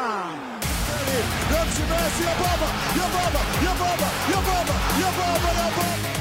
Obama. 0.00 0.32
Lance, 1.52 1.82
Messi, 1.82 2.24
Obama, 2.24 2.68
Obama, 2.96 3.40
Obama, 3.70 4.08
Obama, 4.38 4.74
Obama, 5.04 5.50
Obama. 5.68 6.19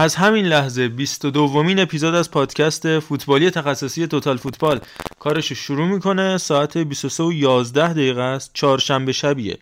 از 0.00 0.14
همین 0.14 0.46
لحظه 0.46 0.88
22 0.88 1.30
دومین 1.30 1.78
اپیزود 1.78 2.14
از 2.14 2.30
پادکست 2.30 2.98
فوتبالی 2.98 3.50
تخصصی 3.50 4.06
توتال 4.06 4.36
فوتبال. 4.36 4.80
کارش 5.18 5.52
شروع 5.52 5.86
می‌کنه 5.86 6.38
ساعت 6.38 6.78
23 6.78 7.22
و 7.22 7.32
11 7.32 7.92
دقیقه 7.92 8.20
است. 8.20 8.50
چهارشنبه 8.54 9.12
شبیه. 9.12 9.58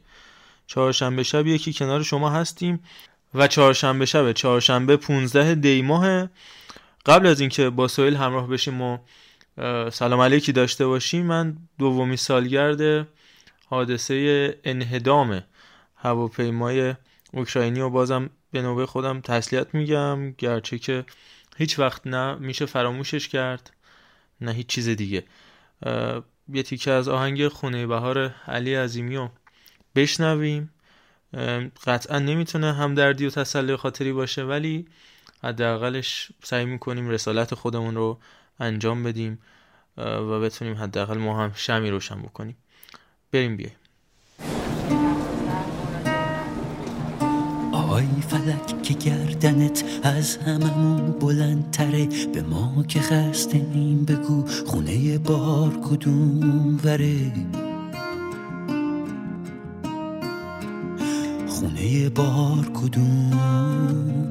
چهارشنبه 0.66 1.22
شبیه 1.22 1.58
که 1.58 1.72
کنار 1.72 2.02
شما 2.02 2.30
هستیم 2.30 2.80
و 3.34 3.46
چهارشنبه 3.46 4.06
شب. 4.06 4.32
چهارشنبه 4.32 4.96
15 4.96 5.54
دی 5.54 5.82
ماه 5.82 6.28
قبل 7.06 7.26
از 7.26 7.40
اینکه 7.40 7.70
با 7.70 7.88
سویل 7.88 8.16
همراه 8.16 8.48
بشیم 8.48 8.80
و 8.82 8.98
سلام 9.90 10.20
علیکی 10.20 10.52
داشته 10.52 10.86
باشیم 10.86 11.26
من 11.26 11.56
دومی 11.78 12.16
سالگرد 12.16 13.08
حادثه 13.66 14.58
انهدام 14.64 15.42
هواپیمای 15.96 16.94
اوکراینی 17.32 17.80
و 17.80 17.90
بازم 17.90 18.30
به 18.50 18.62
نوبه 18.62 18.86
خودم 18.86 19.20
تسلیت 19.20 19.74
میگم 19.74 20.30
گرچه 20.30 20.78
که 20.78 21.04
هیچ 21.56 21.78
وقت 21.78 22.06
نه 22.06 22.34
میشه 22.34 22.66
فراموشش 22.66 23.28
کرد 23.28 23.70
نه 24.40 24.52
هیچ 24.52 24.66
چیز 24.66 24.88
دیگه. 24.88 25.24
یه 26.48 26.62
تیکه 26.62 26.90
از 26.90 27.08
آهنگ 27.08 27.48
خونه 27.48 27.86
بهار 27.86 28.34
علی 28.46 28.74
عظیمی 28.74 29.16
رو 29.16 29.30
بشنویم. 29.94 30.70
قطعا 31.86 32.18
نمی‌تونه 32.18 32.74
همدردی 32.74 33.26
و 33.26 33.30
تسلی 33.30 33.76
خاطری 33.76 34.12
باشه 34.12 34.42
ولی 34.42 34.88
حداقلش 35.42 36.32
سعی 36.42 36.64
می‌کنیم 36.64 37.08
رسالت 37.08 37.54
خودمون 37.54 37.94
رو 37.94 38.20
انجام 38.60 39.02
بدیم 39.02 39.38
و 39.96 40.40
بتونیم 40.40 40.74
حداقل 40.74 41.18
ما 41.18 41.42
هم 41.44 41.52
شمی 41.54 41.90
روشن 41.90 42.22
بکنیم. 42.22 42.56
بریم 43.32 43.56
بیایم 43.56 43.76
آی 47.88 48.06
فلک 48.28 48.82
که 48.82 48.94
گردنت 48.94 49.84
از 50.02 50.36
هممون 50.36 51.12
بلندتره 51.12 52.08
به 52.34 52.42
ما 52.42 52.84
که 52.88 53.00
خسته 53.00 53.58
نیم 53.74 54.04
بگو 54.04 54.44
خونه 54.66 55.18
بار 55.18 55.70
کدوم 55.70 56.80
وره. 56.84 57.32
خونه 61.48 62.08
بار 62.08 62.70
کدوم 62.74 63.30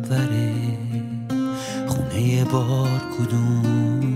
وره 0.10 0.54
خونه 1.88 2.44
بار 2.44 3.02
کدوم 3.18 4.07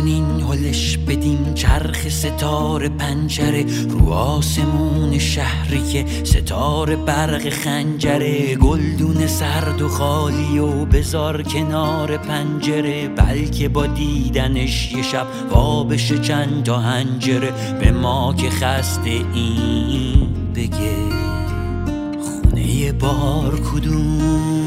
کنین 0.00 0.40
هلش 0.40 0.98
بدیم 0.98 1.54
چرخ 1.54 2.08
ستاره 2.08 2.88
پنجره 2.88 3.64
رو 3.88 4.12
آسمون 4.12 5.18
شهری 5.18 5.82
که 5.92 6.04
ستاره 6.24 6.96
برق 6.96 7.48
خنجره 7.48 8.56
گلدون 8.56 9.26
سرد 9.26 9.82
و 9.82 9.88
خالی 9.88 10.58
و 10.58 10.84
بزار 10.84 11.42
کنار 11.42 12.16
پنجره 12.16 13.08
بلکه 13.08 13.68
با 13.68 13.86
دیدنش 13.86 14.92
یه 14.92 15.02
شب 15.02 15.26
وابش 15.50 16.12
چند 16.12 16.62
تا 16.62 16.78
هنجره 16.78 17.52
به 17.80 17.92
ما 17.92 18.34
که 18.34 18.50
خسته 18.50 19.10
این 19.34 20.28
بگه 20.54 20.96
خونه 22.20 22.92
بار 22.92 23.60
کدوم؟ 23.60 24.60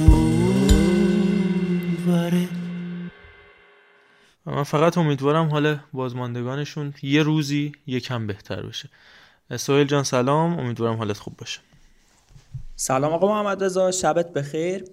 من 4.45 4.63
فقط 4.63 4.97
امیدوارم 4.97 5.49
حال 5.49 5.79
بازماندگانشون 5.93 6.93
یه 7.01 7.23
روزی 7.23 7.71
یکم 7.87 8.27
بهتر 8.27 8.61
بشه. 8.61 8.89
سوهل 9.57 9.83
جان 9.83 10.03
سلام. 10.03 10.59
امیدوارم 10.59 10.95
حالت 10.95 11.17
خوب 11.17 11.37
باشه. 11.37 11.59
سلام 12.75 13.13
آقا 13.13 13.27
محمد 13.27 13.63
رضا. 13.63 13.91
شبت 13.91 14.33
بخیر. 14.33 14.83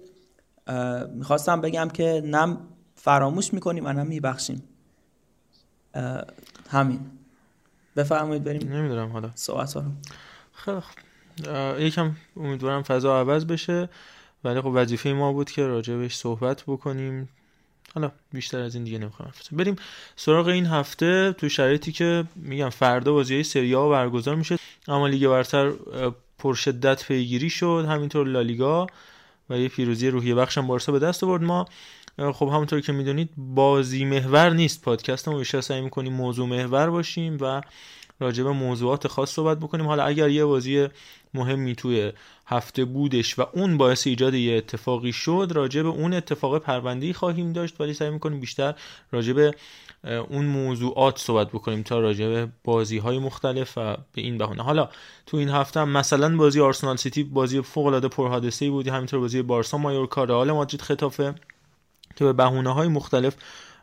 می‌خواستم 1.15 1.61
بگم 1.61 1.89
که 1.93 2.21
نم 2.25 2.57
فراموش 2.95 3.53
می‌کنیم 3.53 3.85
و 3.85 3.93
نم 3.93 4.07
میبخشیم. 4.07 4.63
همین. 6.69 6.99
بفرمایید 7.95 8.43
بریم. 8.43 8.73
نمی‌دونم 8.73 9.09
حالا. 9.09 9.31
صحبت 9.35 9.75
رو 9.75 9.83
خیلی 10.53 10.81
یکم 11.87 12.15
امیدوارم 12.37 12.83
فضا 12.83 13.19
عوض 13.19 13.45
بشه. 13.45 13.89
ولی 14.43 14.61
خب 14.61 14.71
وظیفه 14.73 15.09
ما 15.09 15.33
بود 15.33 15.49
که 15.51 15.65
راجع 15.67 15.95
بهش 15.95 16.17
صحبت 16.17 16.63
بکنیم. 16.67 17.29
حالا 17.95 18.11
بیشتر 18.33 18.59
از 18.59 18.75
این 18.75 18.83
دیگه 18.83 18.97
نمی‌خوام 18.97 19.31
بریم 19.51 19.75
سراغ 20.15 20.47
این 20.47 20.65
هفته 20.65 21.33
تو 21.37 21.49
شرایطی 21.49 21.91
که 21.91 22.23
میگم 22.35 22.69
فردا 22.69 23.13
بازی 23.13 23.43
سری 23.43 23.75
آ 23.75 23.89
برگزار 23.89 24.35
میشه. 24.35 24.57
اما 24.87 25.07
لیگ 25.07 25.27
برتر 25.27 25.71
پرشدت 26.39 27.05
پیگیری 27.05 27.49
شد. 27.49 27.85
همینطور 27.89 28.27
لالیگا 28.27 28.87
و 29.49 29.57
یه 29.57 29.67
پیروزی 29.67 30.09
روحیه 30.09 30.35
بخش 30.35 30.57
هم 30.57 30.67
بارسا 30.67 30.91
به 30.91 30.99
دست 30.99 31.23
آورد. 31.23 31.43
ما 31.43 31.65
خب 32.33 32.47
همونطور 32.47 32.81
که 32.81 32.91
می‌دونید 32.91 33.29
بازی 33.37 34.05
محور 34.05 34.49
نیست. 34.49 34.81
پادکست 34.81 35.27
ما 35.27 35.37
بیشتر 35.37 35.61
سعی 35.61 35.81
می‌کنیم 35.81 36.13
موضوع 36.13 36.47
محور 36.47 36.89
باشیم 36.89 37.37
و 37.41 37.61
راجع 38.19 38.43
به 38.43 38.51
موضوعات 38.51 39.07
خاص 39.07 39.31
صحبت 39.31 39.57
بکنیم. 39.59 39.85
حالا 39.85 40.03
اگر 40.03 40.29
یه 40.29 40.45
بازی 40.45 40.87
مهمی 41.33 41.75
توی 41.75 42.11
هفته 42.45 42.85
بودش 42.85 43.39
و 43.39 43.45
اون 43.53 43.77
باعث 43.77 44.07
ایجاد 44.07 44.33
یه 44.33 44.57
اتفاقی 44.57 45.13
شد. 45.13 45.51
راجع 45.55 45.81
به 45.81 45.89
اون 45.89 46.13
اتفاق 46.13 46.57
پرونده‌ای 46.57 47.13
خواهیم 47.13 47.53
داشت 47.53 47.81
ولی 47.81 47.93
سعی 47.93 48.09
می‌کنیم 48.09 48.39
بیشتر 48.39 48.75
راجع 49.11 49.33
به 49.33 49.53
اون 50.03 50.45
موضوعات 50.45 51.17
صحبت 51.17 51.49
بکنیم 51.49 51.83
تا 51.83 51.99
راجع 51.99 52.27
به 52.27 52.47
بازی 52.63 52.97
های 52.97 53.19
مختلف 53.19 53.77
و 53.77 53.97
به 54.13 54.21
این 54.21 54.37
بهونه. 54.37 54.63
حالا 54.63 54.89
تو 55.25 55.37
این 55.37 55.49
هفته 55.49 55.79
هم 55.79 55.89
مثلا 55.89 56.37
بازی 56.37 56.61
آرسنال 56.61 56.95
سیتی 56.95 57.23
بازی 57.23 57.61
فوق 57.61 57.85
العاده 57.85 58.07
پرحادثه‌ای 58.07 58.71
بود. 58.71 58.87
همینطور 58.87 59.19
بازی 59.19 59.41
بارسا 59.41 59.77
مایورکا 59.77 60.23
رئال 60.23 60.51
مادرید 60.51 60.81
خطافه 60.81 61.35
که 62.15 62.25
به 62.25 62.33
بهونه 62.33 62.73
های 62.73 62.87
مختلف 62.87 63.35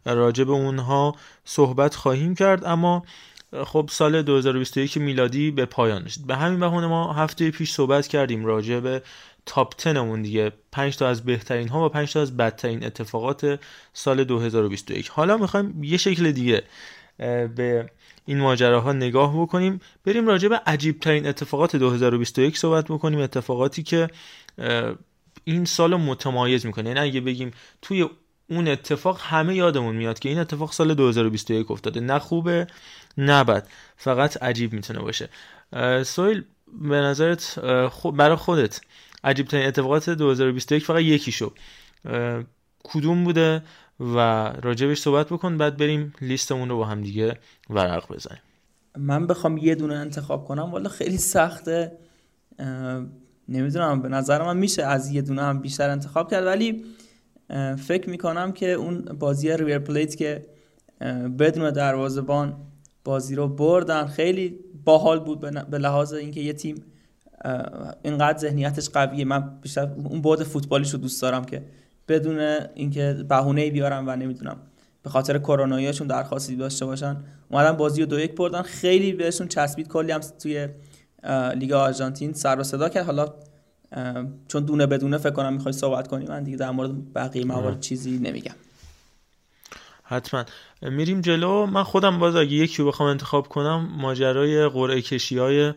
راجع 0.07 0.45
به 0.45 0.53
اونها 0.53 1.15
صحبت 1.45 1.95
خواهیم 1.95 2.35
کرد. 2.35 2.65
اما 2.65 3.03
خب 3.65 3.89
سال 3.93 4.23
2021 4.23 4.97
میلادی 4.97 5.51
به 5.51 5.65
پایان 5.65 6.05
رسید. 6.05 6.27
به 6.27 6.37
همین 6.37 6.61
بهونه 6.61 6.87
ما 6.87 7.13
هفته 7.13 7.51
پیش 7.51 7.73
صحبت 7.73 8.07
کردیم 8.07 8.47
راجع 8.47 8.81
به 8.81 9.03
تاپ 9.47 9.75
10 9.85 10.17
دیگه. 10.23 10.53
5 10.73 10.97
تا 10.97 11.09
از 11.09 11.25
بهترین 11.25 11.69
ها 11.69 11.87
و 11.87 11.89
5 11.89 12.13
تا 12.13 12.21
از 12.21 12.37
بدترین 12.37 12.85
اتفاقات 12.85 13.61
سال 13.93 14.25
2021 14.25 15.09
حالا 15.09 15.37
می‌خوایم 15.37 15.85
یه 15.85 15.97
شکل 15.97 16.33
دیگه 16.33 16.63
به 17.57 17.91
این 18.27 18.39
ماجراها 18.39 18.93
نگاه 18.93 19.43
بکنیم. 19.43 19.81
بریم 20.05 20.27
راجع 20.27 20.49
به 20.49 20.61
عجیب 20.67 21.01
ترین 21.01 21.27
اتفاقات 21.27 21.77
2021 21.77 22.59
صحبت 22.59 22.85
بکنیم. 22.85 23.21
اتفاقاتی 23.21 23.83
که 23.83 24.09
این 25.45 25.65
سال 25.65 25.97
متمایز 25.97 26.67
می‌کنه. 26.67 26.89
یعنی 26.89 27.01
اگه 27.01 27.21
بگیم 27.21 27.51
توی 27.83 28.09
اون 28.51 28.69
اتفاق 28.69 29.21
همه 29.21 29.55
یادمون 29.55 29.97
میاد 29.97 30.19
که 30.19 30.29
این 30.29 30.39
اتفاق 30.39 30.73
سال 30.73 30.95
2021 30.95 31.71
افتاده. 31.71 32.01
نه 32.01 32.19
خوبه 32.19 32.67
نه 33.19 33.45
بد. 33.45 33.69
فقط 33.97 34.43
عجیب 34.43 34.73
می‌تونه 34.73 34.99
باشه. 35.01 35.29
سویل 36.05 36.45
به 36.89 36.97
نظرت 36.97 37.59
برای 38.15 38.37
خودت 38.37 38.81
عجیب 39.25 39.47
ترین 39.47 39.67
اتفاقات 39.67 40.11
2021 40.11 40.85
فقط 40.85 41.01
یکی 41.01 41.33
شو 41.33 41.53
کدوم 42.85 43.25
بوده 43.25 43.63
و 44.01 44.17
راجبش 44.63 44.99
صحبت 44.99 45.27
بکن 45.27 45.59
بعد 45.59 45.77
بریم 45.77 46.15
لیستمون 46.21 46.69
رو 46.69 46.77
با 46.77 46.85
هم 46.85 47.01
دیگه 47.01 47.39
ورق 47.71 48.13
بزنیم. 48.13 48.41
من 48.99 49.27
بخوام 49.27 49.59
یه 49.59 49.75
دونه 49.75 49.95
انتخاب 49.95 50.45
کنم. 50.45 50.73
والا 50.73 50.89
خیلی 50.89 51.19
سخته. 51.19 51.93
نمی‌دونم 53.49 54.03
به 54.03 54.09
نظر 54.09 54.43
من 54.43 54.57
میشه 54.57 54.83
از 54.83 55.13
یه 55.13 55.23
دونه 55.23 55.43
هم 55.43 55.61
بیشتر 55.61 55.91
انتخاب 55.91 56.31
کرد. 56.31 56.47
ولی 56.47 56.85
فکر 57.87 58.11
می‌کنم 58.11 58.53
که 58.53 58.73
اون 58.73 59.01
بازی 59.01 59.57
ریور 59.57 59.79
پلیت 59.79 60.17
که 60.17 60.47
بدون 61.39 61.71
دروازبان 61.71 62.57
بازی 63.05 63.35
رو 63.35 63.49
بردن 63.49 64.07
خیلی 64.07 64.59
باحال 64.85 65.21
بود 65.21 65.41
به 65.71 65.79
لحاظ 65.79 66.13
اینکه 66.13 66.41
یه 66.41 66.53
تیم 66.53 66.85
اینقدر 68.03 68.39
ذهنیتش 68.39 68.89
قویه. 68.89 69.25
من 69.25 69.59
بیشتر 69.63 69.93
اون 69.97 70.23
بعد 70.23 70.43
فوتبالیش 70.43 70.91
رو 70.91 70.99
دوست 70.99 71.23
دارم 71.23 71.45
که 71.45 71.63
بدون 72.09 72.39
اینکه 72.75 73.25
بهونه 73.29 73.71
بیارم 73.71 74.09
و 74.09 74.17
نمی‌دونم 74.17 74.57
به 75.03 75.11
خاطر 75.11 75.39
کروناییشون 75.39 76.07
درخواستی 76.07 76.57
داشته 76.57 76.87
باشن. 76.87 77.17
اومدن 77.51 77.73
بازی 77.73 78.01
رو 78.01 78.07
دو 78.07 78.21
یک 78.21 78.35
بردن. 78.35 78.63
خیلی 78.63 79.13
بهشون 79.13 79.49
چسبید. 79.49 79.89
کلی 79.89 80.13
هم 80.13 80.21
توی 80.21 80.69
لیگ 81.57 81.73
آرژانتین 81.73 82.33
سر 82.33 82.61
و 82.61 82.63
صدا 82.63 82.89
کرد. 82.89 83.07
حالا 83.07 83.35
چون 84.49 84.65
دونه 84.65 84.87
بدونه 84.87 85.19
فکر 85.19 85.31
کنم 85.31 85.53
می‌خوای 85.53 85.73
صحبت 85.73 86.09
کنی 86.09 86.27
من 86.27 86.43
دیگه 86.43 86.57
در 86.57 86.71
مورد 86.71 87.13
بقیه 87.13 87.45
موارد 87.45 87.81
چیزی 87.81 88.19
نمیگم. 88.19 88.55
حتما. 90.03 90.45
میریم 90.83 91.21
جلو. 91.21 91.67
من 91.67 91.83
خودم 91.83 92.19
باز 92.19 92.37
اگه 92.37 92.53
یکی 92.53 92.83
رو 92.83 92.89
بخوام 92.89 93.09
انتخاب 93.09 93.49
کنم 93.49 93.89
ماجرای 93.99 94.69
قرعه 94.69 95.03
کشی 95.03 95.39
های 95.39 95.73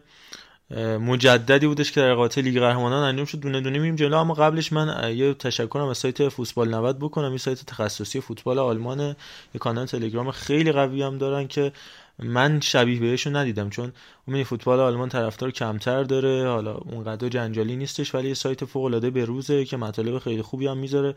مجددی 0.99 1.67
بودش 1.67 1.91
که 1.91 2.01
در 2.01 2.13
قاطع 2.13 2.41
لیگ 2.41 2.59
قهرمانان 2.59 3.03
انجام 3.03 3.25
شد. 3.25 3.39
دونه 3.39 3.61
دونه 3.61 3.79
میریم 3.79 3.95
جلو. 3.95 4.17
اما 4.17 4.33
قبلش 4.33 4.73
من 4.73 5.15
یه 5.15 5.33
تشکرم 5.33 5.87
از 5.87 5.97
سایت 5.97 6.29
فوتبال 6.29 6.69
90 6.69 6.99
بکنم. 6.99 7.29
این 7.29 7.37
سایت 7.37 7.65
تخصصی 7.65 8.21
فوتبال 8.21 8.59
آلمان 8.59 8.99
یه 8.99 9.15
کانال 9.59 9.85
تلگرام 9.85 10.31
خیلی 10.31 10.71
قوی 10.71 11.03
هم 11.03 11.17
دارن 11.17 11.47
که 11.47 11.71
من 12.21 12.59
شبیه 12.59 12.99
بهشون 12.99 13.35
ندیدم 13.35 13.69
چون 13.69 13.93
اون 14.27 14.43
فوتبال 14.43 14.79
آلمان 14.79 15.09
طرفدار 15.09 15.51
کمتر 15.51 16.03
داره 16.03 16.49
حالا 16.49 16.73
اونقدر 16.73 17.29
جنجالی 17.29 17.75
نیستش 17.75 18.15
ولی 18.15 18.27
یه 18.27 18.33
سایت 18.33 18.65
فوق 18.65 18.83
العاده 18.83 19.09
بروزه 19.09 19.65
که 19.65 19.77
مطالب 19.77 20.19
خیلی 20.19 20.41
خوبی 20.41 20.67
هم 20.67 20.77
می‌ذاره. 20.77 21.15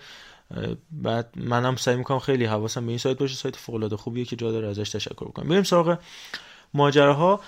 بعد 0.90 1.28
منم 1.36 1.76
سعی 1.76 1.96
می‌کنم 1.96 2.18
خیلی 2.18 2.44
حواسم 2.44 2.80
به 2.86 2.88
این 2.88 2.98
سایت 2.98 3.18
باشه 3.18 3.34
سایت 3.34 3.56
فوق 3.56 3.74
العاده 3.74 3.96
خوبیه 3.96 4.24
که 4.24 4.36
جا 4.36 4.52
داره 4.52 4.68
ازش 4.68 4.90
تشکر 4.90 5.24
بکنم 5.24 5.48
بریم 5.48 5.62
سراغ 5.62 5.98
ماجراها. 6.74 7.40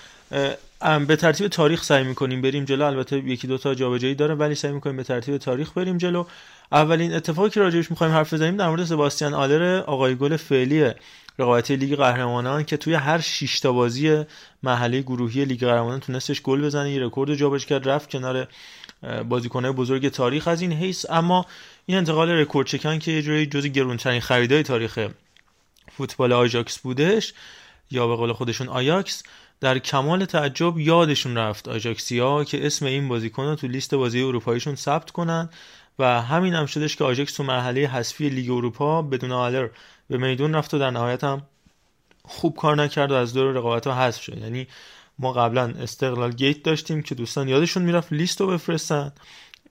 به 0.80 1.16
ترتیب 1.16 1.48
تاریخ 1.48 1.82
سعی 1.82 2.04
می‌کنیم 2.04 2.42
بریم 2.42 2.64
جلو 2.64 2.84
البته 2.84 3.18
یکی 3.18 3.46
دو 3.46 3.58
تا 3.58 3.74
جابجایی 3.74 4.14
داره 4.14 4.34
ولی 4.34 4.54
سعی 4.54 4.72
می‌کنیم 4.72 4.96
به 4.96 5.02
ترتیب 5.02 5.36
تاریخ 5.36 5.72
بریم 5.72 5.98
جلو. 5.98 6.24
اولین 6.72 7.14
اتفاقی 7.14 7.50
که 7.50 7.60
راجبش 7.60 7.90
می‌خوایم 7.90 8.12
حرف 8.12 8.34
بزنیم 8.34 8.56
در 8.56 8.68
مورد 8.68 8.84
سباستیان 8.84 9.34
آلر 9.34 9.82
آقای 9.86 10.16
گل 10.16 10.36
فعلی 10.36 10.90
رقابتی 11.38 11.76
لیگ 11.76 11.94
قهرمانان 11.94 12.64
که 12.64 12.76
توی 12.76 12.94
هر 12.94 13.20
6 13.20 13.60
تا 13.60 13.72
بازی 13.72 14.24
مرحله 14.62 15.02
گروهی 15.02 15.44
لیگ 15.44 15.60
قهرمانان 15.60 16.00
تونستش 16.00 16.42
گل 16.42 16.62
بزنه 16.62 16.90
یه 16.90 17.00
رکورد 17.00 17.34
جابجا 17.34 17.66
کرد 17.66 17.88
رفت 17.88 18.10
کنار 18.10 18.48
بازیکنهای 19.28 19.72
بزرگ 19.72 20.08
تاریخ. 20.08 20.48
از 20.48 20.62
این 20.62 20.72
حیث 20.72 21.06
اما 21.10 21.46
این 21.86 21.98
انتقال 21.98 22.30
رکورد 22.30 22.66
شکن 22.66 22.98
که 22.98 23.12
یه 23.12 23.22
جوری 23.22 23.46
جزو 23.46 23.68
گرونترین 23.68 24.20
خریدای 24.20 24.62
تاریخ 24.62 25.08
فوتبال 25.92 26.32
آژاکس 26.32 26.78
بودش 26.78 27.34
یا 27.90 28.06
به 28.06 28.16
قول 28.16 28.32
خودشون 28.32 28.68
آیاکس 28.68 29.22
در 29.60 29.78
کمال 29.78 30.24
تعجب 30.24 30.78
یادشون 30.78 31.38
رفت 31.38 31.68
آژاکسیا 31.68 32.44
که 32.44 32.66
اسم 32.66 32.86
این 32.86 33.08
بازیکن 33.08 33.44
رو 33.44 33.54
تو 33.54 33.66
لیست 33.66 33.94
بازی 33.94 34.22
اروپاییشون 34.22 34.74
ثبت 34.74 35.10
کنن 35.10 35.48
و 35.98 36.22
همین 36.22 36.54
هم 36.54 36.66
شدش 36.66 36.96
که 36.96 37.04
آژاکس 37.04 37.32
تو 37.32 37.42
مرحله 37.42 37.80
حذفی 37.80 38.28
لیگ 38.28 38.50
اروپا 38.50 39.02
بدون 39.02 39.32
آلر 39.32 39.68
به 40.08 40.18
میدون 40.18 40.54
رفت 40.54 40.74
و 40.74 40.78
در 40.78 40.90
نهایت 40.90 41.24
هم 41.24 41.42
خوب 42.24 42.56
کار 42.56 42.76
نکرد 42.76 43.10
و 43.10 43.14
از 43.14 43.34
دور 43.34 43.52
رقابت 43.52 43.86
ها 43.86 43.94
حذف 43.94 44.22
شد. 44.22 44.38
یعنی 44.38 44.66
ما 45.18 45.32
قبلا 45.32 45.74
استقلال 45.80 46.32
گیت 46.32 46.62
داشتیم 46.62 47.02
که 47.02 47.14
دوستان 47.14 47.48
یادشون 47.48 47.82
می‌رفت 47.82 48.12
لیست 48.12 48.40
رو 48.40 48.46
بفرستن. 48.46 49.12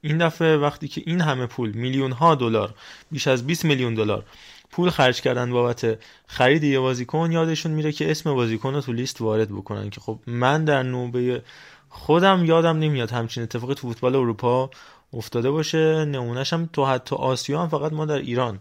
این 0.01 0.17
دفعه 0.17 0.57
وقتی 0.57 0.87
که 0.87 1.01
این 1.05 1.21
همه 1.21 1.45
پول 1.45 1.71
میلیون 1.71 2.11
ها 2.11 2.35
دلار 2.35 2.73
بیش 3.11 3.27
از 3.27 3.47
20 3.47 3.65
میلیون 3.65 3.93
دلار 3.93 4.25
پول 4.71 4.89
خرج 4.89 5.21
کردن 5.21 5.51
بابت 5.51 5.99
خرید 6.27 6.63
یه 6.63 6.79
بازیکن 6.79 7.31
یادشون 7.31 7.71
میره 7.71 7.91
که 7.91 8.11
اسم 8.11 8.33
بازیکن 8.33 8.73
رو 8.73 8.81
تو 8.81 8.93
لیست 8.93 9.21
وارد 9.21 9.49
بکنن 9.49 9.89
که 9.89 10.01
خب 10.01 10.19
من 10.27 10.65
در 10.65 10.83
نوبه 10.83 11.43
خودم 11.89 12.45
یادم 12.45 12.79
نمیاد 12.79 13.11
همچین 13.11 13.43
اتفاقی 13.43 13.73
تو 13.73 13.87
فوتبال 13.87 14.15
اروپا 14.15 14.69
افتاده 15.13 15.51
باشه. 15.51 16.05
نمونهش 16.05 16.53
هم 16.53 16.69
تو 16.73 16.85
حتی 16.85 17.15
آسیا 17.15 17.61
هم 17.61 17.69
فقط 17.69 17.93
ما 17.93 18.05
در 18.05 18.17
ایران. 18.17 18.59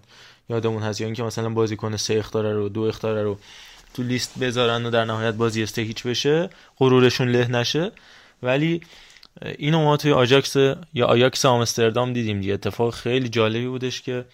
یادمون 0.50 0.82
هست 0.82 1.00
یا 1.00 1.06
اینکه 1.06 1.22
مثلا 1.22 1.48
بازیکن 1.48 1.96
سه 1.96 2.14
اختاره 2.14 2.52
رو 2.52 2.68
دو 2.68 2.82
اختاره 2.82 3.22
رو 3.22 3.38
تو 3.94 4.02
لیست 4.02 4.38
بذارن 4.38 4.86
و 4.86 4.90
در 4.90 5.04
نهایت 5.04 5.34
بازی 5.34 5.62
سه 5.62 5.78
هیچ 5.78 6.02
بشه 6.02 6.50
غرورشون 6.78 7.28
له 7.28 7.50
نشه. 7.50 7.92
ولی 8.42 8.80
اینو 9.58 9.82
ما 9.82 9.96
توی 9.96 10.12
آجاکس 10.12 10.56
یا 10.94 11.06
آیاکس 11.06 11.44
آمستردام 11.44 12.12
دیدیم 12.12 12.40
دیگه. 12.40 12.54
اتفاق 12.54 12.94
خیلی 12.94 13.28
جالبی 13.28 13.66
بودش 13.66 14.02
که 14.02 14.24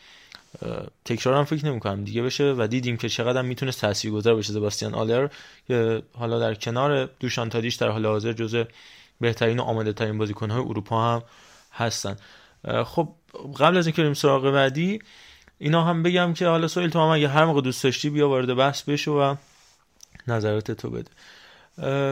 تکرار 1.04 1.36
هم 1.36 1.44
فکر 1.44 1.66
نمی‌کنم 1.66 2.04
دیگه 2.04 2.22
بشه 2.22 2.54
و 2.58 2.66
دیدیم 2.70 2.96
که 2.96 3.08
چقدر 3.08 3.42
می‌تونه 3.42 3.72
تاثیرگذار 3.72 4.36
بشه 4.36 4.52
سباستیان 4.52 4.94
آلر 4.94 5.28
که 5.68 6.02
حالا 6.12 6.38
در 6.38 6.54
کنار 6.54 7.08
دوشان 7.20 7.48
تادیش 7.48 7.74
در 7.74 7.88
حال 7.88 8.06
حاضر 8.06 8.32
جزء 8.32 8.64
بهترین 9.20 9.58
و 9.58 9.62
آماده 9.62 9.92
ترین 9.92 10.18
بازیکن 10.18 10.50
های 10.50 10.60
اروپا 10.60 11.14
هم 11.14 11.22
هستن. 11.72 12.16
خب 12.84 13.08
قبل 13.58 13.76
از 13.76 13.86
اینکه 13.86 14.02
بریم 14.02 14.14
سراغ 14.14 14.50
بعدی 14.50 14.98
اینا 15.60 15.84
هم 15.84 16.02
بگم 16.02 16.32
که 16.32 16.46
حالا 16.46 16.68
سویل 16.68 16.90
تو 16.90 16.98
هم 16.98 17.08
اگه 17.08 17.28
هر 17.28 17.44
موقع 17.44 17.60
دوست 17.60 17.84
داشتی 17.84 18.10
بیا 18.10 18.28
وارد 18.28 18.54
بحث 18.54 18.82
بشو 18.82 19.12
و 19.12 19.34
نظرات 20.28 20.70
تو 20.70 20.90
بده. 20.90 21.10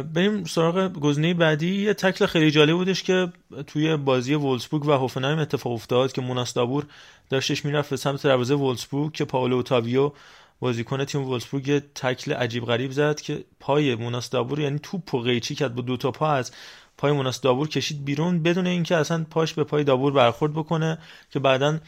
بریم 0.02 0.44
سراغ 0.44 0.92
گزینه 0.92 1.34
بعدی. 1.34 1.82
یه 1.82 1.94
تکل 1.94 2.26
خیلی 2.26 2.50
جالب 2.50 2.76
بودش 2.76 3.02
که 3.02 3.32
توی 3.66 3.96
بازی 3.96 4.34
وولسبورگ 4.34 4.86
و 4.86 4.92
هوفنهایم 4.92 5.38
اتفاق 5.38 5.72
افتاد 5.72 6.12
که 6.12 6.20
موناس 6.20 6.54
دابور 6.54 6.86
داشتش 7.30 7.64
می‌رفت 7.64 7.90
به 7.90 7.96
سمت 7.96 8.22
دروازه 8.22 8.54
وولسبورگ 8.54 9.12
که 9.12 9.24
پاولو 9.24 9.56
اوتاویو 9.56 10.12
بازیکن 10.60 11.04
تیم 11.04 11.22
وولسبورگ 11.22 11.68
یه 11.68 11.82
تکل 11.94 12.32
عجیب 12.32 12.64
غریب 12.64 12.90
زد 12.90 13.20
که 13.20 13.44
پای 13.60 13.94
موناس 13.94 14.30
دابور 14.30 14.60
یعنی 14.60 14.78
توپ 14.82 15.14
و 15.14 15.22
قیچی 15.22 15.54
کرد 15.54 15.74
با 15.74 15.82
دو 15.82 15.96
تا 15.96 16.10
پا 16.10 16.30
از 16.32 16.52
پای 16.98 17.12
موناس 17.12 17.40
دابور 17.40 17.68
کشید 17.68 18.04
بیرون 18.04 18.42
بدون 18.42 18.66
اینکه 18.66 18.96
اصلا 18.96 19.26
پاش 19.30 19.54
به 19.54 19.64
پای 19.64 19.84
دابور 19.84 20.12
برخورد 20.12 20.52
بکنه 20.52 20.98
که 21.30 21.38
بعدا 21.38 21.78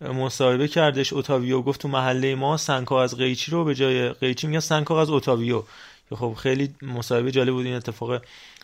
مصاحبه 0.00 0.68
کردش 0.68 1.12
اوتاویو. 1.12 1.62
گفت 1.62 1.80
تو 1.80 1.88
محله 1.88 2.34
ما 2.34 2.56
سنکا 2.56 3.02
از 3.02 3.16
قیچی 3.16 3.50
رو 3.50 3.64
به 3.64 3.74
جای 3.74 4.08
قیچی 4.08 4.46
میگن 4.46 4.60
سنکا 4.60 5.00
از 5.00 5.10
اوتاویو. 5.10 5.62
که 6.08 6.16
خب 6.16 6.34
خیلی 6.38 6.74
مصاحبه 6.82 7.30
جالب 7.30 7.52
بود. 7.52 7.66
این 7.66 7.74
اتفاق 7.74 8.22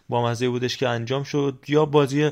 با 0.08 0.26
مزه 0.26 0.49
بودش 0.49 0.76
که 0.76 0.88
انجام 0.88 1.25
شد. 1.25 1.58
یا 1.69 1.84
بازی 1.84 2.31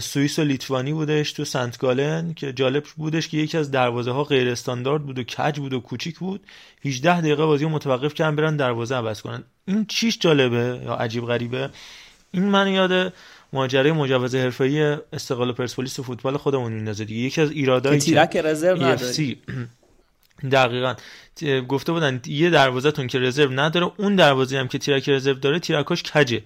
سوئیس 0.00 0.38
و 0.38 0.42
لیتوانی 0.42 0.92
بودش 0.92 1.32
تو 1.32 1.44
سنت 1.44 1.78
گالن 1.78 2.34
که 2.34 2.52
جالب 2.52 2.84
بودش 2.96 3.28
که 3.28 3.36
یکی 3.36 3.58
از 3.58 3.70
دروازه 3.70 4.10
ها 4.10 4.24
غیر 4.24 4.48
استاندارد 4.48 5.02
بود 5.02 5.18
و 5.18 5.22
کج 5.22 5.58
بود 5.58 5.72
و 5.72 5.80
کوچیک 5.80 6.18
بود. 6.18 6.40
18 6.84 7.20
دقیقه 7.20 7.46
بازی 7.46 7.64
رو 7.64 7.70
متوقف 7.70 8.14
کردن 8.14 8.36
برن 8.36 8.56
دروازه 8.56 8.94
عوض 8.94 9.22
کنن. 9.22 9.44
این 9.66 9.86
چیش 9.86 10.18
جالبه 10.18 10.80
یا 10.84 10.94
عجیب 10.94 11.26
غریبه؟ 11.26 11.70
این 12.32 12.44
من 12.44 12.68
یاد 12.68 13.12
ماجرای 13.52 13.92
مجوز 13.92 14.34
حرفه‌ای 14.34 14.96
استقلال 15.12 15.52
پرسپولیس 15.52 15.98
و 15.98 16.02
فوتبال 16.02 16.36
خودمون 16.36 16.72
میندازه 16.72 17.04
دیگه. 17.04 17.20
یکی 17.20 17.40
از 17.40 17.50
ایرادایی 17.50 18.00
که 18.00 18.04
تیرک 18.04 18.36
رزرو 18.36 18.82
نداری. 18.82 19.38
دقیقا. 20.52 20.94
گفته 21.68 21.92
بودن 21.92 22.20
یه 22.26 22.50
دروازه‌تون 22.50 23.06
که 23.06 23.18
رزرو 23.18 23.52
نداره 23.52 23.92
اون 23.96 24.16
دروازه 24.16 24.58
هم 24.58 24.68
که 24.68 24.78
تیرک 24.78 25.08
رزرو 25.08 25.34
داره 25.34 25.58
تیرکاش 25.58 26.02
کجه؟ 26.02 26.42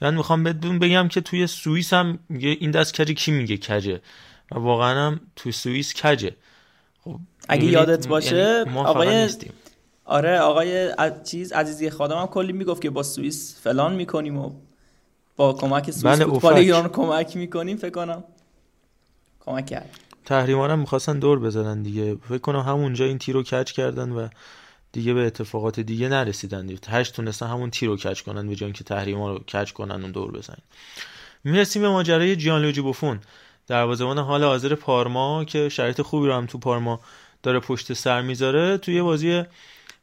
من 0.00 0.14
می‌خوام 0.14 0.44
بدون 0.44 0.78
بگم 0.78 1.08
که 1.08 1.20
توی 1.20 1.46
سوئیس 1.46 1.92
هم 1.92 2.18
این 2.30 2.70
دست 2.70 3.00
کجه؟ 3.00 3.14
کی 3.14 3.32
میگه 3.32 3.56
کجه؟ 3.56 4.00
و 4.52 4.58
واقعا 4.58 5.06
هم 5.06 5.20
توی 5.36 5.52
سوئیس 5.52 5.94
کجه؟ 5.94 6.36
خب 7.04 7.18
اگه 7.48 7.64
یادت 7.64 8.08
باشه 8.08 8.64
یعنی 8.66 8.78
آقای 8.78 9.28
آره 10.04 10.38
آقای 10.38 10.90
چیز 11.24 11.52
عزیزی 11.52 11.90
خادم 11.90 12.16
هم 12.16 12.26
کلی 12.26 12.52
می‌گفت 12.52 12.82
که 12.82 12.90
با 12.90 13.02
سوئیس 13.02 13.60
فلان 13.62 13.94
می‌کنیم 13.94 14.38
و 14.38 14.52
با 15.36 15.52
کمک 15.52 15.90
سوئیس 15.90 16.04
بله 16.04 16.24
فوتبال 16.24 16.54
ایران 16.54 16.88
کمک 16.88 17.36
می‌کنیم 17.36 17.76
فکر 17.76 17.90
کنم 17.90 18.24
کمک 19.40 19.66
کرد. 19.66 19.90
تحریما 20.24 20.68
هم 20.68 20.78
می‌خواستن 20.78 21.18
دور 21.18 21.38
بزنن 21.38 21.82
دیگه. 21.82 22.14
فکر 22.28 22.38
کنم 22.38 22.60
همونجا 22.60 23.04
این 23.04 23.18
تیرو 23.18 23.42
کچ 23.42 23.72
کردن 23.72 24.10
و 24.10 24.28
دیگه 24.92 25.14
به 25.14 25.26
اتفاقات 25.26 25.80
دیگه 25.80 26.08
نرسیدن 26.08 26.66
دیگه. 26.66 26.80
هشت 26.88 27.14
تونستن 27.14 27.46
همون 27.46 27.70
تیرو 27.70 27.96
کچ 27.96 28.20
کنن 28.20 28.48
به 28.48 28.54
جای 28.54 28.66
اینکه 28.66 28.84
تحریما 28.84 29.32
رو 29.32 29.38
کچ 29.38 29.70
کنن 29.70 30.04
و 30.04 30.08
دور 30.08 30.32
بزنن. 30.32 30.58
می‌رسیم 31.44 31.82
به 31.82 31.88
ماجرای 31.88 32.36
جیانلوجی 32.36 32.80
بوفون 32.80 33.20
دروازه‌بان 33.66 34.18
حال 34.18 34.44
حاضر 34.44 34.74
پارما 34.74 35.44
که 35.44 35.68
شرایط 35.68 36.02
خوبی 36.02 36.26
رو 36.26 36.34
هم 36.34 36.46
تو 36.46 36.58
پارما 36.58 37.00
داره 37.42 37.60
پشت 37.60 37.92
سر 37.92 38.22
می‌ذاره. 38.22 38.78
توی 38.78 39.02
بازی 39.02 39.42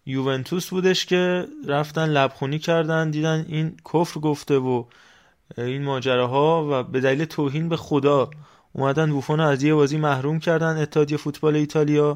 یوونتوس 0.05 0.69
بودش 0.69 1.05
که 1.05 1.47
رفتن 1.67 2.09
لبخونی 2.09 2.59
کردن 2.59 3.11
دیدن 3.11 3.45
این 3.49 3.77
کفر 3.93 4.19
گفته 4.19 4.57
و 4.57 4.83
این 5.57 5.83
ماجراها 5.83 6.67
و 6.72 6.83
به 6.83 7.00
دلیل 7.00 7.25
توهین 7.25 7.69
به 7.69 7.77
خدا 7.77 8.29
اومدن 8.74 9.12
بوفون 9.12 9.39
از 9.39 9.63
یه 9.63 9.74
بازی 9.74 9.98
محروم 9.98 10.39
کردن. 10.39 10.81
اتحادیه 10.81 11.17
فوتبال 11.17 11.55
ایتالیا. 11.55 12.15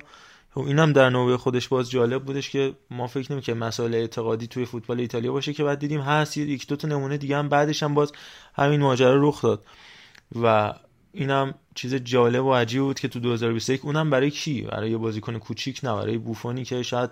خب 0.52 0.62
اینم 0.62 0.94
در 0.94 1.10
نوبه 1.10 1.38
خودش 1.38 1.68
باز 1.68 1.90
جالب 1.90 2.24
بودش 2.24 2.50
که 2.50 2.74
ما 2.92 3.08
فکر 3.08 3.32
نمی 3.32 3.42
که 3.42 3.54
مسائل 3.54 3.96
اعتقادی 3.96 4.48
توی 4.48 4.66
فوتبال 4.66 5.00
ایتالیا 5.00 5.32
باشه 5.32 5.54
که 5.54 5.64
بعد 5.64 5.80
دیدیم 5.80 6.02
هست 6.02 6.38
یک 6.38 6.68
دو 6.68 6.76
تا 6.76 6.88
نمونه 6.88 7.18
دیگه 7.18 7.38
هم 7.38 7.50
بعدش 7.50 7.84
هم 7.84 7.94
باز 7.94 8.12
همین 8.56 8.82
ماجرا 8.82 9.30
رخ 9.30 9.42
داد. 9.42 9.64
و 10.42 10.74
اینم 11.14 11.54
چیز 11.76 11.96
جالب 11.96 12.46
و 12.46 12.54
عجیب 12.54 12.82
بود 12.82 13.00
که 13.00 13.08
تو 13.08 13.20
2021 13.20 13.86
اونم 13.86 14.10
برای 14.10 14.32
کی؟ 14.32 14.62
برای 14.62 14.92
یه 14.92 14.98
بازیکن 14.98 15.38
کوچیک 15.38 15.80
نه 15.84 15.96
برای 15.96 16.18
بوفونی 16.18 16.66
که 16.66 16.84
شاید 16.84 17.10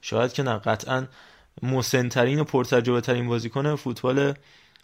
شاید 0.00 0.32
که 0.32 0.42
نه 0.42 0.58
قطعا 0.58 1.06
مسنترین 1.62 2.40
و 2.40 2.44
پرتجربه 2.44 3.00
ترین 3.00 3.28
بازیکن 3.28 3.74
فوتبال 3.74 4.34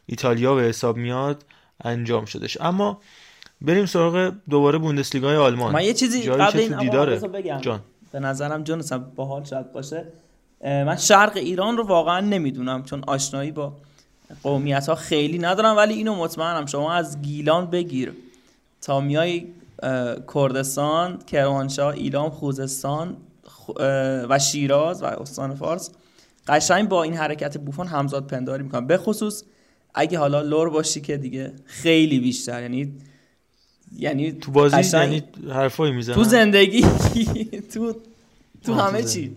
ایتالیا 0.08 0.54
به 0.54 0.62
حساب 0.62 0.96
میاد 0.96 1.44
انجام 1.84 2.24
شدش. 2.24 2.60
اما 2.60 3.00
بریم 3.60 3.86
سراغ 3.86 4.32
دوباره 4.50 4.78
بوندسلیگای 4.78 5.36
آلمان. 5.36 5.72
من 5.72 5.84
یه 5.84 5.94
چیزی 5.94 6.30
قبل 6.30 6.58
این 6.58 6.78
دیداره. 6.78 7.20
جان. 7.60 7.80
به 8.12 8.20
نظرم 8.20 8.62
جان 8.62 8.82
باحال 9.16 9.44
شاید 9.44 9.72
باشه. 9.72 10.04
من 10.64 10.96
شرق 10.96 11.36
ایران 11.36 11.76
رو 11.76 11.86
واقعا 11.86 12.20
نمی‌دونم 12.20 12.84
چون 12.84 13.04
آشنایی 13.06 13.50
با 13.50 13.72
قومیت 14.42 14.88
ها 14.88 14.94
خیلی 14.94 15.38
ندارم 15.38 15.76
ولی 15.76 15.94
اینو 15.94 16.14
مطمئنم. 16.14 16.66
شما 16.66 16.92
از 16.92 17.22
گیلان 17.22 17.66
بگیر. 17.66 18.12
تا 18.82 19.00
میای 19.00 19.46
کردستان 20.34 21.18
کرمانشاه 21.18 21.94
ایلام 21.94 22.30
خوزستان 22.30 23.16
و 24.28 24.38
شیراز 24.38 25.02
و 25.02 25.06
استان 25.06 25.54
فارس. 25.54 25.90
قشنگ 26.46 26.88
با 26.88 27.02
این 27.02 27.14
حرکت 27.14 27.58
بوفون 27.58 27.86
همزاد 27.86 28.26
پنداری 28.26 28.62
می‌کنم. 28.62 28.86
به 28.86 28.96
خصوص 28.98 29.42
اگه 29.98 30.18
حالا 30.18 30.42
لور 30.42 30.70
باشی 30.70 31.00
که 31.00 31.16
دیگه 31.16 31.52
خیلی 31.66 32.18
بیشتر 32.18 32.62
یعنی 32.62 32.92
یعنی 33.96 34.32
تو 34.32 34.50
بازی 34.50 34.96
یعنی 34.96 35.22
حرفایی 35.50 35.92
می‌زنن. 35.92 36.14
تو 36.14 36.24
زندگی 36.24 36.86
تو 37.72 37.94
تو 38.64 38.74
همه 38.74 39.02
چی. 39.02 39.36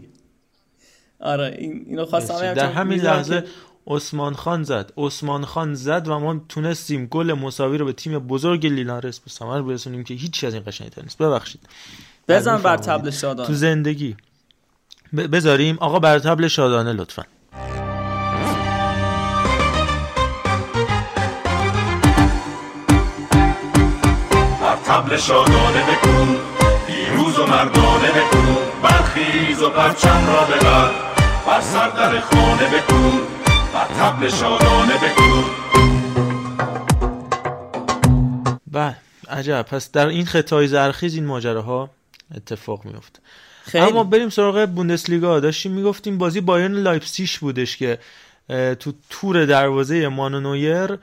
آره 1.20 1.56
این 1.60 1.86
اینو 1.88 2.06
خواستم 2.06 2.53
در 2.53 2.72
همین 2.72 3.01
لحظه 3.01 3.44
عثمان 3.88 4.34
خان 4.34 4.63
زد. 4.63 4.94
عثمان 4.98 5.46
خان 5.46 5.74
زد 5.74 6.08
و 6.08 6.20
ما 6.20 6.46
تونستیم 6.50 7.06
گل 7.06 7.34
مساوی 7.34 7.77
رو 7.77 7.86
به 7.86 7.94
تیم 7.94 8.20
بزرگ 8.20 8.68
لیلارس 8.68 9.20
به 9.20 9.30
ثمر 9.30 9.62
برسونیم 9.62 10.03
که 10.03 10.13
هیچی 10.13 10.48
از 10.48 10.53
این 10.53 10.63
قشنگتر 10.68 11.01
نیست. 11.01 11.18
ببخشید. 11.18 11.62
بزن 12.27 12.62
بر 12.62 12.77
تبل 12.77 13.10
شادانه. 13.10 13.48
تو 13.48 13.53
زندگی. 13.53 14.15
بذاریم. 15.13 15.77
آقا 15.80 16.00
بر 16.00 16.20
تبل 16.20 16.48
شادانه 16.48 16.94
لطفا. 16.94 17.25
تبل 24.91 25.17
شادانه 25.17 25.83
بکن 25.83 26.36
پیروز 26.88 27.39
و 27.39 27.45
مردانه 27.45 28.12
بکن 28.12 28.57
برخیز 28.83 29.62
و 29.62 29.69
پرچم 29.69 30.27
را 30.27 30.43
ببر. 30.43 30.91
بر 31.48 31.62
سر 31.62 31.89
در 31.89 32.19
خانه 32.19 32.67
بکن 32.67 33.19
بر 33.74 33.86
تبل 33.86 34.29
شادانه 34.29 34.93
بکن 34.93 35.43
بله 38.71 38.95
عجب. 39.29 39.62
پس 39.62 39.91
در 39.91 40.07
این 40.07 40.25
خطه 40.25 40.67
زرخیز 40.67 41.15
این 41.15 41.25
ماجراها 41.25 41.89
اتفاق 42.36 42.86
میفته 42.86 43.19
اما 43.74 44.03
بریم 44.03 44.29
سراغ 44.29 44.65
بوندسلیگا. 44.65 45.39
داشتیم 45.39 45.71
می‌گفتیم 45.71 46.17
بازی 46.17 46.41
بایرن 46.41 46.74
لایپسیش 46.74 47.39
بودش 47.39 47.77
که 47.77 48.00
تو 48.79 48.93
تور 49.10 49.45
دروازه 49.45 50.07
مانوئل 50.08 50.62
نویر 50.62 50.98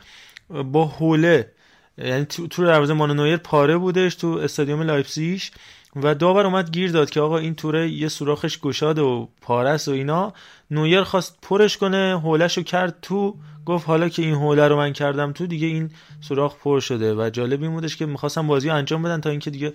با 0.50 0.84
حوله 0.84 1.52
یعنی 1.98 2.24
تور 2.24 2.66
دروازه 2.66 2.94
مانوئل 2.94 3.19
نویر 3.19 3.36
پاره 3.36 3.76
بودش 3.76 4.14
تو 4.14 4.28
استادیوم 4.28 4.82
لایپسیش 4.82 5.50
و 5.96 6.14
داور 6.14 6.46
اومد 6.46 6.70
گیر 6.70 6.90
داد 6.90 7.10
که 7.10 7.20
آقا 7.20 7.38
این 7.38 7.54
توره 7.54 7.88
یه 7.88 8.08
سوراخش 8.08 8.60
گشاده 8.60 8.98
و 8.98 9.28
پاره‌ست 9.40 9.88
و 9.88 9.90
اینا. 9.90 10.32
نویر 10.70 11.02
خواست 11.02 11.38
پرش 11.42 11.76
کنه 11.76 12.20
حوله‌ش 12.24 12.56
رو 12.56 12.62
کرد 12.62 12.98
تو 13.02 13.34
گفت 13.66 13.86
حالا 13.86 14.08
که 14.08 14.22
این 14.22 14.34
هوله 14.34 14.68
رو 14.68 14.76
من 14.76 14.92
کردم 14.92 15.32
تو 15.32 15.46
دیگه 15.46 15.66
این 15.66 15.90
سوراخ 16.20 16.56
پر 16.56 16.80
شده. 16.80 17.14
و 17.14 17.30
جالب 17.30 17.62
این 17.62 17.72
بودش 17.72 17.96
که 17.96 18.06
می‌خواستم 18.06 18.46
بازی 18.46 18.70
انجام 18.70 19.02
بدن 19.02 19.20
تا 19.20 19.30
اینکه 19.30 19.50
دیگه 19.50 19.72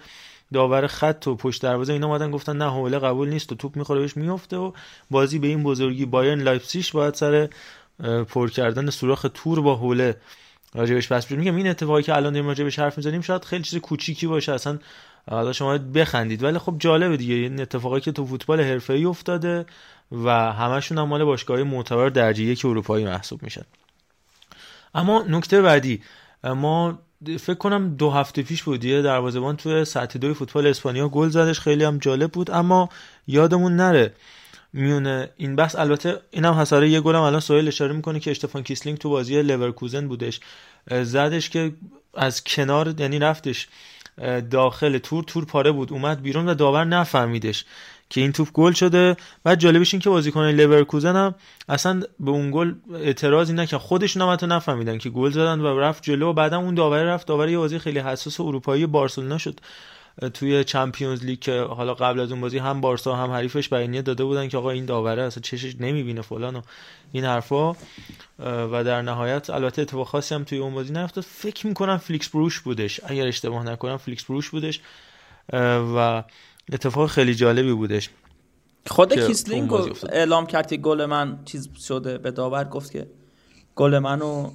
داور 0.53 0.87
خط 0.87 1.27
و 1.27 1.35
پشت 1.35 1.61
دروازه 1.61 1.93
اینا 1.93 2.07
اومدن 2.07 2.31
گفتن 2.31 2.57
نه 2.57 2.69
حوله 2.69 2.99
قبول 2.99 3.29
نیست 3.29 3.51
و 3.51 3.55
توپ 3.55 3.75
می‌خوره 3.75 3.99
بهش 4.01 4.17
میفته 4.17 4.57
و 4.57 4.71
بازی 5.11 5.39
به 5.39 5.47
این 5.47 5.63
بزرگی 5.63 6.05
بایرن 6.05 6.41
لایپسیش 6.41 6.91
باید 6.91 7.13
سر 7.13 7.49
پر 8.29 8.49
کردن 8.49 8.89
سوراخ 8.89 9.25
تور 9.33 9.61
با 9.61 9.75
حوله 9.75 10.15
راجبش 10.75 11.11
پس 11.11 11.31
میگم 11.31 11.55
این 11.55 11.67
اتفاقی 11.67 12.03
که 12.03 12.15
الان 12.15 12.33
داریم 12.33 12.47
راجبش 12.47 12.79
حرف 12.79 12.97
می‌زنیم 12.97 13.21
شاید 13.21 13.45
خیلی 13.45 13.63
چیز 13.63 13.79
کوچیکی 13.79 14.27
باشه. 14.27 14.51
اصلا 14.51 14.79
حالا 15.29 15.53
شما 15.53 15.77
بخندید. 15.77 16.43
ولی 16.43 16.57
خب 16.57 16.75
جالبه 16.79 17.17
دیگه. 17.17 17.33
این 17.35 17.61
اتفاقی 17.61 17.99
که 17.99 18.11
تو 18.11 18.25
فوتبال 18.25 18.61
حرفه‌ای 18.61 19.05
افتاده 19.05 19.65
و 20.11 20.29
همشون 20.53 20.97
هم 20.97 21.07
مال 21.07 21.23
باشگاه 21.23 21.63
معتبر 21.63 22.09
درجه 22.09 22.43
یک 22.43 22.65
اروپایی 22.65 23.05
محسوب 23.05 23.43
میشن. 23.43 23.63
اما 24.95 25.23
نکته 25.27 25.61
بعدی 25.61 26.01
ما 26.43 26.99
فکر 27.39 27.53
کنم 27.53 27.95
دو 27.95 28.11
هفته 28.11 28.41
پیش 28.41 28.63
بود 28.63 28.83
یه 28.83 29.01
دروازه‌بان 29.01 29.57
توی 29.57 29.85
سطح 29.85 30.19
دوی 30.19 30.33
فوتبال 30.33 30.67
اسپانیا 30.67 31.09
گل 31.09 31.29
زدش. 31.29 31.59
خیلی 31.59 31.83
هم 31.83 31.97
جالب 31.97 32.31
بود. 32.31 32.51
اما 32.51 32.89
یادمون 33.27 33.75
نره 33.75 34.13
میونه. 34.73 35.29
این 35.37 35.55
بحث 35.55 35.75
البته 35.75 36.19
اینم 36.31 36.53
حساره 36.53 36.89
یه 36.89 37.01
گلم 37.01 37.21
الان 37.21 37.39
سوال 37.39 37.67
اشاره 37.67 37.93
می‌کنه 37.93 38.19
که 38.19 38.31
اشتفان 38.31 38.63
کیسلینگ 38.63 38.97
تو 38.97 39.09
بازی 39.09 39.41
لورکوزن 39.41 40.07
بودش. 40.07 40.39
زدش 40.91 41.49
که 41.49 41.73
از 42.13 42.43
کنار 42.43 42.93
یعنی 42.99 43.19
رفتش 43.19 43.67
داخل 44.51 44.97
تور 44.97 45.23
تور 45.23 45.45
پاره 45.45 45.71
بود 45.71 45.93
اومد 45.93 46.21
بیرون 46.21 46.49
و 46.49 46.53
داور 46.53 46.83
نفهمیدش 46.83 47.65
که 48.09 48.21
این 48.21 48.31
توپ 48.31 48.51
گل 48.51 48.71
شده. 48.71 49.17
بعد 49.43 49.59
جالبش 49.59 49.93
این 49.93 50.01
که 50.01 50.09
بازیکن 50.09 50.41
لورکوزن 50.41 51.15
هم 51.15 51.35
اصلا 51.69 52.03
به 52.19 52.31
اون 52.31 52.51
گل 52.51 52.73
اعتراضی 52.93 53.53
نکردن 53.53 53.83
خودشون 53.83 54.21
هم 54.21 54.29
حتی 54.29 54.47
نفهمیدن 54.47 54.97
که 54.97 55.09
گل 55.09 55.31
زدن 55.31 55.59
و 55.59 55.79
رفت 55.79 56.03
جلو 56.03 56.29
و 56.29 56.33
بعدم 56.33 56.59
اون 56.59 56.75
داور 56.75 57.03
رفت. 57.03 57.27
داور 57.27 57.49
یه 57.49 57.57
بازی 57.57 57.79
خیلی 57.79 57.99
حساس 57.99 58.39
اروپایی 58.39 58.85
بارسلونا 58.85 59.37
شد. 59.37 59.59
توی 60.33 60.63
Champions 60.63 61.23
League 61.23 61.39
که 61.39 61.61
حالا 61.61 61.93
قبل 61.93 62.19
از 62.19 62.31
اون 62.31 62.41
بازی 62.41 62.57
هم 62.57 62.81
بارسا 62.81 63.15
هم 63.15 63.31
حریفش 63.31 63.69
بیانیه 63.69 64.01
داده 64.01 64.23
بودن 64.23 64.47
که 64.47 64.57
آقا 64.57 64.69
این 64.71 64.85
داوره 64.85 65.23
اصلا 65.23 65.41
چشش 65.41 65.75
نمی‌بینه 65.79 66.21
فلان 66.21 66.55
و 66.55 66.61
این 67.11 67.25
حرفا. 67.25 67.75
و 68.39 68.83
در 68.83 69.01
نهایت 69.01 69.49
البته 69.49 69.81
اتفاق 69.81 70.07
خاصی 70.07 70.35
هم 70.35 70.43
توی 70.43 70.57
اون 70.57 70.73
بازی 70.73 70.93
نیفتاد. 70.93 71.23
فکر 71.23 71.67
می‌کنم 71.67 71.97
فلیکس 71.97 72.29
بریش 72.29 72.59
بودش. 72.59 72.99
اگر 73.03 73.27
اشتباه 73.27 73.63
نکنم 73.63 73.97
فلیکس 73.97 74.23
بریش 74.23 74.49
بودش 74.49 74.81
و 75.95 76.23
اتفاق 76.71 77.09
خیلی 77.09 77.35
جالبی 77.35 77.73
بودش 77.73 78.09
خود 78.87 79.27
کیسلینگ 79.27 79.73
اعلام 80.09 80.45
کرد 80.45 80.67
که 80.67 80.77
گل 80.77 81.05
من 81.05 81.39
چیز 81.45 81.69
شده 81.87 82.17
به 82.17 82.31
داور 82.31 82.63
گفت 82.63 82.91
که 82.91 83.07
گل 83.75 83.99
منو 83.99 84.51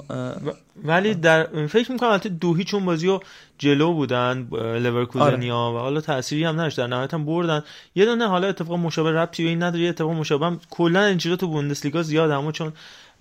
ولی 0.84 1.14
در 1.14 1.66
فکر 1.66 1.92
می‌کنم 1.92 2.10
البته 2.10 2.28
دو 2.28 2.54
هیچ 2.54 2.75
اون 2.75 2.84
بازی 2.84 3.06
رو 3.06 3.22
جلو 3.58 3.92
بودن 3.92 4.48
لورکوزنیا 4.52 5.56
آره. 5.56 5.76
و 5.76 5.80
حالا 5.80 6.00
تأثیری 6.00 6.44
هم 6.44 6.54
نداشت 6.54 6.76
در 6.76 6.87
نهایت 6.87 7.14
هم 7.14 7.25
بردن. 7.25 7.62
یه 7.94 8.04
دونه 8.04 8.28
حالا 8.28 8.48
اتفاق 8.48 8.78
مشابه 8.78 9.12
ربطی 9.12 9.42
به 9.42 9.48
این 9.48 9.62
نداره 9.62 9.82
یه 9.82 9.88
اتفاق 9.88 10.10
مشابه 10.10 10.46
هم 10.46 10.60
کلا 10.70 11.04
این 11.04 11.18
چیزا 11.18 11.37
تو 11.37 11.46
بوندسلیگا 11.48 12.02
زیاد 12.02 12.30
اما 12.30 12.52
چون 12.52 12.72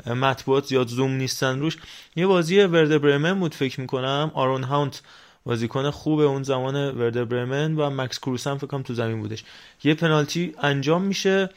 مطبوعات 0.05 0.65
زیاد 0.65 0.87
زوم 0.87 1.11
نیستن 1.11 1.59
روش. 1.59 1.77
یه 2.15 2.27
بازی 2.27 2.59
وردر 2.59 3.01
برمن 3.01 3.39
بود 3.39 3.55
فکر 3.55 3.81
می‌کنم. 3.81 4.31
آرون 4.33 4.63
هانت 4.63 5.01
بازیکن 5.45 5.89
خوب 5.89 6.19
اون 6.19 6.43
زمان 6.43 6.75
ورد 6.75 7.29
برمن 7.29 7.75
و 7.75 7.89
مکس 7.89 8.19
کروس 8.19 8.47
هم 8.47 8.57
فکر 8.57 8.81
تو 8.81 8.93
زمین 8.93 9.21
بودش. 9.21 9.43
یه 9.83 9.93
پنالتی 9.93 10.55
انجام 10.61 11.01
میشه. 11.01 11.49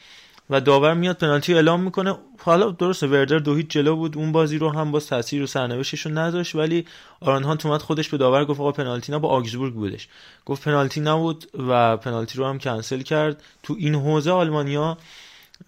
و 0.51 0.61
داور 0.61 0.93
میاد 0.93 1.17
پنالتی 1.17 1.53
اعلام 1.53 1.83
می‌کنه. 1.83 2.15
حالا 2.39 2.71
درسته 2.71 3.07
وردر 3.07 3.39
دو 3.39 3.61
جلو 3.61 3.95
بود. 3.95 4.17
اون 4.17 4.31
بازی 4.31 4.57
رو 4.57 4.69
هم 4.69 4.91
باز 4.91 5.07
تاثیر 5.07 5.41
رو 5.41 5.47
سرنوشتشون 5.47 6.17
نداشت 6.17 6.55
ولی 6.55 6.85
آران 7.21 7.43
هانت 7.43 7.65
اومد 7.65 7.81
خودش 7.81 8.09
به 8.09 8.17
داور 8.17 8.45
گفت 8.45 8.59
آقا 8.59 8.71
پنالتی 8.71 9.11
نه 9.11 9.19
با 9.19 9.29
آگزبورگ 9.29 9.73
بودش. 9.73 10.07
گفت 10.45 10.63
پنالتی 10.63 11.01
نبود 11.01 11.45
و 11.69 11.97
پنالتی 11.97 12.37
رو 12.37 12.45
هم 12.45 12.59
کنسل 12.59 13.01
کرد. 13.01 13.43
تو 13.63 13.75
این 13.79 13.95
حوزه 13.95 14.31
آلمانیا 14.31 14.97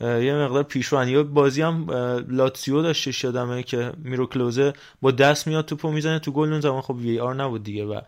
یه 0.02 0.36
مقدار 0.36 0.64
پیشروانی 0.64 1.24
بازی 1.24 1.62
هم 1.62 1.92
لاتسیو 2.30 2.82
داشته 2.82 3.12
یادمه 3.28 3.64
که 3.64 3.92
میرو 3.98 4.26
کلوزه 4.26 4.74
با 5.02 5.12
دست 5.12 5.48
میاد 5.48 5.66
توپو 5.66 5.92
می‌زنه 5.92 6.20
تو 6.20 6.32
گل. 6.32 6.52
اون 6.52 6.62
زمان 6.62 6.82
خب 6.82 6.96
وی 6.96 7.20
آر 7.20 7.36
نبود 7.36 7.64
دیگه 7.64 7.86
و 7.86 8.02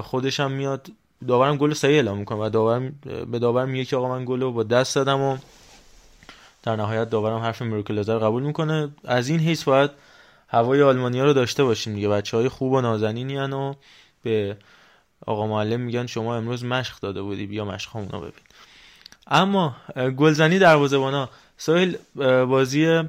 خودش 0.00 0.40
هم 0.40 0.52
میاد. 0.52 0.88
داورم 1.28 1.56
گل 1.56 1.72
صحیح 1.72 1.94
اعلام 1.94 2.18
می‌کنه 2.18 2.38
و 2.38 2.48
داور 2.48 2.92
به 3.30 3.38
داور 3.38 3.64
میگه 3.64 3.84
که 3.84 3.96
آقا 3.96 4.08
من 4.08 4.24
گل 4.24 4.44
با 4.44 4.62
دست 4.62 4.94
زدم 4.94 5.20
و 5.20 5.36
در 6.62 6.76
نهایت 6.76 7.10
داورم 7.10 7.38
حرف 7.38 7.62
میرو 7.62 7.82
کلوزه 7.82 8.12
رو 8.12 8.18
قبول 8.18 8.42
می‌کنه. 8.42 8.88
از 9.04 9.28
این 9.28 9.40
حیث 9.40 9.64
باید 9.64 9.90
هوای 10.48 10.82
آلمانیا 10.82 11.24
رو 11.24 11.32
داشته 11.32 11.64
باشیم 11.64 11.94
دیگه. 11.94 12.08
بچه 12.08 12.36
های 12.36 12.48
خوب 12.48 12.72
و 12.72 12.80
نازنینی 12.80 13.38
و 13.38 13.74
به 14.22 14.56
آقا 15.26 15.46
معلم 15.46 15.80
میگن 15.80 16.06
شما 16.06 16.36
امروز 16.36 16.64
مشق 16.64 17.00
داده 17.00 17.22
بودی 17.22 17.46
بیا 17.46 17.64
مشق 17.64 17.96
رو 17.96 18.20
ببین. 18.20 18.32
اما 19.26 19.76
گلزنی 20.16 20.58
دروازه‌بانا 20.58 21.28
سهیل 21.56 21.96
بازی 22.44 23.02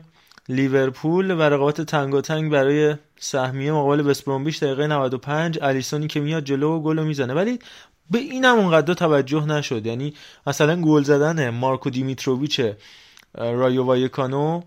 لیورپول 0.50 1.32
و 1.32 1.42
رقابت 1.42 1.82
تنگ 1.82 2.50
برای 2.50 2.96
سهمیه 3.20 3.72
مقابل 3.72 4.00
وست 4.00 4.30
دقیقه 4.64 4.88
95 4.88 5.60
الیسونی 5.62 6.08
که 6.08 6.20
میاد 6.20 6.44
جلو 6.44 6.78
و 6.78 6.82
گل 6.82 7.04
می‌زنه. 7.04 7.34
ولی 7.34 7.60
به 8.12 8.20
اینم 8.20 8.56
اونقدر 8.56 8.94
توجه 8.94 9.46
نشد. 9.46 9.86
یعنی 9.86 10.14
مثلا 10.48 10.82
گل 10.82 11.04
زدن 11.04 11.50
مارکو 11.50 11.90
دیمیتروویچ 11.90 12.62
رایو 13.36 13.84
وایکانو 13.84 14.62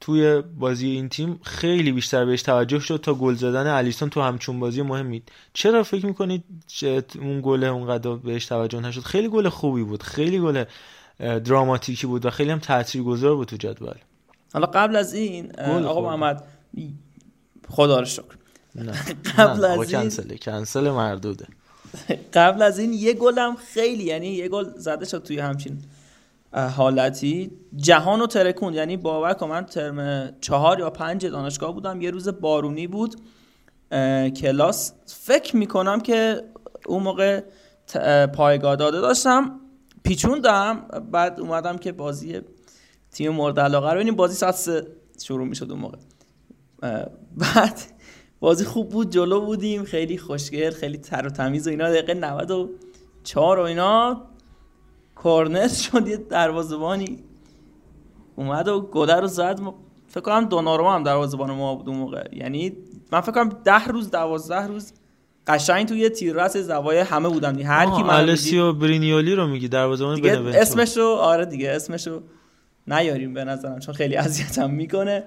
توی 0.00 0.40
بازی 0.40 0.88
این 0.88 1.08
تیم 1.08 1.40
خیلی 1.44 1.92
بیشتر 1.92 2.24
بهش 2.24 2.42
توجه 2.42 2.78
شد 2.78 3.00
تا 3.02 3.14
گل 3.14 3.34
زدن 3.34 3.66
الیسون 3.66 4.10
تو 4.10 4.20
همچون 4.20 4.60
بازی 4.60 4.82
مهمی 4.82 5.22
چرا 5.52 5.82
فکر 5.82 6.06
می‌کنید 6.06 6.44
اون 7.20 7.40
گل 7.44 7.64
اونقدر 7.64 8.14
بهش 8.14 8.46
توجه 8.46 8.80
نشد؟ 8.80 9.00
خیلی 9.00 9.28
گل 9.28 9.48
خوبی 9.48 9.82
بود 9.82 10.02
خیلی 10.02 10.40
گل 10.40 10.64
دراماتیکی 11.18 12.06
بود 12.06 12.26
و 12.26 12.30
خیلی 12.30 12.50
هم 12.50 12.58
تاثیرگذار 12.58 13.36
بود 13.36 13.48
تو 13.48 13.56
جدول. 13.56 13.94
حالا 14.52 14.66
قبل 14.66 14.96
از 14.96 15.14
این 15.14 15.60
آقا 15.60 16.00
محمد 16.00 16.44
خدا 17.68 18.00
رو 18.00 18.06
شکر. 18.06 18.36
نه 18.74 18.92
قبل 19.38 19.64
از 19.64 19.92
این 19.92 20.02
کنسل 20.02 20.36
کنسل 20.36 20.90
مردوده. 20.90 21.46
قبل 22.34 22.62
از 22.62 22.78
این 22.78 22.92
یه 22.92 23.12
گلم 23.12 23.56
خیلی 23.56 24.04
یعنی 24.04 24.28
یه 24.28 24.48
گل 24.48 24.64
زده 24.76 25.04
شد 25.04 25.22
توی 25.22 25.38
همچین 25.38 25.82
حالتی. 26.52 27.50
جهان 27.76 28.20
و 28.20 28.26
ترکون 28.26 28.74
یعنی 28.74 28.96
باور 28.96 29.32
کن 29.32 29.48
من 29.48 29.64
ترم 29.66 30.30
چهار 30.40 30.78
یا 30.78 30.90
پنج 30.90 31.26
دانشگاه 31.26 31.74
بودم. 31.74 32.00
یه 32.00 32.10
روز 32.10 32.28
بارونی 32.28 32.86
بود 32.86 33.16
کلاس. 34.36 34.92
فکر 35.06 35.56
می‌کنم 35.56 36.00
که 36.00 36.42
اون 36.86 37.02
موقع 37.02 37.42
پایگاه 38.26 38.76
داده 38.76 39.00
داشتم. 39.00 39.60
پیچوندم 40.04 40.88
بعد 41.12 41.40
اومدم 41.40 41.78
که 41.78 41.92
بازی 41.92 42.40
تیم 43.12 43.32
مورد 43.32 43.60
علاقه 43.60 43.88
رو 43.88 43.94
ببینیم. 43.94 44.16
بازی 44.16 44.34
ساعت 44.34 44.54
سه 44.54 44.86
شروع 45.24 45.46
می‌شد 45.46 45.70
اون 45.70 45.80
موقع. 45.80 45.98
بعد 47.36 47.80
بازی 48.40 48.64
خوب 48.64 48.88
بود 48.88 49.10
جلو 49.10 49.40
بودیم. 49.40 49.84
خیلی 49.84 50.18
خوشگل 50.18 50.70
خیلی 50.70 50.98
تر 50.98 51.26
و 51.26 51.30
تمیز 51.30 51.66
و 51.66 51.70
اینا. 51.70 51.90
دقیقه 51.90 52.14
94 52.14 53.58
و 53.58 53.62
اینا. 53.62 54.29
کورنر 55.22 55.68
شد 55.84 56.08
یه 56.08 56.16
دروازبانی 56.16 57.18
اومد 58.36 58.68
و 58.68 58.80
گله 58.80 59.14
رو 59.14 59.26
زد. 59.26 59.60
فکر 60.08 60.20
کنم 60.20 60.44
دوناروما 60.44 60.94
هم 60.94 61.02
دروازبان 61.02 61.50
ما 61.50 61.74
بود 61.74 61.88
اون 61.88 61.98
موقع. 61.98 62.24
یعنی 62.32 62.72
من 63.12 63.20
فکر 63.20 63.32
کنم 63.32 63.48
ده 63.64 63.84
روز 63.84 64.10
دوازده 64.10 64.66
روز 64.66 64.92
قشنگ 65.46 65.88
توی 65.88 66.08
تیررس 66.08 66.56
زوای 66.56 66.98
همه 66.98 67.28
بودم 67.28 67.52
دی 67.52 67.62
هر 67.62 67.86
کی 67.86 68.02
السیو 68.02 68.72
برینیولی 68.72 69.34
رو 69.34 69.46
میگی 69.46 69.68
دروازه‌بان 69.68 70.20
بنونتو 70.20 70.58
اسمشو 70.58 71.06
آره 71.06 71.46
دیگه 71.46 71.70
اسمشو 71.70 72.22
نیاریم 72.86 73.34
به 73.34 73.44
نظرم 73.44 73.78
چون 73.78 73.94
خیلی 73.94 74.16
اذیتم 74.16 74.70
می‌کنه. 74.70 75.24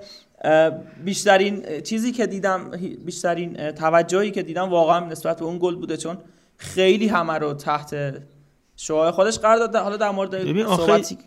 بیشترین 1.06 1.82
چیزی 1.82 2.12
که 2.12 2.28
دیدم 2.28 2.72
بیشترین 3.06 3.72
توجهی 3.72 4.32
که 4.32 4.44
دیدم 4.44 4.70
واقعا 4.70 5.00
نسبت 5.00 5.40
به 5.40 5.46
اون 5.46 5.58
گل 5.62 5.76
بوده 5.76 5.98
چون 5.98 6.18
خیلی 6.58 7.08
همه 7.08 7.34
رو 7.34 7.54
تحت 7.54 7.94
شوهای 8.78 9.12
خودش 9.12 9.40
قرار 9.40 9.58
داده 9.58 9.80
حالا 9.80 9.98
در 9.98 10.12
مورد 10.12 10.66
صحبتی 10.68 11.18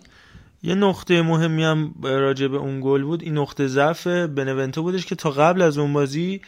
یه 0.63 0.75
نقطه 0.75 1.23
مهمی 1.23 1.65
هم 1.65 1.95
راجع 2.03 2.47
به 2.47 2.57
اون 2.57 2.81
گل 2.81 3.03
بود. 3.03 3.23
این 3.23 3.39
نقطه 3.39 3.67
ضعف 3.67 4.07
بنونتو 4.07 4.83
بودش 4.83 5.07
که 5.07 5.15
تا 5.15 5.31
قبل 5.31 5.63
از 5.63 5.79
اون 5.79 5.93
بازی 5.93 6.41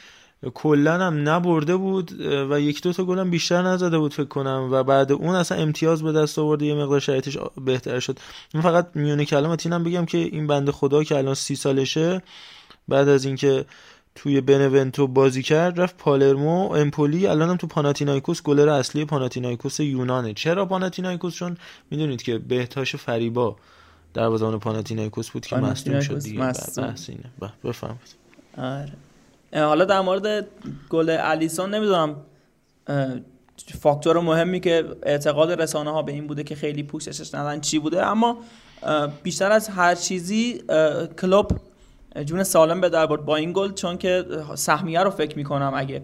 کلا 0.55 0.99
هم 0.99 1.29
نبرده 1.29 1.77
بود 1.77 2.21
و 2.51 2.61
یک 2.61 2.83
دو 2.83 2.93
تا 2.93 3.05
گل 3.05 3.19
هم 3.19 3.31
بیشتر 3.31 3.63
نزده 3.63 3.99
بود 3.99 4.15
فکر 4.15 4.25
کنم. 4.25 4.69
و 4.73 4.83
بعد 4.83 5.13
اون 5.13 5.35
اصلا 5.35 5.59
امتیاز 5.59 6.03
به 6.03 6.13
دست 6.13 6.39
آورده 6.39 6.67
یه 6.67 6.75
مقدار 6.75 7.01
شرایطش 7.01 7.39
بهتر 7.65 8.01
شد. 8.01 8.19
من 8.55 8.61
فقط 8.61 8.91
میون 8.95 9.25
کلامت 9.25 9.67
اینم 9.67 9.85
بگم 9.85 10.07
که 10.07 10.19
این 10.19 10.47
بنده 10.47 10.73
خدا 10.73 11.05
که 11.05 11.17
الان 11.17 11.35
سی 11.35 11.57
سالشه 11.57 12.23
بعد 12.89 13.09
از 13.09 13.25
اینکه 13.25 13.65
توی 14.21 14.41
بنونتو 14.41 15.07
بازی 15.07 15.43
کرد 15.43 15.81
رفت 15.81 15.97
پالرمو 15.97 16.73
امپولی 16.73 17.27
الانم 17.27 17.57
تو 17.57 17.67
پاناتینایکوس 17.67 18.43
گلر 18.43 18.69
اصلی 18.69 19.05
پاناتینایکوس 19.05 19.81
یونانه. 19.81 20.35
چرا 20.35 20.67
پاناتینایکوس؟ 20.67 21.35
چون 21.35 21.57
می‌دونید 21.91 22.23
که 22.23 22.39
بهتاش 22.39 22.97
فریبا 22.97 23.57
دروازه‌بان 24.15 24.59
پاناتینایکوس 24.59 25.31
بود 25.31 25.47
که 25.47 25.57
مصدوم 25.57 26.01
شد 26.01 26.21
دیگه. 26.21 26.53
بفهمید 27.65 27.99
آره. 28.57 28.93
حالا 29.55 29.85
در 29.85 30.01
مورد 30.01 30.47
گل 30.89 31.17
الیسون 31.21 31.75
نمی‌دونم 31.75 32.17
فاکتور 33.81 34.21
مهمی 34.21 34.61
که 34.61 34.85
اعتقاد 35.03 35.63
رسانه 35.63 35.91
ها 35.91 36.03
به 36.03 36.13
این 36.13 36.27
بوده 36.27 36.45
که 36.45 36.55
خیلی 36.55 36.83
پوششش 36.83 37.35
ندن 37.35 37.61
چی 37.61 37.79
بوده 37.79 38.07
اما 38.07 38.39
بیشتر 39.23 39.53
از 39.53 39.69
هر 39.69 39.95
چیزی 39.95 40.63
کلوب 41.21 41.51
جون 42.25 42.43
سالم 42.43 42.81
به 42.81 42.89
در 42.89 43.07
با 43.07 43.37
این 43.37 43.53
گل 43.53 43.73
چون 43.73 43.99
که 43.99 44.25
سهمیه 44.55 45.01
رو 45.01 45.11
فکر 45.11 45.37
می‌کنم 45.37 45.73
اگه 45.75 46.03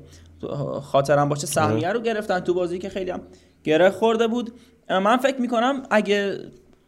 خاطرم 0.83 1.29
باشه 1.29 1.47
سهمیه 1.47 1.89
رو 1.89 2.01
گرفتن 2.01 2.41
تو 2.41 2.55
بازی 2.55 2.79
که 2.79 2.89
خیلی 2.89 3.11
هم 3.11 3.21
گره 3.65 3.91
خورده 3.91 4.27
بود. 4.27 4.53
من 4.91 5.17
فکر 5.17 5.41
می‌کنم 5.41 5.83
اگه 5.91 6.39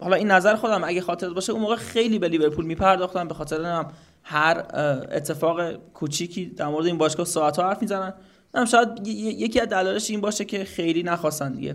حالا 0.01 0.17
این 0.17 0.31
نظر 0.31 0.57
خودم 0.57 0.85
اگه 0.85 1.01
خاطر 1.01 1.31
باشه 1.31 1.53
اون 1.53 1.63
موقع 1.63 1.77
خیلی 1.77 2.19
به 2.19 2.29
لیورپول 2.29 2.65
میپرداختن. 2.65 3.29
به 3.29 3.35
خاطر 3.35 3.63
هم 3.63 3.89
هر 4.23 4.65
اتفاق 5.13 5.73
کوچیکی 5.73 6.47
در 6.47 6.67
مورد 6.67 6.87
این 6.87 6.99
باشگاه 6.99 7.27
ساعت 7.27 7.57
ها 7.57 7.69
حرف 7.69 7.83
می‌زنن. 7.83 8.15
هم 8.55 8.65
شاید 8.65 9.07
یکی 9.07 9.61
از 9.61 9.69
دلایلش 9.69 10.11
این 10.11 10.21
باشه 10.21 10.45
که 10.45 10.65
خیلی 10.65 11.03
نخواستن 11.03 11.53
دیگه 11.53 11.75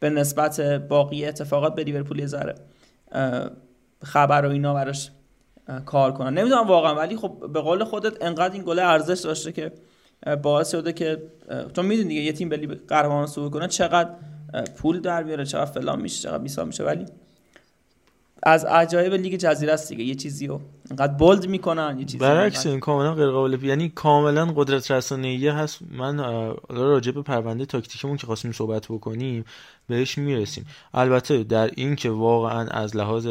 به 0.00 0.10
نسبت 0.10 0.60
باقی 0.60 1.26
اتفاقات 1.26 1.74
به 1.74 1.84
لیورپول 1.84 2.26
ذره 2.26 2.54
خبر 4.04 4.46
و 4.46 4.50
اینا 4.50 4.74
براش 4.74 5.10
کار 5.86 6.12
کنن. 6.12 6.38
نمی‌دونم 6.38 6.66
واقعا 6.66 6.94
ولی 6.94 7.16
خب 7.16 7.52
به 7.52 7.60
قول 7.60 7.84
خودت 7.84 8.22
انقدر 8.22 8.54
این 8.54 8.62
گله 8.62 8.82
ارزش 8.82 9.20
داشته 9.20 9.52
که 9.52 9.72
باعث 10.42 10.70
شده 10.70 10.92
که 10.92 11.22
تو 11.74 11.82
می‌دونی 11.82 12.08
دیگه 12.08 12.20
یه 12.20 12.32
تیم 12.32 12.48
به 12.48 12.80
قهرمان 12.88 13.26
صعود 13.26 13.52
کنه 13.52 13.68
چقدر 13.68 14.10
پول 14.76 15.00
در 15.00 15.22
بیاره 15.22 15.44
چقدر 15.44 15.70
فلان 15.70 16.00
میشه 16.00 16.22
چقدر 16.22 16.42
بیسار 16.42 16.64
میشه. 16.64 16.84
ولی 16.84 17.06
از 18.42 18.64
عجایب 18.64 19.14
لیگ 19.14 19.34
جزیره 19.34 19.72
است 19.72 19.88
دیگه. 19.88 20.04
یه 20.04 20.14
چیزی 20.14 20.46
رو 20.46 20.60
انقدر 20.90 21.12
bold 21.12 21.46
می‌کنن 21.46 21.96
یه 21.98 22.04
چیزی 22.04 22.18
برعکس 22.18 22.66
این 22.66 22.80
کاملا 22.80 23.14
غیر 23.14 23.30
قابل 23.30 23.64
یعنی 23.64 23.88
کاملا 23.88 24.46
قدرت 24.56 24.90
رسانه‌ای 24.90 25.48
هست. 25.48 25.78
من 25.90 26.18
راجع 26.68 27.12
به 27.12 27.22
پرونده 27.22 27.66
تاکتیکمون 27.66 28.16
که 28.16 28.26
خواستیم 28.26 28.52
صحبت 28.52 28.86
بکنیم 28.86 29.44
بهش 29.88 30.18
می‌رسیم. 30.18 30.66
البته 30.94 31.42
در 31.42 31.70
این 31.74 31.96
که 31.96 32.10
واقعا 32.10 32.66
از 32.68 32.96
لحاظ 32.96 33.28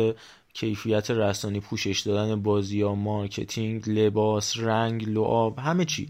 کیفیت 0.58 1.12
رسانه‌ای 1.12 1.60
پوشش 1.60 2.00
دادن 2.00 2.42
بازی 2.42 2.82
ها 2.82 2.96
marketing 2.96 3.90
لباس 3.90 4.58
رنگ 4.58 5.10
لعاب 5.10 5.60
همه 5.60 5.86
چی. 5.86 6.10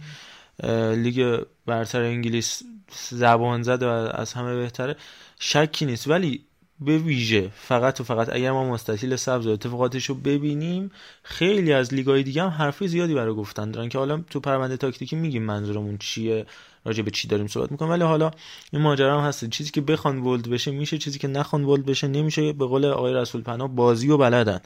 لیگ 0.94 1.44
برتر 1.66 2.02
انگلیس 2.02 2.64
زبان 3.10 3.64
زد 3.64 3.84
و 3.84 3.88
از 3.88 4.34
همه 4.34 4.56
بهتره. 4.56 4.96
شکی 5.40 5.86
نیست. 5.86 6.08
ولی 6.08 6.46
به 6.80 6.98
ویژه 6.98 7.52
فقط 7.56 8.02
و 8.02 8.04
فقط 8.04 8.30
اگر 8.30 8.52
ما 8.52 8.70
مستطیل 8.70 9.16
سبز 9.16 9.48
و 9.48 9.50
اتفاقاتش 9.50 10.06
رو 10.06 10.16
ببینیم 10.16 10.92
خیلی 11.24 11.74
از 11.74 11.94
لیگای 11.94 12.24
دیگه 12.24 12.44
هم 12.44 12.50
حرفی 12.50 12.88
زیادی 12.88 13.14
برای 13.14 13.34
گفتن 13.34 13.72
دارن 13.72 13.90
که 13.90 13.98
حالا 13.98 14.24
تو 14.30 14.40
پرونده 14.40 14.78
تاکتیکی 14.78 15.16
میگیم 15.16 15.44
منظورمون 15.44 15.98
چیه 15.98 16.46
راجع 16.86 17.04
به 17.04 17.12
چی 17.12 17.28
داریم 17.28 17.48
صحبت 17.48 17.72
می‌کنیم. 17.72 17.92
ولی 17.92 18.04
حالا 18.04 18.32
این 18.72 18.82
ماجرا 18.82 19.22
هم 19.22 19.28
هست 19.28 19.50
چیزی 19.50 19.72
که 19.72 19.82
بخوان 19.82 20.18
ولد 20.18 20.50
بشه 20.50 20.72
میشه 20.72 20.98
چیزی 20.98 21.20
که 21.20 21.28
نخوان 21.28 21.64
ولد 21.64 21.86
بشه 21.86 22.08
نمیشه. 22.08 22.54
به 22.54 22.66
قول 22.66 22.86
آقای 22.86 23.14
رسول 23.14 23.42
پناه 23.42 23.68
بازی 23.68 24.10
و 24.10 24.18
بلدن. 24.18 24.60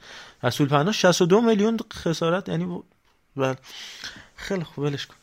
رسول 0.44 0.68
پناه 0.68 0.94
62 0.94 1.42
میلیون 1.42 1.78
خسارت 1.94 2.50
یعنی 2.50 2.80
بل... 3.36 3.54
خیلی 4.36 4.64
خوب 4.64 4.84
ولش 4.84 5.06
کن. 5.08 5.16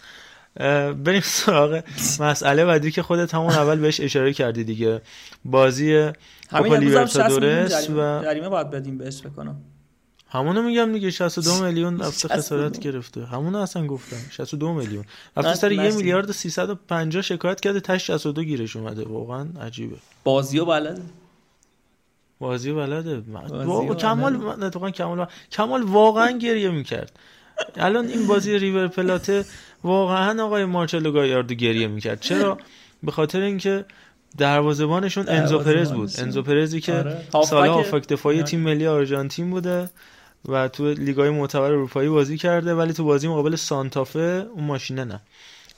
بریم 1.04 1.20
سراغ 1.24 1.80
مسئله 2.20 2.64
بعدی 2.64 2.90
که 2.90 3.02
خودت 3.02 3.34
همون 3.34 3.52
اول 3.52 3.78
بهش 3.78 4.00
اشاره 4.00 4.32
کردی 4.32 4.64
دیگه. 4.64 5.02
بازی 5.44 6.10
کوپا 6.50 6.76
لیبرتادورس 6.76 7.90
و 7.90 8.22
جریمه 8.22 8.48
باید 8.48 8.70
بدیم 8.70 8.98
بهش 8.98 9.22
بکنم 9.22 9.56
همونو 10.30 10.62
میگم 10.62 10.92
دیگه 10.92 11.10
62 11.10 11.54
میلیون 11.64 12.00
رفته 12.00 12.28
خسارت 12.28 12.78
گرفته. 12.78 13.26
همونو 13.26 13.58
اصلا 13.58 13.86
گفتم 13.86 14.16
62 14.30 14.72
میلیون. 14.72 15.04
رفته 15.36 15.54
سر 15.54 15.72
یه 15.72 15.90
میلیارد 15.90 16.32
350 16.32 17.22
شکایت 17.22 17.60
کرده 17.60 17.80
تاش 17.80 18.06
62 18.06 18.42
گیرش 18.42 18.76
اومده. 18.76 19.04
واقعا 19.04 19.48
عجیبه. 19.60 19.96
بازیو 20.24 20.64
بلده؟ 20.64 21.02
بازی 22.38 22.72
بلده. 22.72 23.22
واقعا 23.64 23.94
کمال 23.94 24.62
اتفاقا 24.62 24.90
کمال 24.90 25.26
کمال 25.50 25.82
واقعا 25.82 26.30
گریه 26.30 26.70
می‌کرد. 26.70 27.18
الان 27.76 28.08
این 28.08 28.26
بازی 28.26 28.58
ریور 28.58 28.88
پلاته 28.88 29.44
واقعا 29.84 30.44
آقای 30.44 30.64
مارچلو 30.64 31.12
گایاردو 31.12 31.54
گریه 31.54 31.86
می‌کرد. 31.86 32.20
چرا؟ 32.20 32.58
به 33.02 33.12
خاطر 33.12 33.40
اینکه 33.40 33.84
دروازه‌بانشون 34.38 35.28
انزو 35.28 35.58
پرز 35.58 35.92
بود. 35.92 36.10
انزو 36.18 36.42
پرزی 36.42 36.80
که 36.80 36.94
آره. 36.94 37.44
سال 37.44 37.68
هافک 37.68 38.08
دفاعی 38.08 38.42
تیم 38.42 38.60
ملی 38.60 38.86
آرژانتین 38.86 39.50
بوده 39.50 39.90
و 40.48 40.68
تو 40.68 40.88
لیگای 40.88 41.30
معتبر 41.30 41.64
اروپایی 41.72 42.08
بازی 42.08 42.38
کرده 42.38 42.74
ولی 42.74 42.92
تو 42.92 43.04
بازی 43.04 43.28
مقابل 43.28 43.56
سانتافه 43.56 44.46
اون 44.54 44.64
ماشینه 44.64 45.04
نه. 45.04 45.20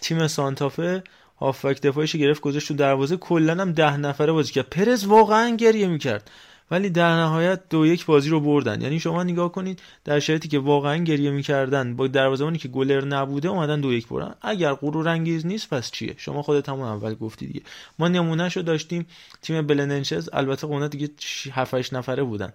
تیم 0.01 0.27
سانتافه 0.29 1.03
هافک 1.41 1.81
دفاعیش 1.83 2.17
گرفت 2.17 2.41
گذاشت 2.41 2.69
تو 2.69 2.75
دروازه 2.75 3.17
کلا 3.17 3.53
هم 3.53 3.73
ده 3.73 3.97
نفره 3.97 4.33
بازی 4.33 4.53
کرد. 4.53 4.69
پرز 4.69 5.05
واقعا 5.07 5.57
گریه 5.57 5.87
می‌کرد. 5.87 6.31
ولی 6.71 6.91
در 6.91 7.17
نهایت 7.17 7.61
دو 7.71 7.87
یک 7.87 8.07
بازی 8.07 8.29
رو 8.29 8.41
بردن. 8.41 8.81
یعنی 8.81 9.01
شما 9.01 9.23
نگاه 9.23 9.53
کنید 9.53 9.83
در 10.05 10.21
شرایطی 10.21 10.49
که 10.49 10.59
واقعا 10.59 10.97
گریه 10.97 11.31
می‌کردن 11.31 11.97
با 11.97 12.07
دروازه‌بانی 12.07 12.59
که 12.59 12.69
گلر 12.69 13.05
نبوده 13.05 13.49
اومدن 13.49 13.81
دو 13.81 13.93
یک 13.93 14.09
بردن 14.09 14.35
اگر 14.43 14.75
غرور 14.75 15.09
انگیز 15.09 15.47
نیست 15.47 15.71
پس 15.71 15.91
چیه؟ 15.91 16.15
شما 16.17 16.43
خودت 16.43 16.69
همون 16.69 16.89
اول 16.89 17.15
گفتی 17.15 17.47
دیگه. 17.47 17.63
ما 17.99 18.09
نمونهشو 18.09 18.63
داشتیم 18.63 19.07
تیم 19.43 19.67
بلننچز 19.67 20.31
البته 20.33 20.67
اونا 20.67 20.89
دیگه 20.89 21.11
7 21.53 21.95
نفره 21.95 22.23
بودن. 22.23 22.53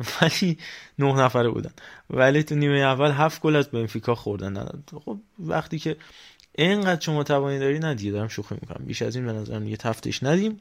ولی 0.20 0.58
نه 0.98 1.20
نفره 1.20 1.48
بودن. 1.48 1.70
ولی 2.10 2.42
تو 2.42 2.54
نیمه 2.54 2.78
اول 2.78 3.10
هفت 3.10 3.40
گل 3.40 3.56
از 3.56 3.68
بنفیکا 3.68 4.14
خوردن. 4.14 4.66
خب 5.04 5.18
وقتی 5.38 5.78
که 5.78 5.96
اینقدر 6.58 7.00
شما 7.00 7.22
توانی 7.22 7.58
داری 7.58 7.78
ندیگه 7.78 8.10
دارم 8.10 8.28
شوخی 8.28 8.54
می‌کنم. 8.60 8.86
بیش 8.86 9.02
از 9.02 9.16
این 9.16 9.26
به 9.26 9.32
نظرم 9.32 9.64
دیگه 9.64 9.76
تفتش 9.76 10.22
ندیم. 10.22 10.60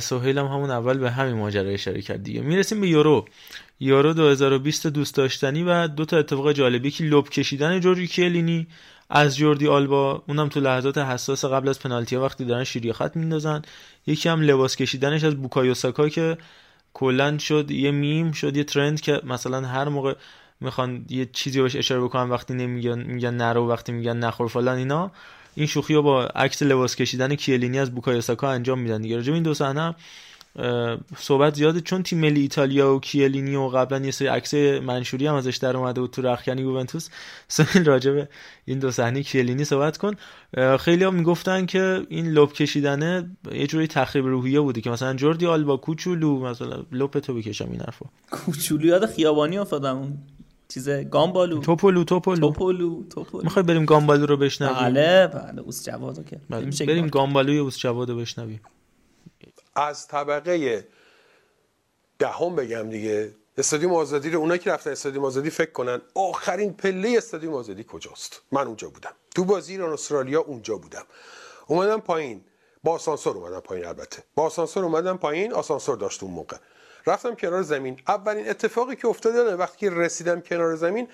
سهیل 0.00 0.38
هم 0.38 0.46
همون 0.46 0.70
اول 0.70 0.98
به 0.98 1.10
همین 1.10 1.34
ماجرا 1.34 1.70
اشاره 1.70 2.02
کرد 2.02 2.22
دیگه. 2.22 2.40
می‌رسیم 2.40 2.80
به 2.80 2.88
یورو. 2.88 3.24
یورو 3.80 4.12
2020 4.12 4.86
دوست 4.86 5.14
داشتنی 5.14 5.62
و 5.62 5.88
دو 5.88 6.04
تا 6.04 6.18
اتفاق 6.18 6.52
جالبی 6.52 6.90
که 6.90 7.04
لپ 7.04 7.28
کشیدن 7.28 7.80
جورجو 7.80 8.06
کیلینی 8.06 8.66
از 9.10 9.36
جوردی 9.36 9.68
آلبا 9.68 10.22
اونم 10.28 10.48
تو 10.48 10.60
لحظات 10.60 10.98
حساس 10.98 11.44
قبل 11.44 11.68
از 11.68 11.80
پنالتی 11.80 12.16
وقتی 12.16 12.44
دارن 12.44 12.64
شیری 12.64 12.92
خط 12.92 13.16
میندازن. 13.16 13.62
یکی 14.06 14.28
هم 14.28 14.40
لباس 14.40 14.76
کشیدنش 14.76 15.24
از 15.24 15.34
بوکایو 15.34 15.74
ساکا 15.74 16.08
که 16.08 16.38
کلا 16.94 17.38
شد 17.38 17.70
یه 17.70 17.90
میم 17.90 18.32
شد 18.32 18.56
یه 18.56 18.64
trend 18.64 19.00
که 19.00 19.20
مثلا 19.24 19.60
هر 19.60 19.88
موقع 19.88 20.14
می‌خوان 20.60 21.04
یه 21.08 21.26
چیزی 21.32 21.62
بهش 21.62 21.76
اشاره 21.76 22.00
بکنن 22.00 22.30
وقتی 22.30 22.54
نمیگن 22.54 22.98
میگن 22.98 23.34
نرو 23.34 23.68
وقتی 23.68 23.92
میگن 23.92 24.16
نخور 24.16 24.48
فلان 24.48 24.78
اینا. 24.78 25.12
این 25.58 25.66
شوخی 25.66 25.94
رو 25.94 26.02
با 26.02 26.24
عکس 26.24 26.62
لباس 26.62 26.96
کشیدن 26.96 27.34
کیلینی 27.34 27.78
از 27.78 27.94
بوکایو 27.94 28.20
ساکا 28.20 28.50
انجام 28.50 28.78
میدن 28.78 29.02
دیگه. 29.02 29.16
راجع 29.16 29.32
این 29.32 29.42
دو 29.42 29.54
صحنه 29.54 29.94
صحبت 31.16 31.54
زیاده 31.54 31.80
چون 31.80 32.02
تیم 32.02 32.18
ملی 32.18 32.40
ایتالیا 32.40 32.94
و 32.94 33.00
کیلینی 33.00 33.56
و 33.56 33.68
قبلا 33.68 33.98
یه 34.04 34.10
سری 34.10 34.28
عکس 34.28 34.54
منشوری 34.54 35.26
هم 35.26 35.34
ازش 35.34 35.56
در 35.56 35.76
اومده 35.76 36.00
بود 36.00 36.10
تو 36.10 36.22
رخکنی 36.22 36.62
یوونتوس. 36.62 37.08
سهیل 37.48 37.84
راجع 37.84 38.12
به 38.12 38.28
این 38.64 38.78
دو 38.78 38.90
صحنه 38.90 39.22
کیلینی 39.22 39.64
صحبت 39.64 39.96
کن. 39.96 40.14
خیلی 40.78 41.04
ها 41.04 41.10
می‌گفتن 41.10 41.66
که 41.66 42.06
این 42.08 42.26
لب 42.26 42.52
کشیدنه 42.52 43.30
یه 43.52 43.66
جوری 43.66 43.86
تخریب 43.86 44.26
روحیه 44.26 44.60
بوده 44.60 44.80
که 44.80 44.90
مثلا 44.90 45.14
جوردی 45.14 45.46
آلبا 45.46 45.76
کوچولو 45.76 46.40
مثلا 46.40 46.84
لپ 46.92 47.18
تو 47.18 47.34
بکشم 47.34 47.70
این 47.70 47.80
حرفو. 47.80 48.04
کوچولو 48.30 48.86
یاد 48.86 49.06
خیابانی 49.06 49.58
افتادم. 49.58 50.18
چیز 50.68 50.88
گامبالو. 50.88 51.60
توپولو 51.60 52.04
توپولو. 52.04 52.40
توپولو 52.40 53.04
توپولو. 53.04 53.44
می‌خوای 53.44 53.62
بریم 53.62 53.84
گامبالو 53.84 54.26
رو 54.26 54.36
بشنویم؟ 54.36 54.74
بله 54.74 55.26
بله 55.26 55.62
اوس 55.62 55.84
جوادو 55.84 56.22
که. 56.22 56.40
بله. 56.50 56.86
بریم 56.86 57.06
گامبالوی 57.06 57.58
اوس 57.58 57.78
جوادو 57.78 58.16
بشنویم. 58.16 58.60
از 59.74 60.08
طبقه 60.08 60.88
دهم 62.18 62.56
بگم 62.56 62.90
دیگه. 62.90 63.34
استادیوم 63.58 63.94
آزادی 63.94 64.30
رو 64.30 64.40
اونا 64.40 64.56
که 64.56 64.70
رفتن 64.70 64.90
استادیوم 64.90 65.24
آزادی 65.24 65.50
فکر 65.50 65.70
کنن 65.70 66.00
آخرین 66.14 66.72
پله 66.72 67.14
استادیوم 67.16 67.54
آزادی 67.54 67.84
کجاست؟ 67.88 68.42
من 68.52 68.66
اونجا 68.66 68.88
بودم. 68.88 69.12
تو 69.34 69.44
بازی 69.44 69.72
ایران 69.72 69.92
استرالیا 69.92 70.40
اونجا 70.40 70.76
بودم. 70.76 71.04
اومدم 71.66 72.00
پایین. 72.00 72.40
با 72.84 72.92
آسانسور 72.92 73.36
اومدم 73.36 73.60
پایین 73.60 73.86
البته. 73.86 74.22
با 74.34 74.42
آسانسور 74.42 74.84
اومدم 74.84 75.16
پایین 75.16 75.52
آسانسور 75.52 75.96
داشت 75.96 76.22
اون 76.22 76.32
موقع. 76.32 76.56
رفتم 77.06 77.34
کنار 77.34 77.62
زمین. 77.62 78.00
اولین 78.08 78.50
اتفاقی 78.50 78.96
که 78.96 79.08
افتاده 79.08 79.56
وقتی 79.56 79.90
رسیدم 79.90 80.40
کنار 80.40 80.76
زمین 80.76 81.08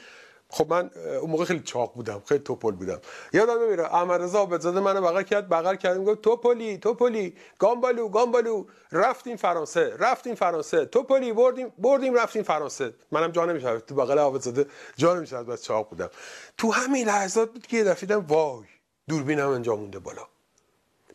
خب 0.49 0.73
من 0.73 0.91
اون 1.21 1.31
موقع 1.31 1.45
خیلی 1.45 1.61
چاق 1.61 1.95
بودم 1.95 2.23
خیلی 2.27 2.41
توپل 2.41 2.71
بودم. 2.71 3.01
یادم 3.33 3.63
نمیره 3.63 3.95
احمد 3.95 4.23
رضا 4.23 4.39
عابدزاده 4.39 4.81
منو 4.81 5.01
بغل 5.01 5.23
کرد 5.23 5.49
بغل 5.49 5.77
کردم 5.77 6.05
گفت 6.05 6.23
توپلی 6.23 6.79
توپلی 6.79 7.37
گامبالو 7.59 8.09
گامبالو. 8.09 8.67
رفتیم 8.93 9.37
فرانسه 9.37 9.97
رفتیم 9.99 10.35
فرانسه. 10.35 10.87
توپلی 10.87 11.33
بردیم 11.33 11.73
بردیم 11.79 12.15
رفتیم 12.15 12.43
فرانسه. 12.43 12.95
منم 13.11 13.31
جا 13.31 13.45
نمیشه 13.45 13.81
تو 13.81 13.95
بغل 13.95 14.19
عابدزاده 14.19 14.67
جا 14.97 15.15
نمیشه 15.15 15.43
بس 15.43 15.63
چاق 15.63 15.89
بودم. 15.89 16.11
تو 16.59 16.73
همین 16.73 17.07
لحظات 17.07 17.53
بود 17.53 17.67
که 17.67 17.85
دفیدم 17.85 18.27
وای 18.29 18.65
دوربینم 19.09 19.49
اینجا 19.49 19.77
مونده 19.77 19.99
بالا. 19.99 20.23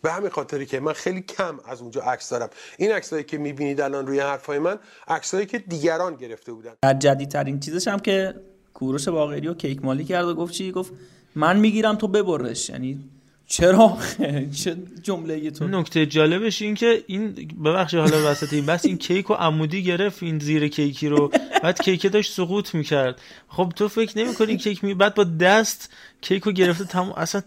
به 0.01 0.11
همین 0.11 0.29
خاطری 0.29 0.65
که 0.65 0.79
من 0.79 0.93
خیلی 0.93 1.21
کم 1.21 1.59
از 1.65 1.81
اونجا 1.81 2.01
عکس 2.01 2.29
دارم. 2.29 2.49
این 2.77 2.91
عکسایی 2.91 3.23
که 3.23 3.37
می‌بینید 3.37 3.81
الان 3.81 4.07
روی 4.07 4.19
حرفای 4.19 4.59
من 4.59 4.79
عکسایی 5.07 5.45
که 5.45 5.59
دیگران 5.59 6.15
گرفته 6.15 6.53
بودن. 6.53 6.71
در 6.81 6.93
جدیدترین 6.93 7.59
چیزش 7.59 7.87
هم 7.87 7.99
که 7.99 8.35
کوروش 8.73 9.07
باقری 9.07 9.47
و 9.47 9.53
کیک 9.53 9.85
مالی 9.85 10.03
کرد 10.03 10.25
و 10.25 10.35
گفت 10.35 10.53
چی؟ 10.53 10.71
گفت 10.71 10.93
من 11.35 11.59
می‌گیرم 11.59 11.95
تو 11.95 12.07
ببرش. 12.07 12.69
یعنی 12.69 12.99
چرا؟ 13.47 13.97
چه 14.63 14.77
جمله 15.03 15.51
تو؟ 15.51 15.67
نکته 15.67 16.05
جالبش 16.05 16.61
این 16.61 16.75
که 16.75 17.03
این 17.07 17.33
ببخشید 17.65 17.99
حالا 17.99 18.31
وسط 18.31 18.53
این 18.53 18.65
بس 18.65 18.85
این 18.85 18.97
کیک 18.97 19.29
و 19.29 19.33
عمودی 19.33 19.83
گرفت 19.83 20.23
این 20.23 20.39
زیر 20.39 20.67
کیکی 20.67 21.07
رو. 21.07 21.31
بعد 21.63 21.81
کیک 21.81 22.11
داشت 22.11 22.33
سقوط 22.33 22.75
می‌کرد. 22.75 23.21
خب 23.47 23.73
تو 23.75 23.87
فکر 23.87 24.17
نمی‌کنی 24.17 24.57
کیک 24.57 24.83
می 24.83 24.93
بعد 24.93 25.15
با 25.15 25.23
دست 25.23 25.93
کیک 26.21 26.43
رو 26.43 26.51
گرفته 26.51 26.83
تمام 26.83 27.13
اصلا 27.17 27.41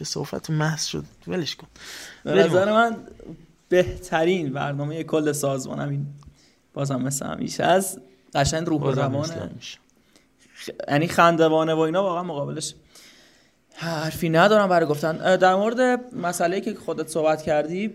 صحبت 0.00 0.50
محض 0.50 0.84
شد. 0.84 1.04
ولش 1.28 1.56
کن. 1.56 1.66
به 2.24 2.34
نظر 2.34 2.72
من 2.72 2.96
بهترین 3.68 4.52
برنامه 4.52 5.02
کل 5.02 5.32
سازمان 5.32 5.80
همین 5.80 6.06
بازم 6.74 7.02
مثل 7.02 7.26
همیشه 7.26 7.64
از 7.64 7.98
قشنگ 8.34 8.66
روح 8.66 8.82
و 8.82 8.90
روانه. 8.90 9.50
یعنی 10.88 11.06
خندوانه 11.06 11.74
و 11.74 11.78
اینا 11.78 12.02
واقعا 12.02 12.22
مقابلش 12.22 12.74
حرفی 13.74 14.28
ندارم 14.28 14.68
برای 14.68 14.86
گفتن. 14.86 15.36
در 15.36 15.54
مورد 15.54 16.14
مسئله 16.14 16.60
که 16.60 16.74
خودت 16.74 17.08
صحبت 17.08 17.42
کردی 17.42 17.94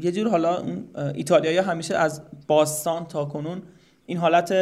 یه 0.00 0.12
جور 0.12 0.28
حالا 0.28 0.64
ایتالیایی 1.14 1.58
همیشه 1.58 1.96
از 1.96 2.22
باستان 2.46 3.06
تا 3.06 3.24
کنون 3.24 3.62
این 4.06 4.18
حالت 4.18 4.52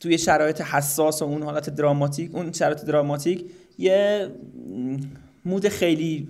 توی 0.00 0.18
شرایط 0.18 0.60
حساس 0.60 1.22
و 1.22 1.24
اون 1.24 1.42
حالت 1.42 1.70
دراماتیک 1.70 2.34
اون 2.34 2.52
شرایط 2.52 2.84
دراماتیک 2.84 3.50
یه 3.80 4.30
مود 5.44 5.68
خیلی 5.68 6.28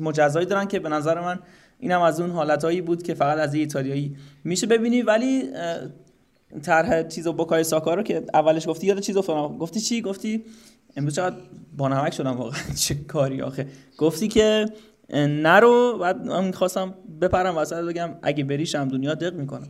مجزایی 0.00 0.46
دارن 0.46 0.66
که 0.66 0.78
به 0.78 0.88
نظر 0.88 1.20
من 1.20 1.38
اینم 1.78 2.00
از 2.00 2.20
اون 2.20 2.30
حالتهایی 2.30 2.80
بود 2.80 3.02
که 3.02 3.14
فقط 3.14 3.38
از 3.38 3.54
ایتالیایی 3.54 4.16
میشه 4.44 4.66
ببینی. 4.66 5.02
ولی 5.02 5.42
طرح 6.62 7.02
چیزو 7.02 7.32
بکای 7.32 7.64
ساکا 7.64 7.94
رو 7.94 8.02
که 8.02 8.24
اولش 8.34 8.68
گفتی 8.68 8.86
یاد 8.86 9.00
چیزو 9.00 9.22
فرام 9.22 9.58
گفتی 9.58 9.80
چی؟ 9.80 10.02
گفتی 10.02 10.44
امروز 10.96 11.14
چقدر 11.16 11.36
بانمک 11.76 12.14
شدم 12.14 12.36
واقعا. 12.36 12.60
چه 12.84 12.94
کاری 12.94 13.42
آخه. 13.42 13.66
گفتی 13.98 14.28
که 14.28 14.66
نرو 15.14 15.98
بعد 16.00 16.26
من 16.26 16.44
می‌خواستم 16.44 16.94
بپرم 17.20 17.56
وسط 17.56 17.84
بگم 17.84 18.10
اگه 18.22 18.44
بریشم 18.44 18.88
دنیا 18.88 19.14
دق 19.14 19.34
می‌کنم. 19.34 19.68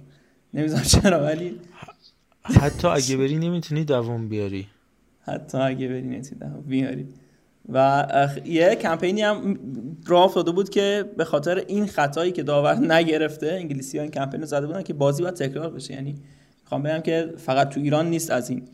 نمی‌دونم 0.55 0.83
چرا 0.83 1.21
ولی 1.25 1.61
حتی 2.45 2.89
اگه 2.89 3.17
بری 3.17 3.39
نمی‌تونی 3.39 3.85
دوام 3.85 4.29
بیاری. 4.29 4.67
حتی 5.29 5.59
اگه 5.59 5.89
بری 5.89 6.03
نمی‌تونی 6.03 6.41
دوام 6.41 6.63
بیاری 6.63 7.09
و 7.73 8.07
یه 8.45 8.75
کمپینی 8.75 9.23
هم 9.23 9.59
راه 10.07 10.25
افتاده 10.25 10.51
بود 10.51 10.69
که 10.69 11.11
به 11.17 11.25
خاطر 11.25 11.65
این 11.69 11.87
خطایی 11.87 12.33
که 12.33 12.43
داور 12.43 12.75
نگرفته 12.75 13.47
انگلیسی 13.53 13.99
ها 13.99 14.03
این 14.03 14.13
کمپین 14.13 14.41
رو 14.41 14.47
زده 14.47 14.67
بودن 14.67 14.83
که 14.83 14.95
بازی 14.95 15.23
باید 15.23 15.35
تکرار 15.35 15.71
بشه. 15.71 15.95
یعنی 15.95 16.15
می‌خوام 16.63 16.83
بگم 16.83 17.01
که 17.01 17.35
فقط 17.37 17.69
تو 17.69 17.81
ایران 17.81 18.11
نیست 18.11 18.31
از 18.31 18.51
این 18.51 18.69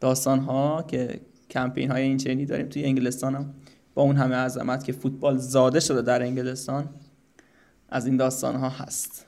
داستان 0.00 0.38
ها 0.38 0.84
که 0.88 1.20
کمپین 1.50 1.90
های 1.90 2.02
این 2.02 2.16
چنینی 2.16 2.46
داریم. 2.46 2.68
توی 2.68 2.84
انگلستان 2.84 3.34
هم 3.34 3.54
با 3.94 4.02
اون 4.02 4.16
همه 4.16 4.36
عظمت 4.36 4.84
که 4.84 4.92
فوتبال 4.92 5.36
زاده 5.36 5.80
شده 5.80 6.02
در 6.02 6.22
انگلستان 6.22 6.88
از 7.88 8.06
این 8.06 8.16
داستان 8.16 8.56
ها 8.56 8.68
هست. 8.68 9.26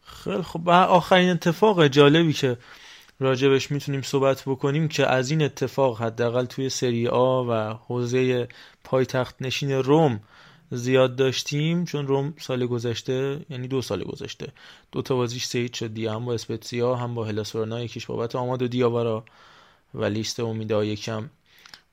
خیلی 0.00 0.42
خب 0.42 0.68
آخرین 0.68 1.30
اتفاق 1.30 1.86
جالبی 1.86 2.32
که 2.32 2.56
راجبش 3.20 3.70
می‌تونیم 3.70 4.02
صحبت 4.02 4.42
بکنیم 4.46 4.88
که 4.88 5.06
از 5.06 5.30
این 5.30 5.42
اتفاق 5.42 6.02
حداقل 6.02 6.44
توی 6.44 6.68
سری 6.68 7.08
آ 7.08 7.44
و 7.44 7.74
حوزه 7.86 8.48
پایتخت 8.84 9.36
نشین 9.40 9.72
روم 9.72 10.20
زیاد 10.70 11.16
داشتیم 11.16 11.84
چون 11.84 12.06
روم 12.06 12.34
سال 12.38 12.66
گذشته 12.66 13.40
یعنی 13.50 13.68
دو 13.68 13.82
سال 13.82 14.04
گذشته. 14.04 14.52
دو 14.92 15.02
تا 15.02 15.16
بازیش 15.16 15.44
سید 15.44 15.74
شد 15.74 15.94
دیگه 15.94 16.12
هم 16.12 16.24
با 16.24 16.34
اسپتسیا 16.34 16.94
هم 16.96 17.14
با 17.14 17.24
هلاسورنا 17.24 17.80
یکیش 17.80 18.06
بابت 18.06 18.36
آماد 18.36 18.62
و 18.62 18.68
دیاوارا 18.68 19.24
و 19.94 20.04
لیست 20.04 20.40
امیدا 20.40 20.84
یکم 20.84 21.30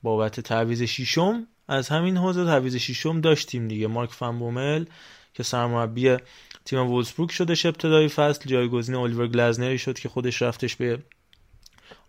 بابت 0.03 0.39
تعویز 0.39 0.83
شیشم 0.83 1.47
از 1.67 1.89
همین 1.89 2.17
حوزه 2.17 2.45
تعویز 2.45 2.75
شیشم 2.75 3.21
داشتیم 3.21 3.67
دیگه. 3.67 3.87
مارک 3.87 4.11
فنبومل 4.11 4.85
که 5.33 5.43
سرمربی 5.43 6.17
تیم 6.65 6.79
وولسبورگ 6.79 7.29
شدش 7.29 7.65
ابتدای 7.65 8.07
فصل. 8.07 8.49
جایگزین 8.49 8.95
الیور 8.95 9.27
گلزنری 9.27 9.77
شد 9.77 9.99
که 9.99 10.09
خودش 10.09 10.41
رفتش 10.41 10.75
به 10.75 10.99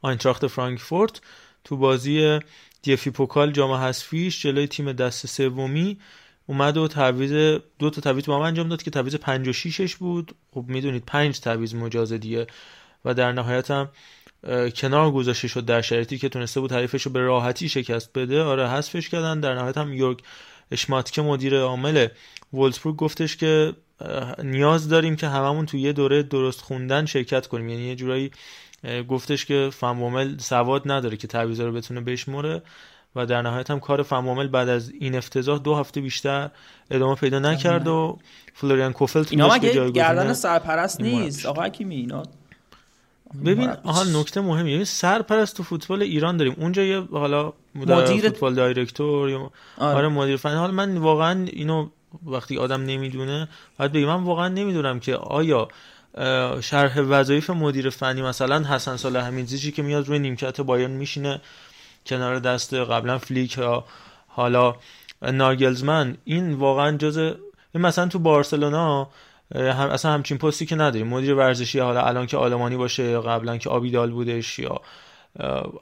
آینتراخت 0.02 0.46
فرانکفورت. 0.46 1.20
تو 1.64 1.76
بازی 1.76 2.38
دیفی 2.82 3.10
پوکال 3.10 3.52
جام 3.52 3.72
حذفیش 3.72 4.42
جلوی 4.42 4.66
تیم 4.66 4.92
دست 4.92 5.26
سومی 5.26 5.98
اومد 6.46 6.76
و 6.76 6.88
تعویض 6.88 7.58
دو 7.78 7.90
تا 7.90 8.00
تعویض 8.00 8.26
با 8.26 8.46
انجام 8.46 8.68
داد 8.68 8.82
که 8.82 8.90
تعویض 8.90 9.14
5 9.14 9.48
و 9.48 9.52
6 9.52 9.96
بود. 9.96 10.34
خب 10.50 10.64
می‌دونید 10.68 11.04
5 11.06 11.40
تعویض 11.40 11.74
مجازه 11.74 12.18
دیگه 12.18 12.46
و 13.04 13.14
در 13.14 13.32
نهایت 13.32 13.70
هم 13.70 13.88
کنار 14.76 15.10
گذاشته 15.10 15.48
شد 15.48 15.64
در 15.64 15.80
شرایطی 15.80 16.18
که 16.18 16.28
تونسته 16.28 16.60
بود 16.60 16.72
حریفش 16.72 17.02
رو 17.02 17.12
به 17.12 17.20
راحتی 17.20 17.68
شکست 17.68 18.12
بده. 18.14 18.42
آره 18.42 18.68
حذفش 18.68 19.08
کردن. 19.08 19.40
در 19.40 19.54
نهایت 19.54 19.78
هم 19.78 19.92
یورگ 19.94 20.20
اشماتکه 20.70 21.22
مدیر 21.22 21.58
عامل 21.58 22.06
وولسبورگ 22.52 22.96
گفتش 22.96 23.36
که 23.36 23.72
نیاز 24.42 24.88
داریم 24.88 25.16
که 25.16 25.28
هممون 25.28 25.66
تو 25.66 25.76
یه 25.76 25.92
دوره 25.92 26.22
درست 26.22 26.60
خوندن 26.60 27.06
شرکت 27.06 27.46
کنیم. 27.46 27.68
یعنی 27.68 27.82
یه 27.82 27.96
جورایی 27.96 28.30
گفتش 29.08 29.44
که 29.44 29.70
فنومل 29.72 30.38
سواد 30.38 30.82
نداره 30.90 31.16
که 31.16 31.26
تعویضا 31.26 31.66
رو 31.66 31.72
بتونه 31.72 32.00
بشمره 32.00 32.62
و 33.16 33.26
در 33.26 33.42
نهایت 33.42 33.70
هم 33.70 33.80
کار 33.80 34.02
فنومل 34.02 34.48
بعد 34.48 34.68
از 34.68 34.90
این 34.90 35.14
افتضاح 35.14 35.58
دو 35.58 35.74
هفته 35.74 36.00
بیشتر 36.00 36.50
ادامه 36.90 37.14
پیدا 37.14 37.38
نکرد 37.38 37.88
و 37.88 38.18
فلوریان 38.54 38.92
کوفل 38.92 39.24
اینا 39.30 39.54
مگه 39.54 39.90
گردن 39.90 40.32
سرپرست 40.32 41.00
نیست؟ 41.00 41.46
آقا 41.46 41.62
حکیمی 41.62 41.96
اینا 41.96 42.22
ببین 43.44 43.70
آها 43.84 44.04
نکته 44.04 44.40
مهمی 44.40 44.72
یعنی 44.72 44.84
سرپرست 44.84 45.56
تو 45.56 45.62
فوتبال 45.62 46.02
ایران 46.02 46.36
داریم. 46.36 46.56
اونجا 46.58 46.82
یه 46.82 47.00
حالا 47.00 47.52
مدیر 47.74 48.22
فوتبال 48.22 48.54
دایرکتور 48.54 49.30
یا 49.30 49.50
آره. 49.78 49.96
آره 49.96 50.08
مدیر 50.08 50.36
فنی 50.36 50.54
حالا 50.54 50.72
من 50.72 50.96
واقعا 50.96 51.44
اینو 51.44 51.88
وقتی 52.26 52.58
آدم 52.58 52.82
نمی‌دونه 52.82 53.48
بعد 53.78 53.92
بگم 53.92 54.06
من 54.06 54.24
واقعا 54.24 54.48
نمی‌دونم 54.48 55.00
که 55.00 55.16
آیا 55.16 55.68
شرح 56.60 57.00
وظایف 57.00 57.50
مدیر 57.50 57.90
فنی 57.90 58.22
مثلا 58.22 58.64
حسن 58.64 58.96
صالح 58.96 59.20
حمیدزی 59.20 59.72
که 59.72 59.82
میاد 59.82 60.08
روی 60.08 60.18
نیمکت 60.18 60.60
بایرن 60.60 60.90
میشینه 60.90 61.40
کنار 62.06 62.38
دست 62.38 62.74
قبلا 62.74 63.18
فلیک 63.18 63.58
یا 63.58 63.84
حالا 64.28 64.74
ناگلزمن. 65.22 66.16
این 66.24 66.54
واقعا 66.54 66.96
جز 66.96 67.32
مثلا 67.74 68.08
تو 68.08 68.18
بارسلونا 68.18 69.08
هم 69.54 69.88
اصلا 69.90 70.10
همچین 70.12 70.38
پستی 70.38 70.66
که 70.66 70.76
نداریم. 70.76 71.06
مدیر 71.06 71.34
ورزشی 71.34 71.78
حالا 71.78 72.02
الان 72.02 72.26
که 72.26 72.36
آلمانی 72.36 72.76
باشه 72.76 73.20
قبلا 73.20 73.56
که 73.56 73.70
آبیدال 73.70 74.10
بودش 74.10 74.58
یا 74.58 74.80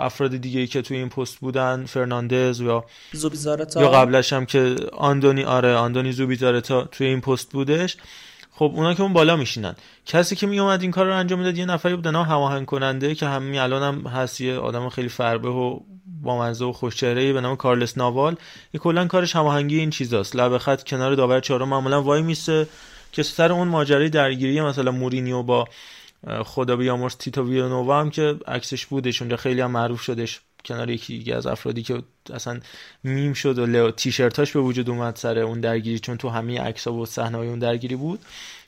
افراد 0.00 0.36
دیگه 0.36 0.60
ای 0.60 0.66
که 0.66 0.82
توی 0.82 0.96
این 0.96 1.08
پست 1.08 1.38
بودن 1.38 1.84
فرناندز 1.84 2.60
یا 2.60 2.84
یا 3.82 3.90
قبلش 3.90 4.32
هم 4.32 4.46
که 4.46 4.76
آندونی 4.92 5.44
آره 5.44 5.74
آندونی 5.74 6.12
زوبیزارتا 6.12 6.84
توی 6.84 7.06
این 7.06 7.20
پست 7.20 7.52
بودش. 7.52 7.96
خب 8.54 8.72
اونا 8.74 8.94
که 8.94 9.02
اون 9.02 9.12
بالا 9.12 9.36
میشینن. 9.36 9.74
کسی 10.06 10.36
که 10.36 10.46
میومد 10.46 10.82
این 10.82 10.90
کار 10.90 11.06
رو 11.06 11.16
انجام 11.16 11.38
می‌داد 11.38 11.58
یه 11.58 11.64
نفری 11.64 11.96
بود 11.96 12.08
نام 12.08 12.26
هماهنگ 12.26 12.66
کننده 12.66 13.14
که 13.14 13.26
همین 13.26 13.60
الان 13.60 13.82
هم 13.82 14.06
هست 14.10 14.40
یه 14.40 14.56
آدم 14.56 14.88
خیلی 14.88 15.08
فربه 15.08 15.48
و 15.48 15.80
بامزه 16.22 16.64
و 16.64 16.72
خوش‌چهره 16.72 17.32
به 17.32 17.40
نام 17.40 17.56
کارلس 17.56 17.98
ناوال. 17.98 18.36
یه 18.74 18.80
کلا 18.80 19.06
کارش 19.06 19.36
هماهنگی 19.36 19.78
این 19.78 19.90
چیزاست. 19.90 20.36
لب 20.36 20.58
خط 20.58 20.82
کنار 20.84 21.14
داور 21.14 21.40
چهارم 21.40 21.68
معمولا 21.68 22.02
وای 22.02 22.22
میسه 22.22 22.66
که 23.12 23.22
سر 23.22 23.52
اون 23.52 23.68
ماجرای 23.68 24.08
درگیری 24.08 24.60
مثلا 24.60 24.90
مورینیو 24.90 25.42
با 25.42 25.68
خدا 26.44 26.76
بیامرز 26.76 27.16
تیتو 27.16 27.48
ویلانووا 27.48 28.00
هم 28.00 28.10
که 28.10 28.36
عکسش 28.46 28.86
بودش 28.86 29.22
خیلی 29.22 29.60
هم 29.60 29.70
معروف 29.70 30.02
شدش. 30.02 30.40
کنار 30.64 30.90
یکی 30.90 31.18
دیگه 31.18 31.34
از 31.34 31.46
افرادی 31.46 31.82
که 31.82 32.02
اصلا 32.34 32.60
میم 33.04 33.32
شد 33.32 33.58
و 33.58 33.66
رو 33.66 33.90
تیشرتاش 33.90 34.52
به 34.52 34.60
وجود 34.60 34.90
اومد 34.90 35.16
سر 35.16 35.38
اون 35.38 35.60
درگیری 35.60 35.98
چون 35.98 36.16
تو 36.16 36.28
همه 36.28 36.60
عکس‌ها 36.60 36.94
و 36.94 37.06
صحنه‌های 37.06 37.48
اون 37.48 37.58
درگیری 37.58 37.96
بود 37.96 38.20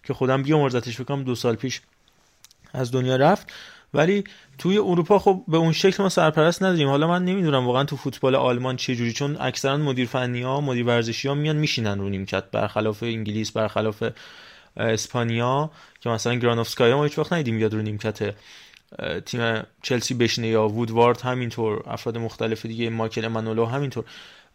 که 0.04 0.14
خدا 0.14 0.42
بیامرزتش 0.42 1.00
بکنم 1.00 1.24
دو 1.24 1.34
سال 1.34 1.54
پیش 1.54 1.80
از 2.72 2.92
دنیا 2.92 3.16
رفت. 3.16 3.52
ولی 3.94 4.24
توی 4.58 4.78
اروپا 4.78 5.18
خب 5.18 5.44
به 5.48 5.56
اون 5.56 5.72
شکل 5.72 6.02
ما 6.02 6.08
سرپرست 6.08 6.62
نداریم. 6.62 6.88
حالا 6.88 7.08
من 7.08 7.24
نمی‌دونم 7.24 7.66
واقعا 7.66 7.84
تو 7.84 7.96
فوتبال 7.96 8.34
آلمان 8.34 8.76
چه 8.76 8.94
جوری 8.94 9.12
چون 9.12 9.36
اکثرا 9.40 9.76
مدیر 9.76 10.06
فنی 10.06 10.42
ها 10.42 10.60
مدیر 10.60 10.86
ورزشی 10.86 11.28
ها 11.28 11.34
میان 11.34 11.56
میشینن 11.56 11.98
رو 11.98 12.08
نیمکت 12.08 12.44
برخلاف 12.50 13.02
انگلیس 13.02 13.50
برخلاف 13.50 14.04
اسپانیا 14.76 15.70
که 16.00 16.10
مثلا 16.10 16.34
گرانوفسکایا 16.34 16.96
ما 16.96 17.04
هیچ 17.04 17.18
وقت 17.18 17.32
ندیدیم 17.32 17.56
بیاد 17.56 17.74
رو 17.74 17.82
نیمکت 17.82 18.34
تیم 19.26 19.62
چلسی 19.82 20.14
بشینه 20.14 20.48
یا 20.48 20.68
وودوارد 20.68 21.20
همینطور. 21.20 21.82
افراد 21.86 22.18
مختلف 22.18 22.66
دیگه 22.66 22.90
ماکل 22.90 23.28
منولو 23.28 23.66
همینطور. 23.66 24.04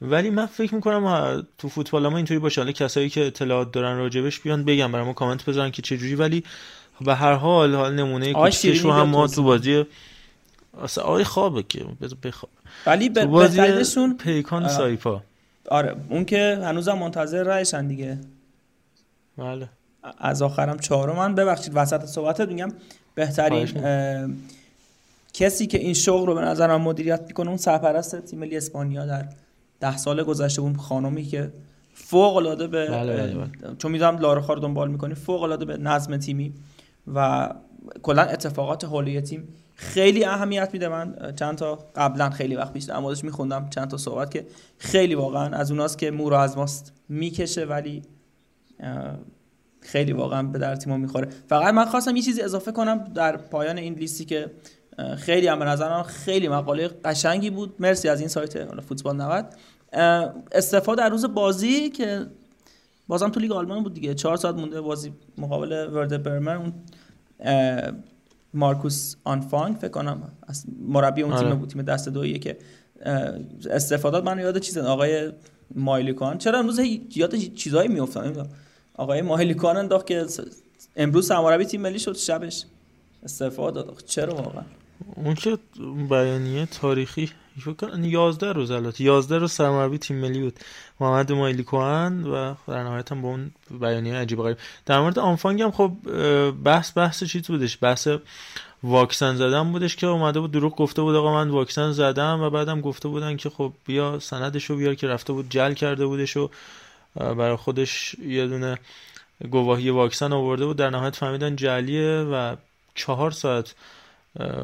ولی 0.02 0.30
من 0.30 0.46
فکر 0.46 0.76
می‌کنم 0.76 1.48
تو 1.58 1.70
فوتبال 1.70 2.08
ما 2.08 2.18
اینطوری 2.18 2.40
باشه. 2.40 2.62
حالا 2.62 2.72
کسایی 2.72 3.10
که 3.10 3.28
اطلاعات 3.28 3.72
دارن 3.72 3.98
راجبش 3.98 4.40
بیان 4.40 4.66
بگم 4.66 4.92
برام 4.92 5.14
کامنت 5.14 5.46
بذارن 5.46 5.72
که 5.72 5.82
چه 5.82 5.98
جوری. 5.98 6.16
ولی 6.16 6.44
به 7.02 7.16
هر 7.16 7.34
حال 7.34 7.76
حال 7.76 7.96
نمونه 7.96 8.34
کوچیکش 8.34 8.80
رو 8.80 8.92
هم 8.92 9.10
ما 9.10 9.28
تو 9.28 9.44
بازی 9.44 9.86
اصلا 10.84 11.04
آقای 11.04 11.24
خوابه 11.24 11.64
که 11.64 11.86
بخواب. 12.24 12.52
ولی 12.86 13.10
به 13.10 13.26
بازی 13.26 13.84
پیکان 14.20 14.68
سایپا. 14.68 15.24
آره 15.70 15.96
اون 16.10 16.26
که 16.26 16.60
هنوزم 16.64 16.98
منتظر 16.98 17.44
رایشن 17.44 17.88
دیگه. 17.88 18.18
بله. 19.38 19.70
از 20.18 20.42
آخرم 20.42 20.80
چهارم 20.80 21.16
من 21.16 21.36
ببخشید 21.36 21.72
وسط 21.76 22.06
صحبتت 22.06 22.48
میگم 22.48 22.70
بهترین 23.16 23.68
کسی 25.34 25.68
که 25.68 25.78
این 25.78 25.94
شغل 25.94 26.28
رو 26.28 26.36
به 26.36 26.42
نظرم 26.42 26.82
مدیریت 26.82 27.22
می‌کنه 27.28 27.48
اون 27.48 27.58
سرپرست 27.58 28.22
تیم 28.22 28.40
ملی 28.40 28.58
اسپانیا 28.58 29.06
در 29.06 29.26
ده 29.80 29.98
سال 29.98 30.24
گذشته 30.24 30.62
اون 30.62 30.76
خانومی 30.76 31.24
که 31.24 31.54
فوق 31.94 32.36
العاده 32.36 32.68
به 32.68 32.88
بله 32.88 33.18
بله 33.18 33.34
بله. 33.34 33.76
چون 33.78 33.92
می‌دونم 33.92 34.18
لارخا 34.18 34.54
رو 34.54 34.60
دنبال 34.60 34.92
می‌کنی 34.92 35.16
فوق 35.16 35.44
العاده 35.44 35.66
به 35.66 35.78
نظم 35.78 36.18
تیمی 36.18 36.54
و 37.16 37.50
کلا 38.02 38.22
اتفاقات 38.22 38.86
حولی 38.86 39.22
تیم 39.22 39.48
خیلی 39.76 40.26
اهمیت 40.26 40.70
میده. 40.74 40.88
من 40.88 41.34
چند 41.36 41.58
تا 41.58 41.80
قبلا 41.96 42.30
خیلی 42.30 42.56
وقت 42.56 42.74
پیش 42.74 42.84
در 42.84 43.00
موردش 43.00 43.24
میخوندم 43.24 43.70
چند 43.70 43.88
تا 43.88 43.98
صحبت 43.98 44.32
که 44.32 44.46
خیلی 44.78 45.16
واقعا 45.16 45.58
از 45.58 45.72
اوناست 45.72 45.98
که 45.98 46.12
مو 46.12 46.34
از 46.34 46.58
ماست 46.58 46.94
می‌کشه 47.10 47.66
ولی 47.66 48.02
خیلی 49.92 50.12
واقعا 50.12 50.44
به 50.44 50.60
در 50.60 50.76
تیمو 50.76 50.98
می‌خوره. 50.98 51.28
فقط 51.48 51.74
من 51.74 51.86
خواستم 51.86 52.16
یه 52.16 52.22
چیزی 52.22 52.42
اضافه 52.42 52.72
کنم 52.72 53.04
در 53.16 53.38
پایان 53.38 53.78
این 53.78 53.94
لیستی 53.94 54.26
که 54.26 54.52
خیلی 55.18 55.48
هم 55.48 55.60
به 55.60 55.66
نظر 55.66 56.04
خیلی 56.04 56.48
مقاله 56.48 56.88
قشنگی 56.88 57.50
بود. 57.50 57.76
مرسی 57.80 58.10
از 58.10 58.20
این 58.20 58.30
سایت 58.30 58.82
فوتبال 58.82 59.16
90 59.16 59.46
استفاده 60.52 61.04
در 61.04 61.10
روز 61.10 61.26
بازی 61.26 61.90
که 61.90 62.26
بازم 63.08 63.30
تو 63.30 63.40
لیگ 63.40 63.52
آلمان 63.52 63.84
بود 63.84 63.94
دیگه. 63.94 64.14
چهار 64.14 64.38
ساعت 64.38 64.56
مونده 64.56 64.82
بازی 64.82 65.12
مقابل 65.38 65.90
ورده 65.94 66.18
برمن. 66.18 66.56
اون 66.56 66.74
مارکوس 68.54 69.16
آنفانگ 69.24 69.76
فکر 69.76 69.92
کنم 69.92 70.32
مربی 70.88 71.22
اون 71.22 71.36
تیم 71.36 71.48
آره. 71.48 71.56
بود 71.56 71.70
تیم 71.70 71.82
دست 71.82 72.10
دویه 72.10 72.40
که 72.40 72.58
استفادات 73.70 74.24
من 74.24 74.40
یاد 74.40 74.58
چیز 74.58 74.78
آقای 74.78 75.32
مایلیکان. 75.76 76.38
چرا 76.38 76.60
امروز 76.60 76.80
یاد 77.16 77.36
چیزایی 77.36 77.88
میافتم 77.88 78.48
آقای 78.96 79.22
مایلیکان 79.22 79.78
انداخت 79.78 80.08
که 80.08 80.26
امروز 80.96 81.28
سرمربی 81.28 81.66
تیم 81.66 81.82
ملی 81.82 82.00
شد 82.00 82.16
شبش 82.16 82.64
استفاده 83.24 83.82
داد. 83.82 84.04
چرا 84.08 84.36
واقعا؟ 84.36 84.64
اون 85.16 85.36
که 85.36 85.58
بیانیه 86.10 86.66
تاریخی 86.66 87.32
فکر 87.60 87.74
کنم 87.74 88.06
11 88.06 88.52
روز 88.52 88.72
البته 88.72 89.04
11 89.04 89.38
روز 89.38 89.52
سرمربی 89.52 89.98
تیم 89.98 90.18
ملی 90.18 90.42
بود. 90.42 90.60
محمد 91.00 91.32
مایلی 91.32 91.64
کوهن 91.64 92.24
و 92.24 92.56
در 92.68 92.84
نهایت 92.84 93.12
هم 93.12 93.22
با 93.22 93.28
اون 93.28 93.52
بیانیه 93.80 94.16
عجیب 94.16 94.42
غریب. 94.42 94.58
در 94.86 95.00
مورد 95.00 95.20
آنفانگ 95.20 95.62
هم 95.62 95.72
خب 95.72 95.92
بحث 96.64 96.98
بحث 96.98 97.24
چیز 97.24 97.48
بودش؟ 97.48 97.78
بحث 97.82 98.08
واکسن 98.84 99.36
زدن 99.36 99.72
بودش 99.72 99.96
که 99.96 100.08
اومده 100.08 100.40
بود 100.40 100.52
دروغ 100.52 100.76
گفته 100.76 101.02
بود 101.02 101.16
آقا 101.16 101.34
من 101.34 101.50
واکسن 101.50 101.92
زدم 101.92 102.42
و 102.42 102.50
بعدم 102.50 102.82
گفته 102.82 103.08
بودن 103.08 103.38
که 103.38 103.50
خب 103.50 103.74
بیا 103.86 104.20
سندشو 104.20 104.76
بیار 104.76 104.96
که 104.96 105.08
رفته 105.08 105.34
بود 105.34 105.50
جل 105.50 105.74
کرده 105.74 106.06
بودش 106.06 106.38
و 106.38 106.50
برای 107.16 107.56
خودش 107.56 108.14
یه 108.14 108.48
دونه 108.48 108.78
گواهی 109.52 109.90
واکسن 109.90 110.34
آورده 110.34 110.66
بود. 110.66 110.78
در 110.78 110.90
نهایت 110.90 111.16
فهمیدن 111.16 111.56
جلیه 111.56 112.12
و 112.12 112.56
چهار 112.96 113.32
ساعت 113.32 113.76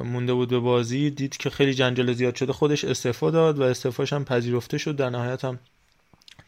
مونده 0.03 0.34
بود 0.34 0.49
به 0.49 0.60
بازی. 0.60 1.10
دید 1.10 1.38
که 1.38 1.49
خیلی 1.49 1.73
جنجال 1.73 2.13
زیاد 2.13 2.36
شده. 2.36 2.53
خودش 2.53 2.86
استعفا 2.86 3.31
داد 3.31 3.60
و 3.60 3.63
استعفاش 3.63 4.13
هم 4.13 4.25
پذیرفته 4.25 4.77
شد. 4.77 4.95
در 4.95 5.10
نهایت 5.10 5.45
هم 5.45 5.60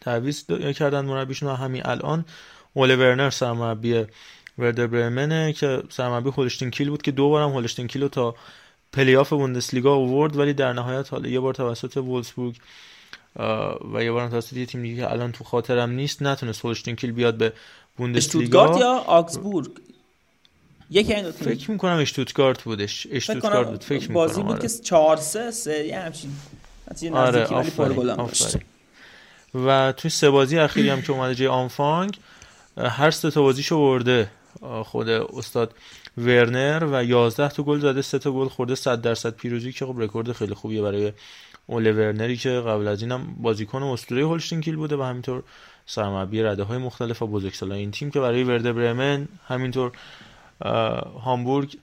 تعویض 0.01 0.45
کردن 0.75 1.05
مربیشون 1.05 1.55
همین 1.55 1.81
الان 1.86 2.25
اوله 2.73 2.99
ورنر 2.99 3.29
سرمربی 3.29 4.05
وردر 4.57 4.88
برمنه 4.88 5.53
که 5.53 5.83
سرمربی 5.89 6.29
هولشتین 6.29 6.71
کیل 6.71 6.89
بود 6.89 7.01
که 7.01 7.12
دو 7.12 7.29
بارم 7.29 7.49
هولشتین 7.49 7.88
کیل 7.88 8.01
رو 8.01 8.07
تا 8.07 8.36
پلی 8.93 9.15
آف 9.15 9.29
بوندسلیگا 9.29 9.95
آورد. 9.95 10.36
ولی 10.36 10.53
در 10.53 10.73
نهایت 10.73 11.13
حالا 11.13 11.29
یه 11.29 11.39
بار 11.39 11.53
توسط 11.53 11.97
ولفسبورگ 11.97 12.55
و 13.93 14.04
یه 14.04 14.12
بار 14.12 14.30
توسط 14.30 14.58
یه 14.58 14.65
تیم 14.65 14.82
دیگه 14.82 14.95
که 14.95 15.12
الان 15.12 15.32
تو 15.32 15.43
خاطرم 15.43 15.89
نیست 15.89 16.21
نتونست 16.21 16.65
هولشتین 16.65 16.95
کیل 16.95 17.12
بیاد 17.12 17.38
به 17.38 17.54
بوندسلیگا. 17.97 18.78
یا 18.80 18.93
آگسبورگ؟ 18.93 19.71
یکی 20.89 21.13
این 21.13 21.32
فکر 21.32 21.71
می‌کنم 21.71 21.97
اشتوتگارت 21.97 22.63
بودش. 22.63 23.08
اشتوتگارت 23.12 23.69
بود. 23.69 23.84
فکر 23.84 24.12
بازی 24.12 24.41
بود 24.41 24.60
که 24.60 24.67
4 24.67 25.17
3 25.17 25.52
3 25.52 25.71
یه 25.71 26.00
همچین 26.00 26.32
آره 27.13 27.47
و 29.56 29.91
توی 29.91 30.10
سه 30.10 30.30
بازی 30.30 30.60
اخیری 30.60 30.89
هم 30.89 31.02
که 31.02 31.12
اومده 31.12 31.36
جای 31.36 31.47
آنفانگ 31.47 32.19
هر 32.78 33.12
سه 33.12 33.32
تا 33.32 33.41
بازیشو 33.41 33.78
برده 33.78 34.32
خود 34.84 35.10
استاد 35.10 35.73
ورنر 36.17 36.88
و 36.91 37.04
11 37.04 37.50
تا 37.50 37.63
گل 37.63 37.80
زده 37.80 38.02
3 38.02 38.19
تا 38.19 38.32
گل 38.32 38.47
خورده 38.47 38.76
100 38.76 39.02
درصد 39.02 39.36
پیروزی 39.36 39.71
که 39.71 39.86
خب 39.86 39.95
رکورد 39.97 40.32
خیلی 40.32 40.54
خوبیه 40.54 40.82
برای 40.82 41.13
اول 41.67 41.88
ورنری 41.88 42.38
که 42.38 42.49
قبل 42.49 42.88
از 42.88 43.01
اینم 43.01 43.36
بازیکن 43.38 43.84
اسطوره 43.84 44.25
هولشتین 44.25 44.62
کیل 44.62 44.75
بوده 44.75 44.97
و 44.97 45.03
همینطور 45.03 45.43
سرمربی 45.86 46.41
رده 46.41 46.63
های 46.63 46.77
مختلف 46.77 47.21
و 47.21 47.27
بزرگسالای 47.27 47.80
این 47.80 47.91
تیم 47.91 48.12
که 48.12 48.19
برای 48.19 48.43
ورده 48.43 48.73
برمن 48.73 49.27
همینطور 49.47 49.91
هامبورگ 51.23 51.77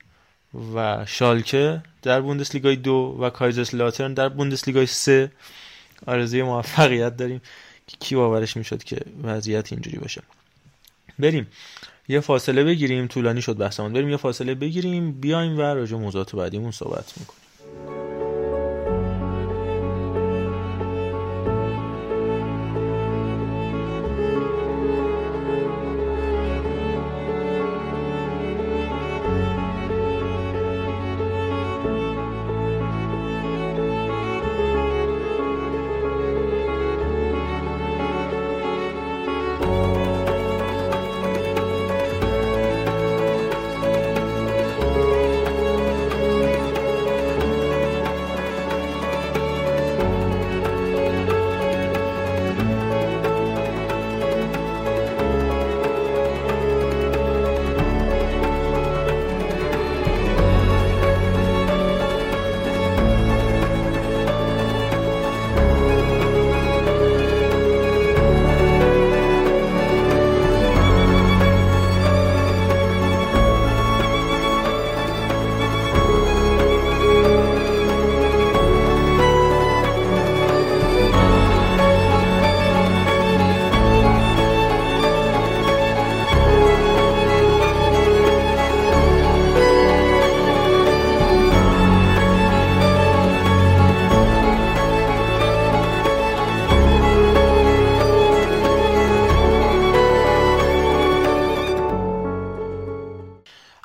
و 0.74 1.06
شالکه 1.06 1.82
در 2.02 2.20
بوندسلیگای 2.20 2.76
دو 2.76 3.18
و 3.20 3.30
کایزس 3.30 3.74
لاترن 3.74 4.14
در 4.14 4.28
بوندسلیگای 4.28 4.86
سه 4.86 5.32
آرزوی 6.06 6.42
موفقیت 6.42 7.16
داریم 7.16 7.40
که 7.86 7.96
کی 7.96 8.14
باورش 8.14 8.56
می‌شد 8.56 8.82
که 8.82 9.00
وضعیت 9.22 9.72
اینجوری 9.72 9.98
باشه. 9.98 10.22
بریم. 11.18 11.46
یه 12.08 12.20
فاصله 12.20 12.64
بگیریم. 12.64 13.06
طولانی 13.06 13.42
شد 13.42 13.56
بحثمون. 13.56 13.92
بریم 13.92 14.08
یه 14.08 14.16
فاصله 14.16 14.54
بگیریم. 14.54 15.12
بیایم 15.12 15.58
و 15.58 15.60
راجع 15.60 15.96
موضوعات 15.96 16.36
بعدیمون 16.36 16.70
صحبت 16.70 17.12
می‌کنیم. 17.18 17.43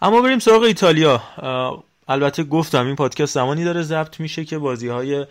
اما 0.09 0.21
بریم 0.21 0.39
سراغ 0.39 0.61
ایتالیا. 0.61 1.21
البته 2.07 2.43
گفتم 2.43 2.85
این 2.85 2.95
پادکست 2.95 3.33
زمانی 3.33 3.63
داره 3.63 3.81
ضبط 3.81 4.19
میشه 4.19 4.45
که 4.45 4.57
بازی 4.57 4.87
های 4.87 5.25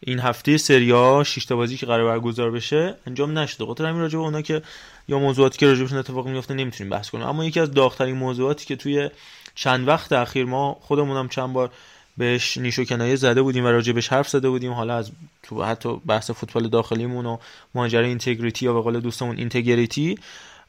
این 0.00 0.18
هفته 0.18 0.56
سریا 0.56 1.24
شش 1.24 1.44
تا 1.44 1.56
بازی 1.56 1.76
که 1.76 1.86
قرار 1.86 2.04
برگزار 2.04 2.50
بشه 2.50 2.94
انجام 3.06 3.38
نشده. 3.38 3.66
خاطر 3.66 3.86
همین 3.86 4.00
راجع 4.00 4.18
به 4.18 4.24
اونا 4.24 4.42
که 4.42 4.62
یا 5.08 5.18
موضوعاتی 5.18 5.58
که 5.58 5.66
راجع 5.66 5.96
اتفاق 5.96 6.28
میفته 6.28 6.54
نمی‌تونیم 6.54 6.90
بحث 6.90 7.10
کنیم. 7.10 7.26
اما 7.26 7.44
یکی 7.44 7.60
از 7.60 7.74
داغترین 7.74 8.16
موضوعاتی 8.16 8.66
که 8.66 8.76
توی 8.76 9.10
چند 9.54 9.88
وقت 9.88 10.12
اخیر 10.12 10.44
ما 10.44 10.76
خودمونم 10.80 11.28
چند 11.28 11.52
بار 11.52 11.70
بهش 12.16 12.56
نیش 12.56 12.78
و 12.78 12.84
کنایه 12.84 13.16
زده 13.16 13.42
بودیم 13.42 13.64
و 13.64 13.68
راجع 13.68 13.92
بهش 13.92 14.08
حرف 14.08 14.28
زده 14.28 14.48
بودیم 14.48 14.72
حالا 14.72 14.96
از 14.96 15.10
تو 15.42 15.64
حتی 15.64 15.96
بحث 16.06 16.30
فوتبال 16.30 16.68
داخلیمون 16.68 17.26
و 17.26 17.36
ماجرای 17.74 18.08
اینتگریتی 18.08 18.64
یا 18.64 18.72
به 18.72 18.80
قول 18.80 19.00
دوستمون 19.00 19.36
اینتگریتی 19.36 20.18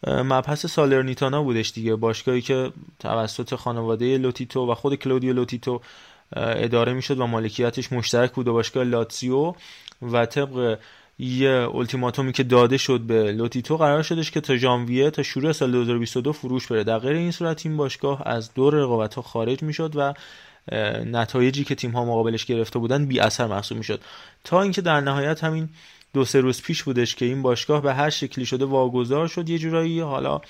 مبحث 0.08 0.66
سالرنیتانا 0.66 1.44
بودش 1.44 1.72
دیگه. 1.72 1.96
باشگاهی 1.96 2.42
که 2.42 2.72
توسط 3.00 3.56
خانواده 3.56 4.18
لوتیتو 4.18 4.72
و 4.72 4.76
خود 4.76 4.96
کلودیو 4.96 5.34
لوتیتو 5.34 5.82
اداره 6.36 6.94
می‌شد 6.94 7.20
و 7.20 7.28
مالکیتش 7.28 7.92
مشترک 7.92 8.32
بود 8.32 8.48
و 8.48 8.54
باشگاه 8.54 8.84
لاتسیو 8.84 9.54
و 10.02 10.26
طبق 10.26 10.78
یه 11.20 11.70
التیماتومی 11.76 12.34
که 12.34 12.44
داده 12.44 12.78
شد 12.78 13.00
به 13.00 13.32
لوتیتو 13.32 13.78
قرار 13.78 14.04
شدش 14.04 14.32
که 14.32 14.42
تا 14.42 14.58
ژانویه 14.58 15.10
تا 15.10 15.24
شروع 15.24 15.52
سال 15.52 15.72
2022 15.72 16.34
فروش 16.34 16.68
بره. 16.68 16.84
در 16.84 17.00
غیر 17.00 17.16
این 17.16 17.32
صورت 17.32 17.66
این 17.66 17.78
باشگاه 17.78 18.22
از 18.26 18.54
دور 18.54 18.74
رقابت 18.74 19.14
ها 19.14 19.22
خارج 19.22 19.64
می‌شد 19.64 19.94
و 19.96 20.14
نتایجی 21.06 21.64
که 21.64 21.76
تیم 21.76 21.92
ها 21.92 22.06
مقابلش 22.06 22.46
گرفته 22.46 22.80
بودن 22.80 23.06
بی 23.06 23.20
اثر 23.20 23.48
محسوب 23.48 23.78
می‌شد. 23.78 24.02
تا 24.44 24.62
اینکه 24.62 24.82
در 24.82 25.02
نهایت 25.02 25.44
همین 25.44 25.70
دو 26.14 26.26
سه 26.26 26.42
روز 26.42 26.62
پیش 26.62 26.84
بودش 26.84 27.16
که 27.16 27.26
این 27.26 27.42
باشگاه 27.42 27.82
به 27.82 27.94
هر 27.94 28.10
شکلی 28.10 28.46
شده 28.46 28.66
واگذار 28.66 29.28
شد. 29.28 29.50
یه 29.50 29.58
جورایی 29.58 30.00
حالا 30.00 30.42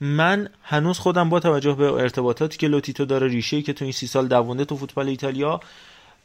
من 0.00 0.48
هنوز 0.62 0.98
خودم 0.98 1.28
با 1.28 1.40
توجه 1.40 1.72
به 1.72 1.92
ارتباطاتی 1.92 2.58
که 2.58 2.68
لوتیتو 2.68 3.04
داره 3.04 3.28
ریشه 3.28 3.62
که 3.62 3.72
تو 3.72 3.84
این 3.84 3.92
سی 3.92 4.06
سال 4.06 4.28
دوونده 4.28 4.64
تو 4.64 4.76
فوتبال 4.76 5.08
ایتالیا 5.08 5.60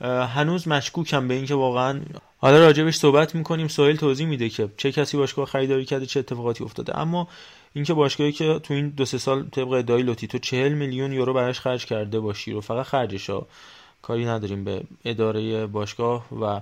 هنوز 0.01 0.67
مشکوکم 0.67 1.27
به 1.27 1.33
اینکه 1.33 1.55
واقعا 1.55 2.01
حالا 2.37 2.59
راجبش 2.59 2.95
صحبت 2.95 3.35
می‌کنیم. 3.35 3.67
سهیل 3.67 3.95
توضیح 3.95 4.27
میده 4.27 4.49
که 4.49 4.69
چه 4.77 4.91
کسی 4.91 5.17
باشگاه 5.17 5.45
خریداری 5.45 5.85
کرده 5.85 6.05
چه 6.05 6.19
اتفاقاتی 6.19 6.63
افتاده. 6.63 6.99
اما 6.99 7.27
اینکه 7.73 7.93
باشگاهی 7.93 8.31
که 8.31 8.59
تو 8.59 8.73
این 8.73 8.89
دو 8.89 9.05
سه 9.05 9.17
سال 9.17 9.49
طبق 9.51 9.71
ادعای 9.71 10.03
لوتیتو 10.03 10.37
40 10.37 10.73
میلیون 10.73 11.13
یورو 11.13 11.33
براش 11.33 11.59
خرج 11.59 11.85
کرده 11.85 12.19
باشی 12.19 12.51
رو 12.51 12.61
فقط 12.61 12.85
خرجش 12.85 13.29
کاری 14.01 14.25
نداریم 14.25 14.63
به 14.63 14.83
اداره 15.05 15.67
باشگاه 15.67 16.25
و 16.41 16.61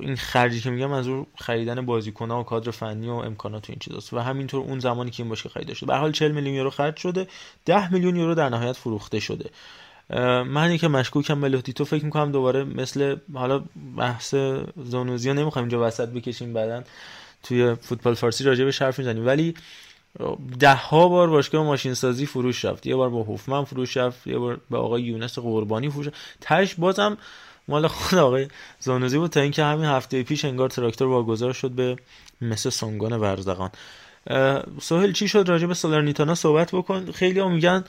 این 0.00 0.16
خرجی 0.16 0.60
که 0.60 0.70
میگم 0.70 0.92
از 0.92 1.08
اون 1.08 1.26
خریدن 1.36 1.86
بازیکن‌ها 1.86 2.40
و 2.40 2.44
کادر 2.44 2.70
فنی 2.70 3.08
و 3.08 3.12
امکانات 3.12 3.70
و 3.70 3.72
این 3.72 3.78
چیزاست. 3.78 4.12
و 4.12 4.18
همینطور 4.18 4.60
اون 4.60 4.78
زمانی 4.78 5.10
که 5.10 5.22
این 5.22 5.30
باشه 5.30 5.48
خریده 5.48 5.74
شده. 5.74 5.86
به 5.86 5.96
حال 5.96 6.12
40 6.12 6.32
میلیون 6.32 6.54
یورو 6.54 6.70
خرج 6.70 6.96
شده. 6.96 7.26
10 7.64 7.92
میلیون 7.92 8.16
یورو 8.16 8.34
در 8.34 8.48
نهایت 8.48 8.76
فروخته 8.76 9.20
شده. 9.20 9.50
من 10.44 10.76
که 10.76 10.88
مشکوکم 10.88 11.40
به 11.40 11.60
تو 11.60 11.84
فکر 11.84 12.04
می‌کنم 12.04 12.32
دوباره 12.32 12.64
مثل 12.64 13.16
حالا 13.34 13.64
بحث 13.96 14.34
زونوزی 14.76 15.32
نمی‌خوایم 15.32 15.68
اینجا 15.68 15.86
وسط 15.86 16.08
بکشیم 16.08 16.52
بعدا 16.52 16.82
توی 17.42 17.74
فوتبال 17.74 18.14
فارسی 18.14 18.44
راجع 18.44 18.64
به 18.64 18.72
حرف 18.80 18.98
می‌زنیم. 18.98 19.26
ولی 19.26 19.54
ده 20.58 20.74
ها 20.74 21.08
بار 21.08 21.30
باشگاه 21.30 21.64
ماشین 21.64 21.94
سازی 21.94 22.26
فروش 22.26 22.64
رفت. 22.64 22.86
یه 22.86 22.96
بار 22.96 23.10
با 23.10 23.22
هوفمن 23.22 23.64
فروش 23.64 23.96
رفت. 23.96 24.26
یه 24.26 24.38
بار 24.38 24.60
به 24.70 24.78
آقای 24.78 25.02
یونس 25.02 25.38
قربانی 25.38 25.90
فروش 25.90 26.08
تش 26.40 26.74
بازم 26.74 27.18
مال 27.68 27.86
خود 27.86 28.18
آقای 28.18 28.48
زانوزی 28.80 29.18
بود. 29.18 29.30
تا 29.30 29.40
اینکه 29.40 29.64
همین 29.64 29.84
هفته 29.84 30.22
پیش 30.22 30.44
انگار 30.44 30.68
تراکتور 30.68 31.08
واگذار 31.08 31.52
شد 31.52 31.70
به 31.70 31.96
مثل 32.40 32.70
سانگان 32.70 33.12
ورزقان 33.12 33.70
سهل 34.80 35.12
چی 35.12 35.28
شد 35.28 35.48
راجع 35.48 35.66
به 35.66 35.74
سالرنیتانا 35.74 36.34
صحبت 36.34 36.74
بکن؟ 36.74 37.12
خیلی 37.12 37.40
هم 37.40 37.52
میگن 37.52 37.84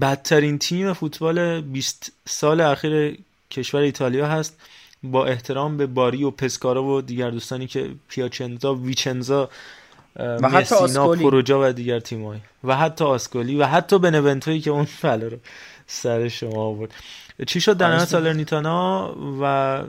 بدترین 0.00 0.58
تیم 0.58 0.92
فوتبال 0.92 1.60
20 1.60 2.12
سال 2.28 2.60
اخیر 2.60 3.18
کشور 3.50 3.80
ایتالیا 3.80 4.26
هست. 4.26 4.60
با 5.04 5.26
احترام 5.26 5.76
به 5.76 5.86
باری 5.86 6.24
و 6.24 6.30
پسکارا 6.30 6.84
و 6.84 7.00
دیگر 7.00 7.30
دوستانی 7.30 7.66
که 7.66 7.90
پیاچنزا 8.08 8.74
ویچنزا 8.74 9.50
و 10.16 10.48
حتی 10.48 10.74
آسکولی. 10.74 11.24
پروجا 11.24 11.68
و 11.68 11.72
دیگر 11.72 12.00
تیمایی 12.00 12.40
و 12.64 12.76
حتی 12.76 13.04
آسکولی 13.04 13.56
و 13.56 13.66
حتی 13.66 13.98
بنونتوی 13.98 14.60
که 14.60 14.70
اون 14.70 14.84
فله 14.84 15.28
رو 15.28 15.36
سر 15.86 16.28
شما 16.28 16.60
آورد. 16.60 16.90
چی 17.46 17.60
شد 17.60 17.76
در 17.76 17.88
نهایت 17.88 18.08
سالرنیتانا 18.08 19.14
و 19.40 19.82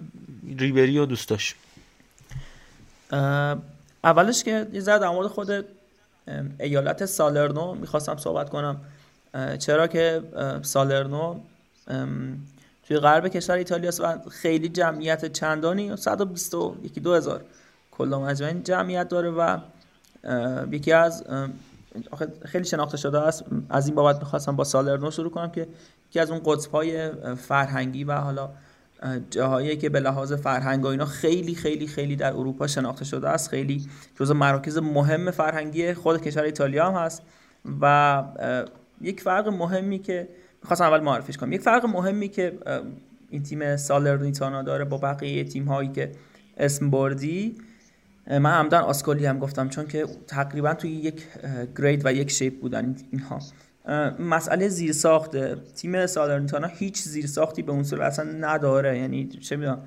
ریبری 0.58 0.98
و 0.98 1.06
دوستاش 1.06 1.56
اولش 4.04 4.44
که 4.44 4.68
یه 4.74 4.80
ذره 4.80 5.00
در 5.00 5.10
مورد 5.10 5.28
خود 5.28 5.66
ایالت 6.60 7.06
سالرنو 7.06 7.74
می‌خواستم 7.74 8.18
صحبت 8.18 8.50
کنم. 8.50 8.82
چرا 9.60 9.88
که 9.88 10.24
سالرنو 10.62 11.40
توی 12.88 12.98
غرب 12.98 13.28
کشور 13.28 13.56
ایتالیا 13.56 13.92
و 14.00 14.30
خیلی 14.30 14.70
جمعیت 14.70 15.34
چندانی 15.34 15.98
121 15.98 17.00
دو 17.00 17.14
هزار 17.14 17.42
کلا 17.92 18.20
مجموعه 18.20 18.54
جمعیت 18.54 19.10
داره 19.10 19.30
و 19.30 19.58
یکی 20.72 20.92
از 20.92 21.24
خیلی 22.46 22.66
شناخته 22.66 22.98
شده 22.98 23.20
است. 23.20 23.44
از 23.70 23.88
این 23.88 23.96
بابت 23.96 24.20
می‌خواستم 24.20 24.56
با 24.56 24.64
سالرنو 24.64 25.12
شروع 25.12 25.32
کنم 25.32 25.52
که 25.52 25.68
یکی 26.14 26.20
از 26.20 26.32
اون 26.32 26.42
قطب 26.46 26.72
های 26.72 27.10
فرهنگی 27.36 28.04
و 28.04 28.14
حالا 28.14 28.50
جاهایی 29.30 29.78
که 29.78 29.90
به 29.90 30.00
لحاظ 30.00 30.34
فرهنگ 30.34 30.84
و 30.84 30.88
اینا 30.88 31.06
خیلی 31.06 31.56
خیلی 31.56 31.88
خیلی 31.88 32.16
در 32.16 32.34
اروپا 32.34 32.68
شناخته 32.68 33.06
شده 33.06 33.30
است 33.30 33.50
خیلی 33.50 33.88
جز 34.20 34.32
مراکز 34.32 34.78
مهم 34.78 35.32
فرهنگی 35.32 35.94
خود 35.94 36.22
کشور 36.22 36.44
ایتالیا 36.44 36.92
هم 36.92 37.06
هست 37.06 37.22
و 37.82 38.24
یک 39.02 39.22
فرق 39.22 39.48
مهمی 39.48 40.00
که 40.00 40.28
می‌خواستم 40.62 40.86
اول 40.86 41.00
معرفیش 41.00 41.38
کنم. 41.38 41.52
یک 41.52 41.62
فرق 41.62 41.86
مهمی 41.86 42.30
که 42.30 42.60
این 43.30 43.44
تیم 43.44 43.78
سالرنیتانا 43.78 44.62
داره 44.62 44.86
با 44.86 44.98
بقیه 44.98 45.44
تیم 45.44 45.66
هایی 45.66 45.90
که 45.90 46.12
اسم 46.58 46.90
بردی 46.90 47.56
من 48.28 48.60
همدن 48.60 48.80
آسکولی 48.80 49.26
هم 49.26 49.40
گفتم 49.40 49.70
چون 49.70 49.88
که 49.88 50.06
تقریبا 50.28 50.74
توی 50.74 50.92
یک 50.92 51.24
گرید 51.78 52.06
و 52.06 52.14
یک 52.14 52.32
شیپ 52.32 52.60
بودن 52.62 52.96
اینها. 53.12 53.40
مسئله 54.20 54.68
زیر 54.68 54.92
ساخته 54.92 55.58
تیم 55.76 56.06
سالرنیتانا 56.06 56.68
هیچ 56.68 57.02
زیر 57.02 57.28
ساختی 57.28 57.62
به 57.62 57.72
اون 57.72 57.84
صورت 57.84 58.02
اصلا 58.02 58.26
نداره. 58.26 59.00
یعنی 59.00 59.28
چه 59.28 59.56
می‌دونم 59.56 59.80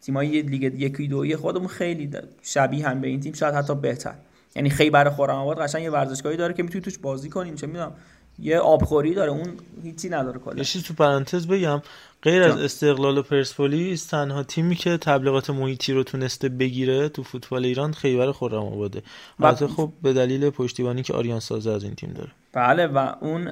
تیمایی 0.00 0.42
لیگ 0.42 0.62
یکی 0.62 1.08
دویی 1.08 1.36
خودمون 1.36 1.68
خیلی 1.68 2.10
شبیه 2.42 2.88
هم 2.88 3.00
به 3.00 3.08
این 3.08 3.20
تیم 3.20 3.32
شاید 3.32 3.54
حتی 3.54 3.74
بهتر. 3.74 4.14
یعنی 4.56 4.70
خیبر 4.70 5.10
خرم 5.10 5.36
آباد 5.36 5.58
قشنگ 5.58 5.82
یه 5.82 5.90
ورزشگاهی 5.90 6.36
داره 6.36 6.54
که 6.54 6.62
می‌تونی 6.62 6.84
توش 6.84 6.98
بازی 6.98 7.28
کنیم 7.28 7.54
چه 7.54 7.66
می‌دونم 7.66 7.92
یه 8.38 8.58
آبخوری 8.58 9.14
داره. 9.14 9.30
اون 9.30 9.52
هیچی 9.82 10.08
نداره 10.08 10.38
کلا 10.38 10.56
یه 10.56 10.82
تو 10.82 10.94
پرانتز 10.94 11.46
بگم. 11.46 11.82
غیر 12.24 12.42
از 12.42 12.60
استقلال 12.60 13.18
و 13.18 13.22
پرسپولیس 13.22 14.06
تنها 14.06 14.42
تیمی 14.42 14.74
که 14.74 14.96
تبلیغات 14.96 15.50
محیطی 15.50 15.92
رو 15.92 16.02
تونسته 16.02 16.48
بگیره 16.48 17.08
تو 17.08 17.22
فوتبال 17.22 17.64
ایران 17.64 17.92
خیبر 17.92 18.32
خرم 18.32 18.54
آباده. 18.54 19.02
البته 19.40 19.66
خب 19.66 19.92
به 20.02 20.12
دلیل 20.12 20.50
پشتیبانی 20.50 21.02
که 21.02 21.14
آریان 21.14 21.40
سازه 21.40 21.70
از 21.70 21.84
این 21.84 21.94
تیم 21.94 22.12
داره. 22.12 22.30
بله 22.52 22.86
و 22.86 23.12
اون 23.20 23.48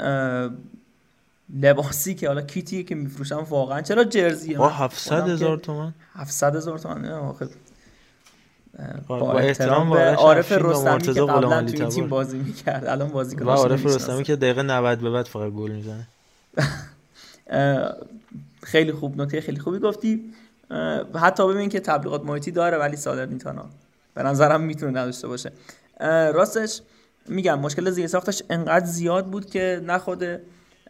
لباسی 1.61 2.14
که 2.14 2.29
حالا 2.29 2.43
کیتی 2.43 2.85
که 2.85 2.95
میفروشن 2.95 3.37
واقعا 3.37 3.83
چرا 3.83 4.05
جرزیه؟ 4.05 4.59
با 4.59 4.68
من 4.68 4.75
700 4.75 5.11
خودم 5.11 5.27
که 5.27 5.33
هزار 5.33 5.57
تومن 5.57 5.95
700 6.14 6.57
هزار 6.57 6.79
تومن 6.79 7.01
نه 7.01 7.14
آخه 7.14 7.49
با 9.09 9.39
احترام 9.39 9.91
به 9.91 10.14
عارف 10.14 10.53
رستمی 10.53 11.03
که 11.03 11.12
قبلا 11.12 11.27
غلامعلی 11.27 11.73
تو 11.73 11.83
این 11.83 11.93
تیم. 11.93 12.09
بازی 12.09 12.39
می‌کرد. 12.39 12.87
الان 12.87 13.09
بازی 13.09 13.37
و 13.37 13.51
عارف 13.51 13.87
رستمی 13.87 14.25
که 14.25 14.37
دقیقه 14.37 14.62
90 14.62 15.01
به 15.01 15.11
بعد 15.11 15.27
فقط 15.27 15.53
گل 15.53 15.70
می‌زنه. 15.70 16.09
خیلی 18.62 18.92
خوب 18.92 19.20
نکته 19.20 19.40
خیلی 19.40 19.60
خوبی 19.60 19.78
گفتی. 19.78 20.32
حتی 21.14 21.48
ببین 21.48 21.68
که 21.68 21.80
تبلیغات 21.80 22.24
محیطی 22.24 22.50
داره 22.50 22.78
ولی 22.78 22.96
سالرنیتانا 22.96 23.66
به 24.14 24.22
نظرم 24.22 24.60
می‌تونه 24.60 25.00
نداشته 25.00 25.28
باشه. 25.28 25.52
راستش 26.34 26.80
میگم 27.28 27.58
مشکل 27.60 27.90
زیر 27.90 28.06
ساختش 28.06 28.42
انقدر 28.50 28.86
زیاد 28.86 29.26
بود 29.26 29.50
که 29.50 29.80
نه 29.84 29.98
خود 29.98 30.24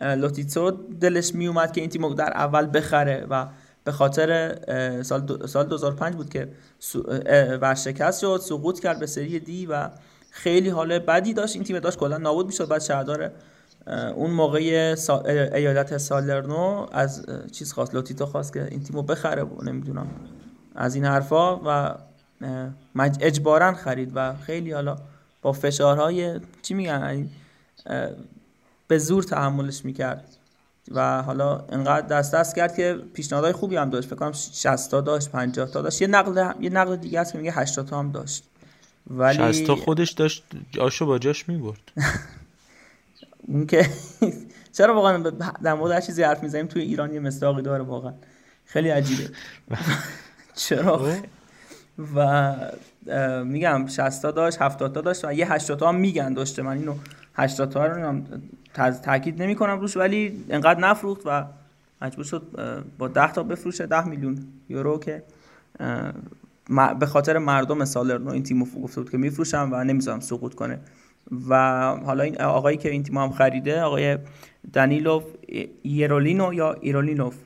اه، 0.01 0.15
لوتیتسو 0.15 0.71
دلش 1.01 1.35
میومد 1.35 1.73
که 1.73 1.81
این 1.81 1.91
تیم 1.91 2.15
در 2.15 2.33
اول 2.35 2.69
بخره 2.75 3.27
و 3.31 3.47
به 3.85 3.93
خاطر 3.93 4.59
سال, 5.03 5.21
دو 5.21 5.47
سال 5.47 5.67
2005 5.67 6.15
بود 6.15 6.31
که 6.31 6.49
ورشکست 7.61 8.21
شد 8.21 8.41
سقوط 8.43 8.81
کرد 8.81 8.99
به 8.99 9.07
سری 9.07 9.41
دی 9.41 9.67
و 9.67 9.91
خیلی 10.31 10.69
حال 10.69 10.99
بدی 10.99 11.35
داشت. 11.35 11.55
این 11.55 11.65
تیم 11.65 11.79
داشت 11.79 11.99
کلا 11.99 12.19
نابود 12.19 12.47
می‌شد 12.47 12.69
بعد 12.69 12.81
شهردار 12.81 13.33
اون 13.87 14.31
موقع 14.31 14.95
سا... 14.95 15.23
ایالت 15.55 15.99
سالرنو 15.99 16.87
از 16.93 17.27
چیز 17.53 17.73
خواست 17.73 17.95
لوتیتو 17.95 18.27
خواست 18.27 18.53
که 18.53 18.69
این 18.71 18.83
تیمو 18.83 19.03
بخره 19.03 19.43
و 19.43 19.65
نمی‌دونم 19.65 20.07
از 20.75 20.95
این 20.95 21.05
حرفا 21.05 21.57
و 21.57 21.95
مج... 22.95 23.17
اجبارا 23.21 23.75
خرید 23.75 24.13
و 24.15 24.35
خیلی 24.35 24.73
حالا 24.73 24.97
با 25.43 25.53
فشارهای 25.53 26.41
چی 26.63 26.75
میگن؟ 26.75 27.29
به 28.89 28.99
زور 28.99 29.23
تحملش 29.23 29.85
می‌کرد 29.85 30.29
و 30.91 31.23
حالا 31.23 31.59
انقدر 31.59 32.07
دست 32.07 32.35
دست 32.35 32.57
کرد 32.57 32.77
که 32.77 32.99
پیشنهادهای 33.15 33.53
خوبی 33.53 33.77
هم 33.77 33.91
داشت. 33.91 34.09
فکر 34.09 34.17
کنم 34.17 34.33
60 34.33 34.91
تا 34.91 35.01
داشت 35.01 35.31
50 35.31 35.71
تا 35.71 35.83
داشت. 35.83 36.03
یه 36.03 36.09
نقل 36.09 36.53
یه 36.61 36.71
نقل 36.71 36.97
دیگه 36.97 37.21
هست 37.21 37.33
که 37.33 37.39
میگه 37.39 37.53
80 37.53 37.87
تا 37.87 37.99
هم 37.99 38.13
داشت. 38.13 38.45
ولی 39.11 39.53
60 39.53 39.67
تا 39.67 39.77
خودش 39.77 40.11
داشت 40.11 40.45
آشو 40.81 41.07
با 41.07 41.19
جاش 41.19 41.49
می‌برد. 41.49 41.93
اون 43.49 43.67
که 43.67 43.87
چرا 44.77 44.95
واقعا 44.95 45.31
در 45.63 45.75
مورد 45.75 45.93
هر 45.93 46.01
چیزی 46.01 46.23
حرف 46.23 46.43
می‌زنیم؟ 46.43 46.67
توی 46.67 46.83
ایران 46.83 47.15
یه 47.15 47.21
مصداقی 47.21 47.63
داره 47.63 47.85
واقعا. 47.85 48.13
خیلی 48.65 48.89
عجیبه. 48.89 49.31
چرا؟ 50.55 50.93
آخه؟ 50.93 51.23
و 52.17 52.55
میگم 53.45 53.87
60 53.87 54.23
تا 54.23 54.31
داشت 54.31 54.63
70 54.63 54.95
تا 54.95 55.01
داشت 55.01 55.25
و 55.25 55.33
یه 55.33 55.53
80 55.53 55.79
تا 55.79 55.89
هم 55.89 55.95
میگن 55.95 56.33
داشته. 56.35 56.63
من 56.63 56.77
اینو 56.77 56.95
80 57.35 57.71
تا 57.71 57.87
رو 57.87 58.21
تز- 58.75 59.01
تاکید 59.01 59.43
نمی‌کنم 59.43 59.81
روش 59.81 59.97
ولی 59.97 60.45
انقدر 60.51 60.81
نفروخت 60.81 61.21
و 61.25 61.45
مجبور 62.03 62.25
شد 62.25 62.43
با 62.99 63.09
10 63.09 63.33
تا 63.33 63.43
بفروشه 63.43 63.87
10 63.87 64.09
میلیون 64.09 64.47
یورو 64.69 64.99
که 64.99 65.23
به 67.01 67.07
خاطر 67.07 67.39
مردم 67.39 67.85
سالرنو 67.85 68.31
این 68.31 68.43
تیمو 68.43 68.67
گفته 68.83 69.01
بود 69.01 69.11
که 69.11 69.19
میفروشم 69.19 69.69
و 69.73 69.85
نمی‌ذارم 69.85 70.21
سقوط 70.21 70.55
کنه. 70.55 70.79
و 71.49 71.55
حالا 72.05 72.25
این 72.25 72.41
آقایی 72.41 72.77
که 72.77 72.91
این 72.91 73.03
تیم 73.03 73.17
هم 73.17 73.31
خریده 73.31 73.81
آقای 73.81 74.19
دنیلوف 74.73 75.25
ایرولینو 75.83 76.55
یا 76.55 76.73
ایرولینوف 76.73 77.37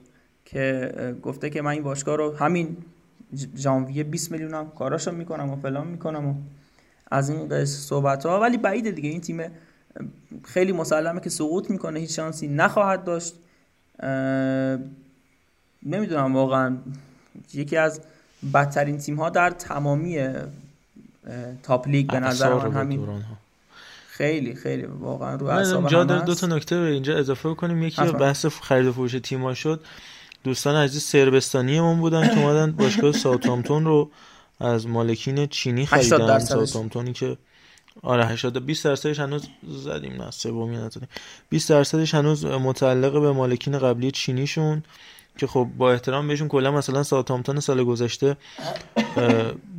که 0.45 0.93
گفته 1.23 1.51
که 1.51 1.63
من 1.63 1.71
این 1.71 1.83
باشگاه 1.83 2.17
رو 2.17 2.37
همین 2.37 2.77
ژانویه 3.57 4.05
20 4.05 4.33
میلیونم 4.33 4.71
کاراشو 4.71 5.13
می‌کنم 5.13 5.51
و 5.51 5.57
فلان 5.57 5.87
می‌کنم 5.87 6.29
و 6.29 6.35
از 7.11 7.31
این 7.31 7.49
قصه 7.49 7.67
صحبت 7.67 8.27
ها 8.27 8.41
ولی 8.41 8.57
بعیده 8.57 8.91
دیگه 8.91 9.09
این 9.09 9.21
تیم 9.21 9.43
خیلی 10.45 10.73
مسلمه 10.73 11.21
که 11.21 11.31
سقوط 11.31 11.71
می‌کنه 11.71 12.01
هیچ 12.01 12.17
شانسی 12.17 12.49
نخواهد 12.49 13.05
داشت. 13.05 13.35
نمی‌دونم 15.83 16.35
واقعا. 16.35 16.77
یکی 17.55 17.77
از 17.77 18.01
بدترین 18.55 18.99
تیم 18.99 19.17
ها 19.17 19.31
در 19.31 19.51
تمامی 19.51 20.29
top 21.63 21.89
league 21.89 22.13
به 22.13 22.21
نظر 22.21 22.55
من 22.55 22.73
همین. 22.73 23.09
خیلی 24.17 24.55
خیلی 24.55 24.83
واقعا 24.83 25.35
رو 25.35 25.47
اعصاب 25.47 25.89
جا 25.89 26.05
داره 26.05 26.25
دو. 26.25 26.35
تا 26.35 26.47
نکته 26.47 26.81
به 26.81 26.87
اینجا 26.87 27.19
اضافه 27.19 27.55
کنیم 27.55 27.83
یکی. 27.83 28.03
بحث 28.03 28.47
خرید 28.47 28.87
و 28.87 28.93
فروش 28.93 29.13
تیم‌ها 29.13 29.55
شد 29.55 29.81
دوستان 30.45 30.77
عزیز 30.77 31.03
صربستانیمون 31.03 32.01
بودن 32.01 32.35
که 32.35 32.41
اومدن 32.41 32.73
باشگاه 32.73 33.13
ساوثهامپتون 33.13 33.85
رو 33.85 34.11
از 34.61 34.87
مالکین 34.87 35.47
چینی 35.47 35.83
80 35.83 36.01
خریدن 36.01 36.27
درصدش. 36.27 36.49
ساوثهامپتونی 36.49 37.13
که 37.13 37.37
آره 38.03 38.27
80 38.27 38.67
20 38.67 38.85
درصدش 38.85 39.21
هنوز 39.21 39.49
زدیم 39.69 40.23
نه 40.23 40.31
سومی 40.31 40.77
نزدیم 40.77 41.09
20 41.49 41.69
درصدش 41.69 42.15
هنوز 42.15 42.45
متعلق 42.45 43.21
به 43.21 43.33
مالکین 43.33 43.79
قبلی 43.79 44.11
چینیشون 44.11 44.83
که 45.39 45.47
خب 45.47 45.69
با 45.77 45.93
احترام 45.93 46.29
بهشون 46.29 46.49
کلا 46.49 46.71
مثلا 46.71 47.03
ساوثهامپتون 47.03 47.61
سال 47.61 47.85
گذشته 47.85 48.37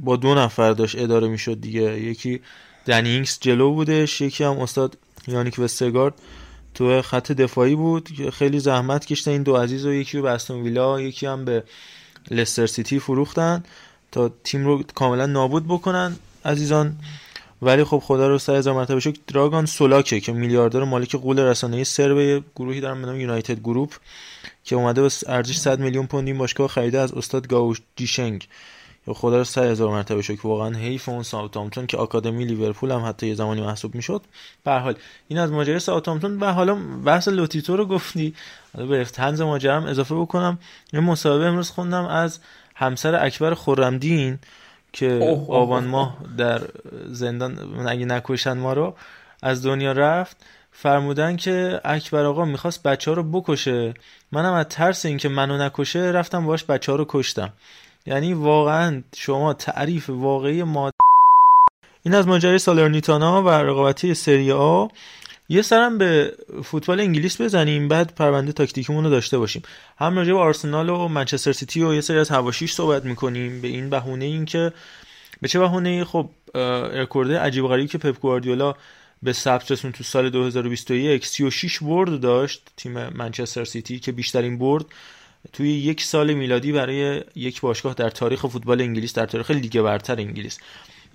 با 0.03 0.15
دو 0.15 0.35
نفر 0.35 0.71
داشت 0.71 0.99
اداره 0.99 1.27
می‌شد 1.27 1.61
دیگه 1.61 2.01
یکی 2.01 2.41
دنی 2.87 3.09
اینکس 3.09 3.37
جلو 3.41 3.73
بودش 3.73 4.21
یکی 4.21 4.43
هم 4.43 4.59
استاد 4.59 4.97
یانیک 5.27 5.59
وسترگارد 5.59 6.13
تو 6.73 7.01
خط 7.01 7.31
دفاعی 7.31 7.75
بود 7.75 8.29
خیلی 8.33 8.59
زحمت 8.59 9.05
کشتن 9.05 9.31
این 9.31 9.43
دو 9.43 9.55
عزیز 9.55 9.85
و 9.85 9.93
یکی 9.93 10.17
رو 10.17 10.23
به 10.23 10.29
استون 10.29 10.61
ویلا 10.61 11.01
یکی 11.01 11.25
هم 11.25 11.45
به 11.45 11.63
لستر 12.31 12.67
سیتی 12.67 12.99
فروختن 12.99 13.63
تا 14.11 14.31
تیم 14.43 14.65
رو 14.65 14.83
کاملا 14.95 15.25
نابود 15.25 15.65
بکنن 15.67 16.15
عزیزان. 16.45 16.95
ولی 17.61 17.83
خب 17.83 17.99
خدا 18.05 18.27
رو 18.27 18.37
صد 18.37 18.55
هزار 18.55 18.73
مرتبه 18.73 18.99
شکر 18.99 19.19
دراگان 19.27 19.65
سولاکه 19.65 20.19
که 20.19 20.31
میلیاردر 20.31 20.83
مالک 20.83 21.15
غول 21.15 21.39
رسانه‌ای 21.39 21.85
یه 21.97 22.43
گروهی 22.55 22.81
دارن 22.81 23.01
به 23.01 23.07
نام 23.07 23.19
یونایتد 23.19 23.59
گروپ 23.59 23.93
که 24.63 24.75
اومده 24.75 25.01
با 25.01 25.09
ارزش 25.27 25.57
100 25.57 25.79
میلیون 25.79 26.07
پوند 26.07 26.27
این 26.27 26.37
باشگاه 26.37 26.67
خریده 26.67 26.99
از 26.99 27.13
استاد 27.13 27.47
گائو 27.47 27.81
جیشنگ 27.95 28.47
یا 29.07 29.13
خدا 29.13 29.37
رو 29.37 29.43
صد 29.43 29.63
هزار 29.63 29.89
مرتبه 29.89 30.21
شکر. 30.21 30.47
واقعا 30.47 30.69
حیف 30.75 31.09
اون 31.09 31.23
ساوثهامپتون 31.23 31.87
که 31.87 31.97
آکادمی 31.97 32.45
لیورپول 32.45 32.91
هم 32.91 33.05
حتی 33.05 33.27
یه 33.27 33.35
زمانی 33.35 33.61
محسوب 33.61 33.95
می‌شد. 33.95 34.21
به 34.63 34.71
هر 34.71 34.79
حال 34.79 34.95
این 35.27 35.39
از 35.39 35.51
ماجرای 35.51 35.79
ساوثهامپتون 35.79 36.39
و 36.39 36.53
حالا 36.53 36.75
بحث 37.05 37.27
لوتیتو 37.27 37.77
رو 37.77 37.85
گفتی. 37.85 38.33
حالا 38.75 38.87
به 38.87 39.05
طنز 39.05 39.41
ماجرا 39.41 39.75
هم 39.75 39.85
اضافه 39.85 40.15
بکنم. 40.15 40.59
یه 40.93 40.99
مصاحبه 40.99 41.45
امروز 41.45 41.69
خوندم 41.69 42.05
از 42.05 42.39
همسر 42.75 43.25
اکبر 43.25 43.53
خرمدین 43.53 44.39
که 44.93 45.37
آبان 45.49 45.85
ماه 45.85 46.17
در 46.37 46.61
زندان 47.05 47.87
اگه 47.87 48.05
نکشن 48.05 48.57
ما 48.57 48.73
رو 48.73 48.95
از 49.43 49.65
دنیا 49.65 49.91
رفت. 49.91 50.37
فرمودن 50.71 51.35
که 51.35 51.81
اکبر 51.85 52.23
آقا 52.25 52.45
می‌خواست 52.45 52.83
بچه 52.83 53.11
ها 53.11 53.17
رو 53.17 53.23
بکشه. 53.23 53.93
منم 54.31 54.53
از 54.53 54.65
ترس 54.69 55.05
اینکه 55.05 55.29
منو 55.29 55.57
نکشه 55.57 55.99
رفتم 55.99 56.45
باش 56.45 56.63
بچه 56.63 56.91
ها 56.91 56.95
رو 56.95 57.05
کشتم. 57.09 57.53
یعنی 58.07 58.33
واقعا 58.33 59.03
شما 59.15 59.53
تعریف 59.53 60.09
واقعی 60.09 60.63
ما 60.63 60.91
این 62.03 62.15
از 62.15 62.27
ماجرای 62.27 62.59
سالرنیتانا 62.59 63.43
و 63.43 63.49
رقابتی 63.49 64.13
سری 64.13 64.51
آ. 64.51 64.87
یه 65.49 65.61
سرم 65.61 65.97
به 65.97 66.33
فوتبال 66.63 66.99
انگلیس 66.99 67.41
بزنیم 67.41 67.87
بعد 67.87 68.15
پرونده 68.15 68.51
تاکتیکمون 68.51 69.03
رو 69.03 69.09
داشته 69.09 69.37
باشیم. 69.37 69.61
هم 69.97 70.17
راجع 70.17 70.33
به 70.33 70.39
آرسنال 70.39 70.89
و 70.89 71.07
منچستر 71.07 71.51
سیتی 71.51 71.83
و 71.83 71.93
یه 71.93 72.01
سری 72.01 72.19
از 72.19 72.29
حواشیش 72.29 72.73
صحبت 72.73 73.05
می‌کنیم. 73.05 73.61
به 73.61 73.67
این 73.67 73.89
بهونه 73.89 74.25
این 74.25 74.45
که 74.45 74.73
به 75.41 75.47
چه 75.47 75.59
بهونه؟ 75.59 76.03
خب 76.03 76.29
رکورد 76.93 77.31
عجیب 77.31 77.67
غریبی 77.67 77.87
که 77.87 77.97
پپ 77.97 78.19
گواردیولا 78.19 78.75
به 79.23 79.33
ثبت 79.33 79.71
رسون 79.71 79.91
تو 79.91 80.03
سال 80.03 80.29
2021 80.29 81.25
36 81.25 81.83
برد 81.83 82.19
داشت 82.19 82.61
تیم 82.77 83.09
منچستر 83.09 83.63
سیتی 83.63 83.99
که 83.99 84.11
بیشترین 84.11 84.57
برد 84.57 84.85
توی 85.53 85.69
یک 85.69 86.03
سال 86.03 86.33
میلادی 86.33 86.71
برای 86.71 87.23
یک 87.35 87.61
باشگاه 87.61 87.93
در 87.93 88.09
تاریخ 88.09 88.45
فوتبال 88.45 88.81
انگلیس 88.81 89.13
در 89.13 89.25
تاریخ 89.25 89.51
لیگ 89.51 89.81
برتر 89.81 90.15
انگلیس 90.15 90.59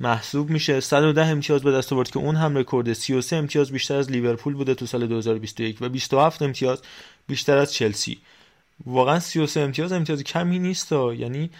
محسوب 0.00 0.50
میشه. 0.50 0.80
110 0.80 1.26
امتیاز 1.26 1.62
به 1.62 1.72
دست 1.72 1.92
آورد 1.92 2.10
که 2.10 2.18
اون 2.18 2.36
هم 2.36 2.56
رکورد 2.56 2.92
33 2.92 3.36
امتیاز 3.36 3.72
بیشتر 3.72 3.96
از 3.96 4.10
لیورپول 4.10 4.54
بوده 4.54 4.74
تو 4.74 4.86
سال 4.86 5.06
2021 5.06 5.78
و 5.80 5.88
27 5.88 6.42
امتیاز 6.42 6.82
بیشتر 7.26 7.58
از 7.58 7.72
چلسی. 7.72 8.18
واقعا 8.86 9.20
33 9.20 9.60
امتیاز 9.60 9.92
امتیاز 9.92 10.22
کمی 10.22 10.58
نیست 10.58 10.92
یعنی 10.92 11.50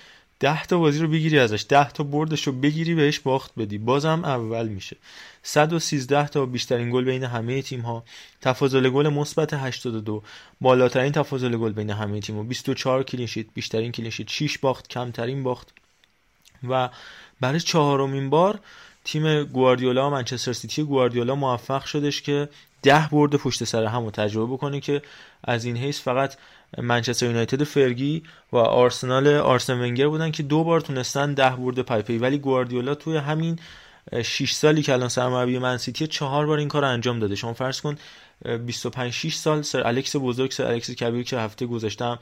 10 0.40 0.64
تا 0.64 0.78
بازی 0.78 1.00
رو 1.00 1.08
بگیری 1.08 1.38
ازش 1.38 1.66
10 1.68 1.90
تا 1.90 2.04
بردش 2.04 2.46
رو 2.46 2.52
بگیری 2.52 2.94
بهش 2.94 3.18
باخت 3.18 3.52
بدی. 3.56 3.78
بازم 3.78 4.24
اول 4.24 4.68
میشه. 4.68 4.96
113 5.42 6.28
تا 6.28 6.46
بیشترین 6.46 6.90
گل 6.90 7.04
بین 7.04 7.24
همه 7.24 7.62
تیم 7.62 7.80
ها 7.80 8.04
تفاضل 8.40 8.90
گل 8.90 9.08
مثبت 9.08 9.54
82 9.54 10.22
بالاترین 10.60 11.12
تفاضل 11.12 11.56
گل 11.56 11.72
بین 11.72 11.90
همه 11.90 12.20
تیم 12.20 12.36
ها 12.36 12.42
24 12.42 13.02
کلین 13.02 13.26
شیت 13.26 13.46
بیشترین 13.54 13.92
کلین 13.92 14.10
شیت. 14.10 14.28
6 14.28 14.58
باخت 14.58 14.88
کمترین 14.88 15.42
باخت. 15.42 15.68
و 16.68 16.88
برای 17.40 17.60
چهارمین 17.60 18.30
بار 18.30 18.60
تیم 19.04 19.44
گواردیولا 19.44 20.06
و 20.06 20.10
منچستر 20.10 20.52
سیتی 20.52 20.82
گواردیولا 20.82 21.34
موفق 21.34 21.84
شدش 21.84 22.22
که 22.22 22.48
ده 22.82 23.08
برد 23.12 23.36
پشت 23.36 23.64
سر 23.64 23.84
هم 23.84 24.10
تجربه 24.10 24.52
بکنه 24.52 24.80
که 24.80 25.02
از 25.44 25.64
این 25.64 25.76
حیث 25.76 26.00
فقط 26.00 26.36
منچستر 26.78 27.26
یونایتد 27.26 27.64
فرگی 27.64 28.22
و 28.52 28.56
آرسنال 28.56 29.28
آرسن 29.28 29.80
ونگر 29.80 30.08
بودن 30.08 30.30
که 30.30 30.42
دو 30.42 30.64
بار 30.64 30.80
تونستن 30.80 31.34
ده 31.34 31.50
برد 31.50 31.82
پیاپی. 31.82 32.18
ولی 32.18 32.38
گواردیولا 32.38 32.94
توی 32.94 33.16
همین 33.16 33.58
6 34.22 34.52
سالی 34.52 34.82
که 34.82 34.92
الان 34.92 35.08
سرمربی 35.08 35.58
من‌سیتی 35.58 36.06
چهار 36.06 36.46
بار 36.46 36.58
این 36.58 36.68
کار 36.68 36.84
انجام 36.84 37.18
داده. 37.18 37.34
شما 37.34 37.52
فرض 37.52 37.80
کن 37.80 37.96
25 38.66 39.12
6 39.12 39.34
سال 39.34 39.62
سر 39.62 39.86
الکس 39.86 40.16
بزرگ 40.16 40.50
سر 40.50 40.66
الکس 40.66 40.90
کبیر 40.90 41.22
که 41.22 41.38
هفته 41.38 41.66
گذشتم 41.66 42.18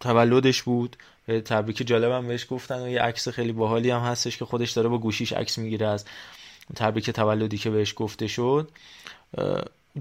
تولدش 0.00 0.62
بود. 0.62 0.96
تبریک 1.44 1.86
جالبم 1.86 2.28
بهش 2.28 2.46
گفتن 2.50 2.82
و 2.82 2.88
یه 2.88 3.00
عکس 3.00 3.28
خیلی 3.28 3.52
باحالی 3.52 3.90
هم 3.90 4.00
هستش 4.00 4.36
که 4.36 4.44
خودش 4.44 4.70
داره 4.70 4.88
با 4.88 4.98
گوشیش 4.98 5.32
عکس 5.32 5.58
می‌گیره 5.58 5.86
از 5.86 6.04
تبریک 6.76 7.10
تولدی 7.10 7.58
که 7.58 7.70
بهش 7.70 7.94
گفته 7.96 8.26
شد. 8.26 8.70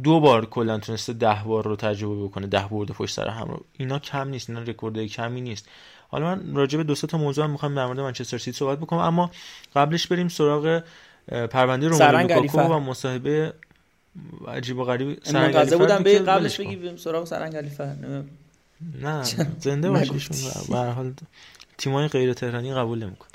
دو 0.04 0.20
بار 0.20 0.46
کلا 0.46 0.78
تونسته 0.78 1.14
ده 1.14 1.41
بار 1.46 1.64
رو 1.64 1.76
تجربه 1.76 2.24
بکنه 2.24 2.48
ده 2.48 2.68
برد 2.68 2.91
پشت 2.91 3.16
سر 3.16 3.28
هم 3.28 3.48
رو. 3.48 3.66
اینا 3.78 4.00
کم 4.00 4.28
نیست 4.28 4.50
اینا 4.50 4.62
رکورد 4.62 5.06
کمی 5.06 5.41
نیست. 5.41 5.70
حالا 6.14 6.36
من 6.36 6.55
راجع 6.55 6.78
به 6.78 6.84
دو 6.84 6.95
تا 6.95 7.18
موضوع 7.18 7.47
می‌خوام 7.47 7.76
در 7.76 7.86
مورد 7.86 7.99
منچستر 7.99 8.38
سیتی 8.38 8.57
صحبت 8.57 8.80
بکنم 8.80 8.99
اما 8.99 9.32
قبلش 9.76 10.07
بریم 10.07 10.28
سراغ 10.28 10.84
پرونده 11.51 11.88
روملو 11.88 12.18
لوکاکو 12.18 12.61
و 12.61 12.80
مصاحبه 12.80 13.53
عجیب 14.47 14.78
و 14.78 14.84
غریب 14.84 15.07
منتظر 15.34 15.78
بودم. 15.78 16.03
به 16.03 16.20
قبلش 16.20 16.59
بگی 16.59 16.76
بریم 16.76 16.97
سراغ 16.97 17.26
سرنگ 17.26 17.55
نه 19.01 19.24
زنده 19.59 19.89
باشیشون 19.89 20.38
به 20.70 20.78
هر 20.78 20.91
حال 20.91 21.14
تیمای 21.78 22.07
غیر 22.07 22.34
تهرانی 22.34 22.74
قبول 22.74 23.03
نمیکن 23.03 23.28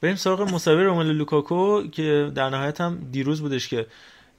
بریم 0.00 0.16
سراغ 0.16 0.40
مصاحبه 0.40 0.82
روملو 0.82 1.12
لوکاکو 1.12 1.88
که 1.88 2.32
در 2.34 2.50
نهایت 2.50 2.80
هم 2.80 2.98
دیروز 3.12 3.40
بودش 3.40 3.68
که 3.68 3.86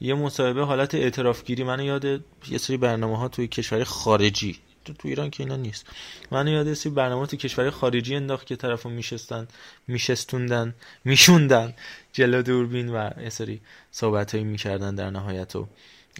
یه 0.01 0.13
مصاحبه 0.13 0.63
حالت 0.65 0.95
اعتراف 0.95 1.43
گیری 1.43 1.63
من 1.63 1.79
یاد 1.79 2.05
یه 2.05 2.57
سری 2.57 2.77
برنامه 2.77 3.17
ها 3.17 3.27
توی 3.27 3.47
کشور 3.47 3.83
خارجی 3.83 4.59
تو 4.85 4.93
تو 4.93 5.07
ایران 5.07 5.29
که 5.29 5.43
اینا 5.43 5.55
نیست. 5.55 5.85
من 6.31 6.47
یاد 6.47 6.67
یه 6.67 6.73
سری 6.73 6.91
برنامه 6.91 7.27
توی 7.27 7.39
کشور 7.39 7.69
خارجی 7.69 8.15
انداخت 8.15 8.47
که 8.47 8.55
طرفو 8.55 8.89
میشستن 8.89 9.47
میشستوندن 9.87 10.73
میشوندن. 11.05 11.73
جلو 12.13 12.41
دوربین 12.41 12.89
و 12.89 13.09
یه 13.23 13.29
سری 13.29 13.61
صحبت 13.91 14.31
هایی 14.31 14.43
می‌کردن 14.43 14.95
در 14.95 15.09
نهایت 15.09 15.55
و 15.55 15.67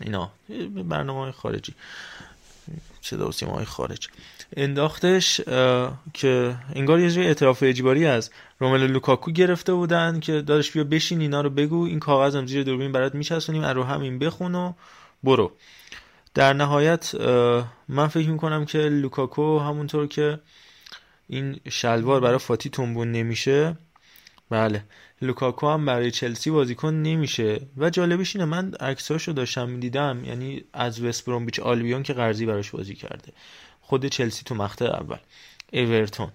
اینا. 0.01 0.32
برنامه 0.84 1.20
های 1.20 1.32
خارجی. 1.32 1.74
چه 3.01 3.18
صدا 3.18 3.52
سیمای 3.52 3.66
خارج 3.66 4.09
انداختش 4.57 5.41
که 6.14 6.55
انگار 6.76 6.99
یه 6.99 7.12
جوری 7.12 7.28
اعتراف 7.28 7.64
اجباری 7.64 8.05
از 8.05 8.30
روملو 8.59 8.88
لوکاکو 8.88 9.32
گرفته 9.32 9.74
بودن 9.74 10.20
که 10.20 10.41
داداش 10.42 10.72
بیا 10.72 10.84
بشین 10.84 11.22
اینا 11.22 11.41
رو 11.41 11.49
بگو 11.49 11.86
این 11.86 11.99
کاغذم 11.99 12.45
زیر 12.45 12.64
دوربین 12.64 12.91
برات 12.91 13.16
میچسونیم 13.16 13.64
رو 13.64 13.84
همین 13.84 14.20
بخون 14.20 14.55
و 14.55 14.74
برو. 15.24 15.51
در 16.34 16.54
نهایت 16.54 17.16
من 17.88 18.08
فکر 18.08 18.30
می‌کنم 18.30 18.66
که 18.66 18.78
لوکاکو 18.78 19.60
همونطور 19.60 20.08
که 20.08 20.40
این 21.28 21.60
شلوار 21.70 22.22
برای 22.22 22.38
فاتی 22.38 22.70
تنبون 22.70 23.12
نمیشه 23.12 23.78
بله 24.50 24.84
لوکاکو 25.22 25.70
هم 25.70 25.86
برای 25.86 26.12
چلسی 26.12 26.52
بازیکن 26.52 26.94
نمیشه. 26.94 27.62
و 27.78 27.90
جالبش 27.90 28.36
اینه 28.36 28.46
من 28.46 28.74
عکساشو 28.74 29.32
داشتم 29.32 29.70
می‌دیدم 29.70 30.26
یعنی 30.26 30.64
از 30.74 31.02
وست 31.02 31.26
برومویچ 31.26 31.60
آلبیون 31.60 32.04
که 32.04 32.14
قرضی 32.14 32.46
براش 32.46 32.72
بازی 32.72 32.96
کرده. 32.96 33.34
خود 33.82 34.06
چلسی 34.06 34.44
تو 34.46 34.56
مقطع 34.56 34.86
اول. 34.86 35.18
اورتون. 35.74 36.32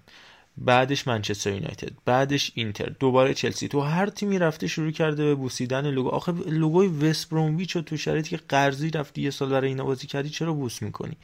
بعدش 0.59 1.07
منچستر 1.07 1.53
یونایتد 1.53 1.93
بعدش 2.05 2.53
اینتر 2.55 2.93
دوباره 3.01 3.35
چلسی. 3.35 3.69
تو 3.69 3.81
هر 3.81 4.07
تیمی 4.07 4.39
رفته 4.39 4.67
شروع 4.67 4.91
کرده 4.91 5.25
به 5.25 5.35
بوسیدن 5.35 5.91
لوگو. 5.91 6.09
آخه 6.09 6.33
لوگوی 6.33 6.87
وست 6.87 7.31
برومویچ 7.31 7.77
تو 7.77 7.97
شرایطی 7.97 8.31
که 8.31 8.41
قرضی 8.49 8.91
رفتی 8.91 9.23
یه 9.23 9.31
سال 9.31 9.49
برای 9.49 9.69
اینا 9.69 9.85
بازی 9.85 10.07
کردی 10.07 10.29
چرا 10.29 10.53
بوس 10.53 10.83
می‌کنی؟ 10.83 11.17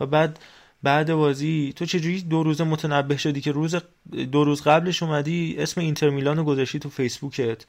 و 0.00 0.06
بعد 0.06 0.38
بعد 0.82 1.12
بازی 1.12 1.72
تو 1.76 1.86
چجوری 1.86 2.22
دو 2.22 2.42
روز 2.42 2.60
متنبه 2.60 3.16
شدی 3.16 3.40
که 3.40 3.52
روز 3.52 3.76
دو 4.32 4.44
روز 4.44 4.62
قبلش 4.62 5.02
اومدی 5.02 5.56
اسم 5.58 5.80
اینتر 5.80 6.10
میلانو 6.10 6.44
گذاشتی 6.44 6.78
تو 6.78 6.90
فیسبوکت. 6.90 7.66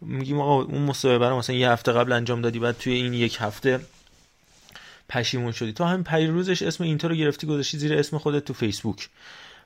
میگیم 0.00 0.40
آقا 0.40 0.62
اون 0.62 0.82
مصاحبه 0.82 1.28
رو 1.28 1.38
مثلا 1.38 1.56
یه 1.56 1.70
هفته 1.70 1.92
قبل 1.92 2.12
انجام 2.12 2.42
دادی 2.42 2.58
بعد 2.58 2.78
توی 2.78 2.92
این 2.92 3.14
یک 3.14 3.36
هفته 3.40 3.80
پشیمون 5.08 5.52
شدی. 5.52 5.72
تو 5.72 5.84
همین 5.84 6.30
روزش 6.30 6.62
اسم 6.62 6.84
اینتر 6.84 7.08
رو 7.08 7.14
گرفتی 7.14 7.46
گذاشتی 7.46 7.78
زیر 7.78 7.94
اسم 7.94 8.18
خودت 8.18 8.44
تو 8.44 8.54
فیسبوک. 8.54 9.08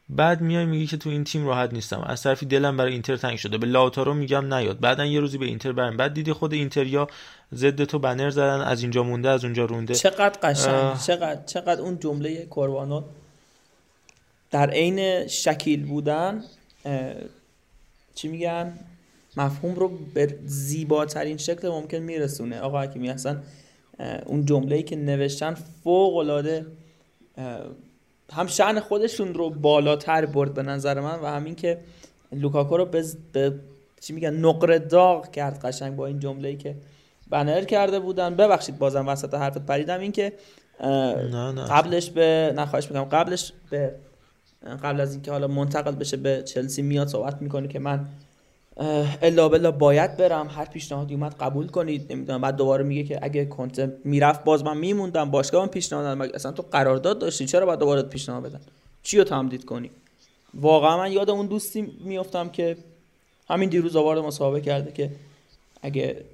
بعد 0.08 0.40
میای 0.40 0.64
میگی 0.64 0.86
که 0.86 0.96
تو 0.96 1.10
این 1.10 1.24
تیم 1.24 1.46
راحت 1.46 1.72
نیستم. 1.72 2.00
از 2.00 2.22
طرفی 2.22 2.46
دلم 2.46 2.76
برای 2.76 2.92
اینتر 2.92 3.16
تنگ 3.16 3.36
شده. 3.36 3.58
به 3.58 3.66
لاوتارو 3.66 4.14
میگم 4.14 4.54
نیاد. 4.54 4.80
بعدا 4.80 5.04
یه 5.04 5.20
روزی 5.20 5.38
به 5.38 5.46
اینتر 5.46 5.72
برم. 5.72 5.96
بعد 5.96 6.14
دیدی 6.14 6.32
خود 6.32 6.52
اینتریا 6.52 7.08
ضد 7.54 7.84
تو 7.84 7.98
بنر 7.98 8.30
زدن. 8.30 8.60
از 8.60 8.82
اینجا 8.82 9.02
مونده 9.02 9.28
از 9.28 9.44
اونجا 9.44 9.64
رونده. 9.64 9.94
چقدر 9.94 10.38
قشنگ. 10.42 10.98
چقدر 11.06 11.44
چقدر 11.46 11.80
اون 11.80 11.98
جمله 11.98 12.46
کوروانو 12.46 13.02
در 14.50 14.70
عین 14.70 15.26
شکیل 15.26 15.86
بودن 15.86 16.44
چی 18.14 18.28
میگن؟ 18.28 18.78
مفهوم 19.36 19.74
رو 19.74 19.88
به 20.14 20.38
زیباترین 20.44 21.36
شکل 21.36 21.68
ممکن 21.68 21.98
میرسونه. 21.98 22.60
آقا 22.60 22.82
حکیمی 22.82 23.10
اصلا 23.10 23.36
اون 24.26 24.46
جمله‌ای 24.46 24.82
که 24.82 24.96
نوشتن 24.96 25.54
فوق 25.54 26.16
العاده 26.16 26.66
هم 28.34 28.46
شعن 28.46 28.80
خودشون 28.80 29.34
رو 29.34 29.50
بالاتر 29.50 30.26
برد 30.26 30.54
به 30.54 30.62
نظر 30.62 31.00
من 31.00 31.20
و 31.20 31.26
همین 31.26 31.54
که 31.54 31.78
لوکاکو 32.32 32.76
رو 32.76 32.84
به, 32.84 33.04
به 33.32 33.54
چی 34.00 34.12
میگن 34.12 34.34
نقره 34.34 34.78
داغ 34.78 35.30
کرد 35.30 35.64
قشنگ 35.64 35.96
با 35.96 36.06
این 36.06 36.18
جمله 36.18 36.48
ای 36.48 36.56
که 36.56 36.76
بنر 37.30 37.64
کرده 37.64 38.00
بودن. 38.00 38.34
ببخشید 38.34 38.78
بازم 38.78 39.08
وسط 39.08 39.34
حرفت 39.34 39.66
پریدم. 39.66 40.00
این 40.00 40.12
که 40.12 40.32
قبلش 41.68 42.10
به 42.10 42.52
نخواهش 42.56 42.86
می‌کنم. 42.86 43.04
قبلش 43.04 43.52
به 43.70 43.94
قبل 44.82 45.00
از 45.00 45.12
اینکه 45.12 45.30
حالا 45.30 45.46
منتقل 45.46 45.94
بشه 45.94 46.16
به 46.16 46.42
چلسی 46.42 46.82
میاد 46.82 47.08
صحبت 47.08 47.42
می‌کنه 47.42 47.68
که 47.68 47.78
من 47.78 48.06
الا 49.22 49.48
بلا 49.48 49.70
باید 49.70 50.16
برم. 50.16 50.48
هر 50.48 50.64
پیشنهادی 50.64 51.14
اومد 51.14 51.34
قبول 51.40 51.66
کنید. 51.66 52.12
نمی‌دونم. 52.12 52.40
بعد 52.40 52.56
دوباره 52.56 52.84
میگه 52.84 53.04
که 53.04 53.18
اگه 53.22 53.44
کنت 53.44 53.92
می‌رفت 54.04 54.44
باز 54.44 54.64
من 54.64 54.76
میموندم. 54.76 55.30
باشگاه 55.30 55.62
من 55.62 55.68
پیشنهاد 55.68 56.34
اصلا 56.34 56.52
تو 56.52 56.62
قرارداد 56.62 57.18
داشتی. 57.18 57.46
چرا 57.46 57.66
بعد 57.66 57.78
دوباره 57.78 58.02
پیشنهاد 58.02 58.42
بدن 58.42 58.60
چی 59.02 59.18
رو 59.18 59.24
تمدید 59.24 59.64
کنی؟ 59.64 59.90
واقعا 60.54 60.98
من 60.98 61.12
یاد 61.12 61.30
اون 61.30 61.46
دوستی 61.46 61.82
میافتم 62.04 62.48
که 62.48 62.76
همین 63.48 63.68
دیروز 63.68 63.96
آوارد 63.96 64.18
مصاحبه 64.18 64.60
کرده 64.60 64.92
که 64.92 65.10
اگه 65.82 66.24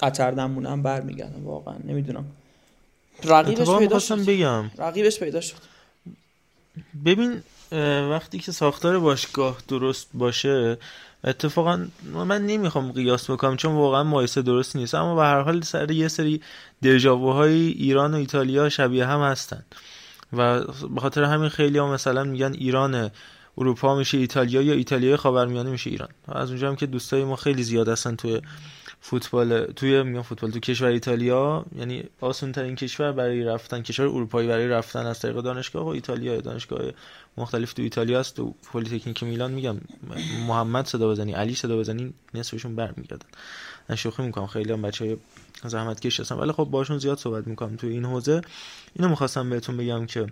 قطر 0.00 0.34
نمونم 0.34 0.82
برمیگردم. 0.82 1.44
واقعا 1.46 1.74
نمی‌دونم. 1.84 2.24
رقیبش 3.24 3.70
پیدا 3.70 3.98
شد. 3.98 4.24
بگم. 4.24 4.70
رقیبش 4.78 5.18
پیدا 5.18 5.40
شد. 5.40 5.56
ببین 7.04 7.42
وقتی 8.10 8.38
که 8.38 8.52
ساختار 8.52 8.98
باشگاه 8.98 9.58
درست 9.68 10.08
باشه 10.14 10.78
اتفاقا 11.24 11.86
من 12.14 12.46
نمی‌خوام 12.46 12.92
قیاس 12.92 13.30
بکنم 13.30 13.56
چون 13.56 13.72
واقعا 13.72 14.04
مایسه 14.04 14.42
درست 14.42 14.76
نیست. 14.76 14.94
اما 14.94 15.14
به 15.14 15.22
هر 15.22 15.40
حال 15.40 15.60
سر 15.60 15.90
یه 15.90 16.08
سری 16.08 16.40
دژاووهای 16.82 17.68
ایران 17.68 18.14
و 18.14 18.16
ایتالیا 18.16 18.68
شبیه 18.68 19.06
هم 19.06 19.20
هستن. 19.20 19.64
و 20.32 20.60
به 20.94 21.00
خاطر 21.00 21.22
همین 21.24 21.48
خیلی 21.48 21.78
ها 21.78 21.92
مثلا 21.92 22.24
میگن 22.24 22.52
ایران 22.52 23.10
اروپا 23.58 23.96
میشه 23.96 24.18
ایتالیا 24.18 24.62
یا 24.62 24.74
ایتالیا 24.74 25.16
خاورمیانه 25.16 25.70
میشه 25.70 25.90
ایران. 25.90 26.08
از 26.28 26.50
اونجا 26.50 26.68
هم 26.68 26.76
که 26.76 26.86
دوستای 26.86 27.24
ما 27.24 27.36
خیلی 27.36 27.62
زیاد 27.62 27.88
هستن 27.88 28.16
توی 28.16 28.40
فوتبال 29.06 29.64
توی 29.64 30.02
میگم 30.02 30.22
فوتبال 30.22 30.50
تو 30.50 30.60
کشور 30.60 30.88
ایتالیا 30.88 31.64
یعنی 31.76 32.04
آسون 32.20 32.52
ترین 32.52 32.76
کشور 32.76 33.12
برای 33.12 33.44
رفتن 33.44 33.82
کشور 33.82 34.06
اروپایی 34.06 34.48
برای 34.48 34.68
رفتن 34.68 35.06
از 35.06 35.20
طریق 35.20 35.40
دانشگاه 35.40 35.84
و 35.84 35.88
ایتالیا. 35.88 36.40
دانشگاه 36.40 36.80
مختلف 37.36 37.72
تو 37.72 37.82
ایتالیا 37.82 38.20
است 38.20 38.36
تو 38.36 38.54
پلیتکنیک 38.72 39.22
میلان 39.22 39.52
میگم 39.52 39.76
محمد 40.48 40.86
صدا 40.86 41.08
بزنی 41.08 41.32
علی 41.32 41.54
صدا 41.54 41.76
بزنی 41.76 42.14
نصفشون 42.34 42.76
برمیگردن. 42.76 43.26
من 43.88 43.96
شوخی 43.96 44.22
می‌کنم 44.22 44.46
خیلی 44.46 44.72
هم 44.72 44.82
بچهای 44.82 45.16
زحمت 45.64 46.00
کش 46.00 46.20
هستن. 46.20 46.34
ولی 46.34 46.52
خب 46.52 46.64
باشون 46.64 46.98
زیاد 46.98 47.18
صحبت 47.18 47.46
می‌کنم 47.46 47.76
تو 47.76 47.86
این 47.86 48.04
حوزه. 48.04 48.40
اینو 48.94 49.08
می‌خواستم 49.08 49.50
بهتون 49.50 49.76
بگم 49.76 50.06
که 50.06 50.26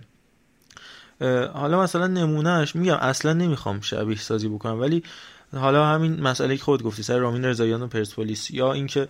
حالا 1.53 1.81
مثلا 1.81 2.07
نمونهش 2.07 2.75
میگم 2.75 2.97
اصلا 2.97 3.33
نمی‌خوام 3.33 3.81
شبیه 3.81 4.17
سازی 4.17 4.47
بکنم 4.47 4.79
ولی 4.79 5.03
حالا 5.53 5.85
همین 5.85 6.21
مسئله 6.21 6.57
که 6.57 6.63
خود 6.63 6.83
گفتی 6.83 7.03
سر 7.03 7.17
رامین 7.17 7.45
رضاییان 7.45 7.81
و 7.81 7.87
پرسپولیس 7.87 8.51
یا 8.51 8.73
اینکه 8.73 9.07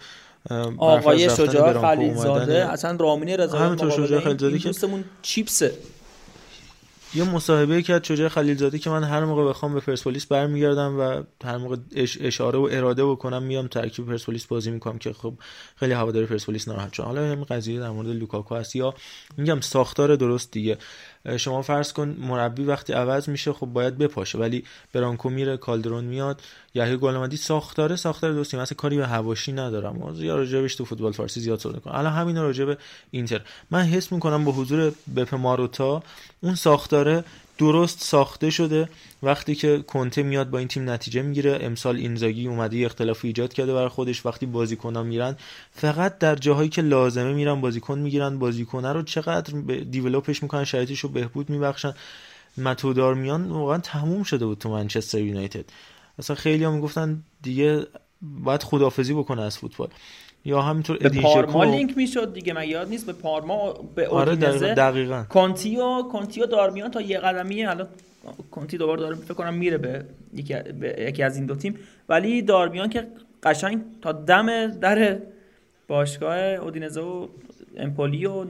آقای 0.78 1.30
شجاع 1.30 1.82
خلیلزاده 1.82 2.72
اصلا 2.72 2.98
رامین 3.00 3.30
رضاییان 3.30 3.66
همینطور 3.66 3.92
شجاع 3.92 4.20
خلیلزاده 4.20 4.60
که 4.60 4.68
دوستمون 4.68 5.04
چیپسه. 5.22 5.74
یه 7.16 7.24
مصاحبه 7.24 7.82
کرد 7.82 8.04
شجاع 8.04 8.30
خلیلزاده 8.30 8.80
که 8.80 8.90
من 8.90 9.04
هر 9.04 9.26
موقع 9.26 9.50
بخوام 9.50 9.74
به 9.74 9.80
پرسپولیس 9.80 10.26
برمیگردم 10.26 11.00
و 11.00 11.24
هر 11.44 11.58
موقع 11.58 11.76
اشاره 11.96 12.60
و 12.60 12.70
اراده 12.72 13.06
بکنم 13.06 13.44
میام 13.44 13.68
ترکیب 13.68 14.06
پرسپولیس 14.06 14.46
بازی 14.46 14.72
می‌کنم 14.72 14.98
که 14.98 15.14
خب 15.14 15.34
خیلی 15.76 15.94
هواداری 15.94 16.26
پرسپولیس 16.26 16.68
ناراحت 16.68 16.94
شدن. 16.94 17.06
حالا 17.06 17.22
همین 17.22 17.44
قضیه 17.44 17.80
در 17.80 17.90
مورد 17.90 18.08
لوکاکو 18.08 18.56
هست 18.56 18.76
یا 18.76 18.94
میگم 19.38 19.60
ساختار 19.60 20.16
درست 20.16 20.52
دیگه. 20.52 20.78
شما 21.38 21.62
فرض 21.62 21.94
کن 21.94 22.16
مربی 22.20 22.64
وقتی 22.64 22.94
عوض 22.94 23.30
میشه 23.30 23.54
خب 23.54 23.66
باید 23.66 23.98
بپاشه. 23.98 24.38
ولی 24.38 24.64
برانکو 24.94 25.30
میره 25.30 25.58
کالدرون 25.58 26.04
میاد 26.04 26.42
یحیی 26.74 26.98
گلمادی 26.98 27.38
ساختاره 27.38 27.96
ساختار 27.96 28.32
دوستی 28.34 28.58
مثلا 28.58 28.76
کاری 28.78 28.98
به 28.98 29.08
هواشی 29.08 29.52
ندارم. 29.52 30.16
یا 30.18 30.36
راجبش 30.36 30.76
تو 30.76 30.86
فوتبال 30.86 31.12
فارسی 31.12 31.40
زیاد 31.40 31.60
صحبت 31.60 31.82
کنم 31.82 31.96
الان 31.96 32.14
همین 32.14 32.38
راجع 32.38 32.66
به 32.66 32.78
اینتر. 33.12 33.42
من 33.72 33.84
حس 33.84 34.12
می‌کنم 34.12 34.46
با 34.46 34.52
حضور 34.52 34.94
بپ 35.16 35.36
ماروتا 35.36 36.04
اون 36.42 36.56
ساختاره 36.56 37.24
درست 37.58 38.04
ساخته 38.04 38.50
شده. 38.50 38.90
وقتی 39.24 39.56
که 39.56 39.84
کنته 39.88 40.24
میاد 40.24 40.50
با 40.50 40.58
این 40.58 40.68
تیم 40.68 40.90
نتیجه 40.90 41.22
می‌گیره. 41.22 41.60
امسال 41.62 41.96
اینزاگی 41.96 42.48
اومده 42.48 42.86
اختلاف 42.86 43.26
ایجاد 43.26 43.54
کرده 43.54 43.74
برای 43.74 43.90
خودش. 43.90 44.26
وقتی 44.26 44.46
بازیکنان 44.46 45.08
میرن 45.08 45.38
فقط 45.72 46.18
در 46.18 46.36
جاهایی 46.36 46.70
که 46.70 46.82
لازمه 46.82 47.34
میرن 47.34 47.62
بازیکن 47.62 48.00
می‌گیرن. 48.00 48.40
بازیکنه 48.40 48.94
رو 48.94 49.02
چقدر 49.02 49.54
develop 49.92 50.32
ش 50.32 50.44
می‌کنن 50.44 50.64
شرایطش 50.64 51.00
رو 51.00 51.10
بهبود 51.10 51.50
میبخشن. 51.50 51.94
متئو 52.58 53.14
دارمیان 53.14 53.50
واقعا 53.50 53.78
تموم 53.78 54.24
شده 54.24 54.46
بود 54.46 54.58
تو 54.58 54.70
منچستر 54.70 55.20
یونایتد. 55.20 55.66
اصلا 56.20 56.36
خیلی 56.36 56.64
هم 56.64 56.74
می‌گفتن 56.74 57.24
دیگه 57.42 57.86
باید 58.22 58.64
خدافزی 58.64 59.14
بکنه 59.14 59.42
از 59.42 59.58
فوتبال. 59.58 59.90
یا 60.46 60.62
همینطور 60.62 60.98
به 60.98 61.10
پارما 61.10 61.64
لینک 61.64 61.98
می‌شد 61.98 62.34
دیگه 62.34 62.54
من 62.54 62.68
یاد 62.68 62.90
نیست. 62.90 63.06
به 63.06 63.14
پارما 63.14 63.74
به 63.96 64.08
آره 64.08 64.36
دقیقاً 64.36 65.26
کانتیو 65.30 66.02
کانتیو 66.02 66.46
دارمیان 66.46 66.92
تا 66.92 67.02
یه 67.02 67.20
قدمی 67.20 67.66
الان 67.66 67.88
کنتی 68.52 68.78
دوباره 68.78 69.00
داره 69.00 69.16
فکر 69.16 69.34
کنم 69.34 69.54
میره 69.54 69.78
به 69.78 70.06
یکی, 70.34 70.54
به 70.54 70.96
یکی 71.00 71.24
از 71.24 71.36
این 71.36 71.46
دو 71.46 71.56
تیم. 71.56 71.80
ولی 72.10 72.42
دارمیان 72.42 72.90
که 72.90 73.08
قشنگ 73.44 73.82
تا 74.02 74.12
دم 74.12 74.68
در 74.68 75.18
باشگاه 75.88 76.38
اودینزه 76.38 77.02
و 77.02 77.28
امپولی 77.78 78.26
و 78.26 78.46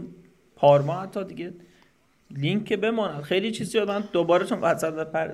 پارما 0.55 1.01
حتی 1.01 1.23
دیگه 1.23 1.53
لینک 2.31 2.73
بماند. 2.73 3.21
خیلی 3.21 3.51
چیزی 3.51 3.79
من 3.79 4.03
دوباره 4.13 4.45
چون 4.45 4.59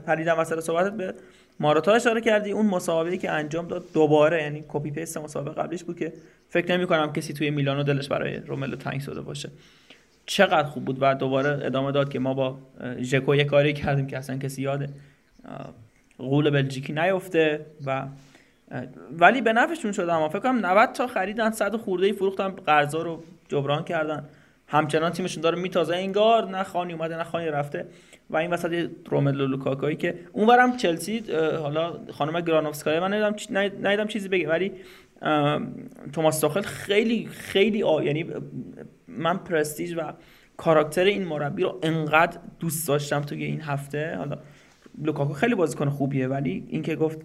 پریدم 0.05 0.39
وسط 0.39 0.59
صحبتت 0.59 0.93
به 0.93 1.13
ماراتا 1.59 1.93
اشاره 1.93 2.21
کردی. 2.21 2.51
اون 2.51 2.65
مسابقه 2.65 3.17
که 3.17 3.31
انجام 3.31 3.67
داد 3.67 3.83
دوباره 3.93 4.43
یعنی 4.43 4.63
copy 4.67 4.91
paste 4.91 5.17
مسابقه 5.17 5.61
قبلش 5.61 5.83
بود 5.83 5.99
که 5.99 6.13
فکر 6.49 6.77
نمی 6.77 6.87
کنم 6.87 7.13
کسی 7.13 7.33
توی 7.33 7.49
میلانو 7.49 7.83
دلش 7.83 8.07
برای 8.07 8.37
روملو 8.37 8.75
تنگ 8.75 9.01
شده 9.01 9.21
باشه. 9.21 9.49
چقدر 10.25 10.63
خوب 10.63 10.85
بود 10.85 10.97
و 11.01 11.15
دوباره 11.15 11.65
ادامه 11.65 11.91
داد 11.91 12.09
که 12.09 12.19
ما 12.19 12.33
با 12.33 12.57
ژکو 13.01 13.35
یه 13.35 13.43
کاری 13.43 13.73
کردیم 13.73 14.07
که 14.07 14.17
اصلا 14.17 14.37
کسی 14.37 14.61
یاده 14.61 14.89
غول 16.17 16.49
بلژیکی 16.49 16.93
نیفته 16.93 17.65
و 17.85 18.05
ولی 19.11 19.41
به 19.41 19.53
نفعشون 19.53 19.91
شده 19.91 20.13
اما. 20.13 20.29
فکر 20.29 20.39
کنم 20.39 20.65
90 20.65 20.91
تا 20.91 21.07
خریدن 21.07 21.51
100 21.51 21.75
خورده 21.75 22.05
ای 22.05 22.13
فروختن 22.13 22.49
قرضا 22.49 23.01
رو 23.01 23.23
جبران 23.47 23.83
کردن. 23.83 24.25
همچنان 24.67 25.11
تیمشون 25.11 25.43
داره 25.43 25.59
میتازه 25.59 25.95
انگار 25.95 26.49
نه 26.49 26.63
خانی 26.63 26.93
اومده 26.93 27.17
نه 27.17 27.23
خانی 27.23 27.45
رفته. 27.45 27.85
و 28.29 28.37
این 28.37 28.51
وسط 28.51 28.89
روملو 29.09 29.47
لوکاکوی 29.47 29.95
که 29.95 30.15
اونورم 30.31 30.77
چلسی 30.77 31.23
حالا 31.61 31.93
خانم 32.11 32.41
گرانوفسکای 32.41 32.99
من 32.99 33.13
ندیدم 33.53 34.07
چیزی 34.07 34.27
بگه 34.27 34.49
ولی 34.49 34.71
توماس 36.13 36.39
تاخل 36.39 36.61
خیلی 36.61 37.27
خیلی 37.27 37.83
آ... 37.83 38.01
یعنی 38.01 38.25
من 39.07 39.37
پرستیج 39.37 39.95
و 39.97 40.13
کاراکتر 40.57 41.03
این 41.03 41.25
مربی 41.25 41.63
رو 41.63 41.79
انقدر 41.83 42.39
دوست 42.59 42.87
داشتم 42.87 43.21
توی 43.21 43.43
این 43.43 43.61
هفته. 43.61 44.15
حالا 44.15 44.37
لوکاکو 45.03 45.33
خیلی 45.33 45.55
بازیکن 45.55 45.89
خوبیه 45.89 46.27
ولی 46.27 46.67
اینکه 46.69 46.95
گفت 46.95 47.19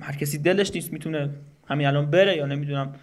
هر 0.00 0.16
کسی 0.20 0.38
دلش 0.38 0.74
نیست 0.74 0.92
می‌تونه 0.92 1.30
همین 1.68 1.86
الان 1.86 2.10
بره 2.10 2.36
یا 2.36 2.46
نمی‌دونم 2.46 2.94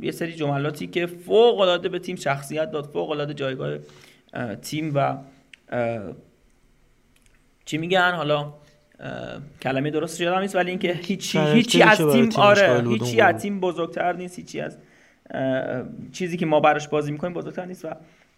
یه 0.00 0.10
سری 0.10 0.32
جملاتی 0.32 0.86
که 0.86 1.06
فوق 1.06 1.60
العاده 1.60 1.88
به 1.88 1.98
تیم 1.98 2.16
شخصیت 2.16 2.70
داد 2.70 2.84
فوق 2.84 3.10
العاده 3.10 3.34
جایگاه 3.34 3.78
تیم 4.62 4.92
و 4.94 5.18
چی 7.64 7.78
میگن؟ 7.78 8.12
حالا 8.12 8.54
کلمه 9.62 9.90
درست 9.90 10.20
یادم 10.20 10.38
نیست 10.38 10.56
ولی 10.56 10.70
اینکه 10.70 10.92
هیچی 10.92 11.38
هیچی 11.38 11.82
از 11.82 11.98
تیم 11.98 12.30
آره 12.36 12.84
هیچی 12.88 13.20
از 13.20 13.42
تیم 13.42 13.60
بزرگتر 13.60 14.12
نیست 14.12 14.38
هیچی 14.38 14.60
از 14.60 14.78
چیزی 16.12 16.36
که 16.36 16.46
ما 16.46 16.60
براش 16.60 16.88
بازی 16.88 17.12
می‌کنیم 17.12 17.34
بزرگتر 17.34 17.64
نیست 17.64 17.84
و 17.84 17.88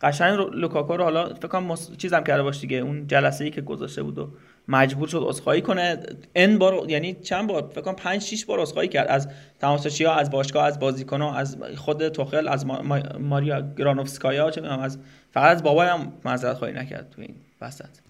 قشنگ 0.01 0.39
لوکاکو 0.39 0.97
رو 0.97 1.05
حالا 1.05 1.35
فکر 1.35 1.49
کنم 1.49 1.65
مص... 1.65 1.97
چیزم 1.97 2.25
کرده 2.25 2.43
باش 2.43 2.61
دیگه 2.61 2.77
اون 2.77 3.07
جلسه 3.07 3.45
ای 3.45 3.51
که 3.51 3.61
گذاشته 3.61 4.03
بود 4.03 4.19
و 4.19 4.29
مجبور 4.69 5.09
شد 5.09 5.23
عذرخواهی 5.23 5.63
کنه. 5.63 5.99
ان 6.35 6.59
بار 6.59 6.91
یعنی 6.91 7.15
چند 7.15 7.49
بار؟ 7.49 7.71
فکر 7.73 7.81
کنم 7.81 7.95
5 7.95 8.23
6 8.23 8.45
بار 8.45 8.61
عذرخواهی 8.61 8.89
کرد 8.89 9.09
از 9.09 9.29
تماشاگرها 9.61 10.15
از 10.15 10.31
باشگاه 10.31 10.65
از 10.65 10.81
بازیکن‌ها 10.81 11.35
از 11.35 11.57
خود 11.77 12.09
توخل 12.09 12.49
از 12.49 12.67
ما... 12.67 12.83
ماریا 13.21 13.61
گرانوفسکایا 13.79 14.51
چه 14.51 14.67
از 14.67 14.99
فقط 15.31 15.57
از 15.57 15.63
بابایم 15.63 16.13
معذرت 16.25 16.57
خواهی 16.57 16.75
نکرد 16.75 17.11
تو 17.11 17.23
این 17.23 17.35
وسط. 17.61 18.06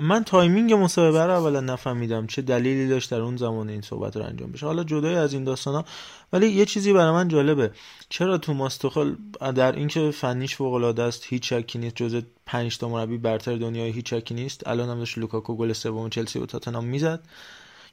من 0.00 0.24
timing 0.24 0.72
مصاحبه 0.72 1.22
رو 1.26 1.32
اولا 1.32 1.60
نفهمیدم 1.60 2.26
چه 2.26 2.42
دلیلی 2.42 2.88
داشت 2.88 3.10
در 3.10 3.20
اون 3.20 3.36
زمان 3.36 3.68
این 3.68 3.80
صحبت 3.80 4.16
رو 4.16 4.22
انجام 4.22 4.52
بشه. 4.52 4.66
حالا 4.66 4.84
جدای 4.84 5.14
از 5.14 5.32
این 5.32 5.44
داستانا 5.44 5.84
ولی 6.32 6.48
یه 6.48 6.64
چیزی 6.64 6.92
برای 6.92 7.12
من 7.12 7.28
جالبه. 7.28 7.70
چرا 8.08 8.38
توماس 8.38 8.76
توخل 8.76 9.14
در 9.54 9.72
اینکه 9.72 10.10
فنیش 10.10 10.56
فوق 10.56 10.74
العاده 10.74 11.02
است 11.02 11.24
هیچ 11.26 11.52
شکی 11.52 11.78
نیست 11.78 11.96
جزء 11.96 12.20
5 12.46 12.78
تا 12.78 12.88
مربی 12.88 13.18
برتر 13.18 13.56
دنیای 13.56 13.90
هیچ 13.90 14.14
شکی 14.14 14.34
نیست. 14.34 14.66
الان 14.66 14.88
هم 14.88 14.98
داشت 14.98 15.18
لوکاکو 15.18 15.56
گل 15.56 15.72
سوم 15.72 16.10
چلسی 16.10 16.38
و 16.38 16.46
تاتنهام 16.46 16.84
می‌زد 16.84 17.20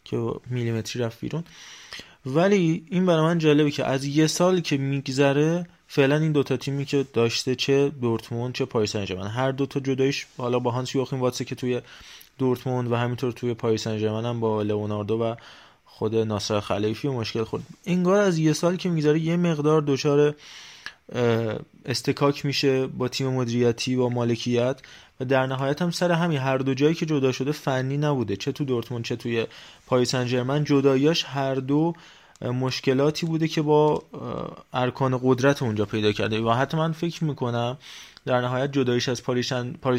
که 0.03 0.31
میلیمتری 0.49 1.03
رفت 1.03 1.19
بیرون. 1.19 1.43
ولی 2.25 2.85
این 2.89 3.05
برای 3.05 3.21
من 3.21 3.37
جالبه 3.37 3.71
که 3.71 3.85
از 3.85 4.05
یه 4.05 4.27
سال 4.27 4.59
که 4.59 4.77
میگذره 4.77 5.67
فعلا 5.91 6.17
این 6.17 6.31
دوتا 6.31 6.57
تیمی 6.57 6.85
که 6.85 7.05
داشته 7.13 7.55
چه 7.55 7.89
دورتموند 7.89 8.53
چه 8.53 8.65
پاریس 8.65 8.91
سن 8.91 9.27
هر 9.27 9.51
دوتا 9.51 9.79
جدایش 9.79 10.25
حالا 10.37 10.59
با 10.59 10.71
هانس 10.71 10.95
یوخیم 10.95 11.19
واتسه 11.19 11.45
که 11.45 11.55
توی 11.55 11.81
دورتموند 12.37 12.91
و 12.91 12.95
همینطور 12.95 13.31
توی 13.31 13.53
پاریس 13.53 13.83
سن 13.83 14.25
هم 14.25 14.39
با 14.39 14.61
لئوناردو 14.61 15.21
و 15.23 15.35
خود 15.85 16.15
ناصر 16.15 16.59
خلیفی 16.59 17.07
و 17.07 17.13
مشکل 17.13 17.43
خورد. 17.43 17.63
انگار 17.85 18.19
از 18.19 18.37
یه 18.37 18.53
سال 18.53 18.75
که 18.75 18.89
میگذره 18.89 19.19
یه 19.19 19.37
مقدار 19.37 19.81
دچار 19.81 20.35
استکاک 21.85 22.45
میشه 22.45 22.87
با 22.87 23.07
تیم 23.07 23.27
مدیریتی 23.27 23.95
با 23.95 24.09
مالکیت 24.09 24.81
و 25.19 25.25
در 25.25 25.45
نهایت 25.45 25.81
هم 25.81 25.91
سر 25.91 26.11
همین. 26.11 26.37
هر 26.37 26.57
دو 26.57 26.73
جایی 26.73 26.95
که 26.95 27.05
جدا 27.05 27.31
شده 27.31 27.51
فنی 27.51 27.97
نبوده. 27.97 28.35
چه 28.35 28.51
تو 28.51 28.65
دورتموند 28.65 29.05
چه 29.05 29.15
توی 29.15 29.47
پاریس 29.87 30.11
سن 30.11 30.63
جداییاش 30.63 31.23
هر 31.23 31.55
دو 31.55 31.93
مشکلاتی 32.41 33.25
بوده 33.25 33.47
که 33.47 33.61
با 33.61 34.03
ارکان 34.73 35.19
قدرت 35.23 35.61
اونجا 35.61 35.85
پیدا 35.85 36.11
کرده. 36.11 36.41
و 36.41 36.51
حتی 36.51 36.77
من 36.77 36.91
فکر 36.91 37.23
می‌کنم 37.23 37.77
در 38.25 38.41
نهایت 38.41 38.71
جدایش 38.71 39.09
از 39.09 39.23
پاریس 39.23 39.53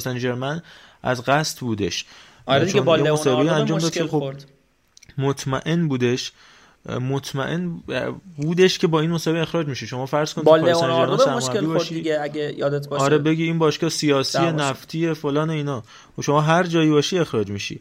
سن 0.05 0.63
از 1.03 1.25
قصد 1.25 1.59
بودش. 1.59 2.05
آره 2.47 2.65
دیگه 2.65 2.81
با 2.81 2.95
انجام 2.95 3.77
مشکل 3.77 4.07
خب 4.07 4.19
خورد. 4.19 4.45
مطمئن 5.19 5.89
بودش 5.89 6.33
مطمئن 6.87 7.83
بودش 8.37 8.79
که 8.79 8.87
با 8.87 9.01
این 9.01 9.11
مسابقه 9.11 9.41
اخراج 9.41 9.67
میشه. 9.67 9.87
شما 9.87 10.07
فرض 10.07 10.35
کنید 10.35 10.45
با 10.45 10.57
لئوناردو 10.57 11.31
مشکل 11.31 11.67
خورد 11.67 11.89
دیگه 11.89 12.19
اگه 12.23 12.55
یادت 12.59 12.89
باشه. 12.89 13.05
آره 13.05 13.19
بگی 13.19 13.45
این 13.45 13.59
باشگاه 13.59 13.91
سیاسی 13.91 14.39
نفتی 14.39 15.15
فلان 15.15 15.51
اینا. 15.51 15.83
و 16.19 16.23
شما 16.23 16.41
هر 16.41 16.63
جایی 16.63 16.91
باشی 16.91 17.19
اخراج 17.19 17.51
میشی. 17.51 17.81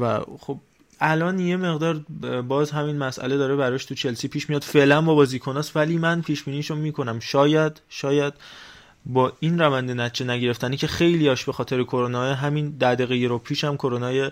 و 0.00 0.20
خب 0.40 0.58
الان 1.00 1.38
یه 1.38 1.56
مقدار 1.56 1.94
باز 2.42 2.70
همین 2.70 2.98
مسئله 2.98 3.36
داره 3.36 3.56
براش 3.56 3.84
تو 3.84 3.94
چلسی 3.94 4.28
پیش 4.28 4.48
میاد. 4.48 4.62
فعلا 4.62 5.02
با 5.02 5.14
بازیکناست 5.14 5.76
ولی 5.76 5.98
من 5.98 6.22
پیش 6.22 6.42
بینیشو 6.42 6.74
می‌کنم. 6.74 7.20
شاید 7.20 7.80
شاید 7.88 8.34
با 9.06 9.32
این 9.40 9.58
روند 9.58 9.90
نتیجه 9.90 10.30
نگرفتنی 10.30 10.76
که 10.76 10.86
خیلی 10.86 11.28
هاش 11.28 11.44
به 11.44 11.52
خاطر 11.52 11.82
کرونا 11.82 12.34
همین 12.34 12.70
ده 12.70 12.94
دقیقه 12.94 13.26
رو 13.26 13.38
پیش 13.38 13.64
هم 13.64 13.76
کرونا 13.76 14.30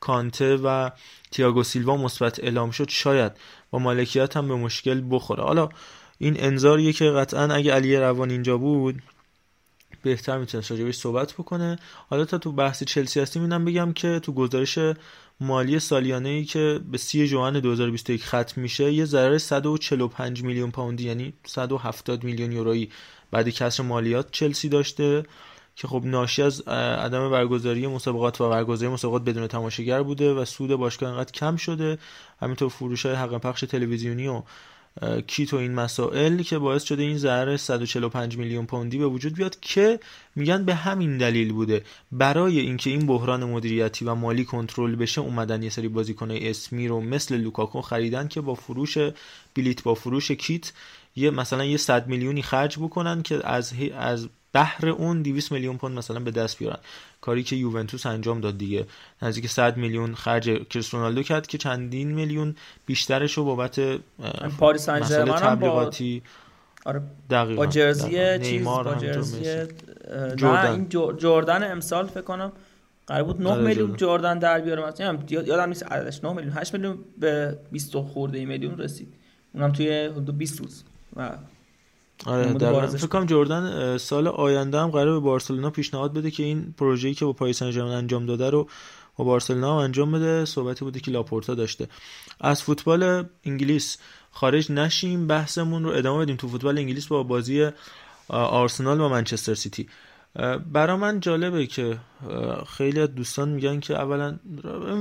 کانته 0.00 0.56
و 0.56 0.90
تییاگو 1.30 1.62
سیلوا 1.62 1.96
مثبت 1.96 2.40
اعلام 2.44 2.70
شد 2.70 2.88
شاید 2.88 3.32
با 3.70 3.78
مالکیت 3.78 4.36
هم 4.36 4.48
به 4.48 4.54
مشکل 4.54 5.02
بخوره. 5.10 5.42
حالا 5.42 5.68
این 6.18 6.36
انذاریه 6.38 6.92
که 6.92 7.10
قطعا 7.10 7.54
اگه 7.54 7.72
علی 7.72 7.96
روان 7.96 8.30
اینجا 8.30 8.58
بود 8.58 9.02
بهتر 10.04 10.38
می‌تونست 10.38 10.70
راجبش 10.70 10.96
صحبت 10.96 11.32
بکنه. 11.32 11.78
حالا 12.10 12.24
تا 12.24 12.38
تو 12.38 12.52
بحث 12.52 12.84
چلسی 12.84 13.20
هستیم 13.20 13.42
اینم 13.42 13.64
بگم 13.64 13.92
که 13.92 14.20
تو 14.20 14.32
گزارش 14.32 14.78
مالی 15.40 15.78
سالیانه 15.78 16.28
ای 16.28 16.44
که 16.44 16.80
به 16.90 16.98
30 16.98 17.26
ژوئن 17.26 17.60
2021 17.60 18.24
ختم 18.24 18.60
میشه 18.60 18.92
یه 18.92 19.04
ضرر 19.04 19.38
145 19.38 20.42
میلیون 20.42 20.70
پوندی 20.70 21.04
یعنی 21.04 21.32
170 21.46 22.24
میلیون 22.24 22.52
یورویی 22.52 22.90
بعد 23.30 23.48
کسر 23.48 23.82
مالیات 23.82 24.30
چلسی 24.30 24.68
داشته 24.68 25.24
که 25.76 25.88
خب 25.88 26.02
ناشی 26.04 26.42
از 26.42 26.60
عدم 26.60 27.30
برگزاری 27.30 27.86
مسابقات 27.86 28.40
و 28.40 28.50
برگزاری 28.50 28.92
مسابقات 28.92 29.24
بدون 29.24 29.46
تماشاگر 29.46 30.02
بوده 30.02 30.32
و 30.32 30.44
سود 30.44 30.74
باشگاه 30.74 31.10
انقدر 31.10 31.32
کم 31.32 31.56
شده. 31.56 31.98
همینطور 32.40 32.68
فروش 32.68 33.06
های 33.06 33.14
حق 33.14 33.38
پخش 33.38 33.60
تلویزیونی 33.60 34.28
و 34.28 34.42
کیت 35.26 35.54
و 35.54 35.56
این 35.56 35.74
مسائل 35.74 36.42
که 36.42 36.58
باعث 36.58 36.82
شده 36.82 37.02
این 37.02 37.18
ضرر 37.18 37.56
145 37.56 38.36
میلیون 38.36 38.66
پوندی 38.66 38.98
به 38.98 39.06
وجود 39.06 39.34
بیاد 39.34 39.60
که 39.60 40.00
میگن 40.36 40.64
به 40.64 40.74
همین 40.74 41.18
دلیل 41.18 41.52
بوده. 41.52 41.82
برای 42.12 42.60
اینکه 42.60 42.90
این 42.90 43.06
بحران 43.06 43.44
مدیریتی 43.44 44.04
و 44.04 44.14
مالی 44.14 44.44
کنترل 44.44 44.96
بشه 44.96 45.20
اومدن 45.20 45.62
یه 45.62 45.70
سری 45.70 45.88
بازیکن 45.88 46.30
اسمی 46.30 46.88
رو 46.88 47.00
مثل 47.00 47.36
لوکاکو 47.36 47.80
خریدن 47.80 48.28
که 48.28 48.40
با 48.40 48.54
فروش 48.54 48.98
بلیت 49.54 49.82
با 49.82 49.94
فروش 49.94 50.30
کیت 50.30 50.72
یه 51.16 51.30
مثلا 51.30 51.64
یه 51.64 51.76
100 51.76 52.06
میلیونی 52.06 52.42
خرج 52.42 52.78
بکنن 52.78 53.22
که 53.22 53.48
از 53.48 53.72
از 53.94 54.28
بهر 54.54 54.88
اون 54.88 55.22
200 55.22 55.52
میلیون 55.52 55.76
پوند 55.76 55.98
مثلا 55.98 56.20
به 56.20 56.30
دست 56.30 56.58
بیارن. 56.58 56.78
کاری 57.20 57.42
که 57.42 57.56
یوونتوس 57.56 58.06
انجام 58.06 58.40
داد 58.40 58.58
دیگه. 58.58 58.86
نزدیک 59.22 59.46
100 59.50 59.76
میلیون 59.76 60.14
خرج 60.14 60.50
کریستیانو 60.70 61.22
کرد 61.22 61.46
که 61.46 61.58
چندین 61.58 62.10
میلیون 62.14 62.54
بیشترش 62.86 63.32
رو 63.32 63.44
بابت 63.44 63.80
پاریس 64.58 64.82
سن 64.82 65.02
ژرمن 65.02 65.36
تبلیغاتی. 65.36 66.22
آره. 66.84 67.02
دقیقاً. 67.30 67.56
با 67.56 67.66
جرزی. 67.66 68.10
چیز 68.10 68.52
نیمار 68.52 68.84
با 68.84 68.94
جرزی 68.94 69.40
نه. 70.42 70.70
این 70.70 70.88
جردن 71.18 71.70
امسال 71.72 72.06
فکر 72.06 72.20
کنم 72.22 72.52
قرار 73.06 73.22
بود 73.24 73.40
9 73.42 73.48
آره، 73.50 73.62
میلیون 73.62 73.96
جردن. 73.96 74.38
در 74.38 74.60
بیاره. 74.60 74.86
مثلا 74.86 75.06
یادم- 75.06 75.24
یاد- 75.30 75.48
یادم 75.48 75.68
نیست 75.68 75.92
عددش 75.92 76.24
9 76.24 76.32
میلیون 76.32 76.52
8 76.56 76.74
میلیون 76.74 76.98
به 77.18 77.58
20 77.72 77.96
خورده 77.96 78.44
میلیون 78.44 78.78
رسید. 78.78 79.14
اونم 79.54 79.72
توی 79.72 80.06
حدود 80.06 80.38
20 80.38 80.60
روز. 80.60 80.82
و 81.16 81.30
آره. 82.26 82.52
بارزش 82.52 82.98
فکر 82.98 83.06
کنم 83.06 83.26
جردن 83.26 83.96
سال 83.98 84.28
آینده 84.28 84.80
هم 84.80 84.90
قراره 84.90 85.12
به 85.12 85.20
بارسلونا 85.20 85.70
پیشنهاد 85.70 86.12
بده 86.12 86.30
که 86.30 86.42
این 86.42 86.74
پروژه‌ای 86.78 87.14
که 87.14 87.24
با 87.24 87.32
پاریس 87.32 87.58
سن 87.58 87.70
ژرمن 87.70 87.90
انجام 87.90 88.26
داده 88.26 88.50
رو 88.50 88.68
با 89.16 89.24
بارسلونا 89.24 89.72
هم 89.72 89.78
انجام 89.78 90.12
بده. 90.12 90.44
صحبتی 90.44 90.84
بوده 90.84 91.00
که 91.00 91.10
لاپورتا 91.10 91.54
داشته. 91.54 91.88
از 92.40 92.62
فوتبال 92.62 93.24
انگلیس 93.44 93.98
خارج 94.32 94.72
نشیم 94.72 95.26
بحثمون 95.26 95.84
رو 95.84 95.90
ادامه 95.90 96.24
بدیم 96.24 96.36
تو 96.36 96.48
فوتبال 96.48 96.78
انگلیس 96.78 97.06
با 97.06 97.22
بازی 97.22 97.68
آرسنال 98.28 99.00
و 99.00 99.08
منچستر 99.08 99.54
سیتی. 99.54 99.88
برا 100.72 100.96
من 100.96 101.20
جالبه 101.20 101.66
که 101.66 101.98
خیلی 102.76 103.00
از 103.00 103.14
دوستان 103.14 103.48
میگن 103.48 103.80
که 103.80 103.94
اولا 103.94 104.38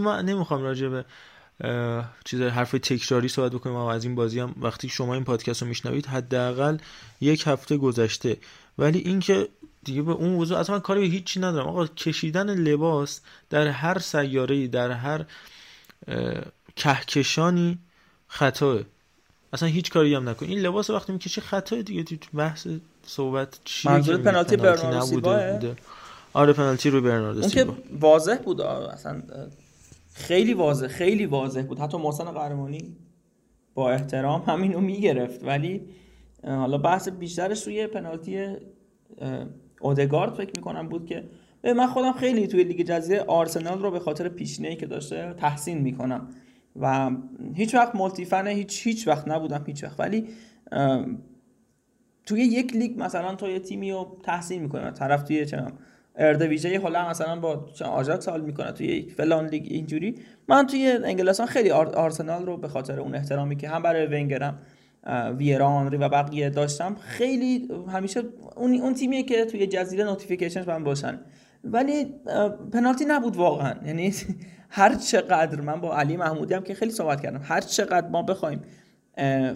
من 0.03 0.25
نمی‌خوام 0.25 0.63
راجع 0.63 0.87
به 0.87 1.05
چیز 2.25 2.41
حرف 2.41 2.71
تکراری 2.71 3.27
صحبت 3.27 3.51
بکنیم. 3.51 3.75
اما 3.75 3.93
از 3.93 4.03
این 4.03 4.15
بازی 4.15 4.39
هم 4.39 4.55
وقتی 4.61 4.89
شما 4.89 5.13
این 5.13 5.23
پادکست 5.23 5.61
رو 5.61 5.67
میشنوید 5.67 6.05
حداقل 6.05 6.77
یک 7.21 7.43
هفته 7.47 7.77
گذشته. 7.77 8.37
ولی 8.77 8.99
اینکه 8.99 9.47
دیگه 9.83 10.01
به 10.01 10.11
اون 10.11 10.29
موضوع 10.29 10.57
اصلا 10.57 10.75
من 10.75 10.81
کاری 10.81 11.01
به 11.01 11.07
هیچی 11.07 11.39
ندارم. 11.39 11.67
آقا 11.67 11.87
کشیدن 11.87 12.49
لباس 12.49 13.21
در 13.49 13.67
هر 13.67 13.99
سیاره 13.99 14.67
در 14.67 14.91
هر 14.91 15.25
کهکشانی 16.75 17.77
خطاه 18.27 18.79
اصلا 19.53 19.69
هیچ 19.69 19.91
کاری 19.91 20.15
هم 20.15 20.29
نکن 20.29 20.45
این 20.45 20.59
لباس 20.59 20.89
رو 20.89 20.95
وقتی 20.95 21.13
می‌کشی 21.13 21.41
خطاه 21.41 21.81
دیگه. 21.81 22.03
تو 22.03 22.37
بحث 22.37 22.67
صحبت 23.05 23.59
چیه 23.65 23.91
منظورت 23.91 24.17
که 24.17 24.23
میگی 24.23 24.31
پنالتی 24.31 24.57
برناردو؟ 24.57 25.21
بوده. 25.21 25.75
آره 26.33 26.53
پنالتی 26.53 26.89
روی 26.89 27.01
برناردو 27.01 27.39
اون 27.39 27.49
که 27.49 27.67
واضح 27.99 28.35
بود 28.35 28.61
اصلا 28.61 29.21
خیلی 30.13 30.53
واضح 30.53 30.87
خیلی 30.87 31.25
واضح 31.25 31.61
بود. 31.61 31.79
حتی 31.79 31.97
محسن 31.97 32.25
قهرمانی 32.25 32.97
با 33.73 33.91
احترام 33.91 34.41
همینو 34.41 34.79
می‌گرفت. 34.79 35.43
ولی 35.43 35.81
حالا 36.43 36.77
بحث 36.77 37.09
بیشترش 37.09 37.67
روی 37.67 37.87
پنالتی 37.87 38.55
اودگارد 39.81 40.33
فکر 40.33 40.51
می‌کنم 40.55 40.89
بود 40.89 41.05
که 41.05 41.23
من 41.63 41.87
خودم 41.87 42.11
خیلی 42.11 42.47
توی 42.47 42.63
لیگ 42.63 42.81
جزیره 42.81 43.21
آرسنال 43.21 43.81
رو 43.81 43.91
به 43.91 43.99
خاطر 43.99 44.29
پیشنهی 44.29 44.75
که 44.75 44.85
داشته 44.85 45.33
تحسین 45.33 45.77
می‌کنم. 45.77 46.29
و 46.75 47.11
هیچ 47.53 47.75
وقت 47.75 47.95
مولتی 47.95 48.25
فن 48.25 48.47
هیچ 48.47 48.87
هیچ 48.87 49.07
وقت 49.07 49.27
نبودم 49.27 49.63
هیچ 49.67 49.83
وقت. 49.83 49.99
ولی 49.99 50.27
توی 52.25 52.41
یک 52.41 52.75
لیگ 52.75 53.03
مثلا 53.03 53.35
تو 53.35 53.47
یه 53.47 53.59
تیمی 53.59 53.91
رو 53.91 54.17
تحسین 54.23 54.61
می‌کنه 54.61 54.91
طرف 54.91 55.23
توی 55.23 55.45
چه 55.45 55.65
اردیویژه 56.15 56.79
هلند 56.79 57.09
مثلا 57.09 57.39
با 57.39 57.65
آژاکس 57.85 58.29
حال 58.29 58.41
می‌کنه 58.41 58.71
توی 58.71 58.87
یک 58.87 59.11
فلان 59.13 59.47
لیگ 59.47 59.63
اینجوری. 59.69 60.15
من 60.47 60.67
توی 60.67 60.99
انگلستان 61.03 61.45
خیلی 61.47 61.71
آر- 61.71 61.95
آرسنال 61.95 62.45
رو 62.45 62.57
به 62.57 62.67
خاطر 62.67 62.99
اون 62.99 63.15
احترامی 63.15 63.55
که 63.55 63.69
هم 63.69 63.81
برای 63.81 64.05
ونگرم 64.05 64.59
اه، 65.03 65.29
ویرا 65.31 65.67
آنری 65.67 65.97
و 65.97 66.09
بقیه 66.09 66.49
داشتم 66.49 66.95
خیلی 66.95 67.67
همیشه 67.93 68.21
اون 68.55 68.73
اون 68.81 68.93
تیمیه 68.93 69.23
که 69.23 69.45
توی 69.45 69.67
جزیره 69.67 70.03
notification 70.03 70.58
ش 70.58 70.67
من 70.67 70.83
باشن. 70.83 71.19
ولی 71.63 72.05
پنالتی 72.73 73.05
نبود 73.05 73.35
واقعا. 73.35 73.73
یعنی 73.85 74.13
هر 74.69 74.95
چقدر 74.95 75.61
من 75.61 75.81
با 75.81 75.97
علی 75.97 76.17
محمودی 76.17 76.53
هم 76.53 76.63
که 76.63 76.73
خیلی 76.73 76.91
صحبت 76.91 77.21
کردم 77.21 77.41
هر 77.43 77.61
چقدر 77.61 78.07
ما 78.07 78.21
بخوایم 78.23 78.61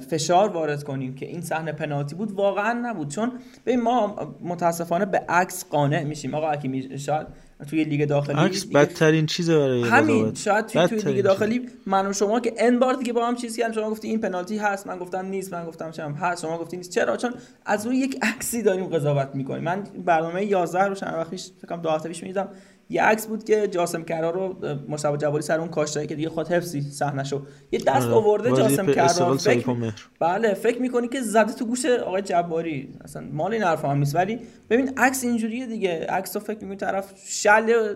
فشار 0.09 0.49
وارد 0.49 0.83
کنیم 0.83 1.15
که 1.15 1.25
این 1.25 1.41
صحنه 1.41 1.71
پنالتی 1.71 2.15
بود 2.15 2.31
واقعا 2.31 2.73
نبود. 2.73 3.09
چون 3.09 3.31
ببین 3.65 3.81
ما 3.81 4.15
متاسفانه 4.41 5.05
به 5.05 5.17
عکس 5.29 5.65
قانع 5.69 6.03
میشیم. 6.03 6.35
آقا 6.35 6.51
حکیمی 6.51 6.99
شاید 6.99 7.27
توی 7.69 7.83
لیگ 7.83 8.09
داخلی 8.09 8.35
عکس 8.35 8.65
بدترین 8.65 9.25
چیزه 9.25 9.59
برای 9.59 9.83
همین. 9.83 10.33
شاید 10.33 10.65
توی, 10.65 10.87
توی 10.87 11.13
لیگ. 11.13 11.23
داخلی 11.25 11.69
من 11.85 12.07
و 12.07 12.13
شما 12.13 12.39
که 12.39 12.53
ان 12.57 12.79
بار 12.79 12.93
دیگه 12.93 13.13
با 13.13 13.27
هم 13.27 13.35
چیز 13.35 13.57
کردیم. 13.57 13.75
شما 13.75 13.89
گفتی 13.89 14.07
این 14.07 14.21
پنالتی 14.21 14.57
هست 14.57 14.87
من 14.87 14.97
گفتم 14.97 15.25
نیست 15.25 15.53
من 15.53 15.65
گفتم 15.65 15.91
چم 15.91 16.11
هست. 16.11 16.41
شما 16.41 16.57
گفتی 16.57 16.77
نیست. 16.77 16.91
چرا؟ 16.91 17.17
چون 17.17 17.33
از 17.65 17.85
روی 17.85 17.97
یک 17.97 18.19
عکسی 18.21 18.61
داریم 18.61 18.85
قضاوت 18.85 19.29
می‌کنیم. 19.33 19.63
من 19.63 19.83
برنامه 20.05 20.45
11 20.45 20.83
رو 20.83 20.95
چند 20.95 21.13
وقت 21.13 21.29
پیش 21.29 21.51
فکر 21.57 21.67
کنم 21.67 21.81
دو 21.81 21.89
هفته 21.89 22.09
پیش 22.09 22.21
می‌دیدم. 22.21 22.47
یه 22.89 23.03
عکس 23.03 23.27
بود 23.27 23.43
که 23.43 23.67
جاسم 23.67 24.03
کرار 24.03 24.33
رو 24.33 24.55
مصطفی 24.89 25.17
جواری 25.17 25.43
سر 25.43 25.59
اون 25.59 25.69
کاشته 25.69 26.07
که 26.07 26.15
دیگه 26.15 26.29
خود 26.29 26.47
حفظی 26.47 26.81
صحنه‌شو. 26.81 27.41
یه 27.71 27.79
دست 27.79 28.05
آره. 28.05 28.15
آورده 28.15 28.49
جاسم 28.49 28.85
کرار. 28.93 29.37
فکر. 29.37 29.93
بله 30.19 30.53
فکر 30.53 30.81
می‌کنی 30.81 31.07
که 31.07 31.21
زده 31.21 31.53
تو 31.53 31.65
گوش 31.65 31.85
آقای 31.85 32.21
جباری 32.21 32.89
اصلا 33.03 33.27
مال 33.31 33.53
این 33.53 33.63
حرف 33.63 33.85
هم 33.85 33.97
نیست. 33.97 34.15
ولی 34.15 34.39
ببین 34.69 34.93
عکس 34.97 35.23
اینجوریه 35.23 35.65
دیگه. 35.65 36.05
عکس 36.09 36.35
رو 36.35 36.41
فکر 36.41 36.59
می‌کنی 36.59 36.75
طرف 36.75 37.13
شل 37.27 37.93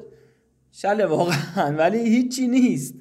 شل 0.71 1.05
واقعا. 1.05 1.75
ولی 1.79 2.09
هیچی 2.09 2.47
نیست. 2.47 2.95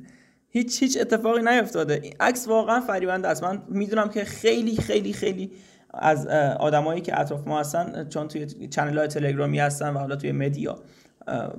هیچ 0.48 0.82
هیچ 0.82 0.98
اتفاقی 1.00 1.42
نیفتاده. 1.42 2.00
این 2.02 2.14
عکس 2.20 2.48
واقعا 2.48 2.80
فریبنده 2.80 3.28
است. 3.28 3.44
من 3.44 3.62
می‌دونم 3.68 4.08
که 4.08 4.24
خیلی 4.24 4.76
خیلی 4.76 5.12
خیلی 5.12 5.52
از 5.94 6.26
آدمایی 6.60 7.00
که 7.00 7.20
اطراف 7.20 7.48
ما 7.48 7.60
هستن 7.60 8.08
چون 8.08 8.28
توی 8.28 8.46
چنل 8.46 8.98
های 8.98 9.08
تلگرامی 9.08 9.58
هستن 9.58 9.94
و 9.94 9.98
حالا 9.98 10.16
توی 10.16 10.32
مدیا. 10.32 10.78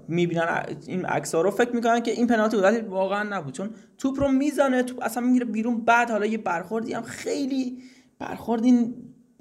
می‌بینن. 0.07 0.65
این 0.87 1.05
عکس 1.05 1.35
ها 1.35 1.41
رو 1.41 1.51
فکر 1.51 1.75
می‌کنن 1.75 1.99
که 1.99 2.11
این 2.11 2.27
پنالتی 2.27 2.55
بود 2.55 2.65
ولی 2.65 2.81
واقعا 2.81 3.23
نبود. 3.23 3.53
چون 3.53 3.69
توپ 3.97 4.19
رو 4.19 4.31
می‌زنه 4.31 4.83
توپ 4.83 5.03
اصلا 5.03 5.23
میره 5.23 5.45
بیرون. 5.45 5.85
بعد 5.85 6.11
حالا 6.11 6.25
یه 6.25 6.37
برخوردی 6.37 6.93
هم 6.93 7.01
خیلی 7.03 7.77
برخوردی 8.19 8.93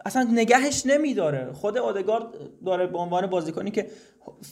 اصلا 0.05 0.29
نگهش 0.33 0.87
نمیداره. 0.87 1.53
خود 1.53 1.79
اودگارد 1.79 2.25
داره 2.67 2.87
به 2.87 2.99
عنوان 2.99 3.27
بازیکنی 3.27 3.71
که 3.71 3.87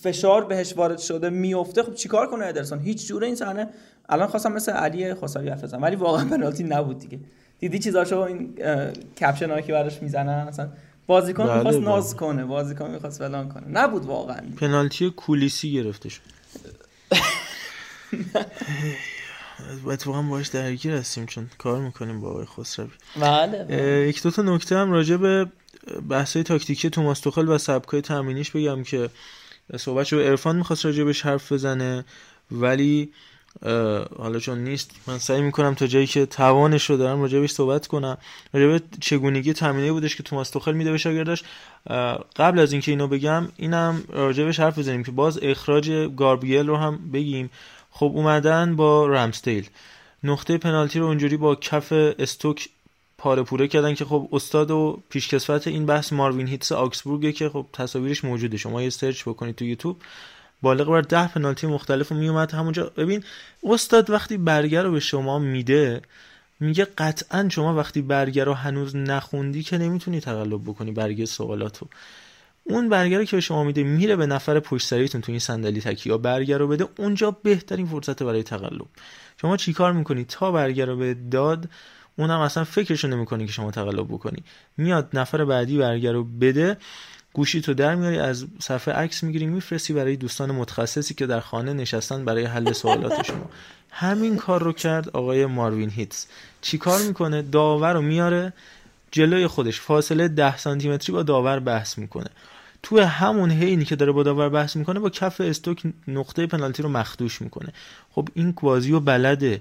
فشار 0.03 0.45
بهش 0.45 0.77
وارد 0.77 0.99
شده 0.99 1.31
میفته 1.31 1.83
خب 1.83 1.95
چیکار 1.95 2.31
کنه 2.31 2.47
ادرسون؟ 2.47 2.79
هیچ 2.79 3.07
جوره 3.07 3.27
این 3.27 3.37
صحنه 3.37 3.69
الان 4.09 4.29
خواستم 4.29 4.53
مثل 4.53 4.73
علی 4.73 5.15
خسروی 5.15 5.51
بزنم 5.51 5.83
ولی 5.83 5.97
واقعا 5.97 6.25
پنالتی 6.25 6.65
نبود 6.65 6.99
دیگه. 6.99 7.21
دیدی 7.59 7.79
چیزاشو؟ 7.79 8.19
این 8.19 8.55
کپشن 9.21 9.61
که 9.61 9.73
براش 9.73 10.03
می‌زنن 10.03 10.49
اصلا 10.49 10.69
بازیکن 11.09 11.47
بله، 11.47 11.57
می‌خواست 11.57 11.79
بله. 11.79 11.87
ناز 11.87 12.17
کنه 12.17 12.45
بازیکن 12.45 12.91
می‌خواست 12.91 13.19
فلان 13.19 13.49
کنه. 13.49 13.69
نبود 13.69 14.05
واقعا. 14.05 14.41
پنالتی 14.57 15.11
کولیسی 15.11 15.73
گرفته 15.73 16.09
شد 16.09 16.21
اتفاقا 19.87 20.23
باش 20.23 20.49
درگیر 20.49 20.93
هستیم 20.93 21.27
چون 21.27 21.51
کار 21.59 21.81
می‌کنیم 21.81 22.21
با 22.21 22.31
آقای 22.31 22.45
خسروی. 22.45 22.91
بله 23.21 23.67
اه، 23.71 24.09
یک 24.09 24.23
دو 24.23 24.31
تا 24.31 24.43
نکته 24.43 24.77
هم 24.77 24.93
راجع 24.93 25.17
به 25.17 25.47
بحثای 26.09 26.43
تاکتیکی 26.43 26.91
توماس 26.91 27.21
توخل 27.21 27.49
و 27.49 27.59
سبکای 27.59 28.01
تمرینیش 28.01 28.51
بگم 28.51 28.83
که 28.83 29.11
صحبتشو 29.77 30.17
به 30.17 30.29
عرفان 30.29 30.57
می‌خواست 30.57 30.85
راجع 30.85 31.05
بهش 31.05 31.23
حرف 31.23 31.53
بزنه 31.53 32.05
ولی 32.51 33.13
حالا 34.19 34.39
چون 34.39 34.59
نیست 34.59 34.91
من 35.07 35.19
سعی 35.19 35.41
می‌کنم 35.41 35.75
تا 35.75 35.87
جایی 35.87 36.07
که 36.07 36.27
توانش 36.27 36.91
رو 36.91 36.97
دارم 36.97 37.21
راجع 37.21 37.41
بهش 37.41 37.51
صحبت 37.51 37.87
کنم. 37.87 38.19
راجع 38.53 38.67
به 38.67 38.81
چگونگی 39.01 39.53
تمرینی 39.53 39.91
بودش 39.91 40.17
که 40.17 40.23
توماس 40.23 40.51
توخل 40.51 40.73
میده 40.73 40.91
به 40.91 40.99
شاگرداش 40.99 41.43
قبل 42.37 42.59
از 42.59 42.73
اینکه 42.73 42.93
اینو 42.93 43.09
بگم 43.09 43.49
اینم 43.57 44.03
راجع 44.09 44.45
بهش 44.45 44.61
حرف 44.61 44.79
بزنیم 44.79 45.05
که 45.05 45.11
باز 45.11 45.39
اخراج 45.43 45.91
گاربیل 46.17 46.67
رو 46.67 46.77
هم 46.77 47.11
بگیم. 47.13 47.51
خب 47.91 48.13
اومدن 48.15 48.77
با 48.77 49.07
رمستیل 49.07 49.69
نقطه 50.25 50.59
پنالتی 50.59 50.99
رو 50.99 51.07
اونجوری 51.07 51.37
با 51.37 51.55
کف 51.55 51.93
استوک 51.93 52.69
پاره 53.19 53.43
پوره 53.43 53.69
کردن 53.69 53.95
که 53.95 54.05
خب 54.05 54.29
استاد 54.33 54.71
و 54.71 55.03
پیشکسوت 55.09 55.67
این 55.67 55.87
بحث 55.87 56.13
ماروین 56.13 56.49
هیتس 56.49 56.73
آکسبورگه 56.73 57.33
که 57.33 57.49
خب 57.49 57.67
تصاویرش 57.73 58.25
موجوده. 58.25 58.57
شما 58.57 58.83
یه 58.83 58.91
سرچ 58.91 59.23
بکنید 59.23 59.55
تو 59.55 59.65
یوتیوب. 59.65 59.97
بالغ 60.63 60.89
بر 60.89 61.01
ده 61.01 61.29
پنالتی 61.29 61.67
مختلف 61.67 62.09
رو 62.09 62.17
میومد 62.17 62.53
همونجا 62.53 62.93
ببین 62.97 63.25
استاد 63.63 64.11
وقتی 64.11 64.37
برگر 64.37 64.83
رو 64.83 64.93
به 64.93 65.01
شما 65.01 65.39
میده 65.39 66.03
میگه 66.61 66.85
قطعا 66.85 67.49
شما 67.49 67.75
وقتی 67.75 68.03
برگر 68.03 68.45
رو 68.45 68.55
هنوز 68.55 68.97
نخوندی 68.97 69.63
که 69.63 69.79
نمی‌تونی 69.79 70.21
تقلب 70.21 70.63
بکنی 70.63 70.93
برگه 70.93 71.27
سوالاتو. 71.27 71.87
اون 72.65 72.89
برگر 72.89 73.25
که 73.25 73.37
به 73.37 73.41
شما 73.41 73.65
میده 73.65 73.83
میره 73.83 74.17
به 74.17 74.27
نفر 74.27 74.61
پشت 74.61 74.87
سریتون 74.87 75.21
تو 75.21 75.33
این 75.33 75.39
صندلی 75.39 75.81
تکی 75.81 76.11
یا 76.11 76.19
برگر 76.19 76.59
رو 76.59 76.69
بده. 76.69 76.89
اونجا 76.99 77.31
بهترین 77.31 77.87
فرصت 77.87 78.23
برای 78.23 78.43
تقلب. 78.43 78.87
شما 79.41 79.57
چیکار 79.57 79.93
می‌کنی؟ 79.93 80.25
تا 80.25 80.53
برگر 80.53 80.87
رو 80.87 80.97
به 80.97 81.15
داد 81.15 81.69
اونم 82.17 82.41
اصلا 82.41 82.65
فکرشو 82.65 83.09
نمی‌کنی 83.09 83.47
که 83.47 83.53
شما 83.53 83.71
تقلب 83.71 84.09
بکنی. 84.09 84.43
میاد 84.77 85.09
نفر 85.15 85.45
بعدی 85.45 85.79
برگر 85.79 86.13
رو 86.13 86.25
بده. 86.25 86.77
گوشی 87.39 87.61
تو 87.61 87.75
در 87.75 87.95
میاری 87.95 88.19
از 88.19 88.47
صفحه 88.59 88.95
عکس 88.95 89.23
می‌گیری 89.23 89.47
میفرستی 89.47 89.93
برای 89.93 90.17
دوستان 90.17 90.51
متخصصی 90.51 91.15
که 91.15 91.27
در 91.27 91.41
خانه 91.41 91.73
نشستن 91.73 92.25
برای 92.25 92.45
حل 92.45 92.73
سوالات 92.73 93.27
شما. 93.27 93.51
همین 93.91 94.37
کار 94.37 94.63
رو 94.63 94.73
کرد 94.73 95.09
آقای 95.09 95.47
ماروین 95.47 95.91
هیتس 95.91 96.27
چیکار 96.61 97.03
می‌کنه؟ 97.03 97.43
داور 97.43 97.93
رو 97.93 98.03
میاره 98.03 98.53
جلوی 99.11 99.47
خودش. 99.47 99.81
فاصله 99.81 100.29
ده 100.29 100.57
سانتی 100.57 101.13
با 101.13 101.23
داور 101.23 101.59
بحث 101.59 101.99
می‌کنه. 101.99 102.31
تو 102.83 103.01
همون 103.01 103.51
حینی 103.51 103.85
که 103.85 103.97
داره 103.97 104.13
با 104.13 104.23
داور 104.23 104.49
بحث 104.49 104.77
می‌کنه 104.77 105.01
با 105.01 105.11
کف 105.11 105.41
استوک 105.41 105.83
نقطه 106.09 106.47
پنالتی 106.47 106.83
رو 106.83 106.89
مخدوش 106.89 107.43
می‌کنه. 107.43 107.73
خب 108.11 108.29
این 108.35 108.55
بازی 108.63 108.93
و 108.93 109.01
بلده. 109.01 109.61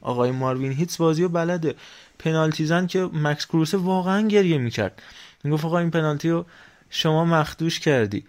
آقای 0.00 0.30
ماروین 0.30 0.72
هیتس 0.72 0.96
بازی 0.96 1.22
و 1.22 1.28
بلده. 1.28 1.74
پنالتی 2.18 2.66
زن 2.66 2.86
که 2.86 3.02
مکس 3.12 3.46
کروسه 3.46 3.76
واقعا 3.76 4.28
گریه 4.28 4.58
می‌کرد. 4.58 5.02
می‌گفت 5.44 5.64
آقا 5.64 5.78
این 5.78 5.90
پنالتی 5.90 6.30
رو 6.30 6.46
شما 6.90 7.24
مخدوش 7.24 7.80
کردی. 7.80 8.24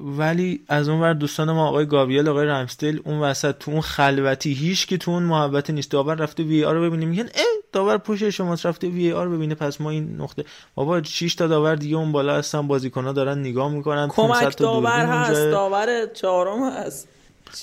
ولی 0.00 0.64
از 0.68 0.88
اون 0.88 1.00
ور 1.00 1.12
دوستان 1.12 1.52
ما 1.52 1.68
آقای 1.68 1.86
گابریل 1.86 2.28
آقای 2.28 2.46
رمزدیل 2.46 2.98
اون 3.04 3.18
وسط 3.18 3.58
تو 3.58 3.70
اون 3.70 3.80
خلوتی 3.80 4.52
هیچ 4.52 4.86
که 4.86 4.96
تو 4.96 5.10
اون 5.10 5.22
محبت 5.22 5.70
نیست. 5.70 5.90
داور 5.90 6.14
رفته 6.14 6.42
VAR 6.42 6.74
رو 6.74 6.82
ببینیم 6.82 7.08
میگن 7.08 7.22
ای 7.22 7.62
داور 7.72 7.98
پشت 7.98 8.30
شما 8.30 8.56
رفته 8.64 8.88
VAR 8.88 9.28
ببینه. 9.28 9.54
پس 9.54 9.80
ما 9.80 9.90
این 9.90 10.16
نقطه 10.20 10.44
بابا 10.74 11.02
6 11.02 11.34
تا 11.34 11.46
داور 11.46 11.74
دیگه 11.74 11.96
اون 11.96 12.12
بالا 12.12 12.36
هستن 12.36 12.66
بازیکن‌ها 12.66 13.12
دارن 13.12 13.38
نگاه 13.38 13.70
می‌کنن 13.70 14.08
کمک 14.08 14.56
داور 14.56 15.06
هست. 15.06 15.32
داور 15.32 16.06
چهارم 16.06 16.70
هست. 16.70 17.08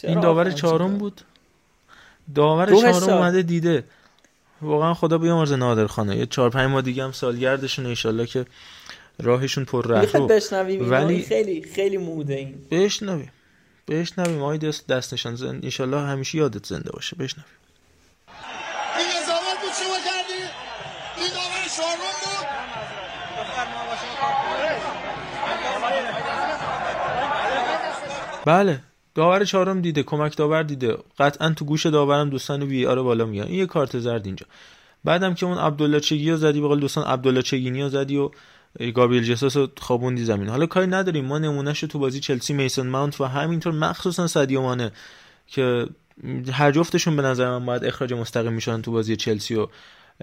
این 0.04 0.20
داور 0.20 0.52
چهارم 0.52 0.98
بود؟ 0.98 1.22
داور 2.36 2.76
چهارم 2.76 3.18
اومده 3.18 3.42
دیده. 3.42 3.84
واقعا 4.62 4.94
خدا 4.94 5.18
بیامرزه 5.18 5.56
نادر 5.56 5.88
خانه 5.88 6.18
یه 6.18 6.26
4 6.26 6.50
5 6.50 6.70
ماه 6.70 6.82
دیگه 6.82 7.04
هم 7.04 7.12
سالگردشون 7.12 7.86
ان 7.86 8.26
که 8.26 8.46
راهشون 9.22 9.66
پر 9.66 9.84
رو. 9.84 9.96
ولی 10.80 11.22
خیلی 11.22 11.64
خیلی 11.76 11.98
موده 11.98 12.34
این. 12.34 12.56
بشنویم. 12.72 13.32
بشنویم. 13.88 14.42
آقای 14.42 14.58
دست 14.58 14.88
دست 14.88 15.14
نشان 15.14 15.36
زن 15.36 15.60
انشالله 15.64 16.00
همیشه 16.00 16.38
یادت 16.38 16.66
زنده 16.66 16.92
باشه. 16.92 17.16
بشنویم. 17.16 17.52
این 18.98 19.08
ازامت 19.22 19.62
بود 19.62 19.72
شما 19.84 19.98
کردی 20.06 20.40
این 21.18 21.30
داور 21.30 21.68
شارون 21.78 22.12
بود؟ 22.22 22.48
بله. 28.46 28.80
داور 29.16 29.46
چهارم 29.46 29.82
دیده. 29.82 30.04
کمک 30.04 30.38
داور 30.38 30.64
دیده. 30.64 30.98
قطعا 31.20 31.50
تو 31.50 31.66
گوش 31.66 31.86
داورم 31.86 32.30
دوستان 32.30 32.64
وی 32.64 32.86
آر 32.86 33.02
بالا 33.04 33.26
میان 33.26 33.48
این 33.48 33.60
یه 33.60 33.66
کارت 33.66 34.00
زرد 34.00 34.26
اینجا. 34.26 34.46
بعدم 35.04 35.34
که 35.34 35.46
اون 35.46 35.58
عبدالله 35.58 36.00
چگی 36.00 36.36
زدی 36.36 36.62
به 36.62 36.76
دوستان 36.76 37.04
عبدالله 37.04 37.42
چگینی 37.42 37.90
زدی 37.90 38.18
و 38.18 38.32
گابریل 38.96 39.24
جسوس 39.24 39.58
رو 39.58 39.68
خوابوندی 39.78 40.24
زمین. 40.24 40.50
حالا 40.50 40.66
کاری 40.66 40.88
نداریم. 40.88 41.26
ما 41.26 41.38
نمونهش 41.38 41.80
تو 41.80 42.00
بازی 42.00 42.20
چلسی 42.20 42.54
میسون 42.54 42.88
ماونت 42.88 43.22
و 43.22 43.26
همینطور 43.26 43.74
مخصوصا 43.74 44.28
سادیو 44.28 44.62
مانه 44.62 44.92
که 45.48 45.88
هر 46.52 46.72
جفتشون 46.72 47.16
به 47.16 47.22
نظر 47.22 47.50
من 47.50 47.66
باید 47.66 47.86
اخراج 47.86 48.14
مستقیم 48.14 48.54
میشن 48.54 48.82
تو 48.82 48.92
بازی 48.92 49.16
چلسی 49.16 49.56
و 49.56 49.68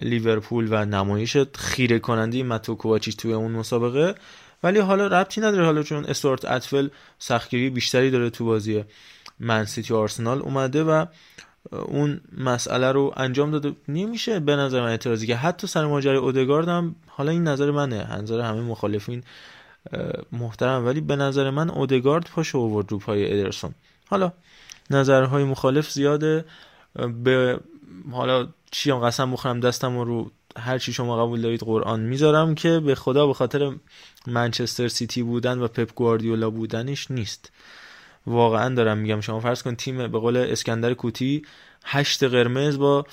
لیورپول 0.03 0.69
و 0.71 0.85
نمایش 0.85 1.37
خیره 1.55 1.99
کننده 1.99 2.43
ماتو 2.43 2.75
کوواچیچ 2.75 3.17
توی 3.17 3.33
اون 3.33 3.53
مسابقه. 3.53 4.15
ولی 4.63 4.79
حالا 4.79 5.07
ربطی 5.07 5.41
نداره. 5.41 5.65
حالا 5.65 5.83
چون 5.83 6.05
استورت 6.05 6.45
اتفل 6.45 6.89
سختگیری 7.19 7.71
بیشتری 7.71 8.11
داره 8.11 8.31
تو 8.31 8.45
بازی 8.45 8.85
منسیتی 9.41 9.95
آرسنال 9.95 10.39
اومده 10.43 10.85
و 10.85 11.07
اون 11.73 12.21
مسئله 12.39 12.93
رو 12.93 13.13
انجام 13.17 13.51
داده. 13.51 13.73
نمیشه 13.89 14.41
به 14.41 14.57
نظر 14.57 14.81
من 14.81 14.89
اعتراضی 14.89 15.27
که 15.27 15.37
حتی 15.37 15.67
سر 15.67 15.87
ماجرای 15.87 16.17
اودگارد 16.17 16.69
هم 16.69 16.97
حالا 17.07 17.31
این 17.31 17.49
نظر 17.49 17.71
منه. 17.71 18.17
نظر 18.17 18.41
همه 18.41 18.61
مخالفین 18.61 19.23
محترم. 20.33 20.87
ولی 20.87 21.01
به 21.01 21.17
نظر 21.17 21.51
من 21.51 21.71
اودگارد 21.71 22.31
پاشو 22.35 22.59
آورد 22.59 22.93
رو 22.93 22.99
پای 22.99 23.41
ادرسون. 23.41 23.75
حالا 24.09 24.33
نظرهای 24.91 25.45
مخالف 25.45 25.91
زیاده. 25.91 26.45
به 27.25 27.61
حالا 28.13 28.49
چی 28.71 28.91
هم 28.91 28.99
قسم 28.99 29.33
بخورم 29.33 29.61
دستم 29.61 29.99
رو 29.99 30.31
هر 30.57 30.79
چی 30.79 30.93
شما 30.93 31.25
قبول 31.25 31.41
دارید 31.41 31.61
قرآن 31.61 32.01
می‌ذارم 32.01 32.55
که 32.55 32.81
به 32.81 32.95
خدا 32.95 33.27
به 33.27 33.35
خاطر 33.35 33.73
منچستر 34.27 34.89
سیتی 34.89 35.23
بودن 35.23 35.59
و 35.59 35.69
پپ 35.69 35.95
گواردیولا 35.95 36.51
بودنش 36.51 37.11
نیست. 37.11 37.53
واقعا 38.29 38.75
دارم 38.75 38.99
میگم. 38.99 39.21
شما 39.21 39.41
فرض 39.41 39.63
کن 39.63 39.75
تیم 39.75 40.09
به 40.09 40.19
قول 40.19 40.37
اسکندر 40.37 40.95
کوتی 40.95 41.43
هشت 41.85 42.25
قرمز 42.25 42.79
با 42.79 43.07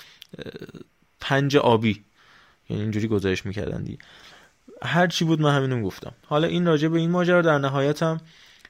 پنج 1.20 1.58
آبی. 1.58 2.04
یعنی 2.70 2.84
اینجوری 2.84 3.08
گزارش 3.08 3.46
می‌کردن 3.46 3.84
دیگه. 3.84 3.98
هر 4.82 5.08
چی 5.08 5.26
بود 5.26 5.42
من 5.42 5.56
همینو 5.56 5.84
گفتم 5.84 6.14
حالا 6.26 6.48
این 6.48 6.66
راجع 6.66 6.88
به 6.88 7.00
این 7.00 7.12
ماجرا 7.12 7.42
در 7.42 7.58
نهایت 7.58 8.04
هم 8.04 8.22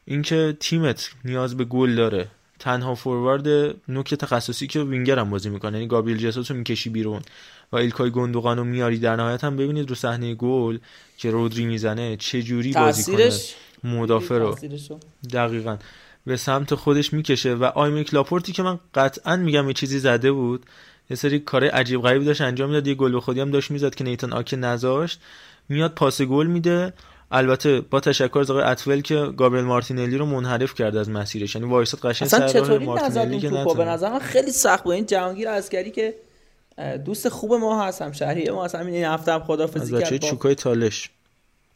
اینکه 0.06 0.58
تیمت 0.60 1.12
نیاز 1.26 1.58
به 1.58 1.66
گل 1.66 1.96
داره. 1.96 2.28
تنها 2.60 2.96
فوروارد 2.96 3.76
نوک 3.88 4.14
تخصصی 4.16 4.68
که 4.68 4.80
وینگر 4.80 5.20
هم 5.20 5.30
بازی 5.30 5.50
می‌کنه. 5.50 5.78
یعنی 5.78 5.88
گابریل 5.88 6.18
جسوس 6.18 6.52
رو 6.52 6.58
می‌کشی 6.58 6.89
بیرون 6.89 7.22
و 7.72 7.76
ایلکای 7.76 8.12
گوندوغان 8.12 8.58
رو 8.58 8.64
میاری 8.64 9.00
در 9.00 9.16
نهایت 9.16 9.43
هم 9.43 9.58
ببینید 9.58 9.89
رو 9.89 9.96
صحنه 9.96 10.36
گل 10.36 10.78
که 11.18 11.32
رودری 11.32 11.66
می‌زنه 11.66 12.18
چه 12.18 12.41
جوری 12.41 12.74
بازی 12.74 13.12
کنه. 13.12 13.32
مدافع 13.84 14.38
رو. 14.38 14.58
دقیقا. 15.34 15.78
به 16.26 16.38
سمت 16.38 16.76
خودش 16.76 17.14
می‌کشه. 17.14 17.54
و 17.54 17.64
ایمریک 17.64 18.14
لاپورتی 18.14 18.52
که 18.52 18.64
من 18.64 18.80
قطعا 18.94 19.36
میگم 19.36 19.68
یه 19.68 19.74
چیزی 19.74 20.00
زده 20.00 20.32
بود 20.32 20.66
یه 21.10 21.18
سری 21.18 21.40
کار 21.40 21.64
عجیب 21.64 22.02
غریبی 22.02 22.26
داشت 22.26 22.42
انجام 22.42 22.70
می‌داد. 22.70 22.88
یه 22.88 22.96
گل 22.96 23.12
به 23.12 23.20
خودی 23.20 23.40
هم 23.40 23.52
داشت 23.52 23.72
می‌زد 23.72 23.96
که 23.96 24.04
نیتان 24.04 24.34
آکه 24.34 24.56
نذاشت. 24.56 25.20
میاد 25.70 25.94
پاس 25.94 26.22
گل 26.22 26.48
میده. 26.48 26.94
البته 27.32 27.82
با 27.82 28.00
تشکر 28.00 28.40
از 28.40 28.52
آقای 28.52 28.64
اتول 28.64 29.02
که 29.02 29.16
گابریل 29.16 29.64
مارتینلی 29.64 30.18
رو 30.18 30.26
منحرف 30.26 30.74
کرد 30.74 30.96
از 30.96 31.10
مسیرش. 31.10 31.56
یعنی 31.56 31.68
وایساد 31.68 32.00
قشنگ 32.00 32.26
اصلا 32.26 32.48
چطوری 32.48 32.86
مارتینلی 32.86 33.40
که 33.40 33.50
به 33.50 33.86
نظر 33.86 34.10
من 34.10 34.20
خیلی 34.20 34.52
سخت 34.52 34.84
بود. 34.84 34.94
این 34.94 35.06
جهانگیر 35.06 35.50
عسکری 35.50 35.92
که 35.92 36.16
دوست 37.06 37.30
خوب 37.30 37.54
ما 37.54 37.84
هستم 37.84 38.12
شهری 38.12 38.50
ما 38.50 38.66
هستم 38.66 38.86
این 38.86 39.06
هفته 39.06 39.32
هم 39.32 39.40
خدافظی 39.40 40.00
کرد 40.00 40.18
چوکای 40.18 40.56
تالش. 40.56 41.10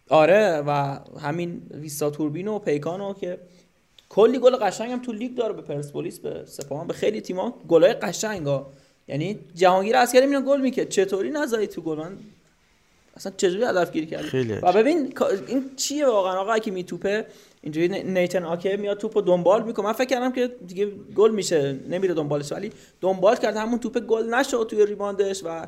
آره 0.09 0.63
و 0.67 0.99
همین 1.21 1.61
ویستا 1.71 2.09
توربین 2.09 2.47
و 2.47 2.59
پیکانو 2.59 3.13
که 3.13 3.37
کلی 4.09 4.39
گل 4.39 4.55
قشنگ 4.55 4.91
هم 4.91 5.01
تو 5.01 5.11
لیگ 5.11 5.35
داره 5.35 5.53
به 5.53 5.61
پرسپولیس 5.61 6.19
به 6.19 6.43
سپاهان 6.45 6.87
به 6.87 6.93
خیلی 6.93 7.21
تیم‌ها. 7.21 7.53
گلای 7.67 7.93
قشنگا 7.93 8.67
یعنی 9.07 9.39
جهانگیر 9.55 9.97
عسکری 9.97 10.25
میاد 10.25 10.43
گل 10.43 10.61
می‌کرد 10.61 10.89
چطوری 10.89 11.29
نزایی 11.29 11.67
تو 11.67 11.81
گل؟ 11.81 11.97
من 11.97 12.17
اصلا 13.15 13.31
چجوری 13.37 13.63
هدف 13.63 13.91
گیری 13.91 14.05
کردی 14.05 14.53
و 14.53 14.73
ببین 14.73 15.13
این 15.47 15.75
چیه 15.75 16.07
واقعا؟ 16.07 16.39
آقا 16.39 16.57
که 16.57 16.71
میتوپه 16.71 17.25
اینجوری 17.61 18.03
نیتن 18.03 18.43
آکه 18.43 18.77
میاد 18.77 18.97
توپو 18.97 19.21
دنبال 19.21 19.63
می‌کنه. 19.63 19.85
من 19.85 19.93
فکر 19.93 20.07
کردم 20.07 20.31
که 20.31 20.47
دیگه 20.67 20.85
گل 21.15 21.31
میشه 21.31 21.79
نمیره 21.89 22.13
دنبالش. 22.13 22.51
ولی 22.51 22.71
دنبال 23.01 23.35
کرد 23.35 23.55
همون 23.55 23.79
توپ 23.79 23.99
گل 23.99 24.33
نشد 24.33 24.67
توی 24.69 24.85
ریباندش 24.85 25.41
و 25.45 25.67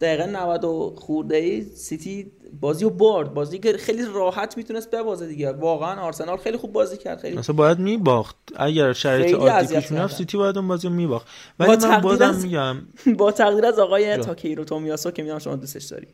دقیقه 0.00 0.26
90 0.26 0.64
خورده 0.98 1.36
ای 1.36 1.64
سیتی 1.64 2.32
بازی 2.60 2.84
رو 2.84 2.90
برد. 2.90 3.34
بازی 3.34 3.58
که 3.58 3.72
خیلی 3.72 4.02
راحت 4.14 4.56
می‌تونست 4.56 4.90
ببازه 4.90 5.26
دیگه. 5.26 5.52
واقعا 5.52 6.00
آرسنال 6.00 6.36
خیلی 6.36 6.56
خوب 6.56 6.72
بازی 6.72 6.96
کرد. 6.96 7.20
خیلی 7.20 7.38
مثلا 7.38 7.56
باید 7.56 7.78
میباخت. 7.78 8.36
اگر 8.56 8.92
شرایط 8.92 9.34
عادی 9.34 9.74
پیش 9.74 9.90
می‌رفت 9.90 10.16
سیتی 10.16 10.36
باید 10.36 10.58
اون 10.58 10.68
بازی 10.68 10.88
رو 10.88 10.94
میباخت. 10.94 11.26
ولی 11.58 11.86
من 11.86 12.00
بازم 12.00 12.34
میگم 12.42 12.76
با 13.18 13.32
تقدیر 13.32 13.66
از 13.66 13.78
آقای 13.78 14.16
تاکیرو 14.16 14.64
تومیاسو 14.64 15.10
که 15.10 15.22
می‌دونم 15.22 15.38
شما 15.38 15.56
دوستش 15.56 15.84
داری. 15.84 16.06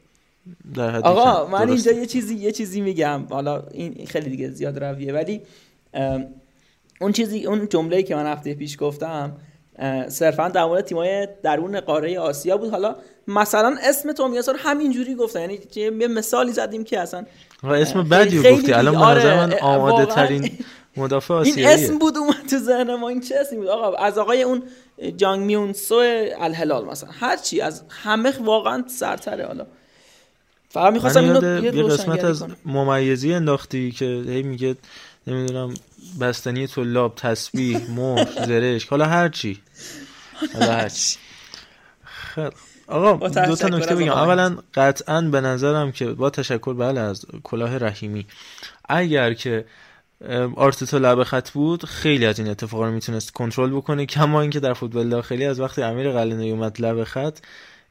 آقا 1.02 1.46
من 1.46 1.68
اینجا 1.68 1.92
یه 1.92 2.06
چیزی 2.06 2.34
یه 2.34 2.52
چیزی 2.52 2.80
میگم. 2.80 3.26
حالا 3.30 3.62
این 3.70 4.06
خیلی 4.06 4.30
دیگه 4.30 4.50
زیاد 4.50 4.84
رویه. 4.84 5.12
ولی 5.12 5.42
اون 7.00 7.12
چیزی 7.12 7.46
اون 7.46 7.68
جمله‌ای 7.68 8.02
که 8.02 8.14
من 8.14 8.26
هفته 8.26 8.54
پیش 8.54 8.76
گفتم 8.80 9.36
صرفا 10.08 10.48
در 10.48 10.64
مورد 10.64 10.84
تیمای 10.84 11.28
درون 11.42 11.80
قاره 11.80 12.18
آسیا 12.18 12.56
بود. 12.56 12.70
حالا 12.70 12.96
مثلا 13.28 13.76
اسم 13.82 14.12
تومیاسو 14.12 14.52
همینجوری 14.58 15.14
گفتن. 15.14 15.40
یعنی 15.40 15.58
یه 15.74 15.90
مثالی 15.90 16.52
زدیم 16.52 16.84
که 16.84 17.00
اصلا 17.00 17.26
اسم 17.64 18.02
بدی 18.02 18.38
گفتی. 18.38 18.72
الان 18.72 19.14
به 19.14 19.20
نظر 19.20 19.36
من 19.36 19.52
آره، 19.52 19.62
آماده 19.62 20.14
ترین 20.14 20.50
مدافع 20.96 21.34
آسیاییه. 21.34 21.68
این 21.68 21.84
اسم 21.84 21.98
بود 21.98 22.16
اومد 22.16 22.46
تو 22.50 22.58
ذهن 22.58 22.94
ما 22.94 23.08
این 23.08 23.20
چه 23.20 23.36
اسمی 23.40 23.58
بود؟ 23.58 23.68
آقا 23.68 23.96
از 23.96 24.18
آقای 24.18 24.42
اون 24.42 24.62
جانگ 25.16 25.44
میون 25.44 25.72
سو 25.72 25.94
الهلال 26.38 26.84
مثلا. 26.84 27.10
هر 27.20 27.36
چی 27.36 27.60
از 27.60 27.82
همه 28.02 28.32
واقعا 28.40 28.84
سرتره. 28.88 29.46
حالا 29.46 29.66
فقط 30.68 30.92
می‌خواستم 30.92 31.24
اینو 31.24 31.64
یه 31.64 31.82
قسمت 31.82 32.24
از 32.24 32.44
ممیزی 32.66 33.34
انداختی 33.34 33.90
که 33.92 34.04
هی 34.04 34.42
میگه 34.42 34.76
نمی‌دونم 35.26 35.74
بستنی 36.20 36.66
طلاب 36.66 37.14
تسبیح 37.14 37.90
مهر 37.90 38.46
زرشک 38.46 38.88
حالا 38.88 39.04
هر 39.04 39.28
چی. 39.28 39.62
حالا 40.54 40.72
هر 40.72 40.88
چی. 40.88 41.16
خیلی 42.34 42.50
آقا 42.88 43.28
دو 43.28 43.56
تا 43.56 43.68
نکته 43.68 43.94
بگم. 43.94 44.12
اولا 44.12 44.56
قطعا 44.74 45.20
به 45.20 45.40
نظرم 45.40 45.92
که 45.92 46.06
با 46.06 46.30
تشکر 46.30 46.74
بله 46.74 47.00
از 47.00 47.26
کلاه 47.42 47.78
رحیمی. 47.78 48.26
اگر 48.88 49.34
که 49.34 49.64
آرتتا 50.56 50.98
لبه 50.98 51.24
خط 51.24 51.50
بود 51.50 51.84
خیلی 51.84 52.26
از 52.26 52.38
این 52.38 52.48
اتفاقا 52.48 52.86
رو 52.86 52.92
می‌تونست 52.92 53.32
کنترل 53.32 53.70
بکنه 53.70 54.06
کما 54.06 54.40
اینکه 54.40 54.60
در 54.60 54.72
فوتبال 54.72 55.08
داخلی 55.08 55.44
از 55.44 55.60
وقتی 55.60 55.82
امیر 55.82 56.12
قلعه‌نویی 56.12 56.50
اومد 56.50 56.80
لبه 56.80 57.04
خط 57.04 57.38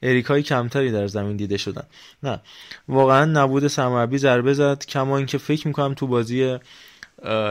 اریکای 0.02 0.44
کمتری 0.44 0.92
در 0.92 1.08
زمین 1.08 1.38
دیده 1.38 1.58
شدن. 1.58 1.84
نه 2.24 2.40
واقعا 2.88 3.26
نبود 3.26 3.68
سرمربی 3.68 4.18
ضربه 4.18 4.54
زد 4.54 4.86
کما 4.86 5.18
اینکه 5.18 5.38
فکر 5.38 5.68
می‌کنم 5.68 5.94
تو 5.94 6.08
بازی 6.08 6.58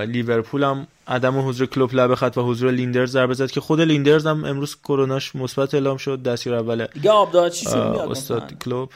لیورپول 0.07 0.65
هم 0.65 0.87
عدم 1.09 1.49
حضور 1.49 1.67
کلوب 1.67 1.95
لب 1.95 2.15
خط 2.15 2.39
و 2.39 2.43
حضور 2.43 2.71
لیندرز 2.71 3.11
ضربه 3.11 3.35
زد 3.35 3.51
که 3.51 3.61
خود 3.61 3.81
لیندرز 3.81 4.27
هم 4.27 4.45
امروز 4.45 4.77
کروناش 4.77 5.37
مثبت 5.37 5.75
اعلام 5.75 5.97
شد 5.97 6.23
دستیار 6.23 6.57
اول 6.57 6.87
دیگه 6.87 7.11
آب 7.11 7.37
استاد 7.37 8.59
کلوب 8.65 8.91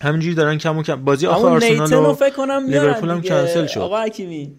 همینجوری 0.00 0.34
دارن 0.34 0.58
کم 0.58 0.78
و 0.78 0.82
کم. 0.82 1.04
بازی 1.04 1.26
آخر 1.26 1.46
آرسنال 1.46 1.92
رو 1.92 2.10
و 2.10 2.14
فکر 2.14 2.34
کنم 2.34 2.66
لیورپول 2.68 3.10
هم. 3.10 3.22
کنسل 3.22 3.66
شد. 3.66 3.80
آقا 3.80 4.02
حکیمی. 4.02 4.52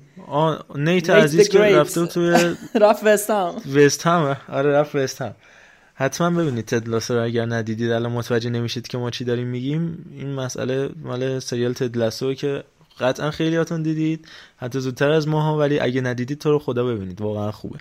نیت 0.76 1.10
عزیز 1.10 1.50
که. 1.50 1.60
رفته 1.60 2.06
توی 2.06 2.56
رفت 2.82 3.04
وستام 3.04 3.56
وست 3.76 4.08
هم 4.08 4.38
آره 4.50 4.72
رفت 4.72 4.96
وست 4.96 5.22
هم 5.22 5.36
حتما 5.96 6.30
ببینید 6.30 6.66
تد 6.66 6.88
لاسو 6.88 7.14
رو 7.14 7.24
اگر 7.24 7.46
ندیدید. 7.46 7.92
الان 7.92 8.12
متوجه 8.12 8.50
نمیشید 8.50 8.88
که 8.88 8.98
ما 8.98 9.10
چی 9.10 9.26
داریم 9.26 9.48
میگیم. 9.48 10.06
این 10.18 10.34
مسئله 10.34 10.90
مال 11.04 11.40
سریال 11.40 11.74
تد 11.74 11.98
لاسو 11.98 12.34
که 12.34 12.64
قطعا 13.00 13.32
خیلیاتون 13.32 13.84
دیدید. 13.84 14.28
حتی 14.58 14.80
زودتر 14.80 15.12
از 15.12 15.28
ماها 15.28 15.58
ولی 15.58 15.80
اگه 15.80 16.02
ندیدید 16.02 16.38
تو 16.38 16.52
رو 16.52 16.60
خدا 16.60 16.86
ببینید. 16.86 17.22
واقعا 17.22 17.52
خوبه. 17.52 17.80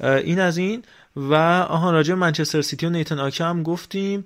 این 0.00 0.40
از 0.40 0.56
این. 0.56 0.82
و 1.16 1.34
آها 1.68 1.90
راجع 1.90 2.14
منچستر 2.14 2.62
سیتی 2.62 2.86
و 2.86 2.90
نیتن 2.90 3.18
آکه 3.18 3.44
هم 3.44 3.62
گفتیم. 3.62 4.24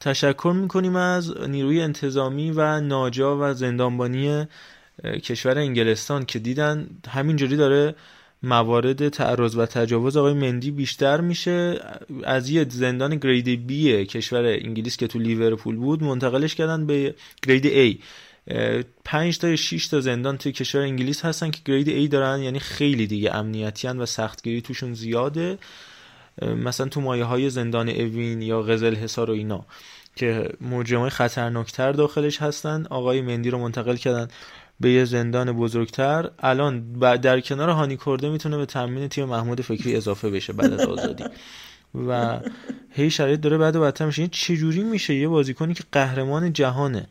تشکر 0.00 0.52
می‌کنیم 0.56 0.96
از 0.96 1.40
نیروی 1.40 1.80
انتظامی 1.80 2.50
و 2.50 2.80
ناجا 2.80 3.38
و 3.40 3.54
زندانبانی 3.54 4.46
کشور 5.04 5.58
انگلستان 5.58 6.24
که 6.24 6.38
دیدن 6.38 6.86
همینجوری 7.08 7.56
داره 7.56 7.94
موارد 8.42 9.08
تعرض 9.08 9.56
و 9.56 9.66
تجاوز 9.66 10.16
آقای 10.16 10.32
مندی 10.32 10.70
بیشتر 10.70 11.20
میشه. 11.20 11.80
از 12.24 12.50
یه 12.50 12.66
زندان 12.68 13.16
گرید 13.16 13.66
بی 13.66 14.06
کشور 14.06 14.44
انگلیس 14.44 14.96
که 14.96 15.06
تو 15.06 15.18
لیورپول 15.18 15.76
بود 15.76 16.02
منتقلش 16.02 16.54
کردن 16.54 16.86
به 16.86 17.14
گرید 17.46 17.96
A 17.96 17.98
اه، 18.48 18.82
پنج 19.04 19.38
تا 19.38 19.48
یا 19.48 19.56
6 19.56 19.86
تا 19.86 20.00
زندان 20.00 20.38
توی 20.38 20.52
کشور 20.52 20.80
انگلیس 20.80 21.24
هستن 21.24 21.50
که 21.50 21.60
گرید 21.64 22.08
A 22.08 22.12
دارن 22.12 22.40
یعنی 22.40 22.58
خیلی 22.58 23.06
دیگه 23.06 23.34
امنیتی 23.34 23.88
و 23.88 24.06
سختگیری 24.06 24.60
توشون 24.60 24.94
زیاده. 24.94 25.58
مثلا 26.42 26.88
تو 26.88 27.00
مایه 27.00 27.24
های 27.24 27.50
زندان 27.50 27.88
اوین 27.88 28.42
یا 28.42 28.62
قزل 28.62 28.94
حصار 28.94 29.30
و 29.30 29.32
اینا 29.32 29.66
که 30.16 30.48
مجرمای 30.60 31.10
خطرناکتر 31.10 31.92
داخلش 31.92 32.42
هستن. 32.42 32.86
آقای 32.90 33.20
مندی 33.20 33.50
رو 33.50 33.58
منتقل 33.58 33.96
کردن 33.96 34.28
به 34.80 34.90
یه 34.90 35.04
زندان 35.04 35.52
بزرگتر. 35.52 36.30
الان 36.38 36.92
در 36.98 37.40
کنار 37.40 37.68
هانی 37.68 37.98
کرده 38.06 38.30
می‌تونه 38.30 38.56
به 38.56 38.66
تامین 38.66 39.08
تیم 39.08 39.24
محمود 39.24 39.60
فکری 39.60 39.96
اضافه 39.96 40.30
بشه 40.30 40.52
بعد 40.52 40.72
از 40.72 40.80
آزادی. 40.80 41.24
و 42.08 42.40
هی 42.90 43.10
شرایط 43.10 43.40
داره 43.40 43.58
بعد 43.58 43.76
و 43.76 43.80
بدتر 43.80 44.06
میشه. 44.06 44.22
این 44.22 44.30
چجوری 44.30 44.82
میشه 44.82 45.14
یه 45.14 45.28
بازیکنی 45.28 45.74
که 45.74 45.84
قهرمان 45.92 46.52
جهانه؟ 46.52 47.06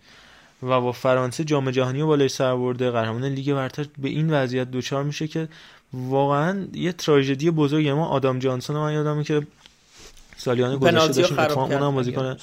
و 0.65 0.81
با 0.81 0.91
فرانسه 0.91 1.43
جام 1.43 1.71
جهانی 1.71 2.01
رو 2.01 2.07
بالای 2.07 2.29
سر 2.29 2.55
برده. 2.55 2.91
قهرمان 2.91 3.25
لیگ 3.25 3.53
برتر 3.53 3.85
به 3.97 4.09
این 4.09 4.33
وضعیت 4.33 4.71
دوچار 4.71 5.03
میشه 5.03 5.27
که 5.27 5.47
واقعا 5.93 6.67
یه 6.73 6.91
تراژدی 6.91 7.51
بزرگه 7.51 7.93
ما 7.93 8.05
آدام 8.05 8.39
جانسون 8.39 8.77
من 8.77 8.93
یادمه 8.93 9.23
که 9.23 9.47
سالیان 10.37 10.77
گذشته 10.77 11.21
داشتیم 11.21 11.59
اونم 11.59 11.95
بازیکن 11.95 12.37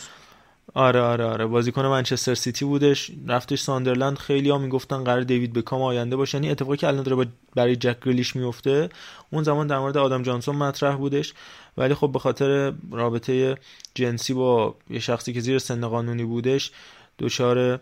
آره 0.74 1.00
آره 1.00 1.24
آره. 1.24 1.46
بازیکن 1.46 1.86
منچستر 1.86 2.34
سیتی 2.34 2.64
بودش. 2.64 3.10
رفتش 3.28 3.60
ساندرلند. 3.60 4.18
خیلی 4.18 4.50
ها 4.50 4.58
می‌گفتن 4.58 5.04
قرار 5.04 5.20
دیوید 5.20 5.52
بکام 5.52 5.82
آینده 5.82 6.16
باشه. 6.16 6.38
یعنی 6.38 6.50
اتفاقی 6.50 6.76
که 6.76 6.86
الان 6.86 7.02
داره 7.02 7.28
برای 7.54 7.76
جک 7.76 7.96
گریلیش 8.04 8.36
میفته 8.36 8.88
اون 9.30 9.42
زمان 9.42 9.66
در 9.66 9.78
مورد 9.78 9.96
آدم 9.96 10.22
جانسون 10.22 10.56
مطرح 10.56 10.96
بودش. 10.96 11.34
ولی 11.76 11.94
خب 11.94 12.12
به 12.12 12.18
خاطر 12.18 12.72
رابطه 12.90 13.56
جنسی 13.94 14.34
با 14.34 14.74
یه 14.90 14.98
شخصی 14.98 15.32
که 15.32 15.40
زیر 15.40 15.58
سن 15.58 15.88
قانونی 15.88 16.24
بودش 16.24 16.70
دچار 17.18 17.80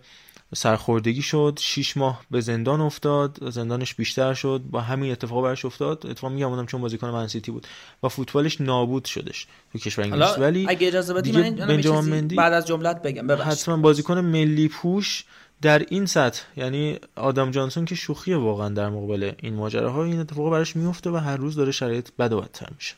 سرخوردگی 0.54 1.22
شد 1.22 1.58
شیش 1.62 1.96
ماه 1.96 2.22
به 2.30 2.40
زندان 2.40 2.80
افتاد 2.80 3.50
زندانش 3.50 3.94
بیشتر 3.94 4.34
شد 4.34 4.62
با 4.70 4.80
همین 4.80 5.12
اتفاق 5.12 5.44
برش 5.44 5.64
افتاد. 5.64 6.06
اتفاق 6.06 6.32
میگم 6.32 6.48
اونم 6.48 6.66
چون 6.66 6.80
بازیکن 6.80 7.08
منسیتی 7.08 7.52
بود. 7.52 7.66
و 8.02 8.08
فوتبالش 8.08 8.60
نابود 8.60 9.04
شدش 9.04 9.46
تو 9.72 9.78
کشور 9.78 10.04
انگلیس. 10.04 10.38
ولی 10.38 10.66
اگه 10.68 10.86
اجازه 10.86 11.14
بدی 11.14 11.32
من 11.32 12.00
مندی 12.00 12.34
بعد 12.34 12.52
از 12.52 12.66
جملت 12.66 13.02
بگم. 13.02 13.26
ببخشید. 13.26 13.52
حتما 13.52 13.76
بازیکن 13.76 14.18
ملی 14.18 14.68
پوش 14.68 15.24
در 15.62 15.78
این 15.78 16.06
سطح 16.06 16.42
یعنی 16.56 16.98
آدم 17.16 17.50
جانسون 17.50 17.84
که 17.84 17.94
شوخیه 17.94 18.36
واقعا 18.36 18.68
در 18.68 18.88
مقابل 18.88 19.32
این 19.42 19.54
ماجراها 19.54 20.04
این 20.04 20.20
اتفاق 20.20 20.50
براش 20.50 20.76
میفته 20.76 21.10
و 21.10 21.16
هر 21.16 21.36
روز 21.36 21.56
داره 21.56 21.72
شرایط 21.72 22.08
بد 22.18 22.32
و 22.32 22.40
بدتر 22.40 22.68
میشه. 22.76 22.94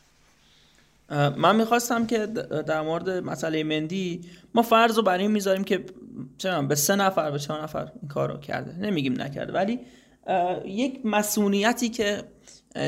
من 1.36 1.56
می‌خواستم 1.56 2.06
که 2.06 2.26
در 2.66 2.82
مورد 2.82 3.10
مسئله 3.10 3.64
مندی 3.64 4.20
ما 4.54 4.62
فرض 4.62 4.96
رو 4.96 5.02
برای 5.02 5.28
می‌ذاریم 5.28 5.64
که 5.64 5.84
می‌دونم، 6.14 6.68
به 6.68 6.74
سه 6.74 6.96
نفر 6.96 7.30
به 7.30 7.38
چهار 7.38 7.62
نفر 7.62 7.88
این 8.00 8.08
کار 8.08 8.32
رو 8.32 8.38
کرده. 8.38 8.78
نمیگیم 8.78 9.20
نکرده. 9.20 9.52
ولی 9.52 9.80
یک 10.64 11.00
مسئولیتی 11.04 11.88
که 11.88 12.22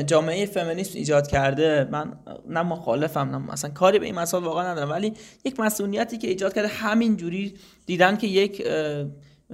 جامعه 0.07 0.45
فمینیسم 0.45 0.97
ایجاد 0.97 1.27
کرده 1.27 1.87
من 1.91 2.13
نه 2.49 2.61
مخالفم 2.61 3.19
نه 3.19 3.37
مثلا 3.37 3.71
کاری 3.71 3.99
به 3.99 4.05
این 4.05 4.15
مسائل 4.15 4.43
واقعا 4.43 4.71
ندارم. 4.71 4.91
ولی 4.91 5.13
یک 5.45 5.59
مسئولیتی 5.59 6.17
که 6.17 6.27
ایجاد 6.27 6.53
کرده 6.53 6.67
همین 6.67 7.17
جوری 7.17 7.53
دیدن 7.85 8.17
که 8.17 8.27
یک 8.27 8.67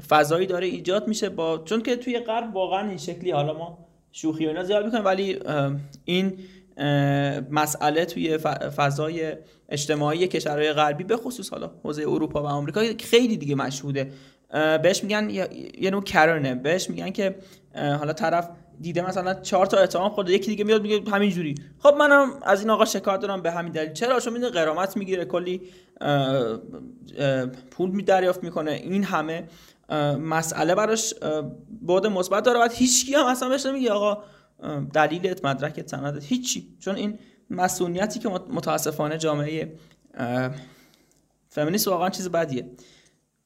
فضایی 0.09 0.47
داره 0.47 0.67
ایجاد 0.67 1.07
میشه 1.07 1.29
با 1.29 1.61
چون 1.65 1.81
که 1.81 1.95
توی 1.95 2.19
غرب 2.19 2.55
واقعا 2.55 2.89
این 2.89 2.97
شکلی 2.97 3.31
حالا 3.31 3.53
ما 3.53 3.87
شوخی 4.11 4.45
و 4.45 4.49
اینا 4.49 4.63
زیاد 4.63 4.85
می‌کنیم 4.85 5.05
ولی 5.05 5.39
این 6.05 6.37
مسئله 7.51 8.05
توی 8.05 8.37
فضای 8.77 9.33
اجتماعی 9.69 10.27
کشورهای 10.27 10.73
غربی 10.73 11.03
به 11.03 11.17
خصوص 11.17 11.49
حالا 11.49 11.71
حوزه 11.83 12.01
اروپا 12.01 12.43
و 12.43 12.45
آمریکا 12.45 12.81
خیلی 12.99 13.37
دیگه 13.37 13.55
مشهوده. 13.55 14.11
بهش 14.83 15.03
میگن 15.03 15.29
یه 15.79 15.89
نوع 15.91 16.03
کرنه 16.03 16.55
بهش 16.55 16.89
میگن 16.89 17.09
که 17.09 17.35
حالا 17.75 18.13
طرف 18.13 18.49
دیده 18.81 19.01
مثلا 19.01 19.33
چهار 19.33 19.65
تا 19.65 19.77
اتهام 19.77 20.09
خورده 20.09 20.33
یکی 20.33 20.51
دیگه 20.51 20.63
میاد 20.63 20.81
میگه 20.81 21.11
همین 21.11 21.29
جوری 21.29 21.55
خب 21.79 21.95
منم 21.99 22.29
از 22.41 22.61
این 22.61 22.69
آقا 22.69 22.85
شکایت 22.85 23.19
دارم 23.19 23.41
به 23.41 23.51
همین 23.51 23.71
دلیل. 23.71 23.93
چرا؟ 23.93 24.19
چون 24.19 24.33
می‌دونه 24.33 24.51
غرامت 24.51 24.97
می‌گیره 24.97 25.25
کلی 25.25 25.61
پول 27.71 27.89
می 27.89 28.03
دریافت 28.03 28.43
می‌کنه. 28.43 28.71
این 28.71 29.03
همه 29.03 29.43
مسئله 30.19 30.75
براش 30.75 31.13
بعد 31.81 32.07
مثبت 32.07 32.43
داره. 32.43 32.59
بعد 32.59 32.73
هیچکی 32.73 33.13
هم 33.13 33.25
اصلا 33.25 33.49
بهش 33.49 33.65
نمیگه 33.65 33.91
آقا. 33.91 34.23
دلیلت 34.93 35.45
مدرکت 35.45 35.89
سندت 35.89 36.23
هیچی. 36.23 36.77
چون 36.79 36.95
این 36.95 37.19
مسئولیتی 37.49 38.19
که 38.19 38.29
مت- 38.29 38.49
متاسفانه 38.49 39.17
جامعه 39.17 39.73
فمینیست 41.49 41.87
واقعا 41.87 42.09
چیز 42.09 42.29
بدیه. 42.29 42.65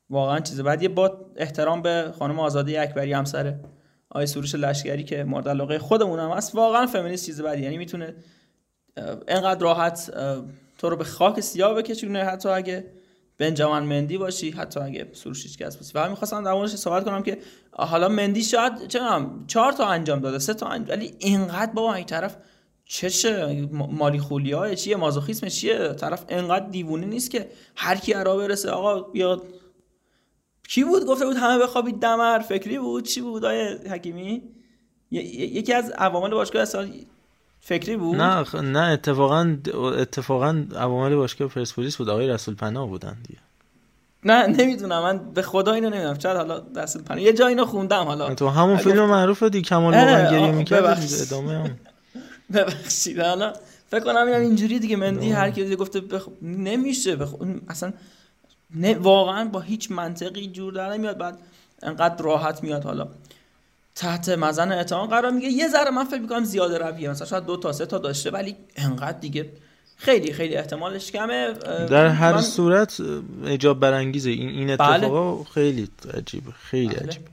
واقعا 0.09 0.39
چیز 0.39 0.61
بدیه. 0.61 0.89
با 0.89 1.25
احترام 1.35 1.81
به 1.81 2.13
خانم 2.19 2.39
آزاده 2.39 2.81
اکبری 2.81 3.13
همسر 3.13 3.55
آقای 4.09 4.27
سروش 4.27 4.55
لشکری 4.55 5.03
که 5.03 5.23
مورد 5.23 5.47
علاقه 5.47 5.79
خودمون 5.79 6.19
هم 6.19 6.29
هست 6.29 6.55
واقعا 6.55 6.85
فمینیست 6.85 7.25
چیز 7.25 7.41
بدیه. 7.41 7.63
یعنی 7.63 7.77
می‌تونه 7.77 8.15
انقدر 9.27 9.59
راحت 9.59 10.11
تو 10.77 10.89
رو 10.89 10.95
به 10.95 11.03
خاک 11.03 11.39
سیاه 11.39 11.73
بکشونه 11.73 12.23
حتی 12.23 12.49
اگه 12.49 12.85
بنجامین 13.37 13.89
مندی 13.89 14.17
باشی 14.17 14.51
حتی 14.51 14.79
اگه 14.79 15.07
سروش 15.13 15.43
هیچ 15.43 15.57
کس 15.57 15.77
باشی. 15.77 15.91
و 15.95 15.99
همین 16.03 16.15
خواستم 16.15 16.43
در 16.43 16.53
موردش 16.53 16.75
صحبت 16.75 17.05
کنم 17.05 17.23
که 17.23 17.37
حالا 17.71 18.09
مندی 18.09 18.43
شاید 18.43 18.87
چه 18.87 18.99
می‌دونم 18.99 19.43
چهار 19.47 19.71
تا 19.71 19.87
انجام 19.87 20.19
داده 20.19 20.39
سه 20.39 20.53
تا 20.53 20.67
انجام 20.67 20.97
ولی 20.97 21.13
اینقدر 21.19 21.71
بابا 21.71 21.93
این 21.93 22.05
طرف 22.05 22.37
چشه 22.85 23.61
مالی 23.71 24.19
خولیای 24.19 24.75
چیه 24.75 24.95
مازوخیسم 24.95 25.47
چیه؟ 25.47 25.93
طرف 25.93 26.25
انقدر 26.29 26.65
دیوونه 26.69 27.05
نیست 27.05 27.31
که 27.31 27.49
هر 27.75 27.95
کی 27.95 28.13
ارا 28.13 28.37
برسه 28.37 28.69
آقا 28.69 29.01
بیاد 29.01 29.43
کی 30.67 30.83
بود؟ 30.83 31.05
گفته 31.05 31.25
بود 31.25 31.35
همه 31.37 31.63
بخوابید 31.63 31.99
دمر 31.99 32.39
فکری 32.39 32.79
بود. 32.79 33.03
چی 33.03 33.21
بود 33.21 33.45
آیه 33.45 33.79
حکیمی؟ 33.89 34.43
ی- 35.11 35.17
یکی 35.19 35.73
از 35.73 35.89
عوامل 35.89 36.29
باشگاه 36.29 36.61
اصلا 36.61 36.89
فکری 37.67 37.97
بود؟ 37.97 38.15
نه 38.15 38.43
خ- 38.43 38.55
نه 38.55 38.79
اتفاقا 38.79 39.57
اتفاقا 39.97 40.65
عوامل 40.75 41.15
باشگاه 41.15 41.47
پرسپولیس 41.47 41.95
بود. 41.95 42.09
آقای 42.09 42.27
رسول 42.27 42.55
پناه 42.55 42.87
بودن 42.87 43.17
دیگه. 43.27 43.39
نه 44.23 44.47
نمی‌دونم. 44.47 45.03
من 45.03 45.17
به 45.33 45.41
خدا 45.41 45.73
اینو 45.73 45.89
نمی‌دونم. 45.89 46.19
شاید 46.19 46.37
حالا 46.37 46.59
دست 46.59 47.03
پناه؟ 47.03 47.21
یه 47.21 47.33
جا 47.33 47.47
اینو 47.47 47.65
خوندم 47.65 48.03
حالا. 48.03 48.35
تو 48.35 48.47
همون 48.49 48.77
فیلم 48.77 49.05
معروف 49.05 49.43
دی 49.43 49.61
کمال 49.61 49.93
واقعا 49.93 50.31
گریه 50.31 50.51
می‌کرد. 50.51 50.99
ادامه 51.21 51.53
هم. 51.53 51.77
ببخشید. 52.53 53.19
حالا 53.19 53.53
فکر 53.87 54.03
کنم 54.03 54.27
اینم 54.27 54.41
اینجوری 54.41 54.79
دیگه. 54.79 54.95
مندی 54.95 55.31
هر 55.31 55.49
کی 55.51 55.75
گفته 55.75 56.01
بخ... 56.01 56.27
نمیشه. 56.41 57.15
بخ... 57.15 57.29
اصلا 57.69 57.93
نه 58.75 58.97
واقعا 58.97 59.45
با 59.45 59.59
هیچ 59.59 59.91
منطقی 59.91 60.47
جور 60.47 60.73
در 60.73 60.93
نمیاد. 60.93 61.17
بعد 61.17 61.37
انقدر 61.83 62.23
راحت 62.23 62.63
میاد 62.63 62.83
حالا. 62.83 63.07
تحت 63.95 64.29
مزن 64.29 64.71
اتهام 64.71 65.07
قرار 65.07 65.31
میگه. 65.31 65.47
یه 65.49 65.67
ذره 65.67 65.91
من 65.91 66.03
فکر 66.05 66.19
می‌کنم 66.21 66.43
زیاده 66.43 66.77
رویه 66.77 67.09
مثلا 67.09 67.27
شاید 67.27 67.45
دو 67.45 67.57
تا 67.57 67.71
سه 67.71 67.85
تا 67.85 67.97
داشته 67.97 68.31
ولی 68.31 68.55
انقدر 68.75 69.19
دیگه 69.19 69.49
خیلی 69.97 70.33
خیلی 70.33 70.55
احتمالش 70.55 71.11
کمه. 71.11 71.53
در 71.89 72.07
هر 72.07 72.33
من- 72.33 72.41
صورت 72.41 73.01
اجاب 73.45 73.79
برانگیزه. 73.79 74.29
این 74.29 74.49
این 74.49 74.75
بله. 74.75 74.93
اتفاقا 74.93 75.43
خیلی 75.43 75.87
عجیبه 76.17 76.51
خیلی 76.51 76.87
بله. 76.87 77.07
عجیبه. 77.07 77.25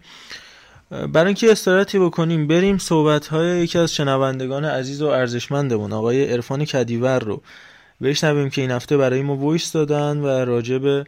برای 1.06 1.26
اینکه 1.26 1.52
استراحتی 1.52 1.98
بکنیم 1.98 2.46
بریم 2.46 2.78
صحبت 2.78 3.26
های 3.26 3.60
یکی 3.64 3.78
از 3.78 3.94
شنوندگان 3.94 4.64
عزیز 4.64 5.02
و 5.02 5.06
ارزشمندمون 5.06 5.92
آقای 5.92 6.32
عرفان 6.32 6.64
کدیور 6.64 7.18
رو 7.18 7.42
بشنویم 8.02 8.50
که 8.50 8.60
این 8.60 8.70
هفته 8.70 8.96
برای 8.96 9.22
ما 9.22 9.36
voice 9.36 9.72
دادن 9.72 10.18
و 10.18 10.26
راجع 10.26 10.78
به 10.78 11.04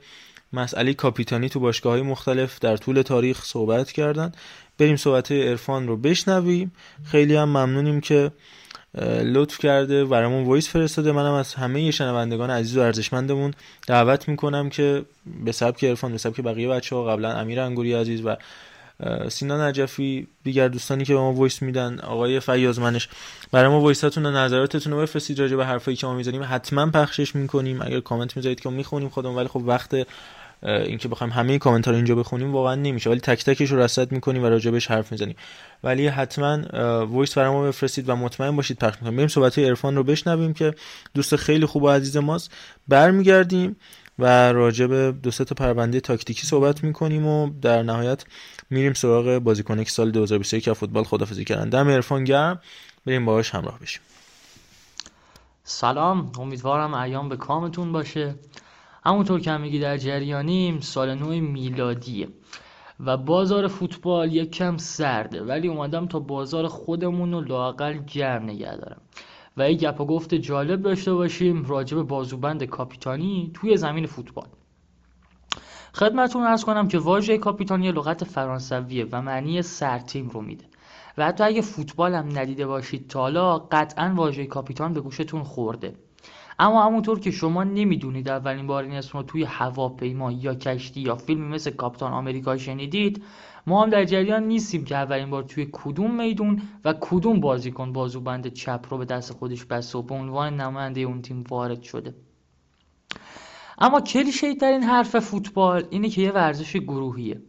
مسئله 0.52 0.94
کاپیتانی 0.94 1.48
تو 1.48 1.61
باشگاه 1.61 1.92
های 1.92 2.02
مختلف 2.02 2.59
در 2.59 2.76
طول 2.76 3.02
تاریخ 3.02 3.44
صحبت 3.44 3.92
کردن. 3.92 4.32
بریم 4.79 4.97
صحبت 4.97 5.33
های 5.33 5.49
عرفان 5.49 5.89
رو 5.89 5.97
بشنویم. 5.97 6.72
خیلی 7.05 7.37
هم 7.37 7.49
ممنونیم 7.49 8.01
که 8.01 8.31
لطف 9.25 9.59
کرده 9.59 10.05
برامون 10.05 10.45
voice 10.45 10.68
فرستاده. 10.68 11.12
منم 11.12 11.33
از 11.33 11.55
همه 11.55 11.91
شنوندگان 11.91 12.51
عزیز 12.51 12.77
و 12.77 12.81
ارزشمندمون 12.81 13.55
دعوت 13.87 14.29
می‌کنم 14.29 14.70
که 14.70 15.05
به 15.45 15.53
سبک 15.53 15.85
عرفان 15.85 16.12
به 16.12 16.18
سبک 16.18 16.41
بقیه 16.41 16.68
بچه 16.68 16.97
ها 16.97 17.05
قبلا 17.05 17.33
امیر 17.33 17.61
انگوری 17.61 17.95
عزیز 17.95 18.22
و 18.25 18.37
سینا 19.29 19.68
نجفی 19.68 20.27
دیگر 20.45 20.68
دوستانی 20.68 21.05
که 21.05 21.14
به 21.14 21.20
ما 21.20 21.33
voice 21.32 21.62
میدن 21.62 22.01
آقای 22.01 22.41
فیاض 22.41 22.79
منش. 22.79 23.09
برای 23.53 23.68
ما 23.68 23.81
voice 23.80 24.09
اتون 24.09 24.26
و 24.27 24.31
نظراتتون 24.31 24.93
رو 24.93 25.01
بفرستید 25.01 25.39
راجع 25.39 25.57
به 25.57 25.66
حرفایی 25.66 25.97
که 25.97 26.07
ما 26.07 26.14
می‌زنیم. 26.14 26.43
حتما 26.43 26.91
پخشش 26.91 27.35
می‌کنیم. 27.35 27.83
اگر 27.83 28.01
کامنت 28.01 28.37
می‌ذارید 28.37 28.61
که 28.61 28.70
می‌خونیم 28.70 29.09
خودمون. 29.09 29.37
ولی 29.37 29.49
خب 29.49 29.62
وقت 29.66 30.07
اینکه 30.65 31.09
بخوایم 31.09 31.33
همه 31.33 31.59
کامنت 31.59 31.85
ها 31.85 31.91
رو 31.91 31.97
اینجا 31.97 32.15
بخونیم 32.15 32.53
واقعا 32.53 32.75
نمیشه 32.75 33.11
ولی 33.11 33.21
تک 33.21 33.45
تکش 33.45 33.71
رو 33.71 33.79
رصد 33.79 34.12
می‌کنیم 34.12 34.43
و 34.43 34.47
راجبش 34.47 34.87
حرف 34.87 35.12
می‌زنیم. 35.12 35.37
ولی 35.85 36.07
حتما 36.07 36.62
voice 37.07 37.39
برای 37.39 37.51
ما 37.51 37.62
بفرستید 37.62 38.09
و 38.09 38.17
مطمئن 38.17 38.57
باشید 38.57 38.79
پخش 38.79 38.95
می‌کنیم. 38.95 39.17
بریم 39.17 39.29
صحبت 39.29 39.59
های 39.59 39.69
عرفان 39.69 39.97
رو 39.97 40.03
بشنویم 40.03 40.55
که 40.55 40.75
دوست 41.15 41.37
خیلی 41.37 41.67
خوب 41.67 41.83
و 41.83 41.89
عزیز 41.89 42.17
ماست. 42.17 42.53
برمیگردیم 42.89 43.77
و 44.19 44.53
راجع 44.53 44.87
به 44.87 45.12
دو 45.23 45.31
تا 45.31 45.55
پرونده 45.55 46.01
تاکتیکی 46.01 46.47
صحبت 46.47 46.85
می‌کنیم 46.85 47.27
و 47.27 47.51
در 47.62 47.83
نهایت 47.83 48.25
میریم 48.71 48.93
سراغ 48.93 49.39
بازیکن 49.39 49.85
سال 49.85 50.11
2021 50.11 50.65
که 50.65 50.73
فوتبال 50.73 51.05
خدافظی 51.05 51.45
کردن. 51.45 51.69
دم 51.69 51.89
عرفان 51.89 52.25
گرم. 52.25 52.61
بریم 53.07 53.25
باهاش 53.25 53.51
همراه 53.51 53.79
بشیم. 53.79 54.01
سلام. 55.65 56.33
امیدوارم 56.39 56.95
ایام 56.95 57.29
به 57.29 57.37
کامتون 57.37 57.93
باشه. 57.93 58.35
همونطور 59.05 59.40
که 59.40 59.57
میگی 59.57 59.78
در 59.78 59.96
جریانیم 59.96 60.80
سال 60.80 61.14
نو 61.14 61.28
میلادیه 61.28 62.28
و 63.00 63.16
بازار 63.16 63.68
فوتبال 63.68 64.32
یک 64.32 64.50
کم 64.50 64.76
سرده 64.76 65.42
ولی 65.42 65.68
اومدم 65.68 66.07
تا 66.07 66.18
بازار 66.18 66.68
خودمون 66.68 67.32
رو 67.32 67.40
لاقل 67.40 67.98
گرم 67.98 68.42
نگه 68.42 68.76
دارم. 68.76 69.00
و 69.57 69.70
یک 69.70 69.80
گپ 69.80 70.00
و 70.00 70.07
گفت 70.07 70.34
جالب 70.34 70.82
داشته 70.82 71.14
باشیم 71.14 71.64
راجع 71.64 71.96
به 71.96 72.02
بازوبند 72.02 72.64
کاپیتانی 72.64 73.50
توی 73.55 73.76
زمین 73.76 74.07
فوتبال. 74.07 74.46
خدمتون 75.94 76.42
ارز 76.42 76.64
کنم 76.64 76.88
که 76.88 76.98
واژه 76.98 77.38
کاپیتانی 77.38 77.92
لغت 77.92 78.24
فرانسویه 78.24 79.07
و 79.12 79.22
معنی 79.22 79.62
سرتیم 79.62 80.28
رو 80.28 80.40
میده. 80.40 80.64
و 81.18 81.24
حتی 81.24 81.44
اگه 81.44 81.61
فوتبال 81.61 82.14
هم 82.14 82.38
ندیده 82.38 82.66
باشید 82.66 83.09
تا 83.09 83.20
حالا 83.20 83.59
قطعا 83.59 84.14
واژه 84.16 84.46
کاپیتان 84.46 84.92
به 84.92 85.00
گوشتون 85.00 85.42
خورده. 85.42 85.94
اما 86.59 86.86
همونطور 86.86 87.20
که 87.20 87.30
شما 87.30 87.64
نمی‌دونید 87.64 88.28
اولین 88.28 88.66
بار 88.66 88.82
این 88.82 88.92
اسم 88.92 89.18
رو 89.18 89.24
توی 89.24 89.44
هواپیما 89.44 90.32
یا 90.32 90.55
کشتی 90.55 91.00
یا 91.00 91.16
فیلمی 91.16 91.48
مثل 91.48 91.70
کاپیتان 91.70 92.12
آمریکا 92.12 92.57
شنیدید 92.57 93.24
ما 93.66 93.82
هم 93.82 93.90
در 93.90 94.05
جریان 94.05 94.42
نیستیم 94.42 94.84
که 94.84 94.96
اولین 94.96 95.30
بار 95.30 95.42
توی 95.42 95.68
کدوم 95.72 96.20
میدون 96.20 96.62
و 96.84 96.94
کدوم 97.00 97.40
بازیکن 97.40 97.92
بازوبند 97.92 98.46
چپ 98.46 98.86
رو 98.90 98.98
به 98.98 99.05
دست 99.05 99.32
خودش 99.32 99.64
بسته 99.64 99.98
و 99.98 100.02
به 100.02 100.14
عنوان 100.14 100.61
نماینده 100.61 101.00
اون 101.00 101.22
تیم 101.22 101.44
وارد 101.48 101.82
شده. 101.82 102.14
اما 103.78 104.00
کلیشه 104.00 104.46
این 104.46 104.82
حرف 104.82 105.18
فوتبال 105.18 105.84
اینه 105.90 106.09
که 106.09 106.22
یه 106.22 106.32
ورزش 106.32 106.76
گروهیه. 106.76 107.42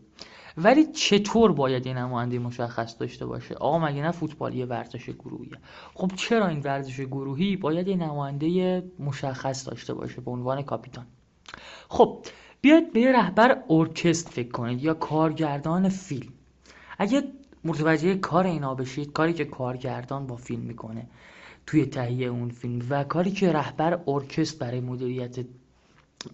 ولی 0.57 0.85
چطور 0.85 1.51
باید 1.51 1.87
یه 1.87 1.93
نماینده 1.93 2.39
مشخص 2.39 2.95
داشته 2.99 3.25
باشه؟ 3.25 3.55
آقا 3.55 3.79
مگه 3.79 4.01
نه 4.01 4.11
فوتبال 4.11 4.55
یه 4.55 4.65
ورزش 4.65 5.09
گروهیه؟ 5.09 5.57
خب 5.93 6.11
چرا 6.15 6.47
این 6.47 6.59
ورزش 6.59 7.01
گروهی 7.01 7.55
باید 7.55 7.87
یه 7.87 7.95
نماینده 7.95 8.83
مشخص 8.99 9.67
داشته 9.67 9.93
باشه 9.93 10.21
به 10.21 10.31
عنوان 10.31 10.61
کاپیتان؟ 10.61 11.05
خب 11.89 12.25
بیاید 12.61 12.93
به 12.93 13.11
رهبر 13.11 13.63
ارکستر 13.69 14.31
فکر 14.31 14.51
کنید 14.51 14.83
یا 14.83 14.93
کارگردان 14.93 15.89
فیلم. 15.89 16.33
اگه 16.97 17.23
متوجه 17.63 18.15
کار 18.15 18.47
اینا 18.47 18.75
بشید 18.75 19.11
کاری 19.11 19.33
که 19.33 19.45
کارگردان 19.45 20.27
با 20.27 20.35
فیلم 20.35 20.61
می‌کنه 20.61 21.07
توی 21.67 21.85
تهیه 21.85 22.27
اون 22.27 22.49
فیلم 22.49 22.85
و 22.89 23.03
کاری 23.03 23.31
که 23.31 23.51
رهبر 23.51 23.99
ارکستر 24.07 24.65
برای 24.65 24.79
مدیریت 24.79 25.45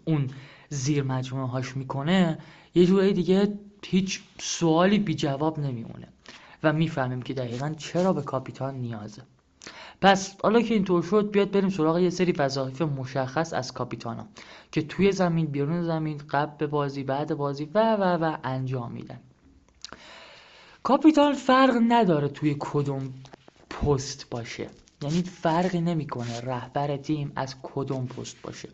اون 0.05 0.27
زیر 0.69 1.03
مجموعه 1.03 1.47
هاش 1.47 1.77
می‌کنه 1.77 2.37
یه 2.75 2.85
جورایی 2.85 3.13
دیگه 3.13 3.53
هیچ 3.85 4.21
سوالی 4.39 4.99
بی 4.99 5.15
جواب 5.15 5.59
نمیمونه 5.59 6.07
و 6.63 6.73
می‌فهمیم 6.73 7.21
که 7.21 7.33
دقیقا 7.33 7.73
چرا 7.77 8.13
به 8.13 8.21
کاپیتان 8.21 8.75
نیازه. 8.75 9.21
پس 10.01 10.35
حالا 10.43 10.61
که 10.61 10.73
اینطور 10.73 11.03
شد 11.03 11.31
بیاد 11.31 11.51
بریم 11.51 11.69
سراغ 11.69 11.97
یه 11.97 12.09
سری 12.09 12.31
وظایف 12.31 12.81
مشخص 12.81 13.53
از 13.53 13.73
کاپیتانا 13.73 14.27
که 14.71 14.81
توی 14.81 15.11
زمین 15.11 15.45
بیرون 15.45 15.83
زمین 15.83 16.21
قبل 16.29 16.65
بازی 16.65 17.03
بعد 17.03 17.33
بازی 17.33 17.69
و 17.73 17.95
و 17.95 18.03
و 18.03 18.37
انجام 18.43 18.91
میدن. 18.91 19.19
کاپیتان 20.83 21.33
فرق 21.33 21.77
نداره 21.87 22.27
توی 22.27 22.55
کدوم 22.59 23.13
پست 23.69 24.29
باشه. 24.29 24.69
یعنی 25.01 25.21
فرقی 25.21 25.81
نمی‌کنه 25.81 26.41
رهبر 26.41 26.97
تیم 26.97 27.31
از 27.35 27.55
کدوم 27.63 28.05
پست 28.05 28.41
باشه. 28.41 28.69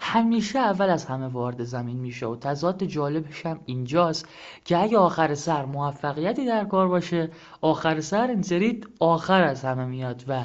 همیشه 0.00 0.58
اول 0.58 0.90
از 0.90 1.04
همه 1.04 1.26
وارد 1.26 1.64
زمین 1.64 1.96
میشه 1.96 2.26
و 2.26 2.36
تضاد 2.36 2.84
جالبش 2.84 3.46
هم 3.46 3.60
اینجاست 3.66 4.28
که 4.64 4.78
اگه 4.78 4.98
آخر 4.98 5.34
سر 5.34 5.64
موفقیتی 5.64 6.46
در 6.46 6.64
کار 6.64 6.88
باشه 6.88 7.30
آخر 7.60 8.00
سر 8.00 8.26
این 8.26 8.42
سری 8.42 8.80
آخر 9.00 9.42
از 9.42 9.64
همه 9.64 9.84
میاد 9.84 10.24
و 10.28 10.44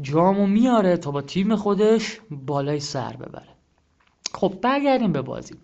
جامو 0.00 0.46
میاره 0.46 0.96
تا 0.96 1.10
با 1.10 1.22
تیم 1.22 1.56
خودش 1.56 2.20
بالای 2.30 2.80
سر 2.80 3.16
ببره. 3.16 3.48
خب 4.34 4.54
برگردیم 4.62 5.12
به 5.12 5.22
بازی. 5.22 5.54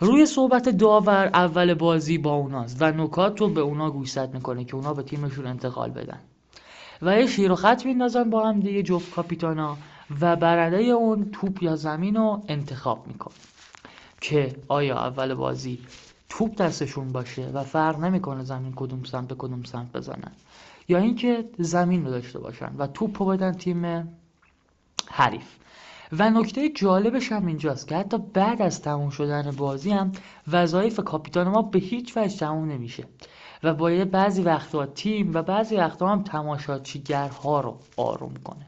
روی 0.00 0.26
صحبت 0.26 0.68
داور 0.68 1.30
اول 1.34 1.74
بازی 1.74 2.18
با 2.18 2.34
اوناست 2.34 2.82
و 2.82 2.90
نکات 2.90 3.40
رو 3.40 3.48
به 3.48 3.60
اونا 3.60 3.90
گوشزد 3.90 4.34
می‌کنه 4.34 4.64
که 4.64 4.74
اونا 4.74 4.94
به 4.94 5.02
تیمشون 5.02 5.46
انتقال 5.46 5.90
بدن. 5.90 6.20
و 7.02 7.20
یه 7.20 7.26
شیر 7.26 7.52
و 7.52 7.54
خط 7.54 7.86
میندازن 7.86 8.30
با 8.30 8.48
هم 8.48 8.60
دیگه 8.60 8.82
جفت 8.82 9.14
کاپیتانا 9.14 9.76
و 10.20 10.36
برنده 10.36 10.76
اون 10.76 11.30
توپ 11.32 11.62
یا 11.62 11.76
زمین 11.76 12.16
رو 12.16 12.42
انتخاب 12.48 13.06
می‌کنه. 13.06 13.34
که 14.20 14.56
آیا 14.68 14.98
اول 14.98 15.34
بازی 15.34 15.78
توپ 16.28 16.56
دستشون 16.56 17.12
باشه 17.12 17.46
و 17.46 17.64
فرق 17.64 17.98
نمی‌کنه 17.98 18.44
زمین 18.44 18.72
کدوم 18.76 19.04
سمت 19.04 19.32
کدوم 19.32 19.62
سمت 19.62 19.92
بزنن 19.92 20.32
یا 20.88 20.98
اینکه 20.98 21.48
زمین 21.58 22.04
رو 22.04 22.10
داشته 22.10 22.38
باشن 22.38 22.70
و 22.78 22.86
توپ 22.86 23.22
رو 23.22 23.28
بدن 23.28 23.52
تیم 23.52 24.08
حریف. 25.10 25.56
و 26.12 26.30
نکته 26.30 26.68
جالبش 26.68 27.32
هم 27.32 27.46
اینجاست 27.46 27.88
که 27.88 27.96
حتی 27.96 28.18
بعد 28.18 28.62
از 28.62 28.82
تموم 28.82 29.10
شدن 29.10 29.50
بازی 29.50 29.90
هم 29.90 30.12
وظایف 30.52 31.00
کاپیتان 31.00 31.48
ما 31.48 31.62
به 31.62 31.78
هیچ 31.78 32.16
وجه 32.16 32.38
تموم 32.38 32.70
نمیشه. 32.70 33.04
و 33.62 33.74
باید 33.74 34.10
بعضی 34.10 34.42
وقتا 34.42 34.86
تیم 34.86 35.34
و 35.34 35.42
بعضی 35.42 35.76
وقتا 35.76 36.08
هم 36.08 36.22
تماشاچیگرها 36.22 37.60
رو 37.60 37.78
آروم 37.96 38.34
کنه. 38.44 38.66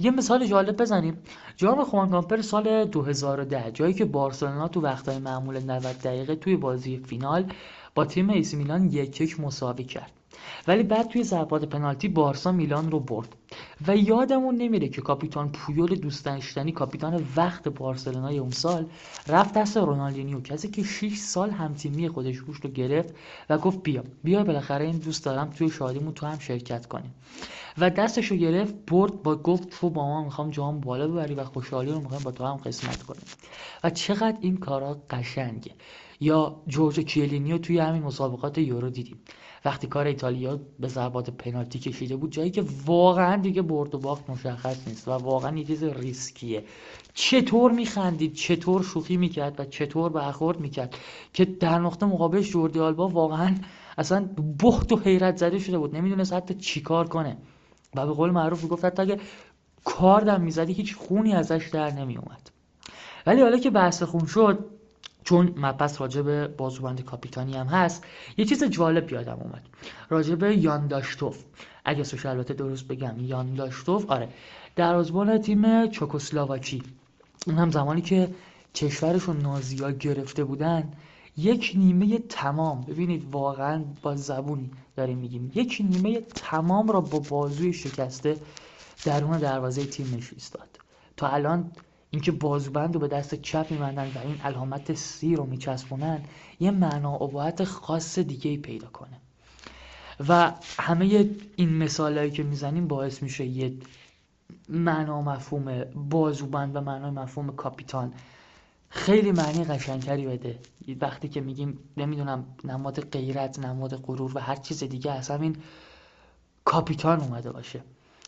یه 0.00 0.10
مثال 0.10 0.46
جالب 0.46 0.76
بزنیم. 0.76 1.18
جام 1.56 1.84
خوانکامپر 1.84 2.40
سال 2.40 2.84
2010 2.84 3.70
جایی 3.70 3.94
که 3.94 4.04
بارسلونا 4.04 4.68
تو 4.68 4.80
وقتهای 4.80 5.18
معمول 5.18 5.70
90 5.70 5.98
دقیقه 5.98 6.36
توی 6.36 6.56
بازی 6.56 6.96
فینال 6.98 7.52
با 7.94 8.04
تیم 8.04 8.30
ایسی 8.30 8.56
میلان 8.56 8.84
یک 8.84 9.20
یک 9.20 9.40
مساوی 9.40 9.84
کرد. 9.84 10.21
ولی 10.68 10.82
بعد 10.82 11.08
توی 11.08 11.24
ضربات 11.24 11.64
پنالتی 11.64 12.08
بارسا 12.08 12.52
میلان 12.52 12.90
رو 12.90 13.00
برد. 13.00 13.36
و 13.86 13.96
یادمون 13.96 14.54
نمیره 14.54 14.88
که 14.88 15.00
کاپیتان 15.00 15.52
پویول 15.52 15.94
دوست 15.94 16.24
داشتنی 16.24 16.72
کاپیتان 16.72 17.26
وقت 17.36 17.68
بارسلونای 17.68 18.38
اون 18.38 18.50
سال 18.50 18.86
رفت 19.28 19.54
دست 19.54 19.76
رونالدینیو 19.76 20.40
کسی 20.40 20.68
که 20.68 20.82
6 20.82 21.16
سال 21.16 21.50
همتیمی 21.50 22.08
خودش 22.08 22.36
روش 22.36 22.56
رو 22.56 22.70
گرفت 22.70 23.14
و 23.50 23.58
گفت 23.58 23.82
بیا 23.82 24.04
بیا 24.24 24.44
بالاخره 24.44 24.84
این 24.84 24.98
دوست 24.98 25.24
دارم 25.24 25.50
توی 25.50 25.70
شادیمون 25.70 26.14
تو 26.14 26.26
هم 26.26 26.38
شرکت 26.38 26.86
کنیم. 26.86 27.14
و 27.78 27.90
دستش 27.90 28.26
رو 28.26 28.36
گرفت 28.36 28.74
برد 28.86 29.22
با 29.22 29.36
گفت 29.36 29.70
تو 29.70 29.90
با 29.90 30.06
ما 30.06 30.24
می‌خوام 30.24 30.50
جام 30.50 30.80
بالا 30.80 31.08
ببری 31.08 31.34
و 31.34 31.44
خوشحالی 31.44 31.90
رو 31.90 32.00
می‌خوام 32.00 32.22
با 32.22 32.30
تو 32.30 32.44
هم 32.44 32.56
قسمت 32.56 33.02
کنیم. 33.02 33.22
و 33.84 33.90
چقدر 33.90 34.36
این 34.40 34.56
کارا 34.56 35.02
قشنگه. 35.10 35.72
یا 36.20 36.62
جورجو 36.66 37.00
کیلینی 37.00 37.45
رو 37.45 37.58
توی 37.58 37.78
همین 37.78 38.02
مسابقات 38.02 38.58
یورو 38.58 38.90
دیدیم. 38.90 39.18
وقتی 39.64 39.86
کار 39.86 40.06
ایتالیا 40.06 40.60
به 40.80 40.88
ضربات 40.88 41.30
پنالتی 41.30 41.78
کشیده 41.78 42.16
بود 42.16 42.32
جایی 42.32 42.50
که 42.50 42.64
واقعا 42.86 43.36
دیگه 43.36 43.62
برد 43.62 43.94
و 43.94 43.98
باخت 43.98 44.30
مشخص 44.30 44.88
نیست 44.88 45.08
و 45.08 45.10
واقعا 45.10 45.56
یه 45.56 45.64
چیز 45.64 45.84
ریسکیه. 45.84 46.64
چطور 47.14 47.72
میخندید؟ 47.72 48.34
چطور 48.34 48.82
شوخی 48.82 49.16
می‌کرد 49.16 49.60
و 49.60 49.64
چطور 49.64 50.12
برخورد 50.12 50.60
می‌کرد؟ 50.60 50.96
که 51.32 51.44
در 51.44 51.78
نقطه 51.78 52.06
مقابلش 52.06 52.50
جوردی 52.50 52.80
آلبا 52.80 53.08
واقعا 53.08 53.54
اصلا 53.98 54.28
بهت 54.62 54.92
و 54.92 54.96
حیرت 54.96 55.36
زده 55.36 55.58
شده 55.58 55.78
بود. 55.78 55.96
نمی‌دونست 55.96 56.32
حتی 56.32 56.54
چیکار 56.54 57.08
کنه. 57.08 57.36
و 57.94 58.06
به 58.06 58.12
قول 58.12 58.30
معروف 58.30 58.70
گفت 58.70 58.84
حتی 58.84 59.02
اگه 59.02 59.20
کاردم 59.84 60.40
می‌زدی 60.40 60.72
هیچ 60.72 60.96
خونی 60.96 61.34
ازش 61.34 61.70
در 61.72 61.92
نمیومد 61.92 62.50
ولی 63.26 63.42
حالا 63.42 63.58
که 63.58 63.70
بحث 63.70 64.02
خون 64.02 64.26
شد 64.26 64.64
چون 65.24 65.54
مپس 65.56 66.00
راجع 66.00 66.22
به 66.22 66.48
بازوبند 66.48 67.04
کاپیتانی 67.04 67.56
هم 67.56 67.66
هست 67.66 68.04
یه 68.36 68.44
چیز 68.44 68.64
جالب 68.64 69.12
یادم 69.12 69.38
اومد. 69.40 69.62
راجع 70.08 70.34
به 70.34 70.56
یانداشتوف 70.56 71.44
اگه 71.84 72.02
سوش 72.04 72.26
البته 72.26 72.54
درست 72.54 72.88
بگم 72.88 73.14
یانداشتوف 73.18 74.10
آره. 74.10 74.28
در 74.76 74.94
ازبان 74.94 75.38
تیم 75.38 75.86
چوکوسلاواکی 75.86 76.82
اون 77.46 77.58
هم 77.58 77.70
زمانی 77.70 78.00
که 78.00 78.28
کشورشون 78.74 79.36
نازیا 79.36 79.90
گرفته 79.90 80.44
بودن 80.44 80.92
یک 81.36 81.72
نیمه 81.76 82.18
تمام 82.18 82.80
ببینید 82.80 83.28
واقعا 83.30 83.84
با 84.02 84.16
زبونی 84.16 84.70
داریم 84.96 85.18
میگیم 85.18 85.52
یک 85.54 85.82
نیمه 85.90 86.20
تمام 86.20 86.88
را 86.88 87.00
با 87.00 87.18
بازوی 87.18 87.72
شکسته 87.72 88.36
درون 89.04 89.38
دروازه 89.38 89.84
تیم 89.84 90.18
ایستاد 90.32 90.78
تا 91.16 91.28
الان 91.28 91.72
اینکه 92.12 92.32
بازوبند 92.32 92.94
رو 92.94 93.00
به 93.00 93.08
دست 93.08 93.34
چپ 93.34 93.66
میبندن 93.70 94.06
و 94.14 94.18
این 94.24 94.40
علامت 94.40 94.94
سی 94.94 95.36
رو 95.36 95.46
میچسبونن 95.46 96.22
یه 96.60 96.70
معنا 96.70 97.14
ابهت 97.14 97.64
خاص 97.64 98.18
دیگه 98.18 98.50
ای 98.50 98.56
پیدا 98.56 98.88
کنه. 98.88 99.20
و 100.28 100.52
همه 100.78 101.30
این 101.56 101.76
مثالهایی 101.76 102.30
که 102.30 102.42
می‌زنیم 102.42 102.88
باعث 102.88 103.22
میشه 103.22 103.44
یه 103.46 103.72
معنا 104.68 105.22
مفهوم 105.22 105.84
بازوبند 105.84 106.76
و 106.76 106.80
معنای 106.80 107.10
مفهوم 107.10 107.56
کاپیتان 107.56 108.12
خیلی 108.88 109.32
معنی 109.32 109.64
قشنگتری 109.64 110.26
بده. 110.26 110.58
وقتی 111.00 111.28
که 111.28 111.40
میگیم 111.40 111.78
نمی‌دونم 111.96 112.44
نماد 112.64 113.00
غیرت 113.00 113.58
نماد 113.58 113.96
غرور 113.96 114.36
و 114.36 114.40
هر 114.40 114.56
چیز 114.56 114.84
دیگه 114.84 115.12
از 115.12 115.30
همین 115.30 115.56
کاپیتان 116.64 117.20
اومده 117.20 117.52
باشه. 117.52 117.82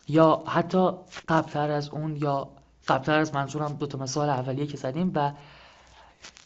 یا 0.07 0.43
حتی 0.47 0.89
قبلتر 1.27 1.71
از 1.71 1.89
اون 1.89 2.15
یا 2.15 2.49
قبلتر 2.87 3.19
از 3.19 3.35
منظورم 3.35 3.73
دو 3.73 3.87
تا 3.87 3.97
مثال 3.97 4.29
اولیه 4.29 4.67
که 4.67 4.77
زدیم 4.77 5.11
و 5.15 5.31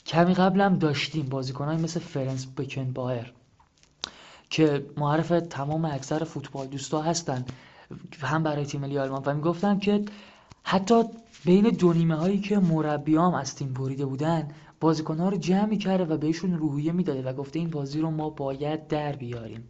کمی 0.06 0.34
قبلم 0.34 0.78
داشتیم 0.78 1.26
بازیکنایی 1.30 1.80
مثل 1.80 2.00
فرنس 2.00 2.48
بکنبایر 2.58 3.34
که 4.50 4.86
معرف 4.98 5.30
تمام 5.30 5.86
اکثر 5.86 6.24
فوتبال 6.24 6.68
دوستا 6.68 7.02
هستن 7.02 7.46
هم 8.22 8.44
برای 8.44 8.66
تیم 8.66 8.82
ملی 8.82 8.98
آلمان. 8.98 9.24
و 9.26 9.34
می‌گفتن 9.34 9.80
که 9.80 10.06
حتی 10.64 11.04
بین 11.46 11.70
دو 11.70 11.94
نیمه 11.94 12.16
هایی 12.16 12.40
که 12.40 12.60
مربیام 12.60 13.34
از 13.34 13.56
تیم 13.56 13.74
بریده 13.74 14.06
بودن 14.06 14.48
بازیکنها 14.80 15.30
رو 15.30 15.38
جمع 15.38 15.76
کرده 15.76 16.06
و 16.06 16.18
بهشون 16.18 16.58
روحیه 16.58 16.92
می‌داده 16.92 17.22
و 17.22 17.34
گفته 17.34 17.60
این 17.60 17.70
بازی 17.70 18.02
رو 18.02 18.12
ما 18.12 18.30
باید 18.30 18.88
در 18.88 19.12
بیاریم. 19.16 19.70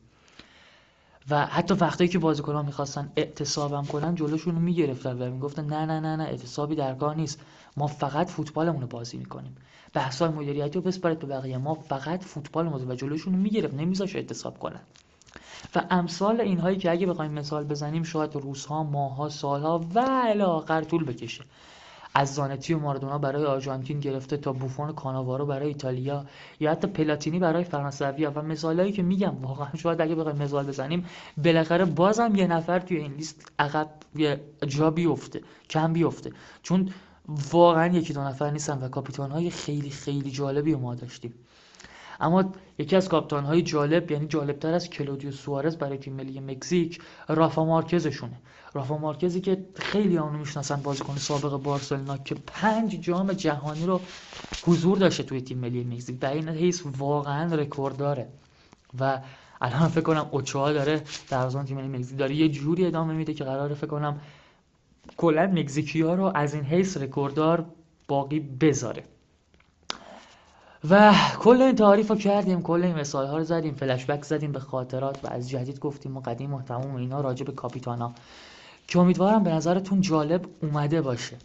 و 1.29 1.45
حتی 1.45 1.73
وقتی 1.73 2.07
که 2.07 2.19
بازیکنان 2.19 2.65
می‌خواستن 2.65 3.11
اعتصابم 3.15 3.85
کنن 3.85 4.15
جلوشون 4.15 4.55
رو 4.55 4.61
می‌گرفتن 4.61 5.21
و 5.21 5.31
می‌گفتن 5.31 5.65
نه 5.65 5.85
نه 5.85 5.99
نه 5.99 6.15
نه 6.15 6.23
اعتصابی 6.23 6.75
در 6.75 6.93
کار 6.93 7.15
نیست. 7.15 7.39
ما 7.77 7.87
فقط 7.87 8.29
فوتبالمون 8.29 8.81
رو 8.81 8.87
بازی 8.87 9.17
می‌کنیم. 9.17 9.55
بحثای 9.93 10.29
مدیریتی 10.29 10.75
رو 10.75 10.81
بسپارید 10.81 11.19
به 11.19 11.27
بقیه. 11.27 11.57
ما 11.57 11.73
فقط 11.73 12.23
فوتبالمون 12.23 12.91
و 12.91 12.95
جلوشون 12.95 13.33
رو 13.33 13.39
می‌گرفت 13.39 13.73
نمیذاش 13.73 14.15
اعتصاب 14.15 14.59
کنن. 14.59 14.81
و 15.75 15.85
امثال 15.89 16.41
اینهایی 16.41 16.77
که 16.77 16.91
اگه 16.91 17.07
بخوایم 17.07 17.31
مثال 17.31 17.63
بزنیم 17.63 18.03
شاید 18.03 18.35
روزها 18.35 18.83
ماها 18.83 19.29
سالها 19.29 19.85
و 19.95 19.99
الی 19.99 20.85
طول 20.85 21.05
بکشه. 21.05 21.43
از 22.19 22.33
زانتی 22.35 22.73
و 22.73 22.79
مارادونا 22.79 23.17
برای 23.17 23.45
آرژانتین 23.45 23.99
گرفته 23.99 24.37
تا 24.37 24.53
بوفون 24.53 24.93
کاناوارو 24.93 25.45
برای 25.45 25.67
ایتالیا 25.67 26.25
یا 26.59 26.71
حتی 26.71 26.87
پلاتینی 26.87 27.39
برای 27.39 27.63
فرانسویا 27.63 28.31
و 28.35 28.41
مثالایی 28.41 28.91
که 28.91 29.03
میگم 29.03 29.41
واقعا 29.41 29.67
شاید 29.77 30.01
اگه 30.01 30.15
بخوایم 30.15 30.37
مثال 30.37 30.65
بزنیم 30.65 31.05
بالاخره 31.37 31.85
بازم 31.85 32.35
یه 32.35 32.47
نفر 32.47 32.79
توی 32.79 32.97
این 32.97 33.13
لیست 33.13 33.51
عقب 33.59 33.89
جا 34.67 34.91
بیفته 34.91 35.41
کم 35.69 35.93
بیفته. 35.93 36.31
چون 36.63 36.89
واقعا 37.51 37.87
یکی 37.87 38.13
دو 38.13 38.21
نفر 38.21 38.51
نیستن 38.51 38.77
و 38.77 38.89
کاپیتان 38.89 39.31
های 39.31 39.49
خیلی 39.49 39.89
خیلی 39.89 40.31
جالبی 40.31 40.75
ما 40.75 40.95
داشتیم. 40.95 41.33
اما 42.19 42.51
یکی 42.77 42.95
از 42.95 43.09
کاپیتان 43.09 43.45
های 43.45 43.61
جالب 43.61 44.11
یعنی 44.11 44.27
جالبتر 44.27 44.73
از 44.73 44.89
کلودیو 44.89 45.31
سوارز 45.31 45.77
برای 45.77 45.97
تیم 45.97 46.13
ملی 46.13 46.39
مکزیک 46.39 47.01
رافا 47.27 47.65
مارکزشونه. 47.65 48.39
رافا 48.73 48.97
مارکزی 48.97 49.41
که 49.41 49.65
خیلی 49.75 50.17
آنو 50.17 50.37
می‌شناسن 50.37 50.81
بازیکن 50.81 51.15
سابق 51.15 51.63
بارسلونا 51.63 52.17
که 52.17 52.35
پنج 52.35 52.99
جام 53.01 53.33
جهانی 53.33 53.85
رو 53.85 54.01
حضور 54.65 54.97
داشته 54.97 55.23
توی 55.23 55.41
تیم 55.41 55.57
ملی 55.57 55.83
مکزیک. 55.83 56.17
و 56.21 56.25
این 56.25 56.49
حیث 56.49 56.83
واقعا 56.97 57.55
رکورد 57.55 57.97
داره. 57.97 58.27
و 58.99 59.21
الان 59.61 59.87
فکر 59.87 60.01
کنم 60.01 60.27
اوچوا 60.31 60.73
داره 60.73 61.01
در 61.29 61.49
تیم 61.49 61.77
ملی 61.77 61.87
مکزیک 61.87 62.17
داره 62.17 62.35
یه 62.35 62.49
جوری 62.49 62.85
ادامه 62.85 63.13
میده 63.13 63.33
که 63.33 63.43
قراره 63.43 63.75
فکر 63.75 63.87
کنم 63.87 64.21
کلا 65.17 65.47
مکزیکی 65.47 66.01
ها 66.01 66.13
رو 66.13 66.31
از 66.35 66.53
این 66.53 66.63
حیث 66.63 66.97
رکورددار 66.97 67.65
باقی 68.07 68.39
بذاره. 68.39 69.03
و 70.89 71.13
کل 71.39 71.61
این 71.61 71.75
تعریف 71.75 72.09
رو 72.09 72.15
کردیم 72.15 72.61
کل 72.61 72.83
این 72.83 72.95
مثال 72.95 73.27
ها 73.27 73.37
رو 73.37 73.43
زدیم 73.43 73.73
فلشبک 73.73 74.23
زدیم 74.23 74.51
به 74.51 74.59
خاطرات 74.59 75.25
و 75.25 75.27
از 75.27 75.49
جدید 75.49 75.79
گفتیم 75.79 76.17
و 76.17 76.19
قدیم 76.19 76.53
و 76.53 76.61
تموم 76.61 76.95
اینا 76.95 77.21
راجع 77.21 77.45
به 77.45 77.51
کاپیتانا. 77.51 78.13
که 78.87 78.99
امیدوارم 78.99 79.43
به 79.43 79.49
نظرتون 79.49 80.01
جالب 80.01 80.45
اومده 80.61 81.01
باشه. 81.01 81.37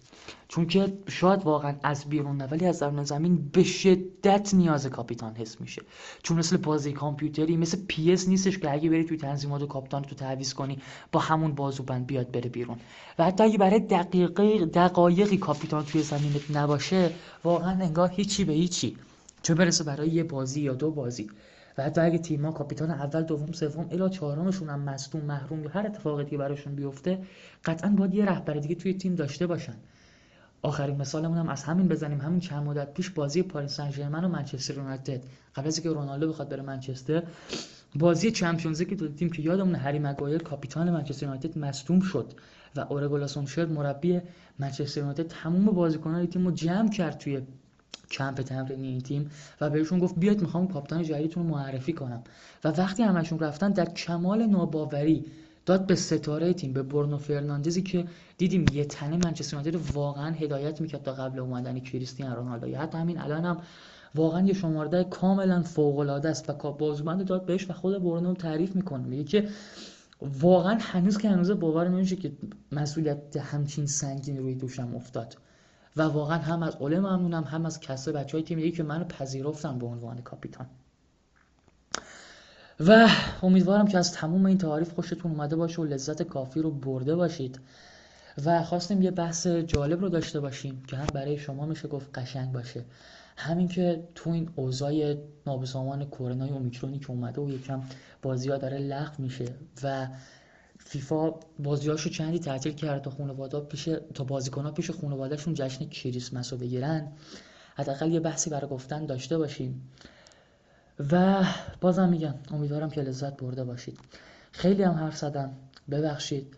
چون 0.48 0.66
که 0.66 0.92
شاید 1.08 1.42
واقعا 1.42 1.74
از 1.82 2.04
بیرون 2.04 2.36
نه 2.36 2.46
ولی 2.46 2.66
از 2.66 2.78
درون 2.80 3.04
زمین 3.04 3.50
به 3.52 3.64
شدت 3.64 4.54
نیاز 4.54 4.86
کاپیتان 4.86 5.34
حس 5.34 5.60
میشه. 5.60 5.82
چون 6.22 6.38
مثل 6.38 6.56
بازی 6.56 6.92
کامپیوتری 6.92 7.56
مثل 7.56 7.78
PES 7.88 8.28
نیستش 8.28 8.58
که 8.58 8.72
اگه 8.72 8.90
بری 8.90 9.04
توی 9.04 9.16
تنظیمات 9.16 9.62
و 9.62 9.66
کاپیتان 9.66 10.02
تو 10.02 10.14
تعویض 10.14 10.54
کنی 10.54 10.78
با 11.12 11.20
همون 11.20 11.54
بازوبند 11.54 12.06
بیاد 12.06 12.30
بره 12.30 12.48
بیرون. 12.48 12.76
و 13.18 13.24
حتی 13.24 13.44
اگه 13.44 13.58
برای 13.58 13.80
دقیقه 13.80 14.66
دقایقی 14.66 15.36
کاپیتان 15.36 15.84
توی 15.84 16.02
زمینت 16.02 16.56
نباشه 16.56 17.10
واقعا 17.44 17.70
انگار 17.70 18.08
هیچی 18.08 18.44
به 18.44 18.52
هیچی. 18.52 18.96
چه 19.44 19.54
برسه 19.54 19.84
برای 19.84 20.08
یه 20.08 20.24
بازی 20.24 20.60
یا 20.60 20.74
دو 20.74 20.90
بازی. 20.90 21.30
و 21.78 21.82
حتی 21.82 22.00
اگه 22.00 22.18
تیم‌ها 22.18 22.52
کاپیتان 22.52 22.90
اول 22.90 23.22
دوم 23.22 23.52
سوم 23.52 23.88
الی 23.90 24.10
چهارمشون 24.10 24.68
هم 24.68 24.80
مصدوم 24.80 25.24
محروم 25.24 25.62
یا 25.62 25.70
هر 25.70 25.86
اتفاقی 25.86 26.24
که 26.24 26.38
براشون 26.38 26.74
بیفته 26.74 27.18
قطعا 27.64 27.90
باید 27.90 28.14
یه 28.14 28.24
رهبر 28.24 28.54
دیگه 28.54 28.74
توی 28.74 28.94
تیم 28.94 29.14
داشته 29.14 29.46
باشن. 29.46 29.74
آخرین 30.62 30.96
مثالمون 30.96 31.38
هم 31.38 31.48
از 31.48 31.62
همین 31.64 31.88
بزنیم. 31.88 32.20
همین 32.20 32.40
چند 32.40 32.66
مدت 32.66 32.94
پیش 32.94 33.10
بازی 33.10 33.42
پاریس 33.42 33.72
سن 33.72 33.90
ژرمن 33.90 34.24
و 34.24 34.28
منچستر 34.28 34.74
یونایتد. 34.74 35.22
قبل 35.56 35.66
از 35.66 35.78
اینکه 35.78 35.90
رونالدو 35.90 36.28
بخواد 36.28 36.48
بره 36.48 36.62
منچستر 36.62 37.22
بازی 37.94 38.30
Champions 38.30 38.82
League 38.82 38.98
دو 38.98 39.08
تیم 39.08 39.30
که 39.30 39.42
یادمون 39.42 39.74
هری 39.74 39.98
مگایر 39.98 40.42
کاپیتان 40.42 40.90
منچستر 40.90 41.26
یونایتد 41.26 41.58
مصدوم 41.58 42.00
شد 42.00 42.32
و 42.76 42.80
اوله 42.80 43.00
گونار 43.00 43.26
سولشر 43.26 43.66
مربی 43.66 44.20
منچستر 44.58 45.00
یونایتد 45.00 45.26
تمام 45.26 45.64
بازیکنان 45.64 46.26
تیم 46.26 46.46
رو 46.46 46.52
جمع 46.52 46.90
کرد 46.90 47.18
توی 47.18 47.42
کمپ 48.10 48.42
تمرینی 48.42 48.88
این 48.88 49.00
تیم 49.00 49.30
و 49.60 49.70
بهشون 49.70 49.98
گفت 49.98 50.14
بیاید 50.18 50.40
می‌خوام 50.40 50.68
کاپیتان 50.68 51.02
جدیدتون 51.02 51.42
رو 51.42 51.54
معرفی 51.54 51.92
کنم. 51.92 52.22
و 52.64 52.68
وقتی 52.68 53.02
همشون 53.02 53.38
رفتن 53.38 53.70
در 53.70 53.84
کمال 53.84 54.46
ناباوری 54.46 55.24
داد 55.66 55.86
به 55.86 55.94
ستاره 55.94 56.54
تیم 56.54 56.72
به 56.72 56.82
برنو 56.82 57.18
فرناندزی 57.18 57.82
که 57.82 58.04
دیدیم 58.38 58.66
یه 58.72 58.84
تنه 58.84 59.16
منچستر 59.16 59.56
یونایتد 59.56 59.94
واقعا 59.94 60.30
هدایت 60.30 60.80
می‌کرد 60.80 61.02
تا 61.02 61.12
قبل 61.12 61.38
اومدن 61.38 61.78
کریستیانو 61.78 62.36
رونالدو. 62.36 62.68
یا 62.68 62.80
حتی 62.80 62.98
همین 62.98 63.18
الان 63.20 63.44
هم 63.44 63.60
واقعا 64.14 64.46
یه 64.46 64.54
شمارده 64.54 65.04
کاملا 65.04 65.62
فوق 65.62 65.98
العاده 65.98 66.28
است 66.28 66.50
و 66.50 66.72
بازوبند 66.72 67.24
داد 67.24 67.46
بهش 67.46 67.70
و 67.70 67.72
خود 67.72 68.02
برنو 68.02 68.34
تعریف 68.34 68.76
می‌کنه. 68.76 69.06
میگه 69.06 69.24
که 69.24 69.48
واقعا 70.40 70.78
هنوز 70.80 71.18
که 71.18 71.30
هنوز 71.30 71.50
باور 71.50 71.88
نمیشه 71.88 72.16
که 72.16 72.32
مسئولیت 72.72 73.36
همچین 73.36 73.86
سنگین 73.86 74.38
روی 74.38 74.54
دوشم 74.54 74.94
افتاد. 74.96 75.36
و 75.96 76.02
واقعا 76.02 76.38
هم 76.38 76.62
از 76.62 76.76
اوله 76.76 77.00
ممنونم 77.00 77.44
هم 77.44 77.66
از 77.66 77.80
کسای 77.80 78.14
بچه 78.14 78.36
های 78.36 78.44
تیم 78.44 78.72
که 78.72 78.82
منو 78.82 79.04
پذیرفتن 79.04 79.78
به 79.78 79.86
عنوان 79.86 80.22
کاپیتان. 80.22 80.66
و 82.80 83.08
امیدوارم 83.42 83.88
که 83.88 83.98
از 83.98 84.12
تموم 84.12 84.46
این 84.46 84.58
تعریف 84.58 84.92
خوشتون 84.92 85.30
اومده 85.30 85.56
باشه 85.56 85.82
و 85.82 85.84
لذت 85.84 86.22
کافی 86.22 86.60
رو 86.60 86.70
برده 86.70 87.16
باشید. 87.16 87.60
و 88.44 88.62
خواستیم 88.62 89.02
یه 89.02 89.10
بحث 89.10 89.46
جالب 89.46 90.00
رو 90.00 90.08
داشته 90.08 90.40
باشیم 90.40 90.82
که 90.86 90.96
هم 90.96 91.06
برای 91.14 91.38
شما 91.38 91.66
میشه 91.66 91.88
گفت 91.88 92.18
قشنگ 92.18 92.52
باشه. 92.52 92.84
همین 93.36 93.68
که 93.68 94.08
تو 94.14 94.30
این 94.30 94.50
اوضاع 94.56 95.14
نابسامان 95.46 96.06
کرونا 96.06 96.46
اومیکرونی 96.46 96.98
که 96.98 97.10
اومده 97.10 97.40
و 97.40 97.50
یکم 97.50 97.82
بازی 98.22 98.48
ها 98.48 98.56
داره 98.56 98.78
لغو 98.78 99.22
میشه 99.22 99.44
و 99.82 100.06
فیفا 100.94 101.30
بازیاشو 101.58 102.10
چندی 102.10 102.38
تعطیل 102.38 102.72
کرد 102.72 103.02
تا 103.02 103.10
خانواده 103.10 103.60
پیش 103.60 103.88
تا 104.14 104.24
بازیکن‌ها 104.24 104.70
پیش 104.70 104.90
خانوادهشون 104.90 105.54
جشن 105.54 105.84
کریسمس 105.88 106.52
رو 106.52 106.58
بگیرن؟ 106.58 107.12
حداقل 107.74 108.12
یه 108.12 108.20
بحثی 108.20 108.50
برای 108.50 108.70
گفتن 108.70 109.06
داشته 109.06 109.38
باشیم. 109.38 109.90
و 111.12 111.44
بازم 111.80 112.08
میگم 112.08 112.34
امیدوارم 112.50 112.90
که 112.90 113.00
لذت 113.00 113.36
برده 113.36 113.64
باشید. 113.64 113.98
خیلی 114.52 114.82
هم 114.82 114.94
حرف 114.94 115.16
زدم. 115.16 115.52
ببخشید. 115.90 116.56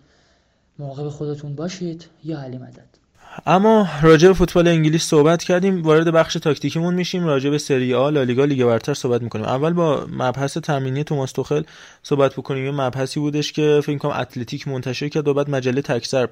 مراقب 0.78 1.08
خودتون 1.08 1.54
باشید. 1.54 2.04
یا 2.24 2.40
علی 2.40 2.58
مدد. 2.58 3.05
اما 3.46 3.88
راجع 4.02 4.28
به 4.28 4.34
فوتبال 4.34 4.68
انگلیس 4.68 5.02
صحبت 5.02 5.44
کردیم 5.44 5.82
وارد 5.82 6.08
بخش 6.12 6.34
تاکتیکیمون 6.34 6.94
میشیم 6.94 7.24
راجع 7.24 7.50
به 7.50 7.58
سری 7.58 7.94
آ 7.94 8.10
لالیگا 8.10 8.44
لیگ 8.44 8.64
برتر 8.64 8.94
صحبت 8.94 9.22
می‌کنیم. 9.22 9.44
اول 9.44 9.72
با 9.72 10.06
مبحث 10.12 10.56
تمرینی 10.58 11.04
توماس 11.04 11.32
توخل 11.32 11.62
صحبت 12.02 12.32
بکنیم. 12.32 12.64
یه 12.64 12.70
مبحثی 12.70 13.20
بودش 13.20 13.52
که 13.52 13.80
فکر 13.84 13.98
کنم 13.98 14.12
اتلتیک 14.12 14.68
منتشر 14.68 15.08
کرد 15.08 15.28
و 15.28 15.34
بعد 15.34 15.50
مجله 15.50 15.82
تکسر 15.82 16.28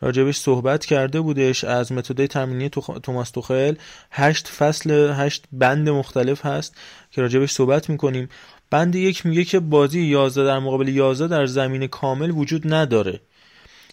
راجبش 0.00 0.36
صحبت 0.36 0.86
کرده 0.86 1.20
بودش. 1.20 1.64
از 1.64 1.92
متدای 1.92 2.28
تمرینی 2.28 2.68
توماس 3.02 3.30
توخل 3.30 3.74
هشت 4.10 4.48
فصل 4.48 5.12
هشت 5.16 5.44
بند 5.52 5.88
مختلف 5.88 6.46
هست 6.46 6.74
که 7.10 7.22
راجبش 7.22 7.50
صحبت 7.50 7.90
می‌کنیم. 7.90 8.28
بند 8.70 8.94
یک 8.94 9.26
میگه 9.26 9.44
که 9.44 9.60
بازی 9.60 10.00
11 10.00 10.44
در 10.44 10.58
مقابل 10.58 10.88
11 10.88 11.28
در 11.28 11.46
زمین 11.46 11.86
کامل 11.86 12.30
وجود 12.30 12.72
نداره. 12.74 13.20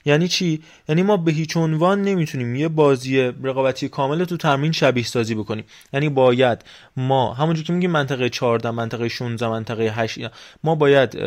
یعنی 0.06 0.28
چی؟ 0.28 0.62
یعنی 0.90 1.04
ما 1.04 1.18
به 1.18 1.32
هیچ 1.32 1.58
عنوان 1.58 2.02
نمی‌تونیم 2.02 2.56
یه 2.56 2.68
بازی 2.68 3.22
رقابتی 3.44 3.90
کامل 3.90 4.26
تو 4.26 4.38
تمرین 4.38 4.72
شبیه 4.72 5.04
سازی 5.04 5.36
بکنیم. 5.36 5.66
یعنی 5.94 6.10
باید 6.10 6.66
ما 6.98 7.34
همونجور 7.34 7.66
که 7.66 7.74
میگیم 7.74 7.92
منطقه 7.92 8.30
14 8.30 8.72
منطقه 8.72 9.08
16 9.08 9.48
منطقه 9.48 9.84
8 9.84 10.20
ما 10.64 10.76
باید 10.76 11.18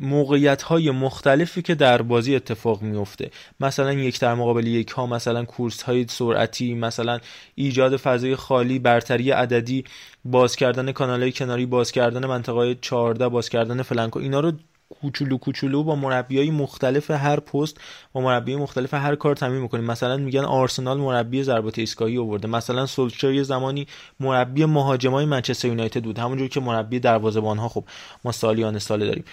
موقعیت 0.00 0.62
های 0.62 0.90
مختلفی 0.90 1.62
که 1.62 1.74
در 1.74 2.02
بازی 2.02 2.36
اتفاق 2.36 2.82
میفته 2.82 3.30
مثلا 3.60 3.92
یک 3.92 4.20
در 4.20 4.34
مقابل 4.34 4.66
یک 4.66 4.90
ها 4.90 5.06
مثلا 5.06 5.44
کورس 5.44 5.82
های 5.82 6.06
سرعتی 6.08 6.74
مثلا 6.74 7.18
ایجاد 7.54 7.96
فضای 7.96 8.36
خالی 8.36 8.78
برتری 8.78 9.30
عددی 9.30 9.84
باز 10.24 10.56
کردن 10.56 10.92
کانال 10.92 11.22
های 11.22 11.32
کناری 11.32 11.66
باز 11.66 11.92
کردن 11.92 12.26
منطقه 12.26 12.52
های 12.52 12.74
14 12.74 13.28
باز 13.28 13.48
کردن 13.48 13.82
فلنکو 13.82 14.18
اینا 14.18 14.40
رو 14.40 14.52
کوچولو 15.00 15.38
کوچولو 15.38 15.82
با 15.82 15.94
مربیای 15.94 16.50
مختلف 16.50 17.10
هر 17.10 17.40
پست 17.40 17.80
با 18.12 18.20
مربی 18.20 18.56
مختلف 18.56 18.94
هر 18.94 19.14
کار 19.14 19.36
تمرین 19.36 19.62
می‌کنیم 19.62 19.84
مثلا 19.84 20.16
میگن 20.16 20.44
آرسنال 20.44 20.98
مربی 20.98 21.42
ضربات 21.42 21.78
ایستگاهی 21.78 22.18
آورده 22.18 22.48
مثلا 22.48 22.86
سولشر 22.86 23.32
یه 23.32 23.42
زمانی 23.42 23.86
مربی 24.20 24.64
مهاجمای 24.64 25.24
منچستر 25.24 25.68
یونایتد 25.68 26.02
بود. 26.02 26.18
همونجور 26.18 26.48
که 26.48 26.60
مربی 26.60 27.00
دروازه‌بان 27.00 27.58
ها 27.58 27.68
خب 27.68 27.84
ما 28.24 28.32
سالیان 28.32 28.78
ساله 28.78 29.06
داریم. 29.06 29.24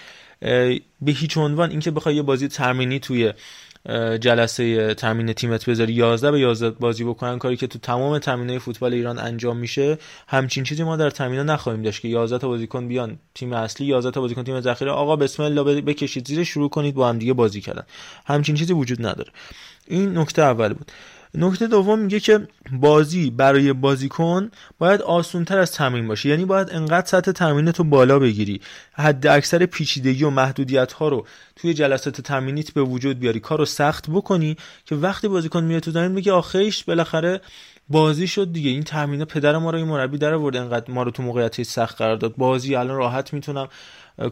به 1.00 1.12
هیچ 1.12 1.38
عنوان 1.38 1.70
اینکه 1.70 1.90
بخوای 1.90 2.14
یه 2.14 2.22
بازی 2.22 2.48
ترمینی 2.48 2.98
توی 2.98 3.32
جلسه 4.20 4.94
تامین 4.94 5.32
تیمت 5.32 5.70
بذاری. 5.70 5.92
11 5.92 6.30
به 6.30 6.40
11 6.40 6.70
بازی 6.70 7.04
بکنن. 7.04 7.38
کاری 7.38 7.56
که 7.56 7.66
تو 7.66 7.78
تمام 7.78 8.18
تامینای 8.18 8.58
فوتبال 8.58 8.94
ایران 8.94 9.18
انجام 9.18 9.56
میشه 9.56 9.98
همچین 10.28 10.64
چیزی 10.64 10.82
ما 10.82 10.96
در 10.96 11.10
تامینا 11.10 11.42
نخواهیم 11.42 11.82
داشت 11.82 12.02
که 12.02 12.08
11 12.08 12.38
تا 12.38 12.48
بازیکن 12.48 12.88
بیان 12.88 13.18
تیم 13.34 13.52
اصلی 13.52 13.86
11 13.86 14.10
تا 14.10 14.20
بازیکن 14.20 14.44
تیم 14.44 14.60
ذخیره. 14.60 14.90
آقا 14.90 15.16
بسم 15.16 15.42
الله 15.42 15.80
بکشید 15.80 16.28
زیر 16.28 16.44
شروع 16.44 16.70
کنید 16.70 16.94
با 16.94 17.08
هم 17.08 17.18
دیگه 17.18 17.32
بازی 17.32 17.60
کردن. 17.60 17.84
همچین 18.26 18.54
چیزی 18.54 18.72
وجود 18.72 19.06
نداره. 19.06 19.30
این 19.86 20.18
نکته 20.18 20.42
اول 20.42 20.72
بود. 20.72 20.92
نکته 21.40 21.66
دوم 21.66 21.98
میگه 21.98 22.20
که 22.20 22.48
بازی 22.72 23.30
برای 23.30 23.72
بازیکن 23.72 24.50
باید 24.78 25.02
آسونتر 25.02 25.58
از 25.58 25.72
تمرین 25.72 26.08
باشه. 26.08 26.28
یعنی 26.28 26.44
باید 26.44 26.70
انقدر 26.70 27.06
سطح 27.06 27.32
تمرین 27.32 27.72
تو 27.72 27.84
بالا 27.84 28.18
بگیری. 28.18 28.60
حد 28.92 29.26
اکثر 29.26 29.66
پیچیدگی 29.66 30.24
و 30.24 30.30
محدودیت 30.30 30.92
ها 30.92 31.08
رو 31.08 31.26
توی 31.56 31.74
جلسات 31.74 32.20
تمرینیت 32.20 32.70
به 32.70 32.82
وجود 32.82 33.18
بیاری. 33.18 33.40
کار 33.40 33.58
رو 33.58 33.64
سخت 33.64 34.10
بکنی 34.10 34.56
که 34.84 34.94
وقتی 34.94 35.28
بازیکن 35.28 35.64
میره 35.64 35.80
تو 35.80 35.90
زمین 35.90 36.12
میگه 36.12 36.32
آخیش 36.32 36.84
بالاخره 36.84 37.40
بازی 37.88 38.26
شد 38.26 38.52
دیگه. 38.52 38.70
این 38.70 38.82
تمرین 38.82 39.24
پدر 39.24 39.58
ما 39.58 39.70
رو 39.70 39.78
این 39.78 39.86
مربی 39.86 40.18
در 40.18 40.34
آورد. 40.34 40.56
انقدر 40.56 40.92
ما 40.92 41.02
رو 41.02 41.10
تو 41.10 41.22
موقعیت 41.22 41.62
سخت 41.62 41.98
قرار 41.98 42.16
داد. 42.16 42.34
بازی 42.36 42.74
الان 42.74 42.96
راحت 42.96 43.32
می‌تونم 43.32 43.68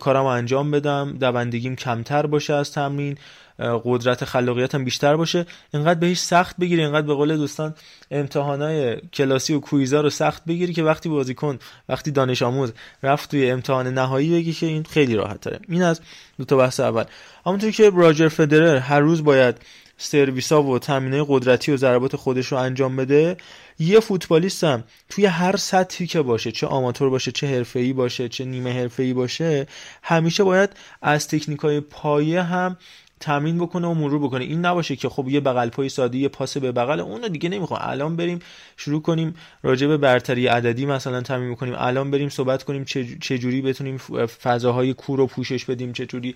کارم 0.00 0.24
انجام 0.24 0.70
بدم. 0.70 1.16
دوندگیم 1.20 1.76
کمتر 1.76 2.26
باشه 2.26 2.54
از 2.54 2.72
تمرین. 2.72 3.18
قدرت 3.58 4.24
خلاقیتم 4.24 4.84
بیشتر 4.84 5.16
باشه. 5.16 5.46
اینقدر 5.74 6.00
بهش 6.00 6.18
سخت 6.18 6.56
بگیری 6.56 6.82
اینقدر 6.82 7.06
به 7.06 7.14
قول 7.14 7.36
دوستان 7.36 7.74
امتحانای 8.10 8.96
کلاسی 9.12 9.54
و 9.54 9.60
کویزا 9.60 10.00
رو 10.00 10.10
سخت 10.10 10.44
بگیری 10.44 10.72
که 10.72 10.82
وقتی 10.82 11.08
بازیکن 11.08 11.58
وقتی 11.88 12.10
دانش 12.10 12.42
آموز 12.42 12.72
رفت 13.02 13.30
توی 13.30 13.50
امتحان 13.50 13.86
نهایی 13.86 14.32
بگی 14.32 14.52
که 14.52 14.66
این 14.66 14.84
خیلی 14.84 15.14
راحت 15.14 15.40
تره. 15.40 15.60
این 15.68 15.82
از 15.82 16.00
دو 16.38 16.44
تا 16.44 16.56
بحث 16.56 16.80
اول. 16.80 17.04
همونطور 17.46 17.70
که 17.70 17.90
راجر 17.90 18.28
فدرر 18.28 18.76
هر 18.76 19.00
روز 19.00 19.24
باید 19.24 19.56
سرویس 19.98 20.52
ها 20.52 20.62
و 20.62 20.78
تامینه 20.78 21.24
قدرتی 21.28 21.72
و 21.72 21.76
ضربات 21.76 22.16
خودش 22.16 22.46
رو 22.46 22.58
انجام 22.58 22.96
بده 22.96 23.36
یه 23.78 24.00
فوتبالیست 24.00 24.64
هم 24.64 24.84
توی 25.08 25.26
هر 25.26 25.56
سطحی 25.56 26.06
که 26.06 26.22
باشه 26.22 26.52
چه 26.52 26.66
آماتور 26.66 27.10
باشه 27.10 27.32
چه 27.32 27.46
حرفه‌ای 27.46 27.92
باشه 27.92 28.28
چه 28.28 28.44
نیمه 28.44 28.72
حرفه‌ای 28.72 29.12
باشه 29.12 29.66
همیشه 30.02 30.44
باید 30.44 30.70
از 31.02 31.28
تکنیکای 31.28 31.80
پایه 31.80 32.42
هم 32.42 32.76
تمرین 33.20 33.58
بکنه 33.58 33.86
و 33.86 33.94
مرور 33.94 34.18
بکنه. 34.18 34.44
این 34.44 34.66
نباشه 34.66 34.96
که 34.96 35.08
خب 35.08 35.28
یه 35.28 35.40
بغل 35.40 35.68
پای 35.68 35.88
ساده 35.88 36.18
یه 36.18 36.28
پاس 36.28 36.56
به 36.56 36.72
بغل 36.72 37.00
اون 37.00 37.28
دیگه 37.28 37.48
نمی‌خوام. 37.48 37.80
الان 37.82 38.16
بریم 38.16 38.38
شروع 38.76 39.02
کنیم 39.02 39.34
راجع 39.62 39.86
به 39.86 39.96
برتری 39.96 40.46
عددی 40.46 40.86
مثلا 40.86 41.20
تمرین 41.20 41.52
بکنیم. 41.52 41.74
الان 41.78 42.10
بریم 42.10 42.28
صحبت 42.28 42.62
کنیم 42.62 42.84
چه 43.20 43.38
جوری 43.38 43.62
بتونیم 43.62 43.96
فضاهای 44.42 44.94
کور 44.94 45.18
رو 45.18 45.26
پوشش 45.26 45.64
بدیم 45.64 45.92
چه 45.92 46.06
جوری 46.06 46.34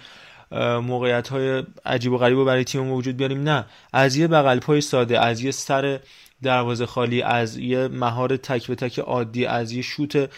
موقعیت 0.82 1.28
های 1.28 1.62
عجیب 1.86 2.12
و 2.12 2.18
غریب 2.18 2.36
رو 2.36 2.44
برای 2.44 2.64
تیم 2.64 2.90
وجود 2.90 3.16
بیاریم. 3.16 3.42
نه. 3.42 3.64
از 3.92 4.16
یه 4.16 4.28
بغل 4.28 4.58
پای 4.58 4.80
ساده 4.80 5.20
از 5.20 5.40
یه 5.42 5.50
سر 5.50 6.00
دروازه 6.42 6.86
خالی 6.86 7.22
از 7.22 7.58
یه 7.58 7.88
مهار 7.88 8.36
تک 8.36 8.66
به 8.66 8.74
تک 8.74 8.98
عادی 8.98 9.46
از 9.46 9.72
یه 9.72 9.82
شوت 9.82 10.30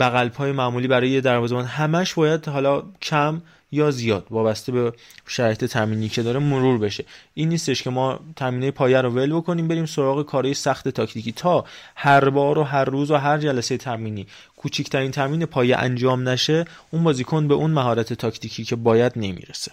بغل 0.00 0.28
پای 0.28 0.52
معمولی 0.52 0.88
برای 0.88 1.10
یه 1.10 1.20
دروازه‌بان. 1.20 1.64
همش 1.64 2.14
باید 2.14 2.48
حالا 2.48 2.82
کم 3.02 3.42
یا 3.72 3.90
زیاد 3.90 4.26
وابسته 4.30 4.72
به 4.72 4.92
شرایط 5.26 5.64
تمرینی 5.64 6.08
که 6.08 6.22
داره 6.22 6.38
مرور 6.38 6.78
بشه. 6.78 7.04
این 7.34 7.48
نیستش 7.48 7.82
که 7.82 7.90
ما 7.90 8.20
تمرینه 8.36 8.70
پایه 8.70 9.00
رو 9.00 9.10
ول 9.10 9.32
بکنیم 9.32 9.68
بریم 9.68 9.86
سراغ 9.86 10.26
کارهای 10.26 10.54
سخت 10.54 10.88
تاکتیکی. 10.88 11.32
تا 11.32 11.64
هر 11.96 12.30
بار 12.30 12.58
و 12.58 12.62
هر 12.62 12.84
روز 12.84 13.10
و 13.10 13.16
هر 13.16 13.38
جلسه 13.38 13.76
تمرینی 13.76 14.26
کوچکترین 14.56 15.10
تمرین 15.10 15.46
پایه 15.46 15.76
انجام 15.76 16.28
نشه 16.28 16.64
اون 16.90 17.04
بازیکن 17.04 17.48
به 17.48 17.54
اون 17.54 17.70
مهارت 17.70 18.12
تاکتیکی 18.12 18.64
که 18.64 18.76
باید 18.76 19.12
نمی‌رسه. 19.16 19.72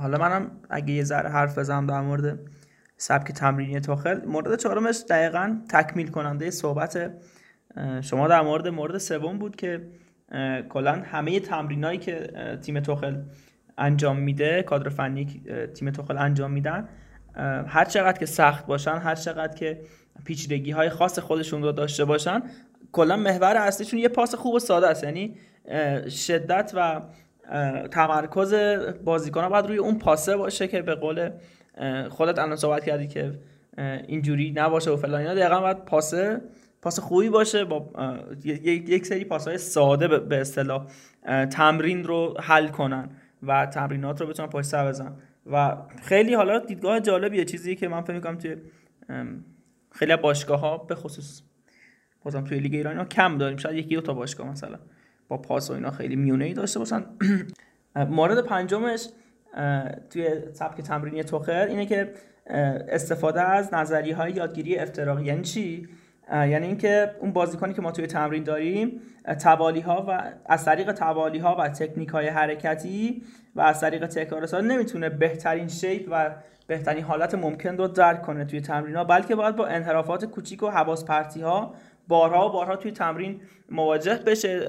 حالا 0.00 0.18
منم 0.18 0.50
اگه 0.70 0.94
یه 0.94 1.04
ذره 1.04 1.30
حرف 1.30 1.58
بزنم 1.58 1.86
در 1.86 2.00
مورد 2.00 2.38
سبک 2.96 3.32
تمرینی 3.32 3.80
توخل 3.80 4.24
مورد 4.26 4.58
چهارمش 4.58 4.96
دقیقا 5.10 5.56
تکمیل 5.68 6.10
کننده 6.10 6.50
صحبت 6.50 7.10
شما 8.00 8.28
در 8.28 8.42
مورد 8.42 8.68
مورد 8.68 8.98
سوم 8.98 9.38
بود 9.38 9.56
که 9.56 9.86
کلا 10.68 10.92
همه 10.92 11.40
تمرینایی 11.40 11.98
که 11.98 12.30
تیم 12.62 12.80
توخل 12.80 13.16
انجام 13.78 14.18
میده 14.18 14.62
کادر 14.62 14.88
فنی 14.88 15.42
تیم 15.74 15.90
توخل 15.90 16.18
انجام 16.18 16.50
میدن 16.50 16.88
هر 17.66 17.84
چقدر 17.84 18.18
که 18.18 18.26
سخت 18.26 18.66
باشن 18.66 18.98
هر 18.98 19.14
چقدر 19.14 19.54
که 19.54 19.80
پیچیدگی 20.24 20.70
های 20.70 20.88
خاص 20.88 21.18
خودشون 21.18 21.62
رو 21.62 21.72
داشته 21.72 22.04
باشن 22.04 22.42
کلا 22.92 23.16
محور 23.16 23.56
اصلیشون 23.56 23.98
یه 23.98 24.08
پاس 24.08 24.34
خوب 24.34 24.54
و 24.54 24.58
ساده 24.58 24.88
است. 24.88 25.04
یعنی 25.04 25.34
شدت 26.08 26.72
و 26.74 27.00
تمرکز 27.90 28.54
بازیکن 29.04 29.48
باید 29.48 29.66
روی 29.66 29.76
اون 29.76 29.98
پاسه 29.98 30.36
باشه 30.36 30.68
که 30.68 30.82
به 30.82 30.94
قول 30.94 31.30
خودت 32.08 32.38
الان 32.38 32.56
صحبت 32.56 32.84
کردی 32.84 33.08
که 33.08 33.32
اینجوری 34.06 34.52
نباشه 34.56 34.90
و 34.90 34.96
فلان 34.96 35.20
اینا. 35.20 35.34
دقیقا 35.34 35.60
باید 35.60 35.84
پاسه 35.84 36.40
پاس 36.82 37.00
خوبی 37.00 37.28
باشه 37.28 37.64
با 37.64 37.90
یک 38.44 39.06
سری 39.06 39.24
پاسهای 39.24 39.58
ساده 39.58 40.18
به 40.18 40.40
اصطلاح 40.40 40.86
تمرین 41.50 42.04
رو 42.04 42.34
حل 42.40 42.68
کنن 42.68 43.08
و 43.42 43.66
تمرینات 43.66 44.20
رو 44.20 44.26
بتونن 44.26 44.48
پشت 44.48 44.66
سر 44.66 44.88
بزنن. 44.88 45.12
و 45.52 45.76
خیلی 46.02 46.34
حالا 46.34 46.58
دیدگاه 46.58 47.00
جالبیه 47.00 47.44
چیزی 47.44 47.76
که 47.76 47.88
من 47.88 48.00
فکر 48.00 48.14
می‌کنم 48.14 48.38
توی 48.38 48.56
خیلی 49.92 50.16
باشگاه 50.16 50.60
ها 50.60 50.78
به 50.78 50.94
خصوص 50.94 51.42
بازم 52.24 52.44
توی 52.44 52.58
لیگ 52.58 52.74
ایران 52.74 53.04
کم 53.04 53.38
داریم. 53.38 53.56
شاید 53.56 53.76
یکی 53.76 53.94
دو 53.94 54.00
تا 54.00 54.14
باشگاه 54.14 54.50
مثلا 54.50 54.78
با 55.28 55.38
پاس 55.38 55.70
و 55.70 55.72
اینا 55.72 55.90
خیلی 55.90 56.16
میونه 56.16 56.44
ای 56.44 56.54
داشته 56.54 56.78
باشن. 56.78 57.04
مورد 57.96 58.46
پنجمش 58.46 59.08
توی 60.10 60.28
سبک 60.52 60.80
تمرینی 60.80 61.24
توخر 61.24 61.66
اینه 61.66 61.86
که 61.86 62.12
استفاده 62.88 63.40
از 63.40 63.74
نظریه 63.74 64.16
های 64.16 64.32
یادگیری 64.32 64.78
افتراقی. 64.78 65.24
یعنی 65.24 65.42
چی؟ 65.42 65.88
یعنی 66.32 66.66
اینکه 66.66 67.10
اون 67.20 67.32
بازیکنی 67.32 67.74
که 67.74 67.82
ما 67.82 67.92
توی 67.92 68.06
تمرین 68.06 68.42
داریم 68.42 69.00
توالی 69.42 69.80
ها 69.80 70.06
و 70.08 70.22
از 70.46 70.64
طریق 70.64 70.92
توالی 70.92 71.38
ها 71.38 71.56
و 71.56 71.68
تکنیک 71.68 72.08
های 72.08 72.28
حرکتی 72.28 73.22
و 73.54 73.60
از 73.60 73.80
طریق 73.80 74.06
تکرار 74.06 74.62
نمی‌تونه 74.62 75.08
بهترین 75.08 75.68
shape 75.68 76.08
و 76.10 76.30
بهترین 76.66 77.04
حالت 77.04 77.34
ممکن 77.34 77.76
رو 77.76 77.88
درک 77.88 78.22
کنه 78.22 78.44
توی 78.44 78.60
تمرین 78.60 78.96
ها 78.96 79.04
بلکه 79.04 79.34
باید 79.34 79.56
با 79.56 79.66
انحرافات 79.66 80.24
کوچیک 80.24 80.62
و 80.62 80.68
حواس 80.68 81.04
پرتی 81.04 81.40
ها 81.40 81.74
بارها 82.08 82.48
و 82.48 82.52
بارها 82.52 82.76
توی 82.76 82.90
تمرین 82.90 83.40
مواجه 83.70 84.14
بشه 84.26 84.60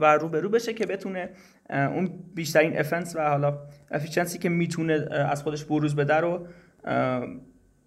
و 0.00 0.14
روبرو 0.14 0.48
بشه 0.48 0.74
که 0.74 0.86
بتونه 0.86 1.30
اون 1.70 2.10
بیشترین 2.34 2.78
offense 2.78 3.16
و 3.16 3.28
حالا 3.28 3.58
efficiency 3.90 4.38
که 4.38 4.48
می‌تونه 4.48 5.14
از 5.14 5.42
خودش 5.42 5.64
بروز 5.64 5.96
بده 5.96 6.14
رو 6.14 6.46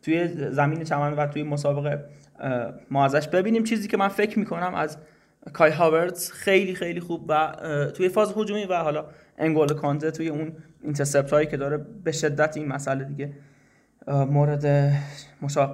توی 0.01 0.27
زمین 0.51 0.83
چمن 0.83 1.13
و 1.13 1.27
توی 1.27 1.43
مسابقه 1.43 2.05
ما 2.91 3.05
ازش 3.05 3.27
ببینیم. 3.27 3.63
چیزی 3.63 3.87
که 3.87 3.97
من 3.97 4.07
فکر 4.07 4.39
می‌کنم 4.39 4.75
از 4.75 4.97
کای 5.53 5.71
هاوردز 5.71 6.31
خیلی 6.31 6.75
خیلی 6.75 6.99
خوب 6.99 7.25
و 7.27 7.55
توی 7.95 8.09
فاز 8.09 8.33
هجومی 8.37 8.65
و 8.65 8.73
حالا 8.75 9.05
انگول 9.37 9.67
کانته 9.67 10.11
توی 10.11 10.27
اون 10.27 10.53
اینترسپت 10.83 11.33
هایی 11.33 11.47
که 11.47 11.57
داره 11.57 11.85
به 12.03 12.11
شدت 12.11 12.57
این 12.57 12.67
مسئله 12.67 13.03
دیگه 13.03 13.33
مورد 14.07 14.93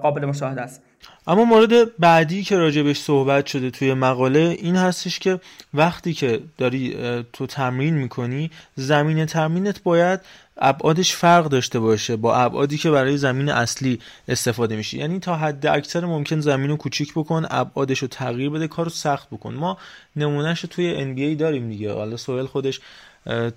قابل 0.02 0.26
مشاهده 0.26 0.62
است. 0.62 0.84
اما 1.28 1.46
مورد 1.46 1.98
بعدی 2.00 2.44
که 2.44 2.58
راجبش 2.58 3.00
صحبت 3.00 3.46
شده 3.46 3.72
توی 3.72 3.94
مقاله 3.94 4.40
این 4.40 4.76
هستش 4.76 5.20
که 5.20 5.40
وقتی 5.74 6.14
که 6.14 6.40
داری 6.58 6.98
تو 7.34 7.48
تمرین 7.48 7.94
می‌کنی 7.94 8.52
زمین 8.76 9.26
تمرینت 9.26 9.84
باید 9.84 10.20
ابعادش 10.60 11.16
فرق 11.16 11.46
داشته 11.46 11.80
باشه 11.80 12.16
با 12.16 12.36
ابعادی 12.36 12.78
که 12.78 12.92
برای 12.92 13.18
زمین 13.18 13.50
اصلی 13.50 14.00
استفاده 14.28 14.76
میشه. 14.76 14.98
یعنی 14.98 15.20
تا 15.20 15.36
حد 15.36 15.68
اکثر 15.68 16.06
ممکن 16.06 16.40
زمین 16.40 16.70
رو 16.70 16.78
کوچیک 16.78 17.14
بکن 17.14 17.46
ابعادش 17.50 18.00
رو 18.00 18.08
تغییر 18.08 18.50
بده 18.50 18.68
کارو 18.68 18.90
سخت 18.90 19.30
بکن. 19.30 19.54
ما 19.54 19.78
نمونهش 20.16 20.62
توی 20.62 21.16
NBA 21.16 21.40
داریم 21.40 21.70
دیگه. 21.70 21.94
حالا 21.94 22.18
سوهل 22.18 22.46
خودش 22.46 22.80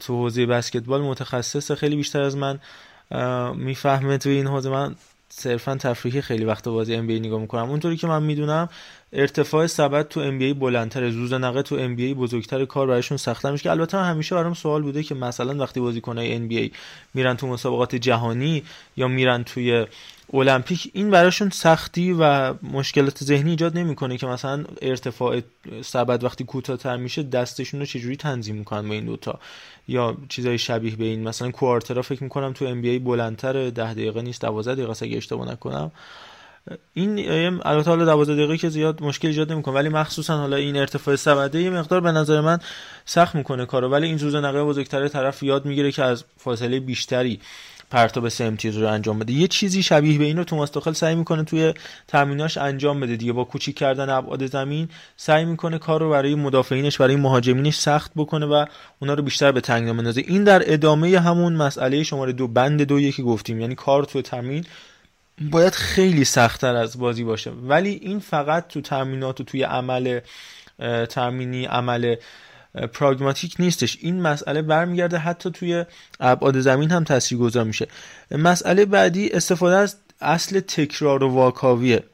تو 0.00 0.16
حوزه 0.16 0.46
بسکتبال 0.46 1.00
متخصص 1.00 1.72
خیلی 1.72 1.96
بیشتر 1.96 2.22
از 2.22 2.36
من 2.36 2.58
می‌فهمه 3.56 4.18
توی 4.18 4.32
این 4.32 4.46
حوزه. 4.46 4.70
من 4.70 4.94
صرفا 5.28 5.76
تفریحی 5.76 6.20
خیلی 6.20 6.44
وقت 6.44 6.68
بازی 6.68 6.96
بی 6.96 7.20
نگاه 7.20 7.40
می‌کنم. 7.40 7.70
اونطوری 7.70 7.96
که 7.96 8.06
من 8.06 8.22
می‌دونم 8.22 8.68
ارتفاع 9.12 9.66
سبد 9.66 10.08
تو 10.08 10.20
ام 10.20 10.38
بی 10.38 10.54
بلندتره 10.54 11.10
زوز 11.10 11.32
نقه 11.32 11.62
تو 11.62 11.74
ام 11.74 11.96
بی 11.96 12.14
بزرگتر 12.14 12.64
کار 12.64 12.86
براشون 12.86 13.16
سخت‌تر 13.16 13.50
میشه. 13.50 13.62
که 13.62 13.70
البته 13.70 13.98
همیشه 13.98 14.34
برام 14.34 14.54
سوال 14.54 14.82
بوده 14.82 15.02
که 15.02 15.14
مثلا 15.14 15.54
وقتی 15.54 15.80
بازیکنای 15.80 16.34
ان 16.34 16.48
بی 16.48 16.72
میرن 17.14 17.36
تو 17.36 17.46
مسابقات 17.46 17.94
جهانی 17.94 18.62
یا 18.96 19.08
میرن 19.08 19.44
توی 19.44 19.86
المپیک 20.34 20.90
این 20.94 21.10
براشون 21.10 21.50
سختی 21.50 22.16
و 22.18 22.54
مشکلات 22.62 23.24
ذهنی 23.24 23.50
ایجاد 23.50 23.78
نمی‌کنه 23.78 24.16
که 24.16 24.26
مثلا 24.26 24.64
ارتفاع 24.82 25.40
سبد 25.82 26.24
وقتی 26.24 26.44
کوتاه‌تر 26.44 26.96
میشه 26.96 27.22
دستشون 27.22 27.80
رو 27.80 27.86
چجوری 27.86 28.16
تنظیم 28.16 28.56
می‌کنن 28.56 28.88
با 28.88 28.94
این 28.94 29.04
دوتا 29.04 29.38
یا 29.88 30.16
چیزای 30.28 30.58
شبیه 30.58 30.96
به 30.96 31.04
این 31.04 31.28
مثلا 31.28 31.50
کوارترا 31.50 32.02
فکر 32.02 32.22
می‌کنم 32.22 32.52
تو 32.52 32.64
ام 32.64 32.80
بی 32.82 32.98
بلندتر 32.98 33.70
10 33.70 33.92
دقیقه 33.92 34.22
نیست 34.22 34.40
12 34.42 34.74
دقیقه 34.74 34.94
اگه 35.00 35.16
اشتباه 35.16 35.52
نکنم. 35.52 35.92
این 36.94 37.60
البته 37.64 37.90
حالا 37.90 38.04
12 38.04 38.34
دقیقه 38.34 38.56
که 38.56 38.68
زیاد 38.68 39.02
مشکل 39.02 39.28
ایجاد 39.28 39.52
نمی‌کنه 39.52 39.74
ولی 39.74 39.88
مخصوصا 39.88 40.36
حالا 40.36 40.56
این 40.56 40.76
ارتفاع 40.76 41.16
سبده 41.16 41.62
یه 41.62 41.70
مقدار 41.70 42.00
به 42.00 42.12
نظر 42.12 42.40
من 42.40 42.58
سخت 43.04 43.34
می‌کنه 43.34 43.66
کارو. 43.66 43.88
ولی 43.88 44.06
این 44.06 44.16
زوز 44.16 44.34
نقه 44.34 44.64
بزرگتر 44.64 45.08
طرف 45.08 45.42
یاد 45.42 45.64
می‌گیره 45.64 45.92
که 45.92 46.04
از 46.04 46.24
فاصله 46.36 46.80
بیشتری 46.80 47.40
پرتاب 47.90 48.28
سه 48.28 48.44
امتیاز 48.44 48.76
رو 48.76 48.88
انجام 48.88 49.18
بده. 49.18 49.32
یه 49.32 49.48
چیزی 49.48 49.82
شبیه 49.82 50.18
به 50.18 50.24
این 50.24 50.36
رو 50.36 50.44
توماس 50.44 50.70
توخل 50.70 50.92
سعی 50.92 51.14
می‌کنه 51.14 51.44
توی 51.44 51.74
تمریناش 52.08 52.58
انجام 52.58 53.00
بده 53.00 53.16
دیگه. 53.16 53.32
با 53.32 53.44
کوچیک 53.44 53.76
کردن 53.76 54.10
ابعاد 54.10 54.46
زمین 54.46 54.88
سعی 55.16 55.44
می‌کنه 55.44 55.78
کار 55.78 56.00
رو 56.00 56.10
برای 56.10 56.34
مدافعینش 56.34 56.98
برای 56.98 57.16
مهاجمینش 57.16 57.76
سخت 57.76 58.12
بکنه 58.16 58.46
و 58.46 58.64
اونا 58.98 59.14
رو 59.14 59.22
بیشتر 59.22 59.52
به 59.52 59.60
تنگ 59.60 59.92
بندازه. 59.92 60.24
این 60.26 60.44
در 60.44 60.72
ادامه 60.72 61.20
همون 61.20 61.52
مسئله 61.52 62.02
شماره 62.02 62.32
دو 62.32 62.48
بند 62.48 62.82
دو 62.82 63.10
که 63.10 63.22
گفتیم. 63.22 63.60
یعنی 63.60 63.74
کار 63.74 64.04
تو 64.04 64.22
تمرین 64.22 64.64
باید 65.40 65.74
خیلی 65.74 66.24
سختتر 66.24 66.76
از 66.76 66.98
بازی 66.98 67.24
باشه. 67.24 67.50
ولی 67.50 67.90
این 67.90 68.18
فقط 68.20 68.68
تو 68.68 68.80
تمرینات 68.80 69.40
و 69.40 69.44
توی 69.44 69.62
عمل 69.62 70.20
تمرینی 71.08 71.64
عمل 71.64 72.16
پراگماتیک 72.92 73.54
نیستش. 73.58 73.98
این 74.00 74.22
مسئله 74.22 74.62
برمیگرده 74.62 75.18
حتی 75.18 75.50
توی 75.50 75.84
ابعاد 76.20 76.60
زمین 76.60 76.90
هم 76.90 77.04
تاثیرگذار 77.04 77.64
میشه. 77.64 77.88
مسئله 78.30 78.84
بعدی 78.84 79.28
استفاده 79.28 79.76
از 79.76 79.96
اصل 80.20 80.60
تکرار 80.60 81.24
و 81.24 81.28
واکاویه. 81.28 82.04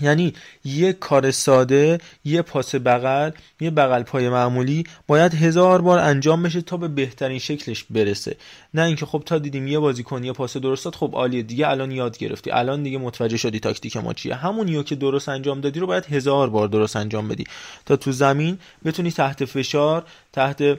یعنی 0.00 0.32
یه 0.64 0.92
کار 0.92 1.30
ساده 1.30 1.98
یه 2.24 2.42
پاس 2.42 2.74
بغل 2.74 3.30
یه 3.60 3.70
بغل 3.70 4.02
پای 4.02 4.28
معمولی 4.28 4.84
باید 5.06 5.34
هزار 5.34 5.82
بار 5.82 5.98
انجام 5.98 6.42
بشه 6.42 6.60
تا 6.60 6.76
به 6.76 6.88
بهترین 6.88 7.38
شکلش 7.38 7.84
برسه. 7.90 8.36
نه 8.74 8.82
اینکه 8.82 9.06
خب 9.06 9.22
تا 9.26 9.38
دیدیم 9.38 9.66
یه 9.66 9.78
بازیکن 9.78 10.24
یه 10.24 10.32
پاس 10.32 10.56
درست 10.56 10.84
داد 10.84 10.94
خب 10.94 11.10
عالیه 11.14 11.42
دیگه 11.42 11.68
الان 11.68 11.90
یاد 11.90 12.18
گرفتی. 12.18 12.50
الان 12.50 12.82
دیگه 12.82 12.98
متوجه 12.98 13.36
شدی 13.36 13.60
تاکتیک 13.60 13.96
ما 13.96 14.12
چیه. 14.12 14.34
همونیو 14.34 14.82
که 14.82 14.94
درست 14.94 15.28
انجام 15.28 15.60
دادی 15.60 15.80
رو 15.80 15.86
باید 15.86 16.06
هزار 16.06 16.50
بار 16.50 16.68
درست 16.68 16.96
انجام 16.96 17.28
بدی. 17.28 17.44
تا 17.86 17.96
تو 17.96 18.12
زمین 18.12 18.58
بتونی 18.84 19.10
تحت 19.10 19.44
فشار 19.44 20.04
تحت 20.32 20.78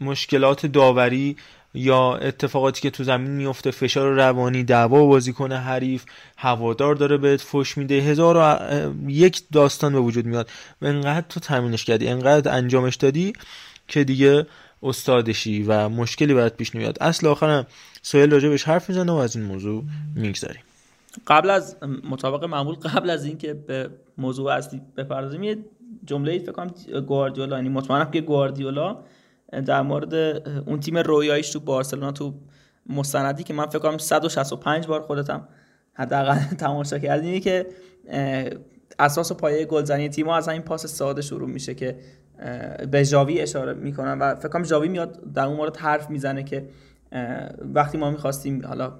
مشکلات 0.00 0.66
داوری 0.66 1.36
یا 1.74 2.16
اتفاقاتی 2.16 2.80
که 2.80 2.90
تو 2.90 3.04
زمین 3.04 3.30
میفته 3.30 3.70
فشار 3.70 4.14
روانی 4.14 4.64
دعوا 4.64 5.06
بازیکن 5.06 5.52
حریف 5.52 6.04
هوادار 6.36 6.94
داره 6.94 7.16
بهت 7.16 7.40
فش 7.40 7.78
میده. 7.78 7.94
هزار 7.94 8.36
و 8.36 9.10
یک 9.10 9.42
داستان 9.52 9.92
به 9.92 10.00
وجود 10.00 10.26
میاد. 10.26 10.50
و 10.82 10.86
انقدر 10.86 11.26
تو 11.28 11.40
تمرینش 11.40 11.84
کردی 11.84 12.08
انقدر 12.08 12.54
انجامش 12.54 12.96
دادی 12.96 13.32
که 13.88 14.04
دیگه 14.04 14.46
استادشی 14.82 15.62
و 15.62 15.88
مشکلی 15.88 16.34
برات 16.34 16.56
پیش 16.56 16.74
نمیاد. 16.74 16.98
اصل 17.00 17.26
آخرم 17.26 17.66
سوال 18.02 18.30
راجع 18.30 18.48
بهش 18.48 18.64
حرف 18.64 18.88
می‌زنه 18.88 19.12
و 19.12 19.16
از 19.16 19.36
این 19.36 19.44
موضوع 19.44 19.84
میگذریم. 20.14 20.62
قبل 21.26 21.50
از 21.50 21.76
مطابق 22.10 22.44
معمول 22.44 22.74
قبل 22.74 23.10
از 23.10 23.24
اینکه 23.24 23.54
به 23.54 23.90
موضوع 24.18 24.52
اصلی 24.52 24.80
بپردازیم 24.96 25.42
یه 25.42 25.58
جمله 26.06 26.38
فکر 26.38 26.52
کنم 26.52 26.70
گواردیولا 27.06 27.56
یعنی 27.56 27.68
مطمئنم 27.68 28.10
که 28.10 28.20
گواردیولا 28.20 28.98
در 29.66 29.82
مورد 29.82 30.14
اون 30.68 30.80
تیم 30.80 30.98
رویاییش 30.98 31.50
تو 31.50 31.60
بارسلونا 31.60 32.12
تو 32.12 32.34
مستندی 32.86 33.42
که 33.44 33.54
من 33.54 33.66
فکر 33.66 33.78
کنم 33.78 33.98
165 33.98 34.86
بار 34.86 35.02
خودتم 35.02 35.48
حداقل 35.92 36.38
تماشا 36.64 36.98
کردی 36.98 37.40
که 37.40 37.66
اساس 38.98 39.32
پایه 39.32 39.64
گلزنی 39.64 40.08
تیم 40.08 40.28
از 40.28 40.48
این 40.48 40.62
پاس 40.62 40.86
ساده 40.86 41.22
شروع 41.22 41.48
میشه 41.48 41.74
که 41.74 41.98
به 42.90 43.04
جاوی 43.04 43.40
اشاره 43.40 43.74
می‌کنن 43.74 44.18
و 44.18 44.34
فکر 44.34 44.48
کنم 44.48 44.62
جاوی 44.62 44.88
میاد 44.88 45.32
در 45.32 45.44
اون 45.44 45.56
مورد 45.56 45.76
حرف 45.76 46.10
می‌زنه 46.10 46.42
که 46.42 46.68
وقتی 47.74 47.98
ما 47.98 48.10
می‌خواستیم 48.10 48.66
حالا 48.66 48.92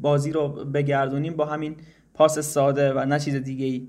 بازی 0.00 0.32
رو 0.32 0.48
بگردونیم 0.48 1.36
با 1.36 1.44
همین 1.44 1.76
پاس 2.14 2.38
ساده 2.38 2.92
و 2.92 3.04
نه 3.04 3.18
چیز 3.18 3.34
دیگه 3.34 3.66
ای 3.66 3.88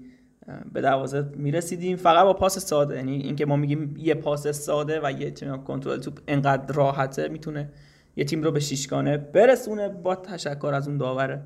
به 0.73 0.81
دروازه 0.81 1.25
می‌رسیدیم. 1.35 1.97
فقط 1.97 2.23
با 2.23 2.33
پاس 2.33 2.59
ساده 2.59 2.95
یعنی 2.95 3.15
اینکه 3.15 3.45
ما 3.45 3.55
میگیم 3.55 3.95
یه 3.97 4.13
پاس 4.13 4.47
ساده 4.47 4.99
و 5.03 5.11
یه 5.11 5.31
تیم 5.31 5.63
کنترل 5.63 5.99
توپ 5.99 6.19
انقدر 6.27 6.73
راحته 6.73 7.27
می‌تونه 7.27 7.69
یه 8.15 8.25
تیم 8.25 8.43
رو 8.43 8.51
به 8.51 8.59
شیشگانه 8.59 9.17
برسونه 9.17 9.89
با 9.89 10.15
تشکر 10.15 10.71
از 10.73 10.87
اون 10.87 10.97
داوره. 10.97 11.41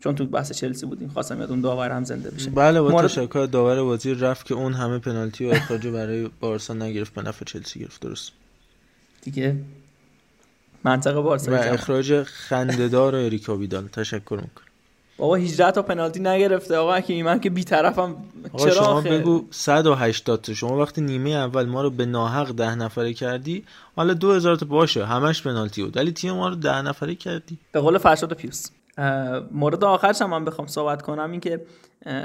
چون 0.00 0.14
تو 0.14 0.26
بحث 0.26 0.52
چلسی 0.52 0.86
بودیم 0.86 1.08
خواستم 1.08 1.40
یاد 1.40 1.50
اون 1.50 1.60
داور 1.60 1.90
هم 1.90 2.04
زنده 2.04 2.30
بشه. 2.30 2.50
بله 2.50 2.80
با 2.80 2.88
مورد... 2.88 3.06
تشکر 3.06 3.48
داور 3.52 3.82
بازی 3.82 4.14
رفت 4.14 4.46
که 4.46 4.54
اون 4.54 4.72
همه 4.72 4.98
پنالتی 4.98 5.46
و 5.46 5.48
اخراج 5.48 5.86
برای 5.86 6.30
بارسا 6.40 6.74
نگرفت 6.74 7.14
به 7.14 7.22
نفع 7.22 7.44
چلسی 7.44 7.80
گرفت. 7.80 8.00
درست. 8.00 8.32
دیگه 9.22 9.56
منطقه 10.84 11.20
بارسا 11.20 11.52
و 11.52 11.54
اخراج 11.54 12.22
خنده‌دار 12.22 13.14
اریکا 13.14 13.56
ویدال. 13.56 13.88
تشکر 13.88 14.40
می‌کنم. 14.42 14.71
بابا 15.22 15.36
18 15.36 15.70
تا 15.70 15.82
پنالتی 15.82 16.20
نگرفته. 16.20 16.76
آقا 16.76 17.00
که 17.00 17.22
من 17.22 17.40
که 17.40 17.50
بیطرفم. 17.50 18.16
چرا 18.56 18.70
شما 18.70 19.00
بگو 19.00 19.44
180 19.50 20.40
تا. 20.40 20.54
شما 20.54 20.78
وقتی 20.78 21.00
نیمه 21.00 21.30
اول 21.30 21.66
ما 21.66 21.82
رو 21.82 21.90
به 21.90 22.06
ناحق 22.06 22.50
ده 22.50 22.74
نفره 22.74 23.12
کردی 23.12 23.64
حالا 23.96 24.14
2000 24.14 24.56
تا 24.56 24.66
باشه. 24.66 25.04
همش 25.04 25.42
پنالتی 25.42 25.82
بود. 25.82 25.96
ولی 25.96 26.12
تیم 26.12 26.34
ما 26.34 26.48
رو 26.48 26.54
ده 26.54 26.82
نفره 26.82 27.14
کردی. 27.14 27.58
به 27.72 27.80
قول 27.80 27.98
فرشاد 27.98 28.32
پیوس 28.32 28.66
مورد 29.52 29.84
آخرش 29.84 30.22
هم 30.22 30.30
من 30.30 30.44
بخوام 30.44 30.66
صحبت 30.66 31.02
کنم 31.02 31.30
این 31.30 31.40
که 31.40 31.60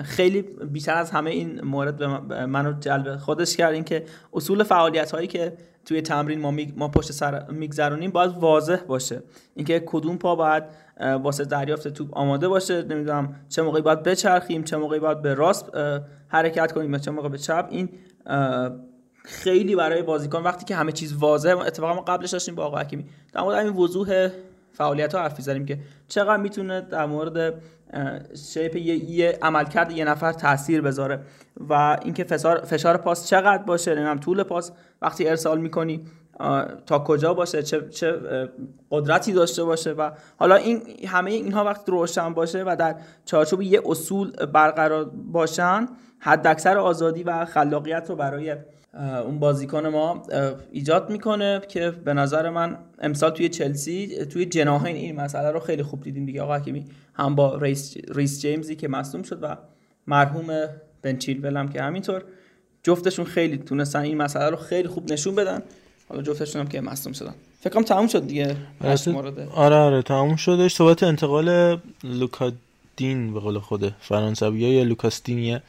خیلی 0.04 0.42
بیشتر 0.42 0.94
از 0.94 1.12
همه 1.12 1.30
این 1.30 1.62
مورد 1.62 2.28
به 2.28 2.46
منو 2.46 2.74
جلب 2.80 3.18
خودش 3.18 3.58
کرد. 3.58 3.74
این 3.74 3.84
که 3.84 4.06
اصول 4.34 4.64
فعالیت 4.64 5.12
هایی 5.12 5.28
که 5.28 5.54
توی 5.86 6.02
تمرین 6.02 6.42
ما, 6.42 6.54
ما 6.78 6.88
پشت 6.88 7.12
سر 7.12 7.52
میگذرونیم 7.52 8.12
باید 8.12 8.32
واضح 8.32 8.78
باشه. 8.88 9.24
اینکه 9.56 9.84
کدوم 9.86 10.18
پا 10.18 10.36
باید 10.36 10.64
واسه 11.00 11.46
دریافت 11.46 11.88
توپ 11.88 12.18
آماده 12.18 12.48
باشه. 12.48 12.82
نمی‌دونم 12.82 13.36
چه 13.50 13.62
موقعی 13.62 13.82
باید 13.82 14.04
بچرخیم 14.04 14.64
چه 14.64 14.78
موقعی 14.78 15.00
باید 15.00 15.22
به 15.22 15.34
راست 15.34 15.78
حرکت 16.28 16.72
کنیم 16.72 16.98
چه 16.98 17.12
موقع 17.12 17.30
به 17.30 17.38
چپ. 17.38 17.68
این 17.70 17.90
خیلی 19.26 19.76
برای 19.76 20.02
بازیکن 20.02 20.44
وقتی 20.44 20.66
که 20.66 20.76
همه 20.76 20.92
چیز 20.92 21.14
واضحه 21.14 21.58
اتفاقا 21.58 21.94
ما 21.94 22.02
قبلش 22.02 22.30
داشتیم 22.30 22.56
با 22.56 22.66
آقا 22.66 22.78
حکیمی. 22.78 23.06
در 23.34 23.42
مورد 23.42 23.58
همین 23.58 23.74
وضوح 23.74 24.30
فعالیت 24.72 25.16
ها 25.16 25.22
حرف 25.22 25.42
زدیم 25.42 25.66
که 25.66 25.80
چقدر 26.08 26.38
می‌تونه 26.38 26.82
در 26.82 27.06
مورد 27.06 27.62
شیپ 28.54 28.76
یه, 28.76 29.12
یه 29.12 29.38
عملکرد 29.42 29.92
یه 29.92 30.06
نفر 30.06 30.32
تاثیر 30.32 30.82
بذاره 30.82 31.20
و 31.70 31.98
اینکه 32.04 32.24
فشار 32.24 32.58
فشار 32.58 32.98
پاس 32.98 33.28
چقدر 33.28 33.64
باشه 33.64 33.92
نمی‌دونم 33.92 34.18
طول 34.18 34.44
پاس 34.44 34.72
وقتی 35.02 35.28
ارسال 35.28 35.62
می‌کنی 35.62 36.06
تا 36.86 37.00
کجا 37.00 37.34
باشه 37.34 37.64
چه, 37.64 37.90
چه 37.90 38.14
قدرتی 38.92 39.34
داشته 39.34 39.64
باشه 39.64 39.92
و 39.92 40.12
حالا 40.38 40.56
این 40.56 40.82
همه 41.08 41.32
اینها 41.32 41.64
وقتی 41.64 41.92
روشن 41.92 42.34
باشه 42.34 42.64
و 42.64 42.76
در 42.80 42.96
چارچوب 43.26 43.62
یه 43.62 43.82
اصول 43.86 44.46
برقرار 44.46 45.06
باشن 45.06 45.88
حد 46.20 46.48
اکثر 46.48 46.78
آزادی 46.78 47.24
و 47.24 47.46
خلاقیت 47.46 48.10
رو 48.10 48.16
برای 48.16 48.56
اون 49.26 49.40
بازیکن 49.40 49.88
ما 49.88 50.24
ایجاد 50.72 51.10
می‌کنه 51.10 51.62
که 51.68 51.92
به 51.92 52.14
نظر 52.14 52.50
من 52.50 52.78
امسال 53.00 53.30
توی 53.30 53.50
چلسی 53.50 54.26
توی 54.26 54.46
جناحین 54.46 54.96
این 54.96 55.16
مسئله 55.22 55.52
رو 55.52 55.60
خیلی 55.60 55.84
خوب 55.84 56.04
دیدیم 56.04 56.26
دیگه. 56.26 56.42
آقا 56.42 56.56
حکیمی 56.56 56.86
هم 57.18 57.36
با 57.36 57.58
ریس, 57.58 57.98
ریس 58.08 58.42
جیمزی 58.42 58.76
که 58.76 58.88
مصدوم 58.88 59.24
شد 59.24 59.40
و 59.44 59.58
مرحوم 60.08 60.68
بن 61.02 61.18
چیلول 61.18 61.68
که 61.68 61.82
همینطور. 61.82 62.24
جفتشون 62.84 63.26
خیلی 63.26 63.58
تونستن 63.58 64.00
این 64.00 64.18
مسئله 64.18 64.50
رو 64.50 64.58
خیلی 64.58 64.88
خوب 64.88 65.12
نشون 65.12 65.36
بدن. 65.36 65.62
حالا 66.10 66.22
جفتشون 66.22 66.62
هم 66.62 66.68
که 66.68 66.82
مصدوم 66.82 67.14
شدن. 67.14 67.34
فکرم 67.60 67.84
تموم 67.84 68.08
شد 68.08 68.28
دیگه. 68.28 68.56
آره 69.56 69.76
آره 69.76 70.02
تموم 70.02 70.36
شدش. 70.36 70.76
صحبت 70.76 71.04
انتقال 71.04 71.80
لوکا 72.04 72.78
دین 72.78 73.34
به 73.34 73.40
قول 73.40 73.60
خود 73.60 73.96
فرانسوی 74.00 74.60
یا 74.60 74.84
لوکاس 74.84 75.23
دینیه 75.23 75.62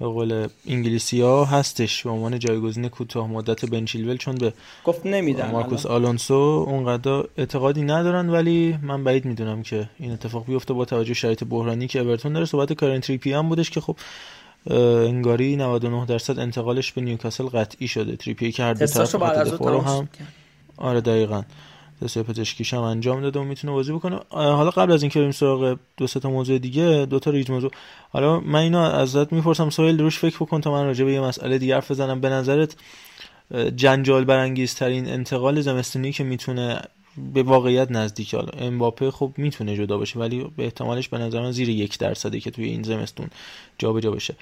به 0.00 0.06
قول 0.06 0.48
انگلیسی 0.66 1.20
ها 1.20 1.44
هستش 1.44 2.02
به 2.02 2.10
عنوان 2.10 2.38
جایگزین 2.38 2.88
کوتاه 2.88 3.30
مدت 3.30 3.64
بن 3.64 3.77
چیلول 3.77 4.16
چون 4.16 4.34
به 4.34 4.52
گفت 4.84 5.06
نمیدن 5.06 5.50
مارکوس 5.50 5.86
آلونسو 5.86 6.34
اونقدر 6.68 7.24
اعتقادی 7.36 7.82
ندارن 7.82 8.30
ولی 8.30 8.78
من 8.82 9.04
بعید 9.04 9.24
می‌دونم 9.24 9.62
که 9.62 9.88
این 9.98 10.12
اتفاق 10.12 10.46
بیفته 10.46 10.74
با 10.74 10.84
توجه 10.84 11.14
شرایط 11.14 11.44
بحرانی 11.44 11.88
که 11.88 11.98
اورتون 12.00 12.32
داره. 12.32 12.46
صحبت 12.46 12.72
کیرن 12.72 13.00
تریپیر 13.00 13.32
هم 13.32 13.48
بودش 13.48 13.70
که 13.70 13.80
خب 13.80 13.96
انگاری 14.70 15.56
99 15.56 16.06
درصد 16.06 16.38
انتقالش 16.38 16.92
به 16.92 17.00
نیوکاسل 17.00 17.44
قطعی 17.44 17.88
شده. 17.88 18.16
تریپیر 18.16 18.52
که 18.52 18.62
هر 18.62 18.74
دو 18.74 18.86
طرف 18.86 19.14
هم. 19.86 20.08
آره 20.76 21.00
دقیقا. 21.00 21.42
تست 22.00 22.18
پزشکیش 22.18 22.74
هم 22.74 22.80
انجام 22.80 23.20
داده 23.20 23.40
و 23.40 23.44
می‌تونه 23.44 23.72
بازی 23.72 23.92
بکنه. 23.92 24.20
حالا 24.30 24.70
قبل 24.70 24.92
از 24.92 25.02
اینکه 25.02 25.18
بریم 25.18 25.32
سراغ 25.32 25.78
دو 25.96 26.06
تا 26.06 26.30
موضوع 26.30 26.58
دیگه 26.58 27.06
دو 27.10 27.18
تا 27.18 27.30
ریز 27.30 27.50
موضوع. 27.50 27.70
حالا 28.10 28.40
من 28.40 28.60
اینو 28.60 28.78
ازت 28.78 29.32
می‌پرسم 29.32 29.70
سوال 29.70 29.98
روش 29.98 30.18
فکر 30.18 30.36
بکن 30.36 30.60
تا 30.60 30.72
من 30.72 30.84
راجع 30.84 31.04
به 31.04 31.12
یه 31.12 31.20
مسئله 31.20 31.58
دیگه 31.58 31.74
حرف 31.74 31.90
بزنم. 31.90 32.20
به 32.20 32.28
نظرت 32.28 32.76
جنجال 33.76 34.24
برانگیزترین 34.24 35.08
انتقال 35.08 35.60
زمستونی 35.60 36.12
که 36.12 36.24
می‌تونه 36.24 36.82
به 37.34 37.42
واقعیت 37.42 37.90
نزدیک 37.90 38.34
حالا 38.34 38.48
امباپه 38.58 39.10
خب 39.10 39.32
می‌تونه 39.36 39.76
جدا 39.76 39.98
باشه 39.98 40.18
ولی 40.18 40.44
به 40.56 40.64
احتمالش 40.64 41.08
به 41.08 41.18
نظر 41.18 41.40
من 41.40 41.52
زیر 41.52 41.68
یک 41.68 41.98
درصده 41.98 42.40
که 42.40 42.50
توی 42.50 42.64
این 42.64 42.82
زمستون 42.82 43.28
جابجا 43.78 44.10
بشه. 44.10 44.34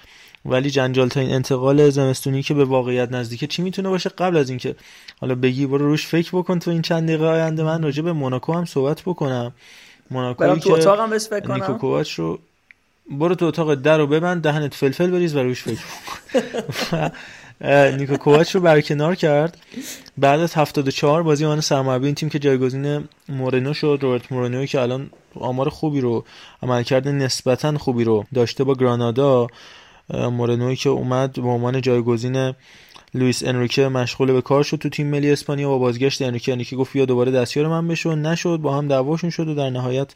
ولی 0.45 0.71
جنجال 0.71 1.09
تا 1.09 1.21
این 1.21 1.35
انتقال 1.35 1.91
زمستونی 1.91 2.43
که 2.43 2.55
به 2.55 2.65
واقعیت 2.65 3.13
نزدیکه 3.13 3.47
چی 3.47 3.63
می‌تونه 3.63 3.89
باشه 3.89 4.11
قبل 4.11 4.37
از 4.37 4.49
اینکه 4.49 4.77
حالا 5.21 5.35
بگی 5.35 5.67
برو 5.67 5.87
روش 5.87 6.07
فکر 6.07 6.31
بکن 6.33 6.59
تو 6.59 6.71
این 6.71 6.83
چند 6.83 7.09
دقیقه 7.09 7.27
آینده 7.27 7.63
من 7.63 7.83
راجع 7.83 8.03
به 8.03 8.13
موناکو 8.13 8.53
هم 8.53 8.65
صحبت 8.65 9.03
بکنم. 9.03 9.53
موناکو 10.11 10.57
که 10.57 10.73
اتاقم 10.73 11.11
بس 11.11 11.29
فکر 11.29 11.41
کنم. 11.41 11.55
نیکو 11.55 11.75
کوواچ 11.75 12.13
رو 12.13 12.39
برو 13.11 13.35
تو 13.35 13.45
اتاق 13.45 13.75
در 13.75 13.99
رو 13.99 14.07
ببند 14.07 14.43
دهنت 14.43 14.75
فلفل 14.75 15.11
بریز 15.11 15.37
و 15.37 15.39
روش 15.39 15.63
فکر 15.63 15.81
بکن. 15.81 17.11
نیکو 17.99 18.17
کوواچ 18.17 18.55
رو 18.55 18.61
برکنار 18.61 19.15
کرد. 19.15 19.59
بعد 20.19 20.41
از 20.41 20.55
74 20.55 21.23
بازی 21.23 21.45
آن 21.45 21.61
سرمربی 21.61 22.07
این 22.07 22.15
تیم 22.15 22.29
که 22.29 22.39
جایگزین 22.39 23.09
مورنو 23.29 23.75
شد 23.75 23.99
روبرت 24.03 24.33
مورنو 24.33 24.67
که 24.67 24.81
الان 24.81 25.11
آمار 25.35 25.69
خوبی 25.69 26.01
رو 26.01 26.25
عملکرد 26.63 27.09
نسبتا 27.09 27.79
خوبی 27.79 28.05
رو 28.05 28.25
داشته 28.35 28.65
با 28.65 28.75
گرانادا. 28.75 29.47
مورنوی 30.11 30.77
که 30.77 30.89
اومد 30.89 31.33
به 31.33 31.49
عنوان 31.49 31.81
جایگزین 31.81 32.53
لوئیس 33.15 33.45
انریکه 33.45 33.89
مشغول 33.89 34.33
به 34.33 34.41
کار 34.41 34.63
شد 34.63 34.77
تو 34.77 34.89
تیم 34.89 35.07
ملی 35.07 35.33
اسپانیا 35.33 35.69
با 35.69 35.79
بازگشت 35.79 36.23
انریکه. 36.23 36.53
انریکه 36.53 36.77
گفت 36.77 36.93
بیا 36.93 37.05
دوباره 37.05 37.33
دستیار 37.33 37.69
من 37.69 37.89
بشو. 37.89 38.15
نشد 38.15 38.57
با 38.57 38.77
هم 38.77 38.89
دعواشون 38.89 39.31
شد 39.31 39.49
و 39.49 39.55
در 39.55 39.71
نهایت 39.71 40.13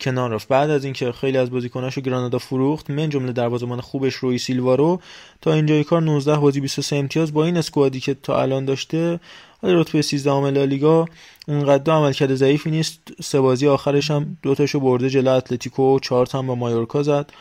کنار 0.00 0.30
رفت. 0.30 0.48
بعد 0.48 0.70
از 0.70 0.84
اینکه 0.84 1.12
خیلی 1.12 1.38
از 1.38 1.50
بازیکناشو 1.50 2.00
گرانادا 2.00 2.38
فروخت 2.38 2.90
من 2.90 3.08
جمله 3.08 3.32
دروازه‌بان 3.32 3.80
خوبش 3.80 4.14
روی 4.14 4.38
سیلوا 4.38 4.74
رو 4.74 5.00
تا 5.40 5.52
اینجای 5.52 5.84
کار 5.84 6.02
19 6.02 6.36
بازی 6.36 6.60
23 6.60 6.96
امتیاز 6.96 7.32
با 7.32 7.44
این 7.44 7.56
اسکوادی 7.56 8.00
که 8.00 8.14
تا 8.14 8.42
الان 8.42 8.64
داشته 8.64 9.20
رتبه 9.62 10.02
13 10.02 10.30
ام 10.30 10.46
لالیگا 10.46 11.06
اونقدر 11.48 11.92
عملکرد 11.92 12.34
ضعیفی 12.34 12.70
نیست. 12.70 13.00
سه 13.22 13.40
بازی 13.40 13.68
آخرش 13.68 14.10
هم 14.10 14.36
دو 14.42 14.54
تاشو 14.54 14.80
برده 14.80 15.10
جلو 15.10 15.30
اتلتیکو 15.30 15.96
و 15.96 15.98
چهار 15.98 16.28
هم 16.34 16.46
با 16.46 16.54
مایورکا 16.54 17.02
زد. 17.02 17.32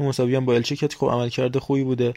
مساوی 0.00 0.34
هم 0.34 0.44
با 0.44 0.54
الچه 0.54 0.88
خب 0.88 1.06
عملکرد 1.06 1.58
خوبی 1.58 1.84
بوده. 1.84 2.14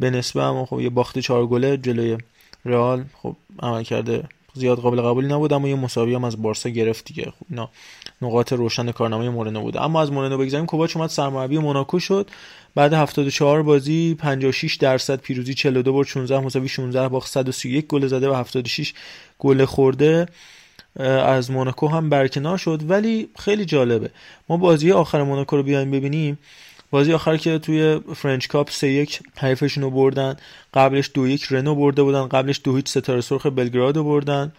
به 0.00 0.10
نسبه 0.10 0.42
هم 0.42 0.64
خب 0.64 0.80
یه 0.80 0.90
باخت 0.90 1.18
چهار 1.18 1.46
گله 1.46 1.76
جلوی 1.76 2.18
رئال 2.64 3.04
خب 3.22 3.36
عملکرد 3.60 4.28
زیاد 4.54 4.78
قابل 4.78 5.00
قبولی 5.02 5.28
نبود 5.28 5.52
اما 5.52 5.68
یه 5.68 5.74
مساوی 5.74 6.14
هم 6.14 6.24
از 6.24 6.42
بارسا 6.42 6.68
گرفت 6.68 7.04
دیگه. 7.04 7.24
خب 7.24 7.46
اینا 7.50 7.68
نقاط 8.22 8.52
روشن 8.52 8.92
کارنامه 8.92 9.28
مورنو 9.30 9.60
بوده 9.60 9.82
اما 9.82 10.02
از 10.02 10.12
مورنو 10.12 10.38
بگذاریم 10.38 10.66
کوواچ 10.66 10.96
اومد 10.96 11.10
سرمربی 11.10 11.58
موناکو 11.58 11.98
شد. 11.98 12.30
بعد 12.74 12.92
74 12.92 13.62
بازی 13.62 14.14
56 14.14 14.74
درصد 14.74 15.20
پیروزی 15.20 15.54
42 15.54 15.92
برد 15.92 16.06
16 16.06 16.40
مساوی 16.40 16.68
16 16.68 17.08
باخت 17.08 17.30
131 17.30 17.86
گل 17.86 18.06
زده 18.06 18.30
و 18.30 18.34
76 18.34 18.94
گل 19.38 19.64
خورده. 19.64 20.26
از 21.26 21.50
موناکو 21.50 21.88
هم 21.88 22.08
برکنار 22.08 22.56
شد. 22.56 22.80
ولی 22.88 23.28
خیلی 23.38 23.64
جالبه. 23.64 24.10
ما 24.48 24.56
بازی 24.56 24.92
آخر 24.92 25.22
موناکو 25.22 25.56
رو 25.56 25.62
بیایم 25.62 25.90
ببینیم. 25.90 26.38
بازی 26.90 27.12
آخر 27.12 27.36
که 27.36 27.58
توی 27.58 28.00
French 28.16 28.46
Cup 28.46 28.70
3 28.70 28.86
1 28.86 29.20
حریفشون 29.36 29.84
رو 29.84 29.90
بردن. 29.90 30.36
قبلش 30.74 31.10
دو 31.14 31.28
یک 31.28 31.46
رنو 31.50 31.74
برده 31.74 32.02
بودن. 32.02 32.28
قبلش 32.28 32.60
دو 32.64 32.76
هیچ 32.76 32.88
ستاره 32.88 33.20
سرخ 33.20 33.46
بلگراد 33.46 33.96
رو 33.96 34.04
بردن. 34.04 34.52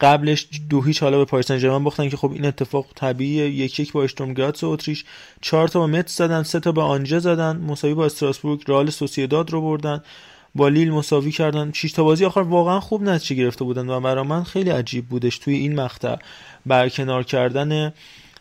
قبلش 0.00 0.48
دو 0.70 0.82
هیچ 0.82 1.02
حالا 1.02 1.18
به 1.18 1.24
پاریس 1.24 1.52
سن 1.52 1.84
باختن 1.84 2.08
که 2.08 2.16
خب 2.16 2.32
این 2.32 2.46
اتفاق 2.46 2.86
طبیعیه. 2.94 3.50
یک 3.50 3.80
یک 3.80 3.92
با 3.92 4.02
اشتروم 4.02 4.34
گراتس 4.34 4.64
اتریش. 4.64 5.04
چهار 5.40 5.68
تا 5.68 5.80
با 5.80 5.86
مت 5.86 6.08
زدن 6.08 6.42
سه 6.42 6.60
تا 6.60 6.72
به 6.72 6.82
آنجه 6.82 7.18
زدن. 7.18 7.56
مساوی 7.56 7.94
با 7.94 8.06
استراسبورگ 8.06 8.62
رئال 8.68 8.90
سوسییداد 8.90 9.50
رو 9.50 9.60
بردن. 9.60 10.02
با 10.54 10.68
لیل 10.68 10.90
مساوی 10.90 11.32
کردن. 11.32 11.72
6 11.72 11.92
تا 11.92 12.04
بازی 12.04 12.24
آخر 12.24 12.40
واقعا 12.40 12.80
خوب 12.80 13.02
نتیجه 13.02 13.36
گرفته 13.42 13.64
بودن 13.64 13.88
و 13.88 14.00
برای 14.00 14.24
من 14.24 14.44
خیلی 14.44 14.70
عجیب 14.70 15.08
بودش 15.08 15.38
توی 15.38 15.54
این 15.54 15.80
مقطع. 15.80 16.16
برکنار 16.66 17.22
کردن 17.22 17.92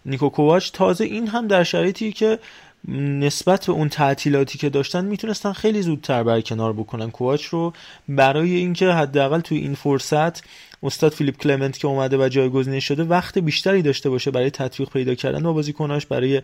نیکو 0.06 0.30
کوواچ. 0.30 0.72
تازه 0.72 1.04
این 1.04 1.28
هم 1.28 1.48
در 1.48 1.64
شرایطی 1.64 2.12
که 2.12 2.40
نسبت 2.88 3.66
به 3.66 3.74
اون 3.74 3.90
تعطیلاتی 3.90 4.58
که 4.58 4.70
داشتن 4.70 5.06
می‌تونستن 5.06 5.54
خیلی 5.54 5.82
زودتر 5.82 6.24
برکنار 6.24 6.74
بکنن 6.74 7.12
کوواچ 7.12 7.46
رو. 7.46 7.74
برای 8.10 8.56
اینکه 8.56 8.88
حداقل 8.88 9.40
توی 9.40 9.58
این 9.58 9.76
فرصت 9.76 10.44
استاد 10.84 11.12
فیلیپ 11.12 11.38
کلمنت 11.38 11.78
که 11.78 11.88
اومده 11.88 12.18
و 12.18 12.30
جایگزین 12.30 12.80
شده 12.80 13.04
وقت 13.04 13.38
بیشتری 13.38 13.82
داشته 13.82 14.10
باشه 14.10 14.32
برای 14.32 14.50
تطبیق 14.50 14.90
پیدا 14.90 15.16
کردن 15.16 15.44
با 15.44 15.54
بازیکناش 15.54 16.06
برای 16.06 16.42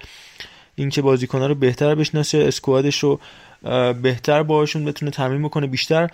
اینکه 0.76 1.01
بازیکنها 1.01 1.47
رو 1.47 1.55
بهتر 1.55 1.95
بشناسه 1.95 2.38
اسکوادش 2.38 2.99
رو 2.99 3.19
بهتر 4.01 4.43
باهاشون 4.43 4.85
بتونه 4.85 5.11
تمرین 5.11 5.43
بکنه 5.43 5.68
بیشتر 5.68 6.09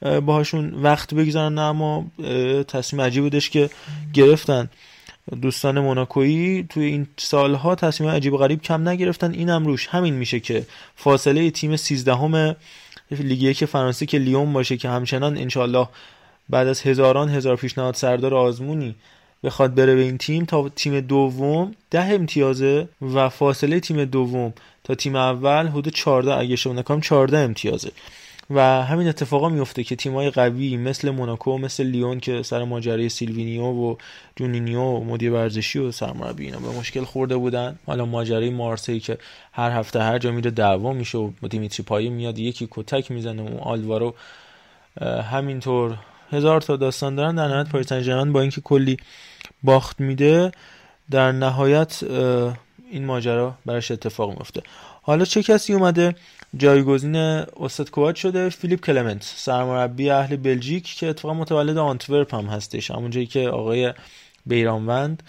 باهاشون 0.00 0.74
وقت 0.74 1.14
بگذارن. 1.14 1.58
اما 1.58 2.06
تصمیم 2.68 3.02
عجیب 3.02 3.22
بودش 3.22 3.50
که 3.50 3.70
گرفتن. 4.12 4.68
دوستان 5.42 5.80
موناکویی 5.80 6.66
توی 6.68 6.84
این 6.84 7.06
سالها 7.16 7.74
تصمیم 7.74 8.10
عجیب 8.10 8.36
غریب 8.36 8.62
کم 8.62 8.88
نگرفتن. 8.88 9.32
اینم 9.32 9.66
روش 9.66 9.86
همین 9.86 10.14
میشه 10.14 10.40
که 10.40 10.66
فاصله 10.96 11.50
تیم 11.50 11.76
13 11.76 12.14
همه 12.14 12.56
لیگ 13.10 13.42
یک 13.42 13.64
فرانسه 13.64 14.06
که 14.06 14.18
لیون 14.18 14.52
باشه 14.52 14.76
که 14.76 14.88
همچنان 14.88 15.38
انشالله 15.38 15.88
بعد 16.48 16.66
از 16.66 16.80
هزاران 16.82 17.28
هزار 17.28 17.56
پیشنهاد 17.56 17.94
سردار 17.94 18.34
آزمونی 18.34 18.94
بخواد 19.44 19.74
بره 19.74 19.94
به 19.94 20.02
این 20.02 20.18
تیم 20.18 20.44
تا 20.44 20.68
تیم 20.68 21.00
دوم. 21.00 21.74
ده 21.90 22.04
امتیازه 22.04 22.88
و 23.14 23.28
فاصله 23.28 23.80
تیم 23.80 24.04
دوم 24.04 24.52
تا 24.84 24.94
تیم 24.94 25.16
اول 25.16 25.66
حدود 25.66 25.94
14 25.94 26.34
اگه 26.34 26.56
اشتباه 26.56 26.72
نکنم 26.72 27.00
14 27.00 27.38
امتیازه. 27.38 27.90
و 28.50 28.60
همین 28.60 29.08
اتفاقا 29.08 29.48
میفته 29.48 29.84
که 29.84 29.96
تیمای 29.96 30.30
قوی 30.30 30.76
مثل 30.76 31.10
موناکو 31.10 31.58
مثل 31.58 31.84
لیون 31.84 32.20
که 32.20 32.42
سر 32.42 32.64
ماجرای 32.64 33.08
سیلوینیو 33.08 33.62
و 33.64 33.96
جونینیو 34.36 34.80
و 34.80 35.04
مدیر 35.04 35.32
ورزشی 35.32 35.78
و 35.78 35.92
سرمربی 35.92 36.44
اینا 36.44 36.58
به 36.58 36.68
مشکل 36.78 37.04
خورده 37.04 37.36
بودن. 37.36 37.78
حالا 37.86 38.04
ماجرای 38.04 38.50
مارسی 38.50 39.00
که 39.00 39.18
هر 39.52 39.70
هفته 39.70 40.02
هر 40.02 40.18
جا 40.18 40.30
میره 40.30 40.50
دعوا 40.50 40.92
میشه 40.92 41.18
و 41.18 41.32
دیمیتری 41.50 41.84
پایی 41.84 42.08
میاد 42.08 42.38
یکی 42.38 42.68
کتک 42.70 43.10
می‌زنه 43.10 43.42
و 43.42 43.58
آلوارو 43.58 44.14
همینطور 45.30 45.96
هزار 46.32 46.60
تا 46.60 46.76
داستان 46.76 47.14
دارن. 47.14 47.34
در 47.34 47.48
نهایت 47.48 47.68
پاریس 47.68 47.92
با 48.32 48.40
اینکه 48.40 48.60
کلی 48.60 48.96
باخت 49.62 50.00
میده 50.00 50.52
در 51.10 51.32
نهایت 51.32 52.02
این 52.90 53.04
ماجرا 53.04 53.54
براش 53.66 53.90
اتفاق 53.90 54.30
میفته. 54.30 54.62
حالا 55.02 55.24
چه 55.24 55.42
کسی 55.42 55.74
اومده 55.74 56.14
جایگزین 56.56 57.16
استاد 57.16 57.90
کوواچ 57.90 58.22
شده 58.22 58.48
فیلیپ 58.48 58.80
کلمنت 58.80 59.22
سرمربی 59.22 60.10
اهل 60.10 60.36
بلژیک 60.36 60.84
که 60.84 61.06
اتفاقا 61.06 61.34
متولد 61.34 61.78
آنتورپ 61.78 62.34
هم 62.34 62.46
هستش. 62.46 62.90
همونجایی 62.90 63.26
که 63.26 63.48
آقای 63.48 63.92
بیرانوند 64.46 65.22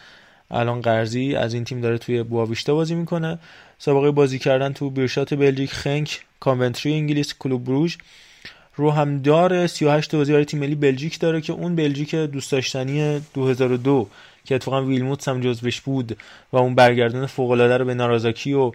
الان 0.51 0.81
قرضی 0.81 1.35
از 1.35 1.53
این 1.53 1.63
تیم 1.63 1.81
داره 1.81 1.97
توی 1.97 2.23
بواویشتا 2.23 2.73
بازی 2.73 2.95
می‌کنه. 2.95 3.39
سابقه 3.77 4.11
بازی 4.11 4.39
کردن 4.39 4.73
تو 4.73 4.89
بیرشات 4.89 5.33
بلژیک 5.33 5.71
خنت 5.71 6.25
کاونتری 6.39 6.93
انگلیس 6.93 7.33
کلوب 7.39 7.63
بروژ. 7.63 7.95
رو 8.75 8.91
هم 8.91 9.21
داره 9.21 9.67
38 9.67 10.15
بازی 10.15 10.31
برای 10.31 10.45
تیم 10.45 10.59
ملی 10.59 10.75
بلژیک 10.75 11.19
داره 11.19 11.41
که 11.41 11.53
اون 11.53 11.75
بلژیک 11.75 12.15
دوست 12.15 12.51
داشتنی 12.51 13.21
2002 13.33 14.07
که 14.45 14.55
اتفاقا 14.55 14.85
ویلموتس 14.85 15.27
هم 15.27 15.41
جزوش 15.41 15.81
بود 15.81 16.17
و 16.53 16.57
اون 16.57 16.75
برگردان 16.75 17.25
فوق 17.25 17.51
العاده 17.51 17.77
رو 17.77 17.85
به 17.85 17.93
نارازاکی 17.93 18.53
و 18.53 18.71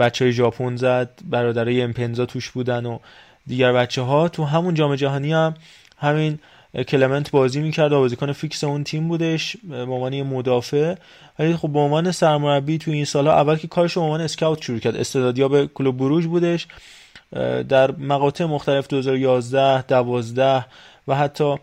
بچه 0.00 0.24
های 0.24 0.32
ژاپن 0.32 0.76
زد 0.76 1.20
برادرای 1.24 1.82
امپنزا 1.82 2.26
توش 2.26 2.50
بودن 2.50 2.86
و 2.86 2.98
دیگر 3.46 3.72
بچه 3.72 4.02
ها 4.02 4.28
تو 4.28 4.44
همون 4.44 4.74
جام 4.74 4.94
جهانی 4.94 5.32
هم 5.32 5.54
همین 5.96 6.38
کلمنت 6.88 7.30
بازی 7.30 7.60
می‌کرد 7.60 7.92
و 7.92 7.98
بازیکن 7.98 8.32
فیکس 8.32 8.64
اون 8.64 8.84
تیم 8.84 9.08
بودش 9.08 9.56
به 9.68 9.76
عنوان 9.76 10.22
مدافع. 10.22 10.94
ولی 11.38 11.56
خب 11.56 11.68
به 11.68 11.78
عنوان 11.78 12.12
سرمربی 12.12 12.78
تو 12.78 12.90
این 12.90 13.04
سالا 13.04 13.32
اول 13.32 13.56
که 13.56 13.68
کارش 13.68 13.94
به 13.94 14.00
عنوان 14.00 14.20
scout 14.20 14.62
شروع 14.62 14.78
کرد. 14.78 14.96
استعدادیاب 14.96 15.66
کلوب 15.66 15.96
بروژ 15.96 16.26
بودش. 16.26 16.66
در 17.68 17.90
مقاطع 17.90 18.44
مختلف 18.44 18.86
2011 18.86 19.82
12 19.82 20.64
و 21.08 21.14
حتی 21.14 21.54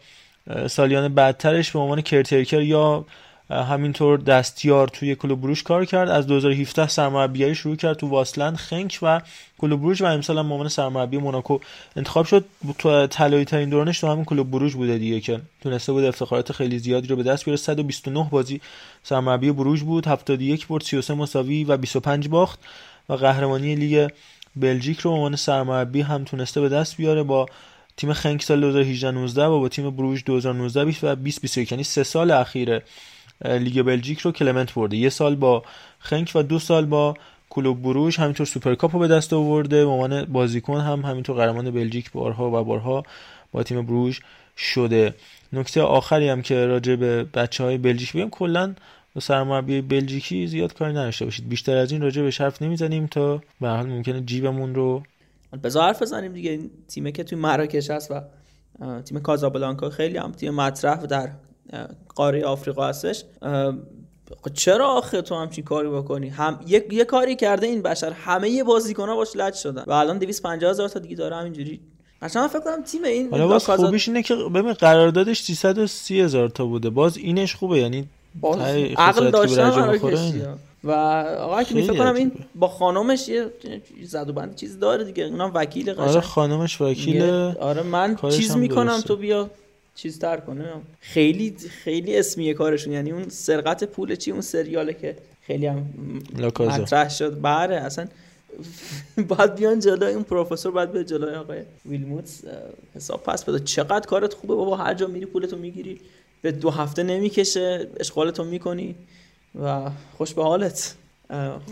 سالیان 0.67 1.13
بعدترش 1.13 1.71
به 1.71 1.79
عنوان 1.79 2.01
کرترکر 2.01 2.61
یا 2.61 3.05
همینطور 3.49 4.17
دستیار 4.17 4.87
توی 4.87 5.15
کلوب 5.15 5.41
بروش 5.41 5.63
کار 5.63 5.85
کرد. 5.85 6.09
از 6.09 6.27
2017 6.27 6.87
سرمربیگری 6.87 7.55
شروع 7.55 7.75
کرد 7.75 7.97
تو 7.97 8.07
واسلند 8.07 8.55
خنک 8.55 8.99
و 9.01 9.21
کلوب 9.57 9.81
بروژ 9.81 10.01
و 10.01 10.05
امسال 10.05 10.37
هم 10.37 10.51
عنوان 10.51 10.69
سرمربی 10.69 11.17
موناکو 11.17 11.59
انتخاب 11.95 12.25
شد. 12.25 12.45
تو 12.77 13.07
طلایی 13.07 13.45
ترین 13.45 13.69
دورانش 13.69 13.99
تو 13.99 14.07
همین 14.07 14.25
کلوب 14.25 14.51
بروژ 14.51 14.75
بوده 14.75 14.97
دیگه 14.97 15.19
که 15.19 15.41
تونسته 15.61 15.91
بود 15.91 16.03
افتخارات 16.03 16.51
خیلی 16.51 16.79
زیادی 16.79 17.07
رو 17.07 17.15
به 17.15 17.23
دست 17.23 17.45
بیاره. 17.45 17.57
129 17.57 18.27
بازی 18.31 18.61
سرمربی 19.03 19.51
بروژ 19.51 19.81
بود. 19.81 20.07
71 20.07 20.67
برد 20.67 20.83
33 20.83 21.13
مساوی 21.13 21.63
و 21.63 21.77
25 21.77 22.27
باخت 22.27 22.59
و 23.09 23.13
قهرمانی 23.13 23.75
لیگ 23.75 24.09
بلژیک 24.55 24.99
رو 24.99 25.11
عنوان 25.11 25.35
سرمربی 25.35 26.01
هم 26.01 26.23
تونسته 26.23 26.61
به 26.61 26.69
دست 26.69 26.97
بیاره. 26.97 27.23
با 27.23 27.45
تیم 27.97 28.13
خنک 28.13 28.43
سال 28.43 28.61
2018 28.61 29.11
19 29.11 29.45
و 29.45 29.59
با 29.59 29.69
تیم 29.69 29.89
بروژ 29.89 30.23
2019 30.23 30.85
20 30.85 31.03
و 31.03 31.07
2021 31.07 31.71
یعنی 31.71 31.83
سه 31.83 32.03
سال 32.03 32.31
اخیر 32.31 32.81
لیگ 33.41 33.81
بلژیک 33.81 34.19
رو 34.19 34.31
کلمنت 34.31 34.73
برده. 34.73 34.97
یه 34.97 35.09
سال 35.09 35.35
با 35.35 35.63
خنک 35.99 36.31
و 36.35 36.43
دو 36.43 36.59
سال 36.59 36.85
با 36.85 37.13
کلوب 37.49 37.81
بروژ 37.81 38.19
همینطور 38.19 38.45
سوپرکاپ 38.45 38.93
رو 38.93 38.99
به 38.99 39.07
دست 39.07 39.33
آورده. 39.33 39.85
به 39.85 39.91
عنوان 39.91 40.25
بازیکن 40.25 40.79
هم 40.79 41.01
همینطور 41.01 41.35
قهرمان 41.35 41.71
بلژیک 41.71 42.11
بارها 42.11 42.47
و 42.47 42.63
بارها 42.63 43.03
با 43.51 43.63
تیم 43.63 43.85
بروژ 43.85 44.19
شده. 44.57 45.13
نکته 45.53 45.81
آخری 45.81 46.29
هم 46.29 46.41
که 46.41 46.65
راجع 46.65 46.95
به 46.95 47.23
بچه 47.23 47.63
های 47.63 47.77
بلژیک 47.77 48.13
بگم 48.13 48.29
کلا 48.29 48.73
با 49.15 49.21
سرمربی 49.21 49.81
بلژیکی 49.81 50.47
زیاد 50.47 50.73
کاری 50.73 50.91
نداشته 50.91 51.25
باشید. 51.25 51.49
بیشتر 51.49 51.77
از 51.77 51.91
این 51.91 52.01
راجع 52.01 52.21
به 52.21 52.31
حرف 52.39 52.61
نمی‌زنیم 52.61 53.07
تا 53.07 53.41
به 53.61 53.69
حال 53.69 53.85
ممکنه 53.85 54.21
جیبمون 54.21 54.75
رو 54.75 55.03
بذار 55.63 55.83
حرف 55.83 56.01
بزنیم 56.01 56.33
دیگه. 56.33 56.51
این 56.51 56.71
تیمه 56.87 57.11
که 57.11 57.23
توی 57.23 57.37
مراکش 57.37 57.89
هست 57.89 58.11
و 58.11 58.21
تیم 59.01 59.19
کازابلانکا 59.19 59.89
خیلی 59.89 60.17
هم 60.17 60.31
تیم 60.31 60.53
مطرح 60.53 61.05
در 61.05 61.29
قاره 62.15 62.45
آفریقا 62.45 62.87
هستش. 62.87 63.23
چرا 64.53 64.87
آخه 64.87 65.21
تو 65.21 65.35
همچین 65.35 65.63
کاری 65.63 65.89
بکنی؟ 65.89 66.29
هم 66.29 66.59
یه, 66.67 66.85
یه 66.91 67.05
کاری 67.05 67.35
کرده 67.35 67.67
این 67.67 67.81
بشر. 67.81 68.11
همه 68.11 68.49
یه 68.49 68.63
بازیکن 68.63 69.09
ها 69.09 69.15
باش 69.15 69.35
لج 69.35 69.53
شدن. 69.53 69.83
و 69.87 69.91
الان 69.91 70.17
250 70.17 70.71
هزار 70.71 70.89
تا 70.89 70.99
دیگه 70.99 71.15
داره 71.15 71.35
همینجوری. 71.35 71.79
اصلا 72.21 72.47
فکر 72.47 72.59
کنم 72.59 72.83
تیم 72.83 73.03
این 73.03 73.31
حالا 73.31 73.47
باز 73.47 73.65
خوبیش 73.65 74.07
اینه 74.07 74.23
که 74.23 74.35
ببین 74.35 74.73
قراردادش 74.73 75.41
330 75.41 76.21
هزار 76.21 76.49
تا 76.49 76.65
بوده. 76.65 76.89
باز 76.89 77.17
اینش 77.17 77.55
خوبه. 77.55 77.79
یعنی 77.79 78.09
عقل 78.97 79.31
داشتن 79.31 79.99
و 80.83 80.91
آقا 81.39 81.63
که 81.63 81.75
فکر 81.75 81.97
کنم 81.97 82.15
این 82.15 82.31
با 82.55 82.67
خانومش 82.67 83.29
یه 83.29 83.51
زد 84.03 84.29
و 84.29 84.33
بند 84.33 84.55
چیز 84.55 84.79
داره 84.79 85.03
دیگه. 85.03 85.23
اونم 85.23 85.51
وکیل 85.53 85.93
قشنگ. 85.93 86.09
آره 86.09 86.21
خانومش 86.21 86.81
وکیل 86.81 87.21
آره 87.21 87.83
من 87.83 88.17
چیز 88.31 88.57
می‌کنم 88.57 89.01
تو 89.01 89.15
بیا. 89.15 89.49
چیز 89.95 90.19
تر 90.19 90.37
کنه. 90.37 90.65
خیلی 90.99 91.55
خیلی 91.83 92.17
اسمیه 92.17 92.53
کارشون. 92.53 92.93
یعنی 92.93 93.11
اون 93.11 93.29
سرقت 93.29 93.83
پول 93.83 94.15
چی؟ 94.15 94.31
اون 94.31 94.41
سریاله 94.41 94.93
که 94.93 95.15
خیلی 95.41 95.65
هم 95.65 95.93
مطرح 96.59 97.09
شد. 97.09 97.41
بره 97.41 97.75
اصلا 97.75 98.07
باید 99.27 99.55
بیان 99.55 99.79
جلو 99.79 100.05
این 100.05 100.23
پروفسور 100.23 100.71
باید 100.71 100.91
به 100.91 101.03
جلوی 101.03 101.35
آقای 101.35 101.61
ویلموتس. 101.85 102.41
حساب 102.95 103.23
پس 103.23 103.43
بده. 103.43 103.59
چقدر 103.59 104.07
کارت 104.07 104.33
خوبه 104.33 104.55
بابا. 104.55 104.75
هر 104.75 104.93
جا 104.93 105.07
میری 105.07 105.25
پولتو 105.25 105.57
می‌گیری. 105.57 105.99
به 106.41 106.51
دو 106.51 106.69
هفته 106.69 107.03
نمی‌کشه. 107.03 107.87
اشغالتو 107.99 108.43
می‌کنی 108.43 108.95
و 109.63 109.89
خوش 110.17 110.33
به 110.33 110.43
حالت. 110.43 110.95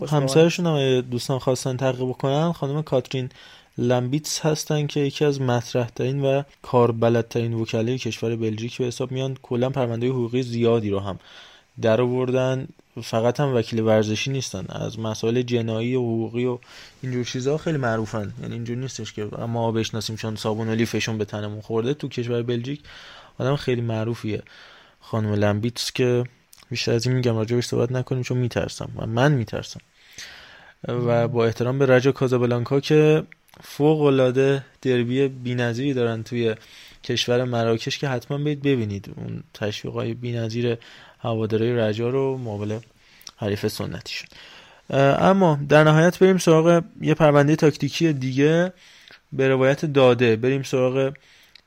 همسرشون 0.07 0.65
هم 0.65 1.01
دوستان 1.01 1.39
خواستن 1.39 1.77
تحقیق 1.77 2.09
بکنن. 2.09 2.51
خانم 2.51 2.81
کاترین 2.83 3.29
لمبیتس 3.77 4.39
هستن 4.39 4.87
که 4.87 4.99
یکی 4.99 5.25
از 5.25 5.41
مطرح 5.41 5.89
ترین 5.89 6.21
و 6.21 6.43
کاربلدترین 6.61 7.53
وکلای 7.53 7.97
کشور 7.97 8.35
بلژیک 8.35 8.77
به 8.77 8.85
حساب 8.85 9.11
میان. 9.11 9.37
کلا 9.41 9.69
پرونده 9.69 10.09
حقوقی 10.09 10.43
زیادی 10.43 10.89
رو 10.89 10.99
هم 10.99 11.19
در 11.81 12.01
آوردن 12.01 12.67
فقط 13.03 13.39
هم 13.39 13.55
وکیل 13.55 13.79
ورزشی 13.79 14.31
نیستن. 14.31 14.65
از 14.69 14.99
مسائل 14.99 15.41
جنایی 15.41 15.95
و 15.95 15.99
حقوقی 15.99 16.45
و 16.45 16.59
اینجور 17.01 17.25
چیزها 17.25 17.57
خیلی 17.57 17.77
معروفن. 17.77 18.33
یعنی 18.41 18.53
اینجور 18.53 18.77
نیستش 18.77 19.13
که 19.13 19.23
ما 19.23 19.71
بشناسیم 19.71 20.15
چون 20.15 20.35
صابون 20.35 20.69
و 20.69 20.75
لیفشون 20.75 21.17
به 21.17 21.25
تنمون 21.25 21.61
خورده. 21.61 21.93
تو 21.93 22.07
کشور 22.07 22.43
بلژیک 22.43 22.81
آدم 23.39 23.55
خیلی 23.55 23.81
معروفیه. 23.81 24.43
خانم 24.99 25.33
لمبیتس 25.33 25.91
که 25.91 26.23
بیشتر 26.69 26.91
از 26.91 27.07
این 27.07 27.15
میگم 27.15 27.35
راجبش 27.35 27.65
صحبت 27.65 27.91
نکنیم 27.91 28.23
چون 28.23 28.37
میترسم 28.37 28.89
و 28.95 29.05
من 29.05 29.31
میترسم. 29.31 29.79
و 30.87 31.27
با 31.27 31.45
احترام 31.45 31.79
به 31.79 31.85
رجا 31.85 32.11
کازابلانکا 32.11 32.79
که 32.79 33.23
فوق 33.63 34.01
العاده 34.01 34.65
دربی 34.81 35.27
بی‌نظیری 35.27 35.93
دارن 35.93 36.23
توی 36.23 36.55
کشور 37.03 37.43
مراکش 37.43 37.97
که 37.97 38.07
حتما 38.07 38.37
برید 38.37 38.61
ببینید. 38.61 39.13
اون 39.17 39.43
تشویقای 39.53 40.13
بی‌نظیر 40.13 40.77
هواداری 41.19 41.75
رجا 41.75 42.09
رو 42.09 42.37
مقابل 42.37 42.79
حریف 43.37 43.67
سنتیشون 43.67 44.27
اما 45.19 45.59
در 45.69 45.83
نهایت 45.83 46.19
بریم 46.19 46.37
سراغ 46.37 46.83
یه 47.01 47.13
پرونده 47.13 47.55
تاکتیکی 47.55 48.13
دیگه 48.13 48.73
به 49.33 49.47
روایت 49.47 49.85
داده. 49.85 50.35
بریم 50.35 50.63
سراغ 50.63 51.13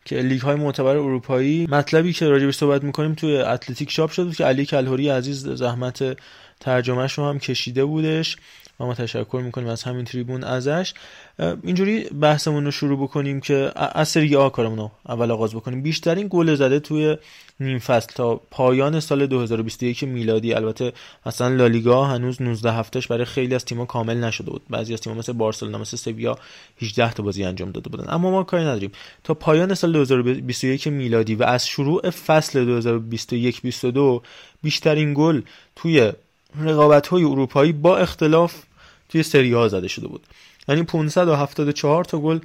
که 0.04 0.16
لیگ 0.16 0.40
های 0.40 0.54
معتبر 0.56 0.96
اروپایی 0.96 1.66
مطلبی 1.70 2.12
که 2.12 2.28
راجبش 2.28 2.56
صحبت 2.56 2.84
می‌کنیم 2.84 3.14
توی 3.14 3.36
اتلتیک 3.36 3.90
شاپ 3.90 4.10
شد 4.10 4.34
که 4.34 4.44
علی 4.44 4.66
کلهوری 4.66 5.08
عزیز 5.08 5.48
زحمت 5.48 6.16
ترجمهش 6.60 7.12
رو 7.12 7.28
هم 7.28 7.38
کشیده 7.38 7.84
بودش. 7.84 8.36
و 8.80 8.84
ما 8.84 8.94
تشکر 8.94 9.42
می‌کنیم 9.44 9.68
از 9.68 9.82
همین 9.82 10.04
تریبون 10.04 10.44
ازش. 10.44 10.94
اینجوری 11.38 12.04
بحثمون 12.04 12.64
رو 12.64 12.70
شروع 12.70 13.02
بکنیم 13.02 13.40
که 13.40 13.72
از 13.76 14.08
سری 14.08 14.36
آ 14.36 14.48
کارمون 14.48 14.78
رو 14.78 14.90
اول 15.08 15.30
آغاز 15.30 15.54
بکنیم. 15.54 15.82
بیشترین 15.82 16.26
گل 16.30 16.54
زده 16.54 16.80
توی 16.80 17.16
نیم 17.60 17.78
فصل 17.78 18.12
تا 18.14 18.40
پایان 18.50 19.00
سال 19.00 19.26
2021 19.26 20.04
میلادی. 20.04 20.54
البته 20.54 20.92
مثلا 21.26 21.48
لالیگا 21.48 22.04
هنوز 22.04 22.42
19 22.42 22.72
هفتهش 22.72 23.06
برای 23.06 23.24
خیلی 23.24 23.54
از 23.54 23.64
تیم‌ها 23.64 23.84
کامل 23.84 24.16
نشده 24.16 24.50
بود. 24.50 24.62
بعضی 24.70 24.94
از 24.94 25.00
تیم‌ها 25.00 25.18
مثل 25.18 25.32
بارسلونا 25.32 25.78
مثل 25.78 25.96
سویا 25.96 26.38
18 26.82 27.12
تا 27.12 27.22
بازی 27.22 27.44
انجام 27.44 27.70
داده 27.70 27.90
بودن. 27.90 28.04
اما 28.08 28.30
ما 28.30 28.42
کاری 28.42 28.64
نداریم. 28.64 28.92
تا 29.24 29.34
پایان 29.34 29.74
سال 29.74 29.92
2021 29.92 30.86
میلادی 30.86 31.34
و 31.34 31.42
از 31.42 31.66
شروع 31.66 32.10
فصل 32.10 32.64
2021 32.64 33.62
22 33.62 34.22
بیشترین 34.62 35.14
گل 35.14 35.42
توی 35.76 36.12
رقابت‌های 36.60 37.24
اروپایی 37.24 37.72
با 37.72 37.96
اختلاف 37.96 38.62
توی 39.08 39.22
سری 39.22 39.52
ها 39.52 39.68
زده 39.68 39.88
شده 39.88 40.08
بود. 40.08 40.26
یعنی 40.68 40.82
574 40.82 42.04
تا 42.04 42.18
گل 42.18 42.38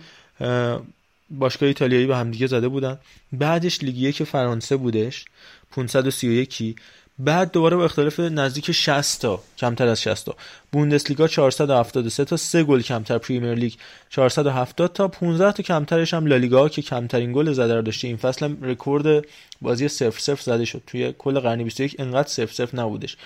باشگاه 1.29 1.67
ایتالیایی 1.67 2.05
به 2.05 2.17
همدیگه 2.17 2.47
زده 2.47 2.67
بودن. 2.67 2.97
بعدش 3.33 3.83
لیگ 3.83 3.97
یک 3.97 4.23
فرانسه 4.23 4.77
بودش 4.77 5.25
531 5.71 6.75
بعد 7.19 7.51
دوباره 7.51 7.77
با 7.77 7.85
اختلاف 7.85 8.19
نزدیک 8.19 8.71
60 8.71 9.21
تا 9.21 9.43
کمتر 9.57 9.87
از 9.87 10.01
60 10.01 10.25
تا. 10.25 10.35
بوندسلیگا 10.71 11.27
473 11.27 12.25
تا 12.25 12.37
سه 12.37 12.63
گل 12.63 12.81
کمتر. 12.81 13.17
پریمیر 13.17 13.53
لیگ 13.53 13.73
470 14.09 14.93
تا 14.93 15.07
15 15.07 15.51
تا 15.51 15.63
کمترش 15.63 16.13
هم 16.13 16.25
لالیگا 16.25 16.69
که 16.69 16.81
کمترین 16.81 17.33
گل 17.33 17.53
زده 17.53 17.75
رو 17.75 17.81
داشته. 17.81 18.07
این 18.07 18.17
فصل 18.17 18.45
هم 18.45 18.57
رکورد 18.61 19.25
بازی 19.61 19.87
0 19.87 20.19
0 20.19 20.41
زده 20.41 20.65
شد. 20.65 20.81
توی 20.87 21.13
کل 21.17 21.39
قرن 21.39 21.63
21 21.63 21.95
انقدر 21.99 22.27
0 22.27 22.45
0 22.45 22.75
نبودش. 22.75 23.17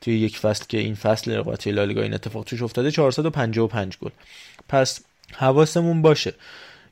توی 0.00 0.18
یک 0.18 0.38
فصل 0.38 0.64
که 0.68 0.78
این 0.78 0.94
فصل 0.94 1.32
رقابت 1.32 1.68
لالیگا 1.68 2.02
این 2.02 2.14
اتفاق 2.14 2.44
توش 2.44 2.62
افتاده 2.62 2.90
455 2.90 3.98
گل. 3.98 4.10
پس 4.68 5.00
حواسمون 5.32 6.02
باشه 6.02 6.34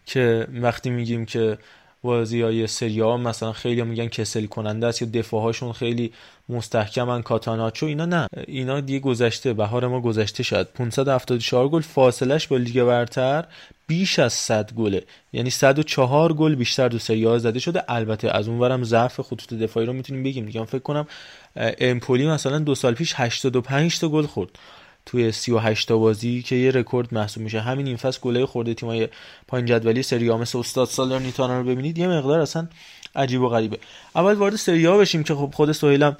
که 0.06 0.46
وقتی 0.52 0.90
میگیم 0.90 1.26
که 1.26 1.58
بازی 2.06 2.42
های 2.42 2.66
سری 2.66 3.00
آ 3.00 3.16
مثلا 3.16 3.52
خیلی 3.52 3.82
میگن 3.82 4.06
کسل 4.06 4.46
کننده 4.46 4.86
است 4.86 5.02
یا 5.02 5.08
دفاعهاشون 5.14 5.72
خیلی 5.72 6.12
مستحکمن 6.48 7.22
کاتاناچو 7.22 7.86
اینا 7.86 8.04
نه. 8.04 8.26
اینا 8.46 8.80
دیگه 8.80 8.98
گذشته 8.98 9.52
بهار 9.52 9.86
ما 9.86 10.00
گذشته 10.00 10.42
شد 10.42 10.68
574 10.74 11.68
گل 11.68 11.80
فاصلش 11.80 12.46
با 12.46 12.56
لیگ 12.56 12.82
برتر 12.84 13.44
بیش 13.86 14.18
از 14.18 14.32
100 14.32 14.72
گله. 14.72 15.02
یعنی 15.32 15.50
104 15.50 16.32
گل 16.32 16.54
بیشتر 16.54 16.88
دو 16.88 16.98
سری 16.98 17.38
زده 17.38 17.58
شده. 17.58 17.82
البته 17.88 18.30
از 18.30 18.48
اونورم 18.48 18.84
ضعف 18.84 19.20
خطوط 19.20 19.52
دفاعی 19.54 19.86
رو 19.86 19.92
می‌تونیم 19.92 20.22
بگیم. 20.22 20.46
دیگه 20.46 20.64
فکر 20.64 20.78
کنم 20.78 21.06
امپولی 21.56 22.26
مثلا 22.26 22.58
دو 22.58 22.74
سال 22.74 22.94
پیش 22.94 23.14
85 23.16 23.98
تا 24.00 24.08
گل 24.08 24.26
خورد. 24.26 24.50
توی 25.06 25.32
38 25.32 25.88
تا 25.88 25.98
بازی 25.98 26.42
که 26.42 26.56
یه 26.56 26.70
رکورد 26.70 27.14
محسوب 27.14 27.42
میشه. 27.42 27.60
همین 27.60 27.86
این 27.86 27.96
فصل 27.96 28.20
گله 28.20 28.46
خورده 28.46 28.74
تیمای 28.74 29.08
پایین 29.48 29.66
جدولی 29.66 30.02
سری 30.02 30.30
آ 30.30 30.38
مثل 30.38 30.58
استاد 30.58 30.88
سالرنیتانا 30.88 31.58
رو 31.58 31.64
ببینید 31.64 31.98
یه 31.98 32.08
مقدار 32.08 32.40
اصلا 32.40 32.68
عجیب 33.16 33.40
و 33.40 33.48
غریبه. 33.48 33.78
اول 34.14 34.34
وارد 34.34 34.56
سری 34.56 34.86
آ 34.86 34.98
بشیم 34.98 35.24
که 35.24 35.34
خب 35.34 35.50
خود 35.54 35.72
سهیلم 35.72 36.16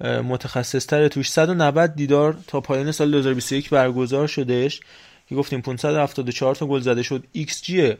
متخصص 0.00 0.86
تره 0.86 1.08
توش. 1.08 1.30
190 1.30 1.94
دیدار 1.94 2.36
تا 2.46 2.60
پایان 2.60 2.92
سال 2.92 3.10
2021 3.10 3.70
برگزار 3.70 4.26
شدهش. 4.26 4.80
که 5.28 5.34
گفتیم 5.34 5.60
574 5.60 6.54
تا 6.54 6.66
گل 6.66 6.80
زده 6.80 7.02
شد. 7.02 7.24
XG 7.32 7.94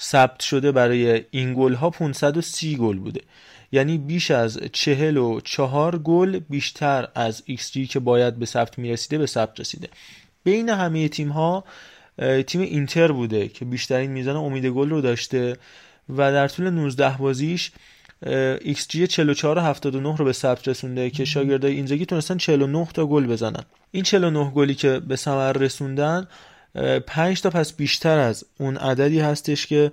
ثبت 0.00 0.40
شده 0.40 0.72
برای 0.72 1.24
این 1.30 1.54
گل 1.54 1.74
ها 1.74 1.90
530 1.90 2.76
گل 2.76 2.98
بوده. 2.98 3.20
یعنی 3.72 3.98
بیش 3.98 4.30
از 4.30 4.60
چهل 4.72 5.16
و 5.16 5.40
چهار 5.40 5.98
گل 5.98 6.38
بیشتر 6.38 7.08
از 7.14 7.42
XG 7.48 7.88
که 7.88 7.98
باید 8.00 8.36
به 8.36 8.46
ثبت 8.46 8.78
می‌رسیده 8.78 9.18
به 9.18 9.26
ثبت 9.26 9.60
رسیده. 9.60 9.88
بین 10.44 10.68
همه 10.68 11.08
تیم 11.08 11.28
ها 11.28 11.64
تیم 12.46 12.60
اینتر 12.60 13.12
بوده 13.12 13.48
که 13.48 13.64
بیشترین 13.64 14.10
میزان 14.10 14.36
امید 14.36 14.66
گل 14.66 14.90
رو 14.90 15.00
داشته 15.00 15.56
و 16.08 16.32
در 16.32 16.48
طول 16.48 16.70
19 16.70 17.16
بازیش 17.18 17.70
XG 18.64 19.04
44 19.04 19.58
و 19.58 19.60
79 19.60 20.16
رو 20.16 20.24
به 20.24 20.32
ثبت 20.32 20.68
رسونده 20.68 21.10
که 21.10 21.24
شاگردای 21.24 21.74
اینزاگی 21.74 22.06
تونستن 22.06 22.36
49 22.36 22.88
تا 22.94 23.06
گل 23.06 23.26
بزنن. 23.26 23.64
این 23.90 24.02
49 24.02 24.50
گلی 24.50 24.74
که 24.74 25.00
به 25.00 25.16
ثمر 25.16 25.52
رسوندن 25.52 26.28
5 27.06 27.40
تا 27.40 27.50
پس 27.50 27.72
بیشتر 27.72 28.18
از 28.18 28.44
اون 28.58 28.76
عددی 28.76 29.20
هستش 29.20 29.66
که 29.66 29.92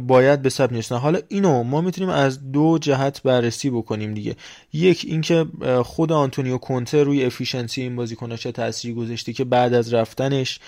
باید 0.00 0.42
به 0.42 0.48
ثبت 0.48 0.72
نیستن 0.72 0.96
حالا 0.96 1.18
اینو 1.28 1.62
ما 1.62 1.80
می‌تونیم 1.80 2.10
از 2.10 2.52
دو 2.52 2.78
جهت 2.78 3.22
بررسی 3.22 3.70
بکنیم 3.70 4.14
دیگه. 4.14 4.36
یک 4.72 5.04
اینکه 5.08 5.46
خود 5.82 6.12
آنتونیو 6.12 6.58
کونته 6.58 7.02
روی 7.02 7.24
efficiency 7.24 7.82
این 7.82 7.96
بازیکن‌ها 7.96 8.36
چه 8.36 8.52
تأثیری 8.52 8.94
گذاشته 8.94 9.32
که 9.32 9.44
بعد 9.44 9.74
از 9.74 9.94
رفتنش 9.94 10.60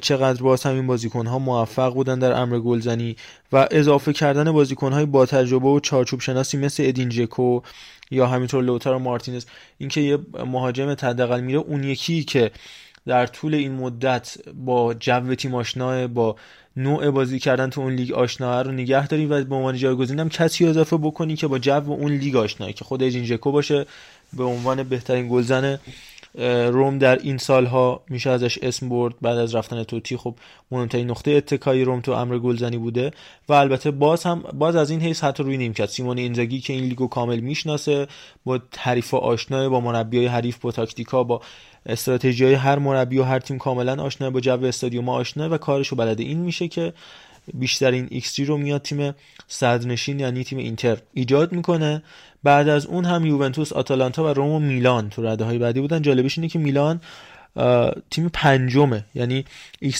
چقدر 0.00 0.42
باز 0.42 0.62
همین 0.62 0.86
بازیکن 0.86 1.26
ها 1.26 1.38
موفق 1.38 1.94
بودن 1.94 2.18
در 2.18 2.32
امر 2.32 2.58
گلزنی 2.58 3.16
و 3.52 3.68
اضافه 3.70 4.12
کردن 4.12 4.52
بازیکن 4.52 4.92
های 4.92 5.06
با 5.06 5.26
تجربه 5.26 5.68
و 5.68 5.80
چارچوب 5.80 6.20
شناسی 6.20 6.58
مثل 6.58 6.82
ادین 6.86 7.08
جکو 7.08 7.60
یا 8.10 8.26
همینطور 8.26 8.64
لوتارو 8.64 8.98
مارتینز. 8.98 9.44
اینکه 9.78 10.00
یه 10.00 10.18
مهاجم 10.46 10.94
تدقل 10.94 11.40
میره 11.40 11.58
اون 11.58 11.84
یکی 11.84 12.24
که 12.24 12.50
در 13.06 13.26
طول 13.26 13.54
این 13.54 13.72
مدت 13.72 14.36
با 14.54 14.94
جو 14.94 15.34
تیم 15.34 15.54
آشناه 15.54 16.06
با 16.06 16.36
نوع 16.76 17.10
بازی 17.10 17.38
کردن 17.38 17.70
تو 17.70 17.80
اون 17.80 17.92
لیگ 17.92 18.12
آشنا 18.12 18.62
رو 18.62 18.72
نگه 18.72 19.06
داری 19.06 19.26
و 19.26 19.44
به 19.44 19.54
عنوان 19.54 19.76
جایگزین 19.76 20.20
هم 20.20 20.28
کسی 20.28 20.66
اضافه 20.66 20.96
بکنی 20.96 21.36
که 21.36 21.46
با 21.46 21.58
جو 21.58 21.92
اون 21.92 22.12
لیگ 22.12 22.36
آشنایی 22.36 22.72
که 22.72 22.84
خود 22.84 23.02
ادین 23.02 23.23
جکو 23.23 23.52
باشه 23.52 23.86
به 24.32 24.44
عنوان 24.44 24.82
بهترین 24.82 25.28
گلزن 25.28 25.78
روم 26.34 26.98
در 26.98 27.16
این 27.16 27.38
سالها 27.38 28.02
میشه 28.08 28.30
ازش 28.30 28.58
اسم 28.62 28.88
برد 28.88 29.14
بعد 29.20 29.38
از 29.38 29.54
رفتن 29.54 29.82
توتی. 29.82 30.16
خب 30.16 30.34
مهمترین 30.70 31.10
نقطه 31.10 31.30
اتکای 31.30 31.84
روم 31.84 32.00
تو 32.00 32.12
امر 32.12 32.38
گلزنی 32.38 32.76
بوده 32.76 33.10
و 33.48 33.52
البته 33.52 33.90
باز 33.90 34.24
هم 34.24 34.44
باز 34.54 34.76
از 34.76 34.90
این 34.90 35.00
حیث 35.00 35.24
حتی 35.24 35.42
روی 35.42 35.56
نیمکت. 35.56 35.86
سیمون 35.86 36.18
اینزاگی 36.18 36.60
که 36.60 36.72
این 36.72 36.84
لیگو 36.84 37.06
کامل 37.06 37.40
می‌شناسه 37.40 38.06
با 38.44 38.60
حریف 38.78 39.14
آشنای 39.14 39.68
با 39.68 39.80
مربیای 39.80 40.26
حریف 40.26 40.58
با 40.58 40.72
تاکتیکا 40.72 41.24
با 41.24 41.40
استراتژی 41.86 42.44
های 42.44 42.54
هر 42.54 42.78
مربی 42.78 43.18
و 43.18 43.22
هر 43.22 43.38
تیم 43.38 43.58
کاملا 43.58 44.02
آشنا 44.02 44.30
با 44.30 44.40
جو 44.40 44.64
استادیوم 44.64 45.08
آشنا 45.08 45.50
و 45.50 45.58
کارشو 45.58 45.96
بلده 45.96 46.22
این 46.22 46.38
میشه 46.38 46.68
که 46.68 46.92
بیشترین 47.54 48.08
XG 48.10 48.40
رو 48.40 48.56
میاد 48.56 48.82
تیم 48.82 49.14
صدرنشین 49.48 50.20
یعنی 50.20 50.44
تیم 50.44 50.58
اینتر 50.58 50.98
ایجاد 51.14 51.52
می‌کنه. 51.52 52.02
بعد 52.42 52.68
از 52.68 52.86
اون 52.86 53.04
هم 53.04 53.26
یوونتوس 53.26 53.72
آتالانتا 53.72 54.24
و 54.24 54.28
روم 54.28 54.50
و 54.50 54.58
میلان 54.58 55.10
تو 55.10 55.26
رده 55.26 55.44
های 55.44 55.58
بعدی 55.58 55.80
بودن. 55.80 56.02
جالبش 56.02 56.38
اینه 56.38 56.48
که 56.48 56.58
میلان 56.58 57.00
تیم 58.10 58.30
پنجمه. 58.32 59.04
یعنی 59.14 59.44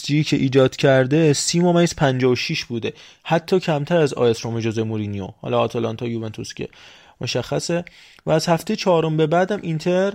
XG 0.05 0.25
که 0.25 0.37
ایجاد 0.37 0.77
کرده 0.77 1.33
سی 1.33 1.61
ممیز 1.61 1.97
56 1.97 2.65
بوده. 2.65 2.93
حتی 3.23 3.61
کمتر 3.61 3.97
از 3.97 4.15
XG 4.15 4.47
روم 4.47 4.61
ژوزه 4.61 4.83
مورینیو. 4.83 5.29
حالا 5.41 5.61
آتالانتا 5.61 6.07
یوونتوس 6.07 6.55
که 6.55 6.69
مشخصه. 7.21 7.85
و 8.27 8.31
از 8.31 8.49
هفته 8.49 8.77
چهارم 8.77 9.17
به 9.17 9.27
بعدم 9.27 9.61
اینتر 9.63 10.13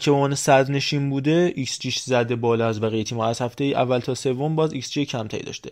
که 0.00 0.10
به 0.10 0.34
صدرنشین 0.34 1.10
بوده 1.10 1.52
XG 1.56 2.04
زده 2.04 2.36
بالا 2.36 2.68
از 2.68 2.80
بقیه 2.80 3.04
تیم 3.04 3.20
از 3.20 3.40
هفته 3.40 3.64
اول 3.64 3.98
تا 3.98 4.14
سوم 4.14 4.56
باز 4.56 4.72
XG 4.72 5.04
کمتری 5.06 5.42
داشته. 5.42 5.70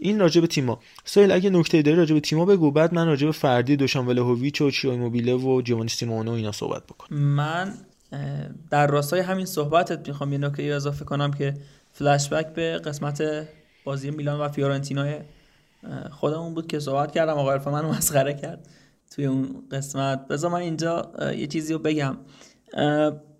این 0.00 0.20
راجع 0.20 0.40
به 0.40 0.46
تیما. 0.46 0.80
سهیل 1.04 1.32
اگه 1.32 1.50
نکته 1.50 1.82
داری 1.82 1.96
راجع 1.96 2.14
به 2.14 2.20
تیما 2.20 2.44
بگو. 2.44 2.70
بعد 2.70 2.94
من 2.94 3.06
راجع 3.06 3.26
به 3.26 3.32
فردی 3.32 3.76
دوشان 3.76 4.06
ولهویچ 4.06 4.60
و 4.60 4.70
چیرو 4.70 4.96
ایموبیله 4.96 5.34
و 5.34 5.62
جووانی 5.62 5.88
سیمئونه 5.88 6.27
و 6.27 6.32
اینا 6.32 6.52
صحبت 6.52 6.86
بکنم 6.86 7.18
من 7.18 7.74
در 8.70 8.86
راستای 8.86 9.20
همین 9.20 9.46
صحبتت 9.46 10.08
می‌خوام 10.08 10.32
یه 10.32 10.38
نکته 10.38 10.62
اضافه 10.62 11.04
کنم 11.04 11.30
که 11.30 11.54
فلش 11.92 12.28
بک 12.28 12.46
به 12.46 12.78
قسمت 12.78 13.22
بازی 13.84 14.10
میلان 14.10 14.40
و 14.40 14.48
فیورنتینا 14.48 15.18
خودمون 16.10 16.54
بود 16.54 16.66
که 16.66 16.78
صحبت 16.78 17.12
کردم. 17.12 17.38
آقای 17.38 17.58
من 17.66 17.84
مسخره 17.84 18.34
کرد 18.34 18.68
توی 19.14 19.26
اون 19.26 19.62
قسمت. 19.72 20.28
بذار 20.28 20.50
من 20.50 20.60
اینجا 20.60 21.12
یه 21.36 21.46
چیزی 21.46 21.72
رو 21.72 21.78
بگم. 21.78 22.16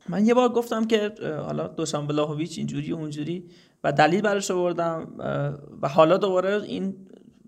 من 0.09 0.27
یه 0.27 0.35
بار 0.35 0.49
گفتم 0.49 0.87
که 0.87 1.13
حالا 1.47 1.69
دوشان 1.69 2.07
ولاهویچ 2.07 2.59
اینجوری 2.59 2.93
و 2.93 2.97
اونجوری. 2.97 3.45
و 3.85 3.93
دلیل 3.93 4.21
براش 4.21 4.51
آوردم 4.51 5.09
و 5.83 5.89
حالا 5.89 6.17
دوباره 6.17 6.63
این 6.63 6.95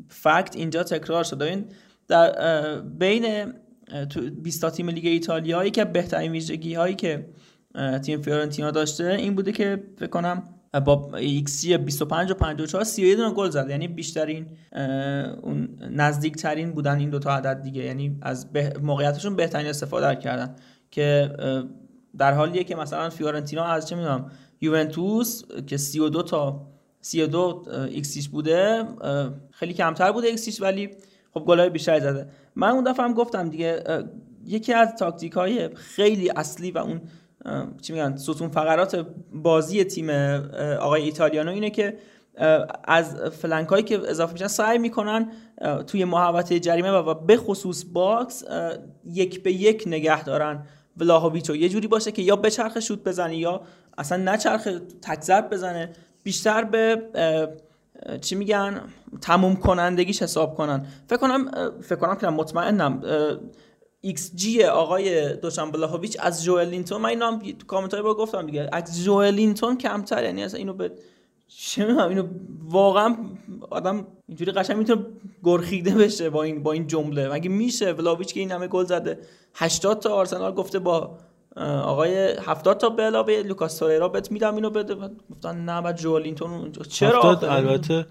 فکت 0.09 0.56
اینجا 0.56 0.82
تکرار 0.82 1.24
شده 1.24 1.44
این 1.44 1.64
در 2.09 2.80
بین 2.80 3.52
20 4.42 4.70
تیم 4.70 4.88
لیگ 4.88 5.06
ایتالیایی 5.06 5.70
که 5.70 5.84
بهترین 5.84 6.32
ویژگی 6.32 6.74
هایی 6.74 6.94
که 6.94 7.28
تیم 8.02 8.22
فیورنتینا 8.22 8.70
داشته 8.70 9.04
این 9.04 9.34
بوده 9.34 9.52
که 9.52 9.82
فکر 9.98 10.06
کنم 10.06 10.42
با 10.84 11.16
XG 11.16 11.66
25 11.66 12.30
و 12.30 12.34
54 12.34 12.84
31 12.84 13.16
دونه 13.16 13.34
گل 13.34 13.50
زد. 13.50 13.70
یعنی 13.70 13.88
بیشترین 13.88 14.46
اون 15.42 15.68
نزدیک 15.90 16.36
ترین 16.36 16.72
بودن 16.72 16.98
این 16.98 17.10
دوتا 17.10 17.30
عدد 17.30 17.62
دیگه. 17.62 17.84
یعنی 17.84 18.18
از 18.22 18.46
موقعیتشون 18.82 19.36
بهترین 19.36 19.66
استفاده 19.66 20.16
کردن 20.16 20.56
که 20.90 21.30
در 22.18 22.32
حالیه 22.32 22.64
که 22.64 22.76
مثلا 22.76 23.10
فیورنتینا 23.10 23.64
از 23.64 23.88
چه 23.88 23.96
می‌دونم 23.96 24.30
یوونتوس 24.62 25.43
که 25.66 25.76
32 25.76 26.22
تا 26.22 26.66
32 27.01 27.64
XG 27.89 28.05
یش 28.05 28.28
بوده 28.28 28.84
خیلی 29.51 29.74
کمتر 29.74 30.12
بوده 30.12 30.28
XG 30.28 30.42
یش 30.42 30.62
ولی 30.62 30.90
خب 31.34 31.40
گلای 31.40 31.70
بیشتری 31.70 32.01
زده. 32.01 32.28
من 32.56 32.68
اون 32.68 32.84
دفعه 32.84 33.05
هم 33.05 33.14
گفتم 33.14 33.48
دیگه 33.48 33.82
یکی 34.47 34.72
از 34.72 34.94
تاکتیک 34.98 35.32
های 35.32 35.74
خیلی 35.74 36.30
اصلی 36.30 36.70
و 36.70 36.78
اون 36.78 37.01
چی 37.82 37.93
میگن 37.93 38.16
ستون 38.16 38.48
فقرات 38.48 39.06
بازی 39.32 39.84
تیم 39.84 40.10
آقای 40.80 41.02
ایتالیانو 41.02 41.51
اینه 41.51 41.70
که 41.70 41.98
از 42.84 43.14
flank 43.14 43.68
هایی 43.68 43.84
که 43.84 43.98
اضافه 43.98 44.32
میشن 44.32 44.47
سعی 44.47 44.78
می‌کنن 44.78 45.32
توی 45.86 46.05
محوطه 46.05 46.60
جریمه 46.60 46.90
و 46.90 47.14
به 47.14 47.36
خصوص 47.36 47.84
box 47.93 48.44
یک 49.05 49.43
به 49.43 49.52
یک 49.52 49.84
نگه 49.86 50.24
دارن. 50.24 50.66
ولاهویچو 50.97 51.56
یه 51.56 51.68
جوری 51.68 51.89
باشه 51.89 52.12
که 52.12 52.22
یا 52.22 52.36
یه 52.36 52.51
چرخ 52.51 52.80
شوت 52.80 53.05
بزنه 53.05 53.36
یا 53.36 53.60
اصلا 53.98 54.23
نه 54.23 54.39
چرخ 54.39 54.69
تک 55.02 55.31
بزنه. 55.51 55.93
بیشتر 56.23 56.64
به 56.64 57.02
چی 58.20 58.35
میگن؟ 58.35 58.81
تموم 59.20 59.56
کنندگیش 59.56 60.23
حساب 60.23 60.55
کنن. 60.55 60.86
فکر 61.06 61.19
کنم 61.19 61.51
فکر 61.81 61.97
کنم 61.97 62.14
که 62.14 62.27
مطمئنم. 62.27 63.02
XG 64.01 64.64
آقای 64.64 65.36
دوشان 65.36 65.70
ولاهویچ 65.70 66.16
از 66.20 66.44
جوئلینتون 66.44 67.01
من 67.01 67.09
اینو 67.09 67.27
هم 67.27 67.39
تو 67.39 67.66
کامنت 67.66 67.94
با 67.94 68.14
گفتم 68.14 68.47
دیگه. 68.47 68.69
از 68.73 69.05
جوئلینتون 69.05 69.78
کمتر 69.78 70.24
یعنی 70.24 70.44
اصلا 70.44 70.59
اینو 70.59 70.73
به 70.73 70.93
چه 71.48 71.86
اینو 72.09 72.27
واقعا 72.64 73.16
آدم 73.70 74.06
اینجوری 74.28 74.52
قشنگ 74.52 74.77
می‌تونه 74.77 75.06
گرخیده 75.44 75.94
بشه 75.94 76.31
با 76.31 76.43
این 76.43 76.62
با 76.62 76.73
این 76.73 76.86
جمله. 76.86 77.28
مگه 77.28 77.48
میشه؟ 77.48 77.93
ولاویچ 77.93 78.35
که 78.35 78.40
این 78.40 78.52
همه 78.52 78.66
گل 78.66 78.85
زده. 78.85 79.19
80 79.55 80.01
تا 80.01 80.14
آرسنال 80.14 80.55
گفته 80.55 80.78
با 80.78 81.19
آقای 81.56 82.36
70 82.42 82.78
تا 82.78 82.88
به 82.88 83.02
علاوه 83.02 83.42
لوکاس 83.46 83.78
توریرا 83.78 84.08
بهت 84.08 84.32
میدم 84.32 84.54
اینو 84.54 84.70
بده. 84.70 84.94
گفتن 85.30 85.56
نه 85.56 85.82
بعد 85.82 85.96
جولینتون 85.96 86.72
چرا 86.72 87.22
70 87.22 87.44
البته 87.44 88.06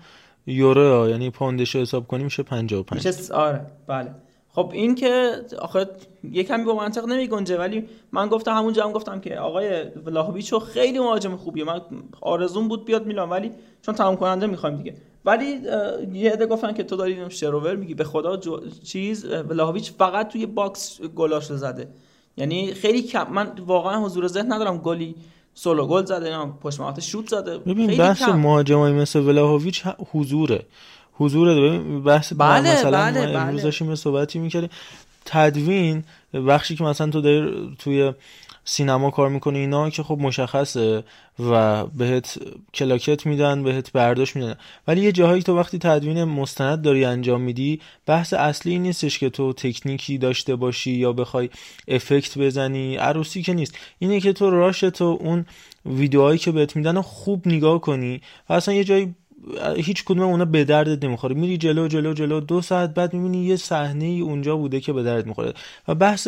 یورو 0.48 1.10
یعنی 1.10 1.30
پوندش 1.30 1.76
حساب 1.76 2.08
کنیم 2.08 2.24
میشه 2.24 2.44
55 2.44 3.06
میشه 3.06 3.34
آره 3.34 3.66
بله. 3.88 4.16
خب 4.54 4.70
این 4.74 4.96
که 4.96 5.32
آخه 5.60 5.88
یه 6.24 6.44
کمی 6.44 6.64
با 6.64 6.76
منطق 6.76 7.06
نمی 7.06 7.28
گنجه 7.28 7.58
ولی 7.58 7.90
من 8.12 8.28
گفتم 8.28 8.52
همونجا 8.52 8.84
هم 8.84 8.92
گفتم 8.92 9.20
که 9.20 9.40
آقای 9.40 9.84
ولاهویچو 10.06 10.60
خیلی 10.60 11.00
مهاجم 11.00 11.36
خوبیه. 11.36 11.64
من 11.64 11.82
آرزوم 12.22 12.68
بود 12.68 12.86
بیاد 12.86 13.06
میلان 13.06 13.30
ولی 13.30 13.52
چون 13.82 13.96
تمام 13.96 14.16
کننده 14.16 14.48
می‌خوایم 14.48 14.78
دیگه. 14.78 14.96
ولی 15.26 15.46
یه 16.14 16.32
عده 16.32 16.46
گفتن 16.46 16.74
که 16.74 16.84
تو 16.84 16.96
داری 16.96 17.30
شر 17.30 17.53
و 17.53 17.61
ور 17.61 17.76
میگی. 17.76 17.94
به 17.94 18.04
خدا 18.04 18.38
جو... 18.38 18.60
چیز 18.84 19.26
ولاهویچ 19.26 19.92
فقط 19.92 20.28
توی 20.28 20.46
box 20.46 21.02
گلاش 21.02 21.46
زده. 21.46 21.88
یعنی 22.38 22.74
خیلی 22.74 23.02
کم. 23.02 23.28
من 23.32 23.52
واقعا 23.66 24.06
حضور 24.06 24.28
ذهن 24.28 24.54
ندارم 24.54 24.78
گلی 24.78 25.16
سولو 25.54 25.88
گل 25.88 26.06
زده 26.06 26.46
پشت 26.64 27.00
شوت 27.00 27.30
زده. 27.30 27.58
ببین 27.58 27.98
بحث 27.98 28.22
مهاجمای 28.22 28.92
مثل 28.92 29.20
ولاهویچ 29.20 29.84
حضوره. 30.12 30.66
حضور 31.14 31.56
ببین 31.56 32.04
بحث 32.04 32.34
بله 32.34 32.74
مثلا 32.74 32.92
بله 32.92 33.34
ما 33.34 33.40
امروز 33.40 33.56
بله. 33.56 33.64
داشتیم 33.64 33.96
صحبتی 33.96 34.40
می‌کردیم. 34.40 34.70
تدوین 35.26 36.04
بخشی 36.48 36.76
که 36.76 36.84
مثلا 36.84 37.12
تو 37.12 37.22
داری 37.22 37.76
توی 37.80 38.14
سینما 38.64 39.12
کار 39.12 39.30
می‌کنی 39.30 39.60
اینا 39.60 39.90
که 39.90 40.04
خب 40.04 40.18
مشخصه 40.22 41.04
و 41.40 41.86
بهت 41.86 42.38
کلاکت 42.74 43.26
میدن 43.26 43.64
بهت 43.64 43.92
برداشت 43.92 44.36
میدن. 44.36 44.56
ولی 44.88 45.02
یه 45.02 45.12
جاهایی 45.12 45.44
تو 45.44 45.58
وقتی 45.58 45.78
تدوین 45.78 46.24
مستند 46.24 46.82
داری 46.82 47.06
انجام 47.06 47.42
میدی 47.42 47.82
بحث 48.06 48.34
اصلی 48.34 48.72
این 48.72 48.82
نیستش 48.84 49.20
که 49.20 49.30
تو 49.30 49.54
تکنیکی 49.54 50.18
داشته 50.18 50.56
باشی 50.56 50.92
یا 50.92 51.14
بخوای 51.14 51.50
افکت 51.88 52.38
بزنی 52.38 52.96
عروسی 52.96 53.42
که 53.42 53.54
نیست. 53.54 53.78
اینه 54.00 54.20
که 54.20 54.34
تو 54.34 54.50
راش 54.50 54.80
تو 54.80 55.18
اون 55.22 55.46
ویدیوهایی 55.86 56.40
که 56.40 56.52
بهت 56.52 56.76
میدن 56.76 57.02
خوب 57.02 57.48
نگاه 57.48 57.82
کنی 57.82 58.22
و 58.50 58.54
اصلا 58.54 58.74
یه 58.74 58.84
جایی 58.84 59.16
هیچ 59.76 60.04
کدوم 60.04 60.22
اونا 60.24 60.46
به 60.46 60.64
دردت 60.64 61.06
نمی‌خوره. 61.06 61.36
میری 61.36 61.58
جلو 61.58 61.88
جلو 61.88 62.14
جلو. 62.14 62.40
دو 62.40 62.62
ساعت 62.62 62.94
بعد 62.94 63.14
می‌بینی 63.14 63.46
یه 63.46 63.56
صحنه 63.56 64.06
ای 64.06 64.22
اونجا 64.22 64.58
بوده 64.58 64.80
که 64.80 64.94
به 64.94 65.04
درد 65.04 65.26
می‌خوره. 65.26 65.54
و 65.88 65.96
بحث 65.96 66.28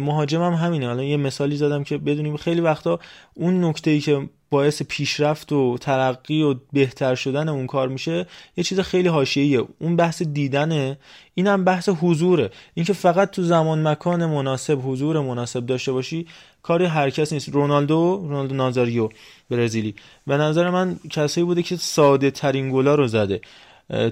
مهاجم 0.00 0.42
هم 0.42 0.52
همینه. 0.52 0.86
حالا 0.86 1.02
یه 1.02 1.16
مثالی 1.16 1.56
زدم 1.56 1.84
که 1.84 1.98
بدونیم 1.98 2.36
خیلی 2.36 2.60
وقتا 2.60 3.00
اون 3.34 3.64
نکته 3.64 3.90
ای 3.90 4.00
که 4.00 4.28
باعث 4.50 4.82
پیشرفت 4.82 5.52
و 5.52 5.78
ترقی 5.80 6.42
و 6.42 6.54
بهتر 6.72 7.14
شدن 7.14 7.48
اون 7.48 7.66
کار 7.66 7.88
میشه 7.88 8.26
یه 8.56 8.64
چیز 8.64 8.80
خیلی 8.80 9.08
حاشیه‌ایه. 9.08 9.64
اون 9.78 9.96
بحث 9.96 10.22
دیدنه. 10.22 10.98
اینم 11.34 11.64
بحث 11.64 11.88
حضوره. 11.88 12.50
اینکه 12.74 12.92
فقط 12.92 13.30
تو 13.30 13.42
زمان 13.42 13.88
مکان 13.88 14.26
مناسب 14.26 14.78
حضور 14.84 15.20
مناسب 15.20 15.66
داشته 15.66 15.92
باشی 15.92 16.26
کاری 16.62 16.84
هر 16.84 17.10
کس 17.10 17.32
نیست. 17.32 17.48
رونالدو 17.48 18.16
رونالدو 18.28 18.54
نازاریو 18.54 19.08
برزیلی. 19.50 19.94
به 20.26 20.36
نظر 20.36 20.70
من 20.70 20.96
کسایی 21.10 21.44
بوده 21.44 21.62
که 21.62 21.76
ساده 21.76 22.30
ترین 22.30 22.72
گلا 22.72 22.94
رو 22.94 23.06
زده 23.06 23.40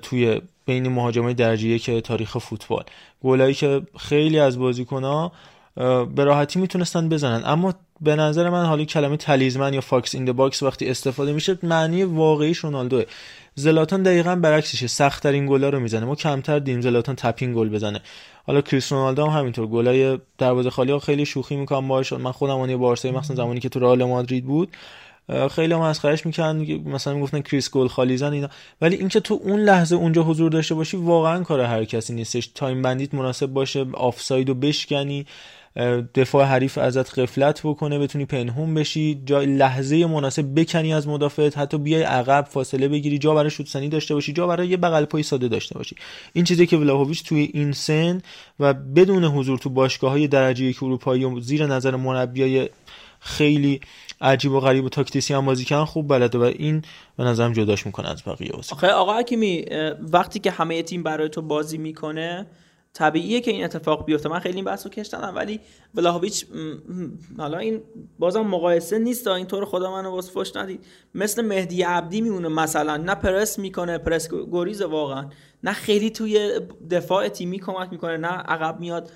توی 0.02 0.40
بین 0.66 0.88
مهاجمای 0.88 1.34
درجه 1.34 1.78
یک 1.78 2.00
تاریخ 2.00 2.38
فوتبال. 2.38 2.84
گلایی 3.22 3.54
که 3.54 3.82
خیلی 3.98 4.38
از 4.38 4.58
بازیکن‌ها 4.58 5.32
به 6.14 6.24
راحتی 6.24 6.58
می‌تونستن 6.58 7.08
بزنن. 7.08 7.42
اما 7.44 7.74
به 8.00 8.16
نظر 8.16 8.50
من 8.50 8.64
حالا 8.64 8.84
کلمه 8.84 9.16
talisman 9.16 9.74
یا 9.74 9.80
fox 9.80 10.14
in 10.14 10.32
box 10.32 10.62
وقتی 10.62 10.88
استفاده 10.88 11.32
میشه 11.32 11.58
معنی 11.62 12.04
واقعی 12.04 12.54
رونالدوه. 12.54 13.04
زلاتان 13.54 14.02
دقیقا 14.02 14.36
برعکسشه. 14.36 14.86
سخت 14.86 15.22
ترین 15.22 15.46
گلا 15.46 15.68
رو 15.68 15.80
می‌زنه. 15.80 16.06
ما 16.06 16.14
کمتر 16.14 16.58
دیدیم 16.58 16.80
زلاتان 16.80 17.14
tap-in 17.14 17.54
گل 17.54 17.68
بزنه. 17.68 18.00
حالا 18.46 18.60
کریس 18.60 18.92
رونالدو 18.92 19.26
هم 19.26 19.38
همینطور. 19.38 19.66
گلای 19.66 20.18
دروازه 20.38 20.70
خالی 20.70 20.92
ها 20.92 20.98
خیلی 20.98 21.26
شوخی 21.26 21.56
می‌کنم 21.56 21.88
باهاش 21.88 22.12
من 22.12 22.32
خودم 22.32 22.54
اون 22.54 22.76
بارسای 22.76 23.10
مثلا 23.10 23.36
زمانی 23.36 23.60
که 23.60 23.68
تو 23.68 23.80
رئال 23.80 24.04
مادرید 24.04 24.44
بود 24.44 24.76
خیلی 25.50 25.74
هم 25.74 25.80
مسخرهش 25.80 26.26
می‌کنن 26.26 26.80
مثلا 26.84 27.14
می‌گفتن 27.14 27.40
کریس 27.40 27.70
گل 27.70 27.88
خالی 27.88 28.16
زن 28.16 28.32
اینا. 28.32 28.48
ولی 28.80 28.96
اینکه 28.96 29.20
تو 29.20 29.40
اون 29.42 29.60
لحظه 29.60 29.96
اونجا 29.96 30.22
حضور 30.22 30.50
داشته 30.50 30.74
باشی 30.74 30.96
واقعا 30.96 31.42
کار 31.42 31.60
هر 31.60 31.84
کسی 31.84 32.14
نیستش. 32.14 32.46
time 32.46 32.82
بندیت 32.82 33.14
مناسب 33.14 33.46
باشه 33.46 33.86
آفساید 33.92 34.48
رو 34.48 34.54
بشکنی. 34.54 35.26
دفاع 36.14 36.44
حریف 36.44 36.78
ازت 36.78 37.18
غفلت 37.18 37.60
بکنه 37.64 37.98
بتونی 37.98 38.24
پنهون 38.24 38.74
بشی 38.74 39.22
جای 39.24 39.46
لحظه 39.46 40.06
مناسب 40.06 40.60
بکنی 40.60 40.94
از 40.94 41.08
مدافعت 41.08 41.58
حتی 41.58 41.78
بیای 41.78 42.02
عقب 42.02 42.46
فاصله 42.50 42.88
بگیری 42.88 43.18
جا 43.18 43.34
برای 43.34 43.50
شوت‌زنی 43.50 43.88
داشته 43.88 44.14
باشی 44.14 44.32
جا 44.32 44.46
برای 44.46 44.68
یه 44.68 44.76
بغل 44.76 45.04
پای 45.04 45.22
ساده 45.22 45.48
داشته 45.48 45.74
باشی. 45.74 45.96
این 46.32 46.44
چیزی 46.44 46.66
که 46.66 46.76
ولاهویچ 46.76 47.24
توی 47.24 47.50
این 47.54 47.72
سن 47.72 48.22
و 48.60 48.74
بدون 48.74 49.24
حضور 49.24 49.58
تو 49.58 49.70
باشگاه 49.70 50.10
های 50.10 50.28
درجه 50.28 50.64
یک 50.64 50.82
اروپایی 50.82 51.40
زیر 51.40 51.66
نظر 51.66 51.96
مربیای 51.96 52.68
خیلی 53.20 53.80
عجیب 54.20 54.52
و 54.52 54.60
غریب 54.60 54.84
و 54.84 54.88
تاکتیسی 54.88 55.34
هم 55.34 55.46
بازی 55.46 55.64
کردن 55.64 55.84
خوب 55.84 56.08
بلده 56.08 56.38
و 56.38 56.42
این 56.42 56.82
به 57.16 57.24
نظرم 57.24 57.52
جداش 57.52 57.86
می‌کنه 57.86 58.10
از 58.10 58.22
بقیه 58.26 58.52
آخه 58.72 58.88
آقا 58.88 59.18
حکیمی 59.18 59.64
وقتی 60.00 60.38
که 60.38 60.50
همه 60.50 60.82
تیم 60.82 61.02
برای 61.02 61.28
تو 61.28 61.42
بازی 61.42 61.78
می‌کنه 61.78 62.46
طبیعیه 62.94 63.40
که 63.40 63.50
این 63.50 63.64
اتفاق 63.64 64.04
بیفته. 64.04 64.28
من 64.28 64.38
خیلی 64.38 64.56
این 64.56 64.64
بحث 64.64 64.86
رو 64.86 64.90
کشتنم 64.90 65.32
ولی 65.36 65.60
ولاهویچ 65.94 66.46
حالا 67.38 67.58
این 67.58 67.82
بازم 68.18 68.40
مقایسه 68.40 68.98
نیست 68.98 69.26
این 69.26 69.46
طور 69.46 69.64
خدا 69.64 69.92
منو 69.92 70.10
واسه 70.10 70.32
فش 70.32 70.56
ندید. 70.56 70.86
مثل 71.14 71.42
مهدی 71.42 71.82
عبدی 71.82 72.20
میمونه 72.20 72.48
مثلا. 72.48 72.96
نه 72.96 73.14
پرس 73.14 73.58
می‌کنه 73.58 73.98
پرس 73.98 74.28
گریز 74.52 74.82
واقعا. 74.82 75.30
نه 75.64 75.72
خیلی 75.72 76.10
توی 76.10 76.60
دفاع 76.90 77.28
تیمی 77.28 77.58
کمک 77.58 77.88
می‌کنه 77.92 78.16
نه 78.16 78.28
عقب 78.28 78.80
میاد 78.80 79.10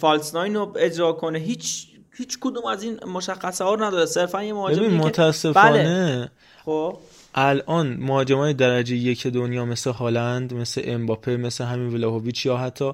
false 0.00 0.34
nine 0.34 0.54
رو 0.54 0.74
اجرا 0.76 1.12
کنه. 1.12 1.38
هیچ 1.38 1.88
هیچ 2.16 2.38
کدوم 2.40 2.66
از 2.66 2.82
این 2.82 3.04
مشخصه 3.04 3.64
ها 3.64 3.74
رو 3.74 3.84
نداره. 3.84 4.06
صرفا 4.06 4.44
یه 4.44 4.52
مهاجم 4.52 4.86
متاسفانه 4.86 5.72
بله. 5.72 6.30
خب؟ 6.64 6.98
الان 7.36 7.96
مهاجمای 7.96 8.54
درجه 8.54 8.96
یک 8.96 9.26
دنیا 9.26 9.64
مثل 9.64 9.90
هالند 9.90 10.54
مثل 10.54 10.82
امباپه 10.84 11.36
مثل 11.36 11.64
همین 11.64 11.94
ولاهویچ 11.94 12.46
یا 12.46 12.56
حتی 12.56 12.92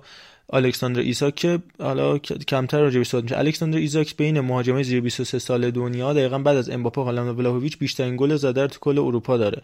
الکساندر 0.52 1.00
ایزاک 1.00 1.34
که 1.34 1.58
حالا 1.78 2.18
کمتر 2.18 2.80
راجعش 2.80 3.08
صحبت 3.08 3.24
میشه. 3.24 3.38
الکساندر 3.38 3.78
ایزاک 3.78 4.16
بین 4.16 4.40
مهاجمای 4.40 4.84
زیر 4.84 5.00
23 5.00 5.38
سال 5.38 5.70
دنیا 5.70 6.12
دقیقا 6.12 6.38
بعد 6.38 6.56
از 6.56 6.70
امباپه 6.70 7.00
هالند 7.00 7.28
و 7.28 7.32
ولاهویچ 7.32 7.78
بیشترین 7.78 8.16
گل 8.16 8.36
زده 8.36 8.66
تو 8.66 8.78
کل 8.80 8.98
اروپا 8.98 9.36
داره. 9.36 9.62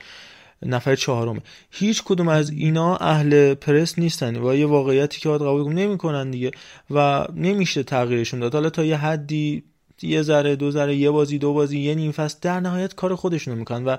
نفر 0.62 0.96
چهارمه 0.96 1.40
هیچ 1.70 2.02
کدوم 2.04 2.28
از 2.28 2.50
اینا 2.50 2.96
اهل 2.96 3.54
پرس 3.54 3.98
نیستن 3.98 4.36
و 4.36 4.54
یه 4.54 4.66
واقعیتی 4.66 5.20
که 5.20 5.28
باید 5.28 5.42
قبول 5.42 5.72
نمی‌کنن 5.72 6.30
دیگه 6.30 6.50
و 6.90 7.26
نمیشه 7.34 7.82
تغییرشون 7.82 8.40
داد. 8.40 8.54
حالا 8.54 8.70
تا 8.70 8.84
یه 8.84 8.96
حدی 8.96 9.62
یه 10.02 10.22
ذره 10.22 10.56
دو 10.56 10.70
ذره 10.70 10.96
یه 10.96 11.10
بازی 11.10 11.38
دو 11.38 11.52
بازی 11.52 11.78
یه 11.78 11.94
نیم 11.94 12.12
فصل 12.12 12.38
در 12.42 12.60
نهایت 12.60 12.94
کار 12.94 13.14
خودشونو 13.14 13.56
می‌کنن 13.56 13.84
و 13.84 13.96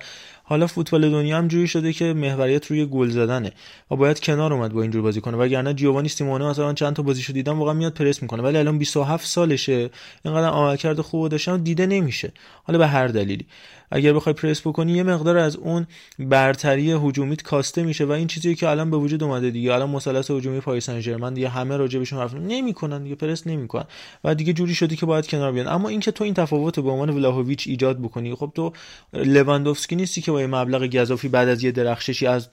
حالا 0.50 0.68
فوتبال 0.68 1.10
دنیا 1.10 1.38
هم 1.38 1.48
جوری 1.48 1.68
شده 1.68 1.94
که 1.94 2.14
محوریت 2.14 2.66
روی 2.66 2.86
گل 2.86 3.10
زدنه 3.10 3.52
و 3.92 3.96
باید 3.96 4.20
کنار 4.20 4.54
اومد 4.54 4.74
با 4.74 4.82
اینجور 4.82 5.02
بازی 5.02 5.22
کنه 5.22 5.38
وگرنه 5.38 5.74
جیوانی 5.74 6.10
سیمونه 6.10 6.46
مثلا 6.50 6.74
چند 6.74 6.96
تا 6.96 7.04
بازیشو 7.04 7.34
دیدم 7.34 7.60
واقعا 7.60 7.74
میاد 7.74 7.94
پرس 7.94 8.22
می‌کنه. 8.22 8.44
ولی 8.44 8.58
الان 8.58 8.78
27 8.78 9.26
سالشه 9.28 9.90
اینقدر 10.26 10.48
عملکرد 10.48 11.02
خوب 11.02 11.28
داشتن 11.28 11.58
دیده 11.64 11.86
نمیشه. 11.86 12.32
حالا 12.64 12.80
به 12.80 12.88
هر 12.88 13.08
دلیلی. 13.08 13.46
اگر 13.92 14.14
بخوای 14.14 14.34
پرس 14.34 14.62
بکنی 14.62 14.92
یه 14.92 15.04
مقدار 15.04 15.38
از 15.38 15.56
اون 15.56 15.88
برتری 16.20 16.92
هجومیت 16.92 17.42
کاسته 17.42 17.84
میشه 17.84 18.06
و 18.06 18.12
این 18.12 18.28
چیزی 18.28 18.56
که 18.56 18.70
الان 18.70 18.90
به 18.92 18.98
وجود 18.98 19.24
اومده 19.24 19.50
دیگه. 19.50 19.74
الان 19.74 19.90
مثلث 19.90 20.32
هجومی 20.32 20.60
پاریس 20.60 20.86
سن 20.86 21.00
ژرمن 21.00 21.34
دیگه 21.34 21.50
همه 21.50 21.78
راجع 21.78 22.00
بهشون 22.00 22.20
حرف 22.20 22.34
نمی‌کنن 22.34 23.04
دیگه 23.04 23.16
پرس 23.16 23.48
نمی‌کنن. 23.48 23.86
و 24.24 24.36
دیگه 24.36 24.54
جوری 24.54 24.76
شده 24.76 24.96
که 24.96 25.06
باید 25.06 25.28
کنار 25.28 25.52
بیان. 25.52 25.68
اما 25.68 25.90
اینکه 25.90 26.12
تو 26.12 26.24
این 26.24 26.34
تفاوت 26.34 26.80
به 26.80 26.90
عنوان 26.90 27.10
ولاهویچ 27.10 27.68
ایجاد 27.68 28.00
بکنی 28.00 28.36
خب 28.36 28.52
تو 28.56 28.74
لواندوفسکی 29.14 29.96
نیستی 29.96 30.22
که 30.22 30.32
با 30.32 30.48
مبلغ 30.48 30.86
گزافی 30.96 31.28
بعد 31.28 31.50
از 31.50 31.64
یه 31.64 31.72
درخششی 31.72 32.28
از 32.28 32.50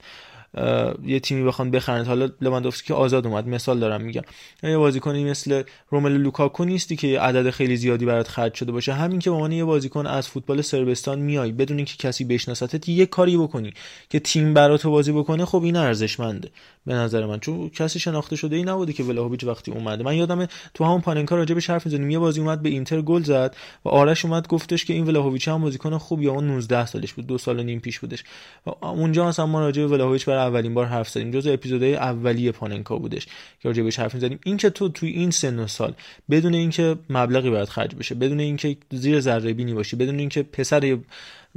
یه 1.05 1.21
تیمی 1.21 1.45
بخوان 1.45 1.71
بخرند 1.71 2.07
حالا 2.07 2.29
لواندوفسکی 2.41 2.93
آزاد 2.93 3.27
اومد 3.27 3.49
مثال 3.49 3.79
دارم 3.79 4.01
میگم. 4.01 4.23
یه 4.63 4.79
بازیکنی 4.79 5.25
مثل 5.25 5.63
روملو 5.91 6.19
لوکاکو 6.19 6.65
نیستی 6.65 6.97
که 6.97 7.21
عدد 7.21 7.51
خیلی 7.51 7.77
زیادی 7.77 8.05
برات 8.05 8.29
خرج 8.29 8.55
شده 8.55 8.73
باشه. 8.73 8.93
همین 8.93 9.19
که 9.19 9.31
به 9.31 9.37
عنوان 9.37 9.53
یه 9.53 9.65
بازیکن 9.65 10.07
از 10.07 10.29
فوتبال 10.29 10.63
سربستان 10.63 11.19
میای 11.19 11.53
بدون 11.53 11.77
اینکه 11.77 11.97
کسی 11.97 12.25
بشناستت 12.25 12.89
یه 12.89 13.07
کاری 13.07 13.37
بکنی 13.37 13.73
که 14.11 14.21
تیم 14.21 14.55
برات 14.55 14.87
بازی 14.87 15.13
بکنه 15.13 15.45
خب 15.45 15.63
این 15.63 15.77
ارزشمنده. 15.77 16.51
به 16.87 16.95
نظر 16.95 17.27
من. 17.27 17.41
چون 17.41 17.69
کسی 17.69 17.99
شناخته 17.99 18.37
شده 18.37 18.57
ای 18.57 18.63
نبوده 18.63 18.93
که 18.93 19.03
ولاهویچ 19.03 19.45
وقتی 19.45 19.71
اومده. 19.71 20.05
من 20.05 20.17
یادم 20.17 20.47
تو 20.75 20.85
همون 20.85 21.01
پاننکا 21.01 21.37
راجع 21.37 21.55
به 21.55 21.61
حرف 21.69 21.87
می‌زنیم 21.87 22.11
یه 22.11 22.19
بازی 22.19 22.41
اومد 22.41 22.63
به 22.63 22.69
اینتر 22.69 23.03
گل 23.03 23.23
زد 23.23 23.57
و 23.85 23.89
آرش 23.89 24.25
اومد 24.25 24.49
گفتش 24.49 24.85
که 24.85 24.93
این 24.95 25.05
ولاهویچ 25.05 25.49
هم 25.49 25.63
بازیکن 25.63 25.99
خوب 25.99 26.23
یا 26.23 26.33
اون 26.33 26.47
19 26.47 26.87
سالش 26.87 27.13
بود 27.13 27.27
دو 27.27 27.39
سال 27.39 27.61
و 27.61 27.63
نیم 27.63 27.81
پیش 27.81 27.99
بودش. 27.99 28.25
و 28.67 28.87
اونجا 28.87 29.29
مثلا 29.29 29.47
ما 29.47 29.61
راجع 29.61 29.83
به 29.83 29.89
ولاهویچ 29.89 30.25
برای 30.25 30.47
اولین 30.47 30.75
بار 30.75 30.87
حرف 30.87 31.09
زدیم. 31.09 31.31
جزء 31.31 31.53
اپیزودهای 31.53 31.97
اولیه 31.97 32.53
پاننکا 32.53 32.99
بودش 32.99 33.27
که 33.27 33.69
راجع 33.69 33.83
بهش 33.83 33.99
حرف 33.99 34.15
می‌زدیم 34.15 34.39
این 34.45 34.57
که 34.57 34.71
تو 34.71 34.89
توی 34.89 35.11
این 35.11 35.31
سن 35.31 35.59
و 35.59 35.67
سال 35.67 35.95
بدون 36.31 36.55
اینکه 36.55 36.97
مبلغی 37.11 37.51
برات 37.51 37.69
خرج 37.69 37.95
بشه 37.95 38.15
بدون 38.15 38.41
اینکه 38.41 38.77
زیر 38.91 39.21
ذره 39.21 39.53
بینی 39.53 39.75
باشی 39.75 39.97
بدون 39.97 40.19
اینکه 40.19 40.43
پسر 40.43 40.99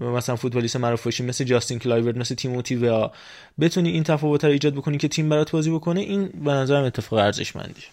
مثلا 0.01 0.35
فوتبالیست 0.35 0.76
معروف 0.76 1.21
مثل 1.21 1.43
جاستین 1.43 1.80
کلایورت 1.80 2.18
مثل 2.17 2.35
تیموتی 2.35 2.76
وه‌آ 2.76 3.10
بتونی 3.59 3.89
این 3.89 4.03
تفاوت 4.03 4.45
رو 4.45 4.51
ایجاد 4.51 4.73
بکنی 4.73 4.97
که 4.97 5.07
تیم 5.07 5.30
برات 5.30 5.51
بازی 5.51 5.71
بکنه 5.71 5.99
این 5.99 6.27
به 6.27 6.51
نظرم 6.51 6.84
اتفاق 6.84 7.19
ارزشمندی 7.19 7.84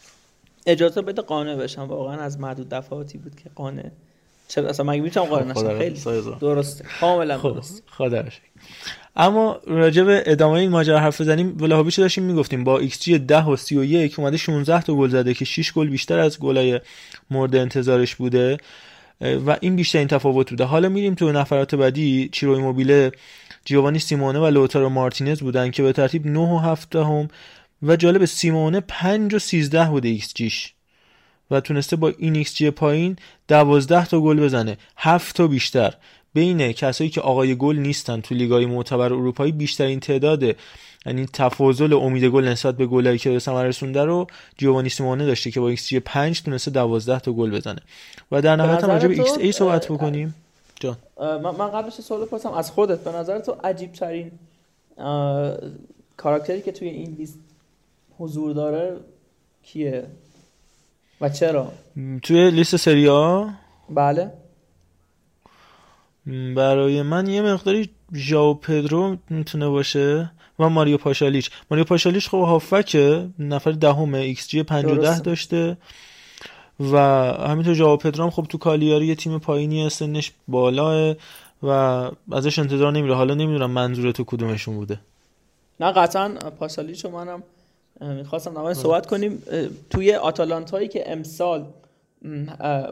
اجازه 0.66 1.02
بده 1.02 1.22
قانع 1.22 1.56
بشم. 1.56 1.82
واقعا 1.82 2.20
از 2.20 2.40
معدود 2.40 2.68
دفعاتی 2.68 3.18
بود 3.18 3.34
که 3.36 3.50
قانع. 3.54 3.90
چرا؟ 4.48 4.68
اصلا 4.68 4.86
مگه 4.86 5.00
می‌تونم 5.00 5.26
قانع 5.26 5.50
نشم؟ 5.50 5.78
خیلی 5.78 6.00
درسته. 6.40 6.84
کاملا 7.00 7.36
درست 7.36 7.82
خب 7.86 8.24
اما 9.16 9.60
راجع 9.66 10.02
به 10.02 10.22
ادامه 10.26 10.52
این 10.52 10.70
ماجرا 10.70 11.00
حرف 11.00 11.20
بزنیم. 11.20 11.56
ولاهویچ 11.60 12.00
داشتیم 12.00 12.24
می‌گفتیم 12.24 12.64
با 12.64 12.78
ایکس 12.78 13.00
جی 13.00 13.18
10 13.18 13.44
و 13.44 13.56
31 13.56 14.18
اومده 14.18 14.36
16 14.36 14.82
تا 14.82 14.94
گل 14.94 15.08
زده 15.08 15.34
که 15.34 15.44
6 15.44 15.72
گل 15.72 15.88
بیشتر 15.88 16.18
از 16.18 16.38
گلای 16.38 16.80
مورد 17.30 17.56
انتظارش 17.56 18.16
بوده. 18.16 18.58
و 19.20 19.56
این 19.60 19.76
بیشتر 19.76 19.98
این 19.98 20.08
تفاوت 20.08 20.50
بوده. 20.50 20.64
حالا 20.64 20.88
میریم 20.88 21.14
تو 21.14 21.32
نفرات 21.32 21.74
بعدی. 21.74 22.28
چیرو 22.32 22.58
ایموبیله 22.58 23.12
جیوانی 23.64 23.98
سیمونه 23.98 24.38
و 24.38 24.46
لوتارو 24.46 24.88
مارتینز 24.88 25.40
بودن 25.40 25.70
که 25.70 25.82
به 25.82 25.92
ترتیب 25.92 26.26
9 26.26 26.40
و 26.40 26.58
7 26.58 26.96
هم 26.96 27.28
و 27.82 27.96
جالب 27.96 28.24
سیمونه 28.24 28.80
5 28.80 29.34
و 29.34 29.38
13 29.38 29.84
بوده 29.84 30.08
ایکس 30.08 30.34
جیش. 30.34 30.72
و 31.50 31.60
تونسته 31.60 31.96
با 31.96 32.12
این 32.18 32.36
ایکس 32.36 32.54
جی 32.54 32.70
پایین 32.70 33.16
12 33.48 34.06
تا 34.06 34.20
گل 34.20 34.40
بزنه. 34.40 34.78
7 34.96 35.36
تا 35.36 35.46
بیشتر. 35.46 35.94
بین 36.34 36.72
کسایی 36.72 37.10
که 37.10 37.20
آقای 37.20 37.54
گل 37.54 37.76
نیستن 37.76 38.20
تو 38.20 38.34
لیگای 38.34 38.66
معتبر 38.66 39.12
اروپایی 39.12 39.52
بیشترین 39.52 40.00
تعداد 40.00 40.56
یعنی 41.06 41.26
تفاضل 41.32 41.92
امید 41.92 42.24
گل 42.24 42.48
نسبت 42.48 42.76
به 42.76 42.86
گلایی 42.86 43.18
که 43.18 43.30
به 43.30 43.38
ثمر 43.38 43.64
رسونده 43.64 44.04
رو 44.04 44.26
جیوانی 44.58 44.88
سیمونه 44.88 45.26
داشته 45.26 45.50
که 45.50 45.60
با 45.60 45.68
ایکس 45.68 45.88
جی 45.88 46.00
5 46.00 46.42
تونسته 46.42 46.70
12 46.70 47.18
تا 47.18 47.32
گل 47.32 47.50
بزنه. 47.50 47.80
و 48.32 48.42
در 48.42 48.56
نهایت 48.56 48.84
هم 48.84 48.90
راجع 48.90 49.08
به 49.08 49.14
xA 49.14 49.52
صحبت 49.52 49.86
بکنیم. 49.86 50.34
جان. 50.80 50.96
من 51.42 51.70
قبلش 51.70 51.92
سوال 51.92 52.24
بپرسم 52.24 52.52
از 52.52 52.70
خودت 52.70 53.04
به 53.04 53.12
نظر 53.12 53.38
تو 53.38 53.56
عجیب 53.64 53.92
ترین 53.92 54.30
کاراکتری 56.16 56.62
که 56.62 56.72
توی 56.72 56.88
این 56.88 57.14
لیست 57.18 57.38
حضور 58.18 58.52
داره 58.52 58.96
کیه؟ 59.62 60.06
و 61.20 61.28
چرا؟ 61.28 61.72
توی 62.22 62.50
لیست 62.50 62.76
سریا 62.76 63.50
بله. 63.90 64.32
برای 66.56 67.02
من 67.02 67.26
یه 67.26 67.42
مقداری 67.42 67.90
ژائو 68.14 68.54
پدرو 68.54 69.16
می‌تونه 69.30 69.68
باشه. 69.68 70.30
و 70.58 70.68
ماریو 70.68 70.96
پاشالیچ. 70.96 71.50
ماریو 71.70 71.84
پاشالیچ 71.84 72.28
خب 72.28 72.38
هافبکه 72.38 73.28
نفر 73.38 73.70
دهم 73.70 74.14
ایکس 74.14 74.48
جی 74.48 74.62
50 74.62 75.20
داشته 75.20 75.76
و 76.80 76.96
همینطور 77.48 77.74
ژائو 77.74 77.96
پدرو 77.96 78.30
خب 78.30 78.46
تو 78.48 78.58
کالیاری 78.58 79.06
یه 79.06 79.14
تیم 79.14 79.38
پایینی 79.38 79.88
سنش 79.88 80.32
بالاه 80.48 81.14
و 81.62 81.68
ازش 82.32 82.58
انتظار 82.58 82.92
نمیره. 82.92 83.14
حالا 83.14 83.34
نمی‌دونم 83.34 83.70
منظور 83.70 84.12
تو 84.12 84.24
کدومشون 84.24 84.74
بوده. 84.74 85.00
نه 85.80 85.92
قطعا 85.92 86.28
پاشالیچ 86.58 87.04
و 87.04 87.10
منم 87.10 87.42
می‌خواستم 88.00 88.58
نمای 88.58 88.74
صحبت 88.74 89.06
کنیم. 89.06 89.42
توی 89.90 90.14
آتالانتایی 90.14 90.88
که 90.88 91.12
امسال 91.12 91.66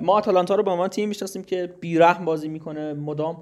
ما 0.02 0.12
آتالانتا 0.12 0.54
رو 0.54 0.62
به 0.62 0.70
عنوان 0.70 0.88
تیم 0.88 1.08
می‌شناسیم 1.08 1.44
که 1.44 1.74
بیرحم 1.80 2.24
بازی 2.24 2.48
می‌کنه. 2.48 2.92
مدام 2.92 3.36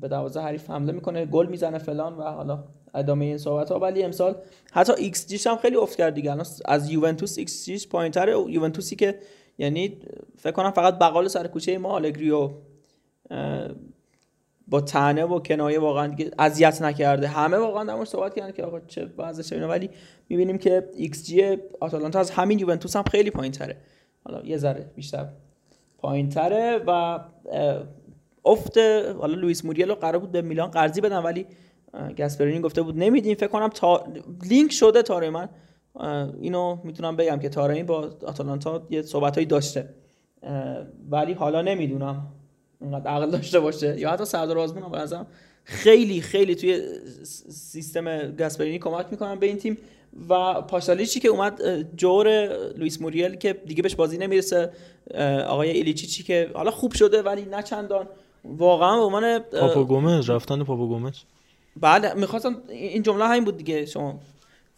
به 0.00 0.08
دروازه 0.08 0.40
حریف 0.40 0.70
حمله 0.70 0.92
می‌کنه 0.92 1.26
گل 1.26 1.46
می‌زنه 1.46 1.78
فلان 1.78 2.14
و 2.14 2.22
حالا 2.22 2.58
ادامه 2.96 3.24
این 3.24 3.38
صحبت 3.38 3.72
ها 3.72 3.78
ولی 3.78 4.02
امسال 4.02 4.36
حتی 4.72 4.92
ایکس 4.92 5.26
جیش 5.26 5.46
هم 5.46 5.56
خیلی 5.56 5.76
افت 5.76 5.98
کرد 5.98 6.14
دیگه. 6.14 6.36
از 6.64 6.90
یوونتوس 6.90 7.38
ایکس 7.38 7.64
جیش 7.64 7.88
پایینتره. 7.88 8.32
یوونتوسی 8.48 8.96
که 8.96 9.18
یعنی 9.58 9.98
فکر 10.38 10.52
کنم 10.52 10.70
فقط 10.70 10.98
بقال 10.98 11.28
سر 11.28 11.46
کوچه 11.46 11.78
ما 11.78 11.88
آلگری 11.88 12.32
رو 12.32 12.50
با 14.68 14.80
طعنه 14.80 15.24
و 15.24 15.38
کنایه 15.38 15.78
واقعا 15.78 16.06
دیگه 16.06 16.30
اذیت 16.38 16.82
نکرده. 16.82 17.28
همه 17.28 17.56
واقعا 17.56 17.96
موردش 17.96 18.08
صحبت 18.08 18.34
کردن 18.34 18.52
که 18.52 18.62
آقا 18.62 18.80
چه 18.80 19.08
وضعشه 19.18 19.54
اینا. 19.56 19.68
ولی 19.68 19.90
می‌بینیم 20.28 20.58
که 20.58 20.88
ایکس 20.96 21.26
جی 21.26 21.56
آتالانتا 21.80 22.18
از 22.18 22.30
همین 22.30 22.58
یوونتوس 22.58 22.96
هم 22.96 23.02
خیلی 23.02 23.30
پایین 23.30 23.52
تره 23.52 23.76
حالا 24.24 24.46
یه 24.46 24.56
ذره 24.56 24.90
بیشتر 24.94 25.28
پایین 25.98 26.28
تره 26.28 26.80
و 26.86 27.18
افت 28.44 28.78
حالا 29.18 29.34
لوئیس 29.34 29.64
موریلو 29.64 29.94
قرار 29.94 30.18
بود 30.18 30.32
به 30.32 30.42
میلان 30.42 30.70
قرضی 30.70 31.00
بدن 31.00 31.18
ولی 31.18 31.46
اه، 31.94 32.12
گاسپرینی 32.12 32.60
گفته 32.60 32.82
بود 32.82 32.98
نمیدیم 32.98 33.34
فکر 33.34 33.46
کنم 33.46 33.68
تا 33.68 34.06
لینک 34.50 34.72
شده 34.72 35.02
تاره 35.02 35.30
من. 35.30 35.48
اینو 36.40 36.78
می‌تونم 36.84 37.16
بگم 37.16 37.38
که 37.38 37.48
تاره 37.48 37.84
با 37.84 38.10
آتالانتا 38.26 38.82
یه 38.90 39.02
صحبتهایی 39.02 39.46
داشته. 39.46 39.88
ولی 41.10 41.32
حالا 41.32 41.62
نمی‌دونم 41.62 42.26
اینقدر 42.80 43.10
عقل 43.10 43.30
داشته 43.30 43.60
باشه. 43.60 44.00
یا 44.00 44.10
حتی 44.10 44.24
سردار 44.24 44.58
آزمون 44.58 44.82
هم 44.82 44.90
به 44.90 44.98
نظرم 44.98 45.26
خیلی 45.64 46.20
خیلی 46.20 46.54
توی 46.54 46.82
سیستم 47.48 48.32
گاسپرینی 48.32 48.78
کمک 48.78 49.06
می‌کنن 49.10 49.34
به 49.34 49.46
این 49.46 49.56
تیم. 49.56 49.78
و 50.28 50.62
پاشالیچی 50.62 51.20
که 51.20 51.28
اومد 51.28 51.62
جور 51.96 52.28
لوئیس 52.76 53.02
موریل 53.02 53.34
که 53.34 53.52
دیگه 53.52 53.82
بهش 53.82 53.94
بازی 53.94 54.18
نمی‌رسه. 54.18 54.72
آقای 55.46 55.70
ایلیچیچی 55.70 56.22
که 56.22 56.50
حالا 56.54 56.70
خوب 56.70 56.92
شده 56.92 57.22
ولی 57.22 57.42
نه 57.44 57.62
چندان. 57.62 58.06
واقعا 58.44 58.96
به 58.96 59.02
عنوان 59.02 59.38
پاپا 59.38 59.84
گومز 59.84 60.30
رفتن 60.30 60.64
پاپا 60.64 60.86
گومز. 60.86 61.14
بله 61.80 62.14
می‌خواستم 62.14 62.62
این 62.68 63.02
جمله 63.02 63.24
همین 63.24 63.44
بود 63.44 63.56
دیگه 63.56 63.86
شما 63.86 64.20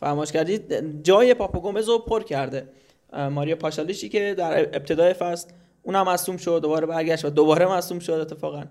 فرماش 0.00 0.32
کردید 0.32 1.02
جای 1.02 1.34
پاپا 1.34 1.60
گومز 1.60 1.88
رو 1.88 1.98
پر 1.98 2.22
کرده. 2.22 2.68
ماریا 3.12 3.56
پاشالیچی 3.56 4.08
که 4.08 4.34
در 4.38 4.60
ابتدای 4.60 5.12
فصل 5.12 5.48
اونم 5.82 6.08
مصوم 6.08 6.36
شد 6.36 6.62
دوباره 6.62 6.86
برگشت 6.86 7.24
و 7.24 7.30
دوباره 7.30 7.66
مصوم 7.66 7.98
شد 7.98 8.12
اتفاقا. 8.12 8.64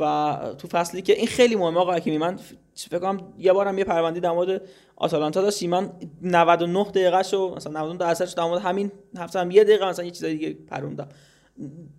و 0.00 0.38
تو 0.58 0.68
فصلی 0.68 1.02
که 1.02 1.12
این 1.12 1.26
خیلی 1.26 1.56
مهمه 1.56 1.80
آقا 1.80 1.92
حکیمی 1.92 2.18
من 2.18 2.38
فکر 2.74 2.98
کنم 2.98 3.32
یه 3.38 3.52
بارم 3.52 3.78
یه 3.78 3.84
پرونده 3.84 4.20
در 4.20 4.30
مورد 4.30 4.62
آتالانتا 4.96 5.42
داشتیم 5.42 5.70
من 5.70 5.90
99 6.22 6.84
دقیقه 6.84 7.22
شو 7.22 7.54
مثلا 7.56 7.72
99 7.72 7.98
درصدش 7.98 8.32
در 8.32 8.44
مورد 8.44 8.60
همین 8.60 8.92
هفته 9.16 9.38
هم 9.38 9.50
یه 9.50 9.64
دقیقه 9.64 9.88
مثلا 9.88 10.04
یه 10.04 10.10
چیزای 10.10 10.34
دیگه 10.34 10.56
پروندم. 10.68 11.08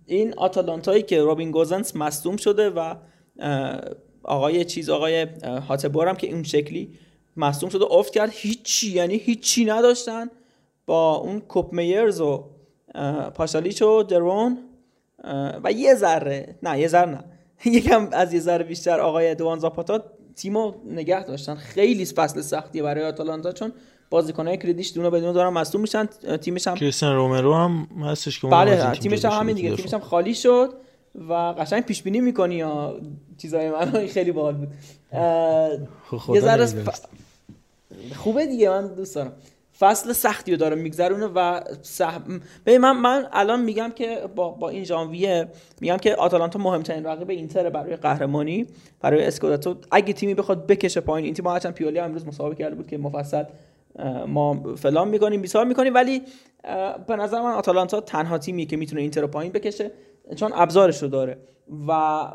این 0.06 0.34
آتالانتایی 0.36 1.02
که 1.02 1.22
رابین 1.22 1.50
گوزنس 1.50 1.96
مصدوم 1.96 2.36
شده 2.36 2.70
و 2.70 2.94
آقای 4.24 4.64
چیز 4.64 4.90
آقای 4.90 5.26
هاتبور 5.68 6.08
هم 6.08 6.16
که 6.16 6.32
اون 6.32 6.42
شکلی 6.42 6.90
مصدوم 7.36 7.70
شده 7.70 7.84
افت 7.90 8.12
کرد. 8.12 8.30
هیچی 8.32 8.90
یعنی 8.90 9.16
هیچی 9.16 9.64
نداشتن. 9.64 10.30
با 10.86 11.14
اون 11.14 11.40
کوپ 11.40 11.72
میرز 11.72 12.20
و 12.20 12.44
پاشالیچ 13.34 13.82
و 13.82 14.02
درون 14.02 14.58
و 15.64 15.72
یه 15.72 15.94
ذره 15.94 16.54
نه 16.62 16.80
یه 16.80 16.88
ذره 16.88 17.10
نه. 17.10 17.24
یکم 17.76 18.08
از 18.12 18.34
یه 18.34 18.40
ذره 18.40 18.64
بیشتر 18.64 19.00
آقای 19.00 19.34
دوان 19.34 19.58
زاپاتا 19.58 20.02
تیمو 20.36 20.72
نگه 20.86 21.24
داشتن. 21.24 21.54
خیلی 21.54 22.04
فصل 22.04 22.40
سختیه 22.40 22.82
برای 22.82 23.04
آتالانتا 23.04 23.52
چون 23.52 23.72
بازیکنای 24.10 24.58
کردیش 24.58 24.92
دونه 24.94 25.10
بدون 25.10 25.32
دارن 25.32 25.52
مصدوم 25.52 25.80
میشن 25.80 26.06
تیمش 26.40 26.68
هم 26.68 26.74
کریستیان 26.74 27.16
رومرو 27.16 27.54
هم 27.54 27.88
هستش 28.02 28.40
که 28.40 28.46
بله 28.46 28.76
تیم 28.76 28.92
تیمش 28.92 29.24
هم 29.24 29.30
همین 29.30 29.56
دیگه. 29.56 29.76
تیمش 29.76 29.94
هم 29.94 30.00
خالی 30.00 30.34
شد. 30.34 30.74
و 31.28 31.32
قشنگ 31.32 31.82
پیش 31.84 32.02
بینی 32.02 32.20
می‌کنی 32.20 32.54
یا 32.54 33.00
چیزای 33.38 33.70
من 33.70 33.90
خیلی 34.06 34.32
باحال 34.32 34.54
بود. 34.54 34.68
خب 36.18 36.34
یه 36.34 36.40
ذره. 36.40 36.66
ف- 36.66 37.06
خوبه 38.16 38.46
دیگه 38.46 38.70
من 38.70 38.94
دوست 38.94 39.14
دارم. 39.14 39.32
فصل 39.78 40.12
سختی 40.12 40.50
رو 40.50 40.56
داره 40.56 40.76
میگذرونه 40.76 41.26
و 41.26 41.60
سح... 41.82 42.18
ببین 42.66 42.78
من 42.80 42.96
من 42.96 43.26
الان 43.32 43.62
میگم 43.62 43.90
که 43.94 44.20
با, 44.36 44.48
با 44.50 44.68
این 44.68 44.84
ژانویه 44.84 45.48
میگم 45.80 45.96
که 45.96 46.14
آتالانتا 46.14 46.58
مهمترین 46.58 47.04
رقیب 47.06 47.30
اینتر 47.30 47.70
برای 47.70 47.96
قهرمانی 47.96 48.66
برای 49.00 49.24
اسکوداتو. 49.26 49.76
اگه 49.90 50.12
تیمی 50.12 50.34
بخواد 50.34 50.66
بکشه 50.66 51.00
پایین 51.00 51.24
این 51.24 51.34
تیم 51.34 51.46
هرچند 51.46 51.74
پیولی 51.74 51.98
امروز 51.98 52.26
مسابقه 52.26 52.54
کرده 52.54 52.74
بود 52.74 52.86
که 52.86 52.98
مفصل 52.98 53.44
ما 54.26 54.74
فلان 54.76 55.08
می‌کنیم 55.08 55.42
بیسار 55.42 55.64
می‌کنیم 55.64 55.94
ولی 55.94 56.22
به 57.06 57.16
نظر 57.16 57.40
من 57.40 57.52
آتالانتا 57.52 58.00
تنها 58.00 58.38
تیمی 58.38 58.66
که 58.66 58.76
می‌تونه 58.76 59.00
اینتر 59.00 59.20
رو 59.20 59.26
پایین 59.26 59.52
بکشه 59.52 59.90
چون 60.36 60.52
ابزارش 60.54 61.02
رو 61.02 61.08
داره 61.08 61.38
و 61.88 62.28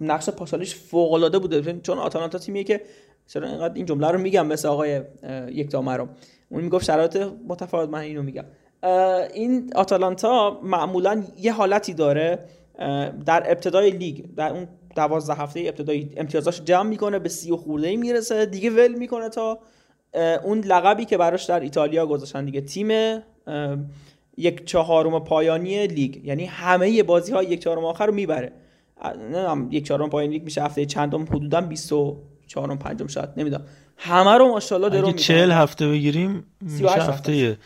نقش 0.00 0.30
پاشالیش 0.30 0.74
فوق 0.74 1.12
العاده 1.12 1.38
بوده. 1.38 1.80
چون 1.80 1.98
آتالانتا 1.98 2.38
تیمیه 2.38 2.64
که 2.64 2.80
چرا 3.26 3.48
اینقدر 3.48 3.74
این 3.74 3.86
جمله 3.86 4.08
رو 4.08 4.18
میگم 4.18 4.46
مثل 4.46 4.68
آقای 4.68 5.02
یک 5.48 5.74
مرام 5.74 6.10
اون 6.48 6.62
می‌گفت 6.62 6.84
شرایط 6.84 7.16
متفاوت 7.48 7.88
من 7.88 7.98
اینو 7.98 8.22
میگم. 8.22 8.44
این 9.34 9.72
آتالانتا 9.74 10.60
معمولا 10.62 11.24
یه 11.38 11.52
حالتی 11.52 11.94
داره 11.94 12.44
در 13.26 13.50
ابتدای 13.50 13.90
لیگ 13.90 14.34
در 14.36 14.52
اون 14.52 14.68
دوازده 14.96 15.34
هفته 15.34 15.60
ابتدایی 15.60 16.10
امتیازاش 16.16 16.60
جمع 16.60 16.88
می‌کنه 16.88 17.18
به 17.18 17.28
سی 17.28 17.50
و 17.50 17.56
خورده 17.56 17.88
ای 17.88 17.96
می‌رسه. 17.96 18.46
دیگه 18.46 18.70
ول 18.70 18.94
می‌کنه 18.94 19.28
تا 19.28 19.58
اون 20.44 20.60
لقبی 20.60 21.04
که 21.04 21.16
براش 21.16 21.44
در 21.44 21.60
ایتالیا 21.60 22.06
گذاشتن 22.06 22.44
دیگه 22.44 22.60
تیم 22.60 23.20
یک 24.36 24.66
چهارم 24.66 25.18
پایانی 25.18 25.86
لیگ. 25.86 26.24
یعنی 26.24 26.44
همه 26.44 27.02
بازی 27.02 27.32
های 27.32 27.46
یک 27.46 27.62
چهارم 27.62 27.84
آخر 27.84 28.06
رو 28.06 28.14
می‌بره. 28.14 28.52
نمی‌دونم 29.04 29.68
یک 29.70 29.86
چهارم 29.86 30.10
پایانی 30.10 30.32
لیگ 30.32 30.44
میشه 30.44 30.62
هفته 30.62 30.86
چندم 30.86 31.22
حدودا 31.22 31.60
24 31.60 32.76
پنجم 32.76 33.06
شاید 33.06 33.28
نمی‌دونم. 33.36 33.64
همه 33.96 34.30
رو 34.38 34.48
ماشاءالله 34.48 34.90
درو 34.90 35.06
می‌کنه. 35.06 35.22
40 35.22 35.50
هفته 35.52 35.88
بگیریم 35.88 36.44
میشه 36.60 36.76
38 36.76 37.08
هفته. 37.08 37.58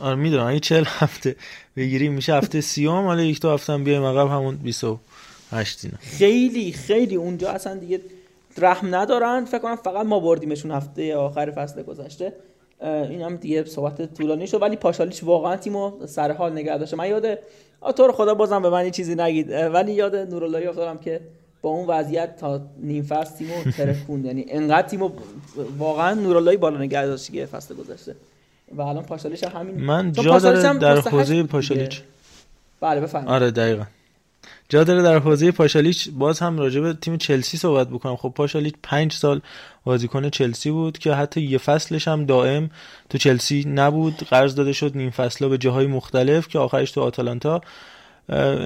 آره 0.00 0.14
می‌دونم. 0.14 0.46
اگه 0.46 0.60
40 0.60 0.84
هفته 0.86 1.36
بگیریم 1.76 2.12
میشه 2.12 2.34
هفته 2.34 2.60
سیوم. 2.60 3.04
حالا 3.06 3.22
یک 3.22 3.40
دو 3.40 3.50
هفته 3.50 3.72
هم 3.72 3.84
بیایم 3.84 4.04
عقب 4.04 4.28
همون 4.30 4.56
28 4.56 4.82
اینا 4.82 5.00
خیلی 6.00 6.72
خیلی 6.72 7.16
اونجا 7.16 7.50
اصلا 7.50 7.74
دیگه 7.74 8.00
رحم 8.58 8.94
ندارن. 8.94 9.44
فکر 9.44 9.58
کنم 9.58 9.76
فقط 9.76 10.06
ما 10.06 10.20
بردیمشون 10.20 10.70
هفته 10.70 11.16
آخر 11.16 11.50
فصل 11.50 11.82
گذشته. 11.82 12.32
این 12.82 13.22
هم 13.22 13.36
دیگه 13.36 13.64
صحبت 13.64 14.14
طولانی 14.14 14.46
شد 14.46 14.62
ولی 14.62 14.76
پاشالیچ 14.76 15.24
واقعا 15.24 15.56
تیمو 15.56 16.06
سر 16.06 16.32
حال 16.32 16.52
نگه 16.52 16.78
داشته 16.78 16.96
من 16.96 17.08
یاد 17.08 17.38
آ، 17.80 17.92
تو 17.92 18.06
رو 18.06 18.12
خدا 18.12 18.34
بازم 18.34 18.62
به 18.62 18.70
من 18.70 18.84
یه 18.84 18.90
چیزی 18.90 19.14
نگید. 19.14 19.50
ولی 19.50 19.92
یاد 19.92 20.16
نوراللهی 20.16 20.66
افتادم 20.66 20.98
که 20.98 21.20
با 21.62 21.70
اون 21.70 21.86
وضعیت 21.86 22.36
تا 22.36 22.60
نیم 22.82 23.02
فصل 23.02 23.36
تیمو 23.36 23.64
ترکوند. 23.76 24.24
یعنی 24.24 24.46
انقدر 24.48 24.88
تیمو 24.88 25.10
واقعا 25.78 26.14
نوراللهی 26.14 26.56
بالا 26.56 26.78
نگه 26.78 27.06
داشت 27.06 27.32
که 27.32 27.46
فصل 27.46 27.74
گذشته. 27.74 28.16
و 28.76 28.82
الان 28.82 29.04
پاشالیچ 29.04 29.44
هم 29.44 29.60
همین 29.60 29.84
من 29.84 30.12
جا 30.12 30.38
داره 30.38 30.78
در 30.78 31.00
حوزه. 31.00 31.42
پاشالیچ. 31.42 32.00
بله 32.80 33.00
بفرمایید. 33.00 33.32
آره 33.32 33.50
دقیقا. 33.50 33.84
جا 34.68 34.84
داره 34.84 35.02
در 35.02 35.18
حوزه 35.18 35.52
پاشالیچ 35.52 36.08
باز 36.10 36.38
هم 36.38 36.58
راجع 36.58 36.80
به 36.80 36.92
تیم 36.92 37.16
چلسی 37.16 37.56
صحبت 37.56 37.88
بکنم. 37.88 38.16
خب 38.16 38.32
پاشالیچ 38.36 38.74
پنج 38.82 39.12
سال 39.12 39.40
بازیکن 39.84 40.30
چلسی 40.30 40.70
بود 40.70 40.98
که 40.98 41.12
حتی 41.12 41.40
یه 41.40 41.58
فصلش 41.58 42.08
هم 42.08 42.26
دائم 42.26 42.70
تو 43.10 43.18
چلسی 43.18 43.64
نبود. 43.68 44.14
قرض 44.14 44.54
داده 44.54 44.72
شد 44.72 44.96
نیم 44.96 45.10
فصلا 45.10 45.48
به 45.48 45.58
جاهای 45.58 45.86
مختلف 45.86 46.48
که 46.48 46.58
آخرش 46.58 46.90
تو 46.90 47.00
آتالانتا 47.00 47.60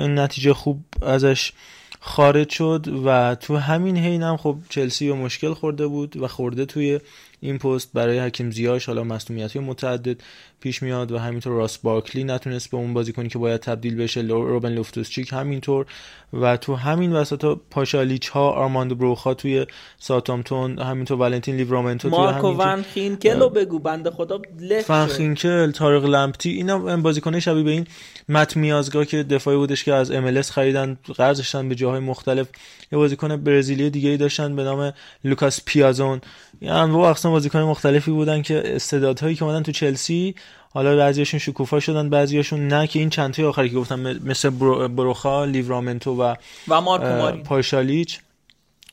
نتیجه 0.09 0.55
خوب 0.55 0.85
ازش 1.03 1.53
خارج 2.01 2.51
شد 2.51 2.87
و 3.05 3.35
تو 3.35 3.57
همین 3.57 3.97
حین 3.97 4.23
هم 4.23 4.37
خب 4.37 4.57
چلسی 4.69 5.09
به 5.09 5.15
مشکل 5.15 5.55
خورده 5.55 5.87
بود 5.87 6.17
و 6.17 6.29
خورده 6.29 6.65
توی 6.65 7.01
این 7.41 7.59
پست 7.59 7.91
برای 7.95 8.19
حکیم 8.19 8.51
زیاش 8.51 8.87
حالا 8.87 9.05
مصونیت 9.05 9.57
متعدد. 9.57 10.17
پیش 10.61 10.83
میاد 10.83 11.13
و 11.13 11.19
همینطور 11.19 11.53
راس 11.53 11.79
بارکلی 11.79 12.25
نتونست 12.25 12.71
به 12.71 12.77
اون 12.77 12.95
بازیکنی 12.95 13.29
که 13.29 13.39
باید 13.39 13.61
تبدیل 13.61 13.97
بشه 13.97 14.21
روبن 14.21 14.73
لوفتوس 14.73 15.33
همینطور 15.33 15.87
و 16.33 16.57
تو 16.57 16.75
همین 16.75 17.13
وسط 17.13 17.59
پاشالیچ 17.71 18.29
ها 18.29 18.51
آرماندو 18.51 18.95
بروخا 18.95 19.35
توی 19.35 19.67
ساتامتون 19.99 20.79
همینطور 20.79 21.19
ولنتین 21.19 21.57
لیورامنتو 21.57 22.11
توی 22.11 22.19
مارکو 22.19 22.49
تیم. 22.49 22.59
ون 22.59 22.83
خینکلو 22.83 23.49
بگو 23.49 23.79
بنده 23.79 24.11
خدا 24.11 24.43
له 24.61 24.81
شد. 24.81 24.87
فنخینکل 24.87 25.71
تارق 25.71 26.05
لمپتی 26.05 26.51
اینا 26.51 26.97
بازیکنه 26.97 27.41
شبیه 27.41 27.63
به 27.63 27.71
این 27.71 27.87
مت 28.29 28.57
میازگا 28.57 29.05
که 29.05 29.23
دفاعی 29.23 29.57
بودش 29.57 29.85
که 29.85 29.93
از 29.93 30.13
MLS 30.13 30.51
خریدن 30.51 30.99
قرضشن 31.17 31.69
به 31.69 31.75
جاهای 31.75 32.01
مختلف 32.01 32.49
یه 32.93 32.99
بازیکن 32.99 33.37
برزیلی 33.37 33.91
دیگه 33.91 34.11
ای 34.11 34.17
داشتن 34.17 34.57
به 34.57 34.63
نام 34.63 34.93
لوکاس 35.25 35.61
پیازون 35.65 36.21
یه 36.61 36.73
انواع 36.73 37.11
اقسام 37.11 37.33
بازیکن 37.33 37.59
مختلفی 37.59 38.11
بودن 38.11 38.43
که 38.43 38.75
استعدادهایی 38.75 39.35
که 39.35 39.45
اومدن 39.45 39.63
تو 39.63 39.73
چلسی 39.73 40.35
حالا 40.73 40.97
بعضیاشون 40.97 41.41
شکوفا 41.41 41.81
شدن 41.81 42.11
بعضیاشون 42.11 42.69
نه 42.69 42.87
که 42.87 42.99
این 42.99 43.11
چند 43.11 43.35
تای 43.35 43.45
آخری 43.45 43.71
که 43.71 43.77
گفتم 43.77 44.01
مثل 44.01 44.51
برو- 44.51 44.89
بروخا 44.89 45.45
لیورامنتو 45.45 46.23
و 46.23 46.35
و 46.69 46.81
مارکو 46.81 47.07
مارین 47.07 47.43
پاشالیچ 47.43 48.19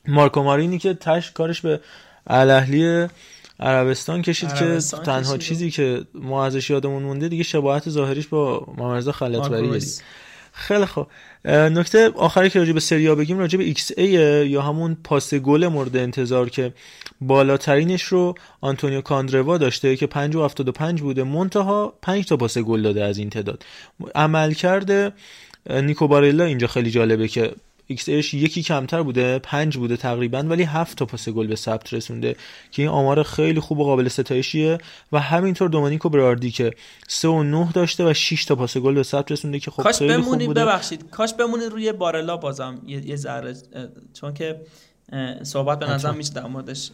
مارکو 0.08 0.44
مارینی 0.44 0.78
که 0.80 0.94
تش 0.94 1.32
کارش 1.32 1.62
به 1.62 1.80
الاهلی 2.28 3.08
عربستان 3.60 4.22
کشید 4.22 4.50
عربستان 4.50 5.00
که 5.00 5.06
تنها 5.06 5.38
کشید. 5.38 5.50
چیزی 5.50 5.72
که 5.72 6.02
ما 6.14 6.46
ازش 6.46 6.70
یادمون 6.70 7.04
مونده 7.04 7.28
دیگه 7.28 7.44
شباهت 7.44 7.90
ظاهریش 7.90 8.28
با 8.28 8.68
مامرزا 8.78 9.12
خلطبری 9.12 9.40
مارکو 9.40 9.56
دید 9.56 9.70
رویس. 9.70 10.02
خیلی 10.54 10.86
خوب 10.86 11.08
نکته 11.46 12.10
آخری 12.10 12.50
که 12.50 12.60
راجع 12.60 12.74
به 12.74 12.80
سریا 12.80 13.16
بگیم 13.16 13.40
راجع 13.40 13.58
به 13.58 13.64
ایکس 13.64 13.92
ای 13.98 14.10
یا 14.50 14.62
همون 14.62 14.98
پاس 15.04 15.34
گل 15.34 15.68
مورد 15.68 15.98
انتظار 15.98 16.50
که 16.50 16.74
بالاترینش 17.22 18.04
رو 18.04 18.36
آنتونیو 18.62 19.02
کاندروا 19.02 19.58
داشته 19.58 19.96
که 19.96 20.08
5 20.08 20.36
و 20.36 20.44
75 20.44 21.02
بوده 21.02 21.24
منتها 21.24 21.94
5 22.02 22.26
تا 22.26 22.38
پاس 22.38 22.58
گل 22.58 22.82
داده 22.82 23.04
از 23.04 23.18
این 23.18 23.30
تعداد. 23.30 23.66
عمل 24.16 24.54
کرده 24.54 25.12
نیکو 25.70 26.08
بارلا 26.08 26.44
اینجا 26.44 26.68
خیلی 26.68 26.92
جالبه 26.92 27.28
که 27.28 27.52
xA 27.88 28.10
ش 28.10 28.34
یکی 28.34 28.64
کمتر 28.64 29.02
بوده 29.02 29.40
پنج 29.40 29.78
بوده 29.78 29.98
تقریبا 29.98 30.40
ولی 30.40 30.64
هفت 30.64 30.98
تا 30.98 31.06
پاس 31.06 31.30
گل 31.30 31.48
به 31.48 31.56
ثبت 31.56 31.94
رسونده 31.94 32.36
که 32.72 32.82
این 32.82 32.92
آمار 32.92 33.24
خیلی 33.24 33.60
خوب 33.60 33.80
و 33.80 33.84
قابل 33.84 34.08
ستایشیه. 34.08 34.78
و 35.12 35.20
همینطور 35.20 35.70
دومانیکو 35.70 36.10
براردی 36.10 36.52
که 36.52 36.72
3 37.08 37.28
و 37.28 37.44
9 37.44 37.72
داشته 37.72 38.10
و 38.10 38.14
6 38.14 38.46
تا 38.46 38.56
پاس 38.56 38.78
گل 38.78 38.94
به 38.94 39.04
ثبت 39.04 39.32
رسونده 39.32 39.60
که 39.60 39.72
خب 39.72 39.84
کارش 39.84 39.98
خیلی 39.98 40.22
خوب 40.22 40.46
بوده. 40.46 40.66
ببخشید. 40.66 41.10
کاش 41.10 41.34
بمونید 41.34 41.72
روی 41.72 41.92
بارلا 41.92 42.38
بازم. 42.38 42.82
یه, 42.88 43.16
ذره 43.16 43.56
چون 44.14 44.34
که 44.34 44.62
صحبت 45.44 45.80
به 45.80 45.90
نظر 45.90 46.12
میشه 46.12 46.34
در 46.34 46.48
موردش 46.48 46.92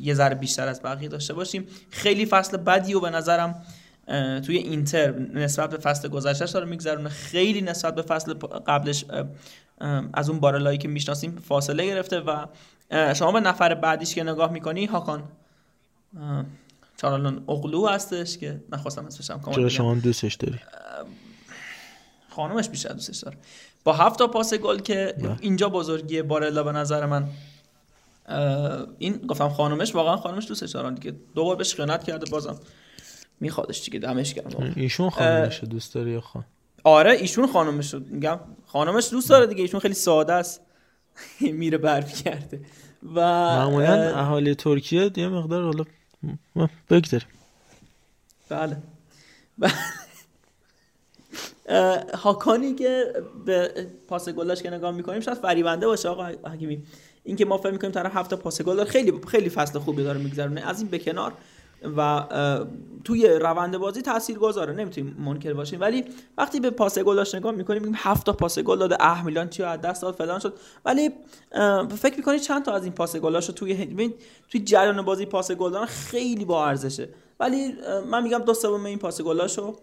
یه 0.00 0.14
ذره 0.14 0.34
بیشتر 0.34 0.68
از 0.68 0.82
بقیه 0.82 1.08
داشته 1.08 1.34
باشیم. 1.34 1.66
خیلی 1.90 2.26
فصل 2.26 2.56
بدی 2.56 2.94
و 2.94 3.00
به 3.00 3.10
نظرم 3.10 3.62
توی 4.46 4.56
اینتر 4.56 5.14
نسبت 5.34 5.70
به 5.70 5.76
فصل 5.76 6.08
گذشتهش 6.08 6.50
داره 6.50 6.66
میگذرونه. 6.66 7.08
خیلی 7.08 7.60
نسبت 7.60 7.94
به 7.94 8.02
فصل 8.02 8.34
قبلش 8.66 9.04
از 10.14 10.30
اون 10.30 10.40
بارلایی 10.40 10.78
که 10.78 10.88
می‌شناسیم 10.88 11.36
فاصله 11.48 11.86
گرفته 11.86 12.20
و 12.20 12.46
شما 13.14 13.32
به 13.32 13.40
نفر 13.40 13.74
بعدیش 13.74 14.14
که 14.14 14.22
نگاه 14.22 14.52
می‌کنی 14.52 14.84
هاکان. 14.86 15.22
اه، 16.20 16.44
چارالون 16.96 17.44
اغلو 17.48 17.86
هستش 17.86 18.38
که 18.38 18.64
نخواستم 18.72 19.06
اسمش 19.06 19.30
هم 19.30 19.40
کامل 19.40 19.56
چرا. 19.56 19.68
شما 19.68 19.94
دوستش 19.94 20.34
داری؟ 20.34 20.58
خانمش 22.28 22.68
بیشتر 22.68 22.92
دوستش 22.92 23.18
داره. 23.18 23.36
با 23.84 23.92
هفت 23.92 24.18
تا 24.18 24.26
پاس 24.26 24.54
گل 24.54 24.78
که 24.78 25.14
اینجا 25.40 25.68
بزرگی 25.68 26.22
بارلا 26.22 26.62
به 26.62 26.72
نظر 26.72 27.06
من 27.06 27.28
این 28.98 29.16
گفتم 29.16 29.48
خانمش 29.48 29.94
واقعا 29.94 30.16
خانمش 30.16 30.48
دوستش 30.48 30.70
دارن 30.70 30.94
دیگه. 30.94 31.16
دو 31.34 31.44
بار 31.44 31.56
بهش 31.56 31.74
خیانت 31.74 32.04
کرده 32.04 32.30
بازم. 32.30 32.58
میخوادش 33.40 33.84
دیگه 33.84 33.98
دمش 33.98 34.34
گرم. 34.34 34.72
ایشون 34.76 35.10
خانمش 35.10 35.64
دوست 35.64 35.94
داری 35.94 36.10
یا 36.10 36.20
خان؟ 36.20 36.44
آره 36.84 37.12
ایشون 37.12 37.46
خانمش 37.46 37.94
رو 37.94 38.00
میگم. 38.00 38.40
خانمش 38.66 39.10
دوست 39.10 39.30
داره 39.30 39.46
دیگه 39.46 39.62
ایشون 39.62 39.80
خیلی 39.80 39.94
ساده 39.94 40.32
است. 40.32 40.60
میره 41.40 41.78
برمیگرده. 41.78 42.60
و 43.14 43.20
معمولا 43.20 44.02
اه، 44.02 44.18
اهالی 44.18 44.54
ترکیه 44.54 45.10
یه 45.16 45.28
مقدار 45.28 45.62
حالا 45.62 45.84
بگذاریم. 46.90 47.28
بله. 48.48 48.76
هاکانی 52.14 52.74
که 52.74 53.12
به 53.46 53.86
پاس 54.08 54.28
گلاش 54.28 54.62
که 54.62 54.70
نگاه 54.70 54.90
می‌کنیم 54.90 55.20
شاید 55.20 55.38
فریبنده 55.38 55.86
باشه 55.86 56.08
آقا 56.08 56.24
حکیمی. 56.26 56.82
این 57.24 57.36
که 57.36 57.44
ما 57.44 57.58
فکر 57.58 57.70
می‌کنیم 57.70 57.92
طرف 57.92 58.16
هفته 58.16 58.36
پاس 58.36 58.62
گل 58.62 58.84
خیلی 58.84 59.20
خیلی 59.28 59.50
فصل 59.50 59.78
خوبی 59.78 60.02
داره 60.04 60.18
میگذرونه. 60.18 60.60
از 60.68 60.80
این 60.80 60.88
به 60.88 60.98
کنار 60.98 61.32
و 61.96 62.24
توی 63.04 63.28
روند 63.28 63.78
بازی 63.78 64.02
تاثیر 64.02 64.38
گذاره 64.38 64.72
نمی‌تونیم 64.72 65.16
منکر 65.18 65.52
باشیم. 65.52 65.80
ولی 65.80 66.04
وقتی 66.38 66.60
به 66.60 66.70
پاس 66.70 66.98
گلاش 66.98 67.34
نگاه 67.34 67.52
می‌کنیم 67.52 67.82
میگیم 67.82 67.98
هفت 67.98 68.26
تا 68.26 68.32
پاس 68.32 68.58
گل 68.58 68.78
داده. 68.78 68.96
اه 69.00 69.24
میلان 69.24 69.48
چی 69.48 69.62
از 69.62 69.80
دست 69.80 70.02
داد؟ 70.02 70.14
فلان 70.14 70.38
شد. 70.38 70.54
ولی 70.84 71.10
فکر 71.98 72.16
می‌کنید 72.16 72.40
چند 72.40 72.64
تا 72.64 72.72
از 72.72 72.84
این 72.84 72.92
پاس 72.92 73.16
گلاشو 73.16 73.52
توی 73.52 74.14
توی 74.48 74.60
جریان 74.60 75.02
بازی 75.02 75.26
پاس 75.26 75.52
گل 75.52 75.70
دادن 75.70 75.86
خیلی 75.86 76.44
با 76.44 76.66
ارزشه. 76.66 77.08
ولی 77.40 77.74
من 78.10 78.22
میگم 78.22 78.38
دو 78.38 78.54
سوم 78.54 78.84
این 78.84 78.98
پاس 78.98 79.20
گلاشو 79.20 79.76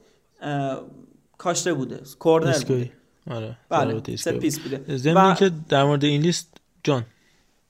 کاشته 1.37 1.73
بوده. 1.73 1.99
کورنر 2.19 2.59
بوده. 2.59 2.91
آره 3.31 3.57
بله. 3.69 3.99
piece 3.99 4.59
بوده. 4.59 5.13
و 5.13 5.33
که 5.33 5.51
در 5.69 5.83
مورد 5.83 6.03
این 6.03 6.21
لیست 6.21 6.57
جان. 6.83 7.05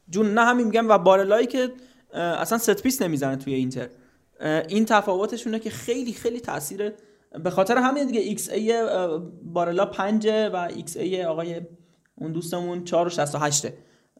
جون 0.10 0.34
نه 0.34 0.42
همین 0.42 0.66
میگم. 0.66 0.90
و 0.90 0.98
بارلایی 0.98 1.48
که 1.48 1.72
اصلا 2.14 2.58
set 2.58 2.82
piece 2.82 3.02
نمی‌زنه 3.02 3.36
توی 3.36 3.54
اینتر. 3.54 3.90
این 4.44 4.86
تفاوتشونه 4.86 5.60
که 5.60 5.70
خیلی 5.70 6.14
خیلی 6.14 6.40
تاثیر 6.40 6.94
به 7.44 7.50
خاطر 7.50 7.78
همین 7.78 8.08
دیگه 8.08 8.20
xA 8.22 8.74
بارلا 9.44 9.86
5 9.86 10.28
و 10.28 10.70
xA 10.76 11.26
آقای 11.26 11.62
اون 12.16 12.32
دوستمون 12.32 12.84
4 12.84 13.08
و 13.08 13.10
68 13.10 13.66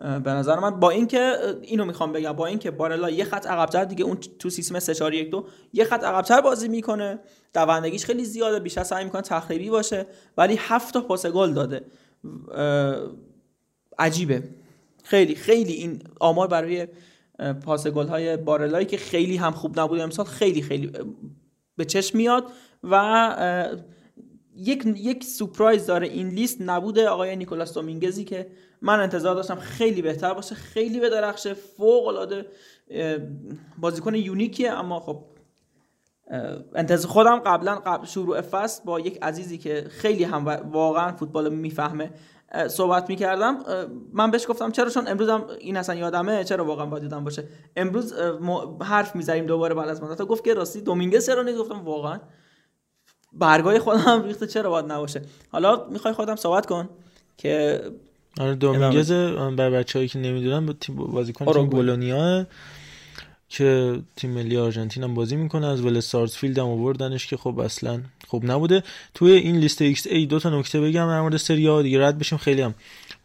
اه، 0.02 0.20
به 0.20 0.32
نظر 0.32 0.60
من 0.60 0.80
با 0.80 0.90
اینکه 0.90 1.34
اینو 1.62 1.86
می‌خوام 1.86 2.12
بگم 2.12 2.34
با 2.34 2.46
اینکه 2.46 2.72
بارلا 2.72 3.10
یه 3.10 3.24
خط 3.24 3.48
عقب‌تر 3.48 3.84
دیگه 3.86 4.04
اون 4.06 4.18
تو 4.40 4.50
سیستم 4.50 4.80
3 4.80 4.94
4 4.94 5.14
1 5.14 5.32
2 5.32 5.46
یه 5.74 5.84
خط 5.84 6.04
عقب‌تر 6.04 6.42
بازی 6.42 6.68
می‌کنه 6.68 7.20
دوندگیش 7.54 8.06
خیلی 8.06 8.26
زیاده 8.26 8.60
بیشتر 8.60 8.84
سعی 8.84 9.04
می‌کنه 9.04 9.22
تخریبی 9.22 9.70
باشه 9.70 10.06
ولی 10.38 10.56
هفت 10.60 10.94
تا 10.94 11.02
پاس 11.02 11.26
گل 11.26 11.54
داده. 11.54 11.86
عجیبه. 14.00 14.44
خیلی 15.04 15.36
خیلی 15.36 15.74
این 15.74 16.04
آمار 16.20 16.48
برای 16.48 16.88
پاس 17.66 17.88
گل 17.88 18.08
های 18.08 18.38
بارلایی 18.38 18.86
که 18.86 18.98
خیلی 18.98 19.38
هم 19.38 19.52
خوب 19.52 19.80
نبود 19.80 20.00
امسال 20.00 20.26
خیلی 20.26 20.62
خیلی 20.62 20.92
به 21.78 21.86
چشم 21.86 22.18
میاد 22.18 22.46
و 22.84 23.76
یک 24.56 24.86
یک 24.96 25.24
سورپرایز 25.24 25.86
داره 25.86 26.08
این 26.08 26.30
لیست. 26.30 26.62
نبوده 26.62 27.08
آقای 27.08 27.36
نیکولاس 27.36 27.74
دومینگزی 27.74 28.24
که 28.24 28.48
من 28.82 29.00
انتظار 29.00 29.36
داشتم 29.36 29.56
خیلی 29.56 30.02
بهتر 30.02 30.34
باشه 30.34 30.56
خیلی 30.56 31.00
به 31.00 31.10
درخشه 31.10 31.54
فوق 31.54 32.08
العاده 32.08 32.46
بازیکن 33.78 34.16
یونیکیه. 34.16 34.72
اما 34.72 35.00
خب 35.00 35.24
انتظار 36.76 37.12
خودم 37.12 37.40
قبلا 37.40 37.76
قبل 37.76 38.06
شروع 38.06 38.42
فصل 38.42 38.84
با 38.86 39.00
یک 39.00 39.20
عزیزی 39.22 39.58
که 39.58 39.86
خیلی 39.90 40.24
هم 40.24 40.46
واقعا 40.72 41.12
فوتبال 41.12 41.54
می‌فهمه 41.54 42.12
صحبت 42.68 43.10
می‌کردم. 43.10 43.58
من 44.14 44.32
بهش 44.32 44.48
گفتم 44.48 44.72
چرا؟ 44.72 44.90
چون 44.90 45.08
امروز 45.08 45.30
هم 45.30 45.46
این 45.60 45.78
اصلا 45.78 45.96
یادمه 45.96 46.44
چرا 46.44 46.66
واقعا 46.66 46.86
باید 46.86 47.04
یادم 47.04 47.24
باشه. 47.24 47.44
امروز 47.76 48.14
حرف 48.82 49.16
می‌زنیم 49.16 49.46
دوباره 49.46 49.76
بعد 49.76 49.90
از 49.90 50.04
مدت. 50.04 50.22
گفت 50.22 50.44
که 50.44 50.54
راستی 50.54 50.82
دومینگز 50.82 51.26
چرا 51.26 51.44
نیست؟ 51.44 51.58
گفتم 51.58 51.86
واقعا. 51.86 52.20
برگای 53.34 53.80
خودم 53.80 54.24
ریخته 54.24 54.48
چرا 54.48 54.70
باید 54.70 54.92
نباشه؟ 54.92 55.22
حالا 55.52 55.88
می‌خوای 55.90 56.14
خودم 56.14 56.36
صحبت 56.36 56.66
کن 56.66 56.90
که 57.38 57.82
آره 58.40 58.56
دومینگز 58.56 59.12
بر 59.58 59.70
بچه‌هایی 59.70 60.10
که 60.10 60.20
نمی‌دونن 60.20 60.66
با 60.66 60.74
تیم 60.74 60.96
بازیکن 60.96 61.46
تیم. 61.46 61.70
بولونیا 61.70 62.48
که 63.58 64.00
تیم 64.16 64.30
ملی 64.30 64.58
آرژانتین 64.58 65.04
هم 65.04 65.14
بازی 65.14 65.36
می‌کنه 65.36 65.68
از 65.68 65.82
ول 65.82 66.00
سارزفیلد 66.00 66.60
هم 66.60 66.66
آوردنش 66.66 67.28
که 67.28 67.38
خب 67.38 67.60
اصلا 67.60 68.02
خوب 68.28 68.52
نبوده. 68.52 68.84
توی 69.14 69.32
این 69.32 69.58
لیست 69.58 69.82
xA 69.82 70.26
دو 70.26 70.40
تا 70.40 70.60
نکته 70.60 70.82
بگم 70.82 71.08
در 71.08 71.22
مورد 71.22 71.38
سریا 71.38 71.82
دیگه 71.82 72.08
رد 72.08 72.20
بشیم 72.20 72.38
خیلی 72.38 72.62
هم 72.62 72.74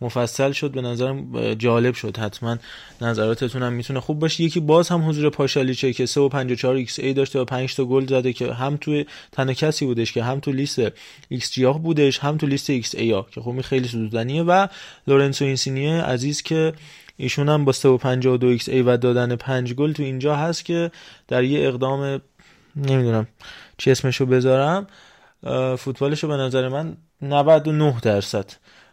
مفصل 0.01 0.53
شد 0.53 0.71
به 0.71 0.83
نظرم 0.83 1.55
جالب 1.55 1.95
شد. 1.95 2.17
حتما 2.17 2.59
نظراتتون 3.01 3.63
هم 3.63 3.73
می‌تونه 3.73 4.01
خوب 4.01 4.19
باشه. 4.19 4.45
یکی 4.45 4.61
باز 4.61 4.89
هم 4.89 5.09
حضور 5.09 5.31
پاشالیچه 5.31 5.93
که 5.93 6.07
3 6.07 6.21
و 6.21 6.29
54 6.29 6.75
xA 6.75 7.13
داشته 7.13 7.39
و 7.39 7.45
5 7.45 7.75
تا 7.75 7.85
گل 7.85 8.07
زده 8.07 8.33
که 8.33 8.53
هم 8.53 8.77
توی 8.77 9.07
تنها 9.33 9.55
کسی 9.55 9.87
بودش 9.87 10.13
که 10.13 10.23
هم 10.23 10.41
تو 10.41 10.53
لیست 10.53 10.83
ایکس 11.29 11.53
جی 11.53 11.67
بودش 11.67 12.19
هم 12.19 12.37
تو 12.37 12.47
لیست 12.47 12.71
xA 12.71 13.23
که 13.31 13.41
خب 13.41 13.61
خیلی 13.61 13.89
سودانیه 13.89 14.43
و 14.43 14.67
لورنسو 15.07 15.45
اینسینیه 15.45 16.03
عزیز 16.03 16.43
که 16.43 16.73
ایشون 17.21 17.49
هم 17.49 17.65
با 17.65 17.73
352 17.73 18.47
xA 18.47 18.83
و 18.83 18.97
دادن 18.97 19.37
5 19.37 19.75
گل 19.75 19.93
تو 19.93 20.03
اینجا 20.03 20.37
هست 20.37 20.65
که 20.65 20.91
در 21.29 21.45
یه 21.45 21.69
اقدام 21.69 22.21
نمی‌دونم 22.77 23.29
چی 23.79 23.91
اسمشو 23.91 24.27
بذارم 24.27 24.87
فوتبالشو 25.79 26.29
به 26.29 26.37
نظر 26.37 26.69
من 26.69 26.97
99 27.23 28.01
درصد. 28.03 28.51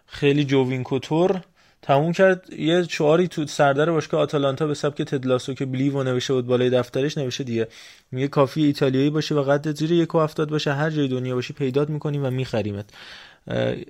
خیلی 0.07 0.45
جووین 0.45 0.84
کوتور 0.84 1.41
تموم 1.81 2.11
کرد. 2.11 2.53
یه 2.53 2.84
شعاری 2.84 3.27
تو 3.27 3.47
سردر 3.47 3.91
باشگاه 3.91 4.22
آتالانتا 4.22 4.68
به 4.68 4.73
سبک 4.73 5.02
تدلاسو 5.02 5.53
که 5.53 5.65
بلیو 5.65 6.03
نوشته 6.03 6.34
بود 6.34 6.47
بالای 6.47 6.69
دفترش 6.69 7.18
نوشته 7.18 7.43
دیگه. 7.43 7.68
میگه 8.11 8.27
کافی 8.27 8.64
ایتالیایی 8.64 9.10
باشه 9.10 9.35
و 9.35 9.43
قدت 9.43 9.76
زیر 9.76 9.91
یک 9.91 10.15
و 10.15 10.19
هفتاد 10.19 10.49
باشه. 10.49 10.73
هر 10.73 10.89
جای 10.89 11.07
دنیا 11.07 11.35
باشی 11.35 11.53
پیدات 11.53 11.89
می‌کنیم 11.89 12.26
و 12.26 12.31
میخریمت. 12.31 12.85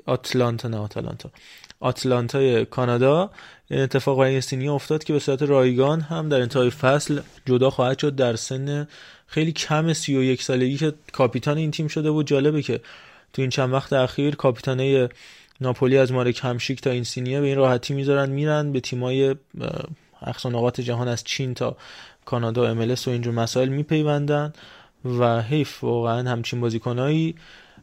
آتلانتا 0.05 0.67
نه 0.67 0.77
آتالانتا. 0.77 1.29
آتلانتای 1.80 2.65
کانادا. 2.65 3.31
این 3.69 3.80
اتفاق 3.80 4.19
برای 4.19 4.68
افتاد 4.68 5.03
که 5.03 5.14
به 5.14 5.19
صورت 5.19 5.41
رایگان 5.41 6.02
هم 6.02 6.30
در 6.30 6.41
انتهای 6.41 6.69
فصل 6.69 7.19
جدا 7.45 7.69
خواهد 7.69 7.99
شد 7.99 8.15
در 8.15 8.35
سن 8.35 8.88
خیلی 9.27 9.52
کم 9.52 9.93
31 9.93 10.43
سالگی 10.43 10.77
که 10.77 10.93
کاپیتان 11.14 11.57
این 11.57 11.72
تیم 11.72 11.88
شده 11.88 12.11
بود 12.11 12.27
جالبه 12.27 12.61
که 12.61 12.81
تو 13.34 13.41
این 13.41 13.49
چند 13.49 13.73
وقت 13.73 13.93
اخیر 13.93 14.35
کاپیتانه 14.35 15.10
ناپولی 15.61 15.97
از 15.97 16.11
مارک 16.11 16.39
همشیک 16.43 16.81
تا 16.81 16.89
اینسینیه 16.89 17.41
به 17.41 17.47
این 17.47 17.57
راحتی 17.57 17.93
می‌ذارن 17.93 18.30
میرن 18.30 18.72
به 18.72 18.80
تیمای 18.80 19.35
اقصا 20.22 20.49
نقاط 20.49 20.81
جهان 20.81 21.07
از 21.07 21.23
چین 21.23 21.53
تا 21.53 21.77
کانادا 22.26 22.76
MLS 22.76 23.07
و 23.07 23.10
اینجور 23.10 23.34
مسائل 23.34 23.69
میپیوندن 23.69 24.53
و 25.06 25.41
حیف 25.41 25.84
واقعا 25.84 26.31
همچین 26.31 26.61
بازیکنایی 26.61 27.35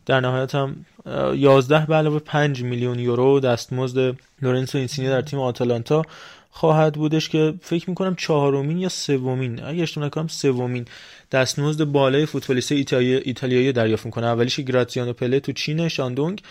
در 0.07 0.21
نهایت 0.21 0.55
هم 0.55 0.77
اه، 1.07 1.37
11 1.39 1.87
به 1.87 1.95
علاوه 1.95 2.19
5 2.19 2.63
میلیون 2.63 2.99
یورو 2.99 3.41
دستمزد 3.41 4.17
لورنسو 4.43 4.79
اینسینی 4.79 5.09
در 5.09 5.21
تیم 5.23 5.41
آتالانتا 5.41 6.03
خواهد 6.51 6.95
بودش 6.95 7.29
که 7.29 7.55
فکر 7.63 7.91
می‌کنم 7.91 8.15
چهارمین 8.15 8.79
یا 8.79 8.89
سومین 8.89 9.65
اگه 9.65 9.83
اشتباه 9.83 10.07
نکنم 10.07 10.29
سومین 10.29 10.85
دستمزد 11.33 11.85
بالای 11.85 12.27
فوتبالیست 12.27 12.73
ایتالیا- 12.73 13.23
ایتالیایی 13.25 13.73
دریافت 13.73 14.07
می‌کنه. 14.07 14.27
اولیش 14.27 14.61
گراتزیانو 14.61 15.13
پله 15.13 15.41
تو 15.41 15.53
چین 15.53 15.89
شاندونگ. 15.89 16.43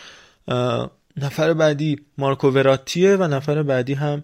نفر 1.18 1.54
بعدی 1.54 2.00
مارکو 2.18 2.50
وراتیه 2.50 3.16
و 3.16 3.24
نفر 3.24 3.64
بعدی 3.64 3.94
هم 3.94 4.24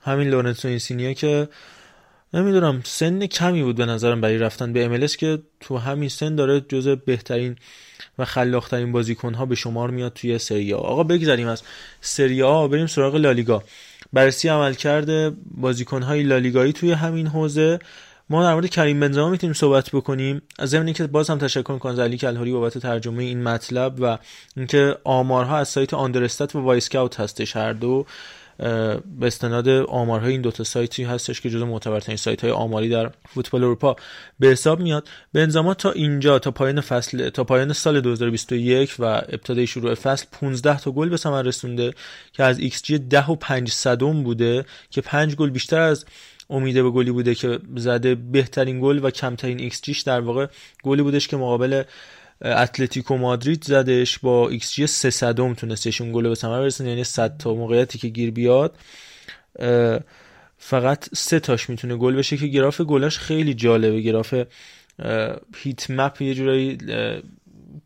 همین 0.00 0.28
لورنسو 0.28 0.68
اینسینیه 0.68 1.14
که 1.14 1.48
نمی‌دونم 2.34 2.82
سن 2.84 3.26
کمی 3.26 3.62
بود 3.62 3.76
به 3.76 3.86
نظرم 3.86 4.20
برای 4.20 4.38
رفتن 4.38 4.72
به 4.72 4.84
MLS 4.84 5.16
که 5.16 5.38
تو 5.60 5.76
همین 5.78 6.08
سن 6.08 6.34
داره 6.34 6.60
جز 6.60 6.88
بهترین 6.88 7.56
و 8.18 8.24
خلاقترین 8.24 8.92
بازیکن 8.92 9.34
ها 9.34 9.46
به 9.46 9.54
شمار 9.54 9.90
میاد 9.90 10.12
توی 10.12 10.38
سری 10.38 10.74
آ. 10.74 10.78
آقا 10.78 11.02
بگذاریم 11.02 11.48
از 11.48 11.62
سری 12.00 12.42
آ 12.42 12.68
بریم 12.68 12.86
سراغ 12.86 13.16
لالیگا. 13.16 13.62
بررسی 14.12 14.48
عمل 14.48 14.74
کرده 14.74 15.32
بازیکن 15.50 16.02
های 16.02 16.22
لالیگایی 16.22 16.72
توی 16.72 16.92
همین 16.92 17.26
حوزه. 17.26 17.78
ما 18.30 18.42
در 18.42 18.54
مورد 18.54 18.70
کریم 18.70 19.00
بنزما 19.00 19.30
می‌تونیم 19.30 19.54
صحبت 19.54 19.90
بکنیم. 19.90 20.42
از 20.58 20.70
زمینی 20.70 20.92
که 20.92 21.06
باز 21.06 21.30
هم 21.30 21.38
تشکر 21.38 21.72
می‌کنم 21.72 21.92
از 21.92 21.98
علی 21.98 22.16
کلهوری 22.18 22.52
بابت 22.52 22.78
ترجمه 22.78 23.22
این 23.22 23.42
مطلب 23.42 23.94
و 24.00 24.18
اینکه 24.56 24.98
آمارها 25.04 25.58
از 25.58 25.68
سایت 25.68 25.94
آندرستات 25.94 26.56
و 26.56 26.60
وایسکاوت 26.60 27.20
هستش 27.20 27.56
هر 27.56 27.72
دو. 27.72 28.06
به 28.58 29.26
استناد 29.26 29.68
آمارهای 29.68 30.32
این 30.32 30.40
دوتا 30.40 30.64
سایتی 30.64 31.04
هستش 31.04 31.40
که 31.40 31.50
جزو 31.50 31.66
معتبرترین 31.66 32.16
سایت 32.16 32.40
های 32.40 32.50
آماری 32.50 32.88
در 32.88 33.10
فوتبال 33.28 33.64
اروپا 33.64 33.96
به 34.38 34.48
حساب 34.48 34.80
میاد. 34.80 35.08
بنزما 35.32 35.74
تا 35.74 35.90
اینجا 35.92 36.38
تا 36.38 36.50
پایان 36.50 36.80
فصل 36.80 37.28
تا 37.28 37.44
پایان 37.44 37.72
سال 37.72 38.00
2021 38.00 38.96
و 38.98 39.04
ابتدای 39.04 39.66
شروع 39.66 39.94
فصل 39.94 40.26
15 40.32 40.78
تا 40.78 40.90
گل 40.90 41.08
به 41.08 41.16
ثمر 41.16 41.42
رسونده 41.42 41.94
که 42.32 42.44
xG 42.44 42.98
10 42.98 43.30
و 43.30 43.34
5 43.34 43.70
صدم 43.70 44.22
بوده 44.22 44.64
که 44.90 45.00
5 45.00 45.34
گل 45.36 45.50
بیشتر 45.50 45.80
از 45.80 46.04
امید 46.50 46.82
به 46.82 46.90
گلی 46.90 47.10
بوده 47.10 47.34
که 47.34 47.58
زده 47.76 48.14
بهترین 48.14 48.80
گل 48.80 49.04
و 49.04 49.10
کمترین 49.10 49.60
x 49.60 50.04
در 50.04 50.20
واقع 50.20 50.46
گلی 50.82 51.02
بودش 51.02 51.28
که 51.28 51.36
مقابل 51.36 51.82
اتلتیکو 52.42 53.16
مادرید 53.16 53.64
زدش 53.64 54.18
با 54.18 54.48
ایکس 54.48 54.72
جی 54.72 54.86
300 54.86 55.54
تونستشون 55.54 56.12
گل 56.12 56.28
به 56.28 56.34
ثمر 56.34 56.60
برسونه. 56.60 56.90
یعنی 56.90 57.04
100 57.04 57.36
تا 57.38 57.54
موقعیتی 57.54 57.98
که 57.98 58.08
گیر 58.08 58.30
بیاد 58.30 58.76
فقط 60.58 61.08
سه 61.14 61.40
تاش 61.40 61.70
می‌تونه 61.70 61.96
گل 61.96 62.16
بشه 62.16 62.36
که 62.36 62.46
گراف 62.46 62.80
گلاش 62.80 63.18
خیلی 63.18 63.54
جالبه. 63.54 64.00
گراف 64.00 64.34
هیت 65.56 65.90
مپ 65.90 66.22
یه 66.22 66.34
جورایی 66.34 66.78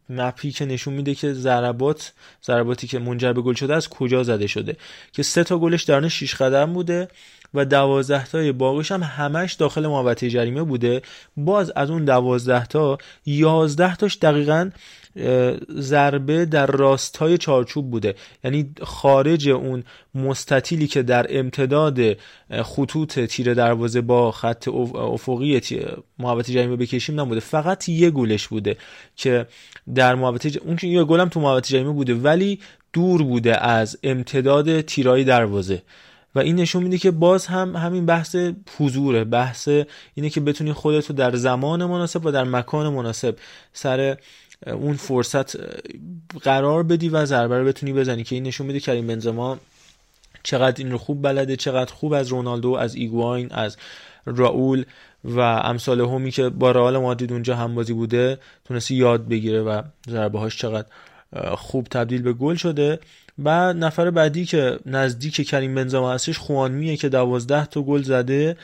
مپی 0.08 0.50
که 0.50 0.64
نشون 0.64 0.94
میده 0.94 1.14
که 1.14 1.32
ضربات 1.32 2.12
ضرباتی 2.44 2.86
که 2.86 2.98
منجر 2.98 3.32
به 3.32 3.42
گل 3.42 3.54
شده 3.54 3.74
از 3.74 3.88
کجا 3.88 4.22
زده 4.22 4.46
شده. 4.46 4.76
که 5.12 5.22
سه 5.22 5.44
تا 5.44 5.58
گلش 5.58 5.82
درون 5.82 6.08
6 6.08 6.34
قدم 6.34 6.72
بوده. 6.72 7.08
و 7.54 7.64
دوازده 7.64 8.26
تای 8.26 8.52
باقیش 8.52 8.92
هم 8.92 9.02
همش 9.02 9.52
داخل 9.52 9.86
محوطه 9.86 10.30
جریمه 10.30 10.62
بوده. 10.62 11.02
باز 11.36 11.72
از 11.76 11.90
اون 11.90 12.04
دوازده 12.04 12.66
تا 12.66 12.98
یازده 13.26 13.96
تاش 13.96 14.18
دقیقا 14.18 14.70
ضربه 15.78 16.44
در 16.44 16.66
راستای 16.66 17.38
چارچوب 17.38 17.90
بوده. 17.90 18.14
یعنی 18.44 18.70
خارج 18.82 19.48
اون 19.48 19.84
مستطیلی 20.14 20.86
که 20.86 21.02
در 21.02 21.26
امتداد 21.38 21.98
خطوط 22.62 23.20
تیر 23.20 23.54
دروازه 23.54 24.00
با 24.00 24.32
خط 24.32 24.68
افقی 24.94 25.60
محوطه 26.18 26.52
جریمه 26.52 26.76
بکشیم 26.76 27.20
نبوده. 27.20 27.40
فقط 27.40 27.88
یه 27.88 28.10
گلش 28.10 28.48
بوده 28.48 28.76
که 29.16 29.46
در 29.94 30.14
محوطه 30.14 30.50
ج... 30.50 30.58
اون 30.64 30.78
یه 30.82 31.04
گلم 31.04 31.28
تو 31.28 31.40
محوطه 31.40 31.68
جریمه 31.68 31.92
بوده 31.92 32.14
ولی 32.14 32.60
دور 32.92 33.22
بوده 33.22 33.64
از 33.66 33.98
امتداد 34.02 34.80
تیرای 34.80 35.24
دروازه. 35.24 35.82
و 36.34 36.38
این 36.38 36.56
نشون 36.56 36.82
میده 36.82 36.98
که 36.98 37.10
باز 37.10 37.46
هم 37.46 37.76
همین 37.76 38.06
بحث 38.06 38.36
حضوره. 38.78 39.24
بحث 39.24 39.68
اینه 40.14 40.30
که 40.30 40.40
بتونی 40.40 40.72
خودت 40.72 41.06
رو 41.06 41.16
در 41.16 41.36
زمان 41.36 41.84
مناسب 41.84 42.26
و 42.26 42.30
در 42.30 42.44
مکان 42.44 42.92
مناسب 42.92 43.36
سر 43.72 44.16
اون 44.66 44.94
فرصت 44.94 45.56
قرار 46.42 46.82
بدی 46.82 47.08
و 47.08 47.24
ضربه 47.24 47.58
رو 47.58 47.64
بتونی 47.64 47.92
بزنی. 47.92 48.24
که 48.24 48.34
این 48.34 48.42
نشون 48.42 48.66
میده 48.66 48.80
کریم 48.80 49.06
بنزما 49.06 49.58
چقدر 50.42 50.84
این 50.84 50.92
رو 50.92 50.98
خوب 50.98 51.22
بلده 51.22 51.56
چقدر 51.56 51.92
خوب 51.92 52.12
از 52.12 52.28
رونالدو 52.28 52.72
از 52.72 52.94
ایگواین 52.94 53.52
از 53.52 53.76
راول 54.26 54.84
و 55.24 55.40
امثال 55.40 56.00
همی 56.00 56.30
که 56.30 56.48
با 56.48 56.70
رئال 56.70 56.98
مادرید 56.98 57.32
اونجا 57.32 57.56
هم 57.56 57.74
بازی 57.74 57.92
بوده 57.92 58.38
تونستی 58.64 58.94
یاد 58.94 59.28
بگیره 59.28 59.60
و 59.60 59.82
ضربه 60.08 60.38
هاش 60.38 60.58
چقدر 60.58 60.88
خوب 61.56 61.86
تبدیل 61.90 62.22
به 62.22 62.32
گل 62.32 62.54
شده. 62.54 62.98
و 63.38 63.72
نفر 63.72 64.10
بعدی 64.10 64.44
که 64.44 64.78
نزدیک 64.86 65.48
کریم 65.48 65.74
بنزما 65.74 66.12
هستش 66.12 66.38
خوانمیه 66.38 66.96
که 66.96 67.08
دوازده 67.08 67.66
تا 67.66 67.82
گل 67.82 68.02
زده. 68.02 68.56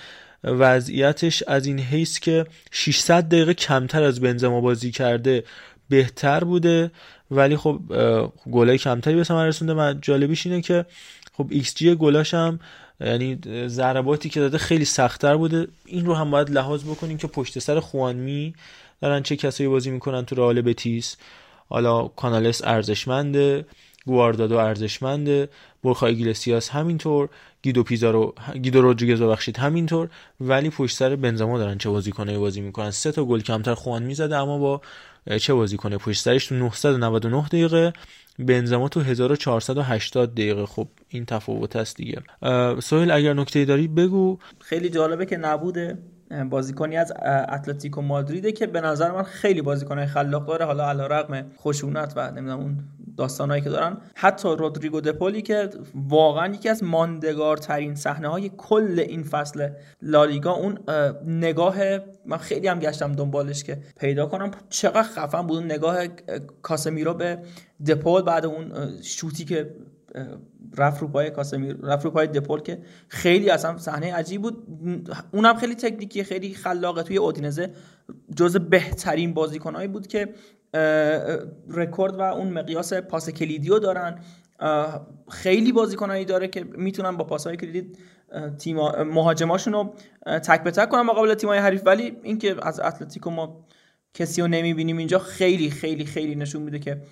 وضعیتش 0.45 1.43
از 1.43 1.67
این 1.67 1.79
حیث 1.79 2.19
که 2.19 2.47
600 2.71 3.25
دقیقه 3.25 3.55
کمتر 3.55 4.03
از 4.03 4.21
بنزما 4.21 4.61
بازی 4.61 4.91
کرده 4.91 5.45
بهتر 5.89 6.45
بوده. 6.45 6.91
ولی 7.31 7.57
خب 7.57 7.81
گلای 8.53 8.79
کمتری 8.79 9.15
به 9.15 9.25
ثمر 9.25 9.47
رسونده 9.47 9.75
و 9.75 9.95
جالبیش 10.03 10.47
اینه 10.47 10.63
که 10.63 10.85
خب 11.33 11.47
ایکس 11.51 11.75
جی 11.75 11.95
گلاش 11.95 12.35
هم 12.35 12.61
یعنی 13.01 13.39
ضرباتی 13.67 14.29
که 14.29 14.41
داده 14.41 14.59
خیلی 14.59 14.85
سختتر 14.85 15.37
بوده. 15.37 15.69
این 15.87 16.07
رو 16.07 16.15
هم 16.15 16.31
باید 16.31 16.51
لحاظ 16.51 16.85
بکنیم 16.85 17.17
که 17.19 17.27
پشت 17.27 17.59
سر 17.59 17.81
خوانمی 17.81 18.55
دارن 19.03 19.23
چه 19.23 19.37
کسایی 19.37 19.69
بازی 19.69 19.91
می‌کنن 19.91 20.25
تو 20.25 20.35
رئال 20.35 20.61
بتیس. 20.61 21.17
حالا 21.69 22.09
کانالس 22.09 22.63
ارزشمنده. 22.65 23.65
گواردادو 24.09 24.57
ارزشمنده. 24.57 25.49
برخا 25.85 26.07
ایگلسیاس 26.07 26.71
همینطور. 26.71 27.29
گیدو 27.63 27.83
پیزارو 27.83 28.35
گیدو 28.63 28.81
رودریگز 28.81 29.23
ببخشید 29.23 29.57
همینطور. 29.57 30.09
ولی 30.41 30.71
پشت 30.71 30.97
سر 30.97 31.17
بنزما 31.17 31.59
دارن 31.59 31.79
چه 31.79 31.91
بازیکنایی 31.91 32.39
بازی 32.39 32.61
می‌کنن. 32.61 32.91
سه 32.91 33.13
تا 33.13 33.25
گل 33.25 33.41
کمتر 33.41 33.75
خوان 33.75 34.03
می‌زده 34.03 34.37
اما 34.37 34.59
با 34.59 34.81
چه 35.39 35.55
بازیکنه؟ 35.55 35.97
پشت 35.97 36.23
سرش 36.23 36.47
تو 36.47 36.55
999 36.55 37.47
دقیقه. 37.47 37.93
بنزما 38.39 38.89
تو 38.89 39.01
1480 39.01 40.35
دقیقه. 40.35 40.67
خب 40.67 40.89
این 41.09 41.25
تفاوت 41.25 41.77
است 41.77 41.97
دیگه. 41.97 42.23
سهیل 42.81 43.11
اگر 43.11 43.35
نکته 43.35 43.65
داری 43.65 43.89
بگو. 43.89 44.39
خیلی 44.61 44.89
جالبه 44.89 45.27
که 45.27 45.37
نبوده 45.37 45.99
بازیکنی 46.51 46.97
از 46.97 47.13
اتلتیکو 47.49 48.03
مادریده 48.03 48.53
که 48.53 48.67
به 48.67 48.81
نظر 48.81 49.13
من 49.13 49.23
خیلی 49.23 49.63
بازیکنای 49.63 50.07
خلاق 50.07 50.47
داره. 50.47 50.65
حالا 50.65 50.89
علی 50.89 51.03
رغم 51.03 51.47
خشونت 51.59 52.13
و 52.17 52.31
نمی‌دونم 52.31 52.61
اون 52.61 52.79
داستانهایی 53.19 53.63
که 53.63 53.71
دارن. 53.71 53.97
حتی 54.15 54.49
رودریگو 54.49 55.01
دپولی 55.01 55.43
که 55.43 55.71
واقعا 55.95 56.55
یکی 56.55 56.69
از 56.69 56.83
ماندگارترین 56.83 57.95
صحنه 57.95 58.29
های 58.29 58.51
کل 58.57 59.05
این 59.09 59.23
فصل 59.23 59.69
لالیگا 60.03 60.53
اون 60.53 60.79
نگاه 61.27 61.77
من 62.27 62.37
خیلی 62.37 62.69
هم 62.69 62.79
گشتم 62.79 63.13
دنبالش 63.13 63.65
که 63.65 63.79
پیدا 64.01 64.27
کنم. 64.27 64.51
چقدر 64.69 65.03
خفن 65.03 65.43
بود 65.43 65.57
اون 65.57 65.67
نگاه 65.67 66.07
کاسمیرو 66.63 67.15
به 67.15 67.39
دپول 67.87 68.23
بعد 68.23 68.47
اون 68.47 68.93
شوتی 69.03 69.45
که 69.45 69.75
رفت 70.77 71.03
رو 71.03 71.09
پای 71.09 71.31
کاسمیر 71.31 71.77
رفت 71.83 72.05
رو 72.05 72.11
پای 72.11 72.27
دپول 72.27 72.61
که 72.61 72.79
خیلی 73.09 73.51
اصلا 73.51 73.79
صحنه 73.79 74.15
عجیب 74.15 74.43
بود. 74.43 74.67
اونم 75.33 75.57
خیلی 75.57 75.75
تکنیکی 75.75 76.25
خیلی 76.25 76.55
خلاقه. 76.55 77.03
توی 77.03 77.17
اودینزه 77.17 77.71
جز 78.37 78.57
بهترین 78.57 79.35
بازیکنهایی 79.35 79.89
بود 79.89 80.07
که 80.07 80.29
رکورد 81.69 82.15
و 82.15 82.21
اون 82.21 82.49
مقیاس 82.49 82.93
پاس 82.93 83.31
کلیدیو 83.31 83.79
دارن. 83.79 84.19
خیلی 85.31 85.73
بازیکنایی 85.73 86.25
داره 86.25 86.49
که 86.49 86.65
می‌تونن 86.65 87.17
با 87.17 87.25
پاسهای 87.25 87.57
کلیدی 87.57 87.93
تیم 88.59 88.77
مهاجماشون 89.03 89.73
رو 89.73 89.95
تک 90.27 90.63
به 90.63 90.71
تک 90.71 90.89
کنن 90.89 91.03
مقابل 91.03 91.35
تیمای 91.35 91.59
حریف. 91.59 91.83
ولی 91.87 92.17
اینکه 92.23 92.57
از 92.63 92.81
اتلتیکو 92.81 93.31
ما 93.31 93.65
کسی 94.15 94.41
رو 94.41 94.49
نمی‌بینیم 94.49 94.97
اینجا 94.97 95.19
خیلی 95.19 95.71
خیلی 95.71 96.05
خیلی 96.05 96.35
نشون 96.35 96.63
میده 96.63 96.79
که 96.79 97.03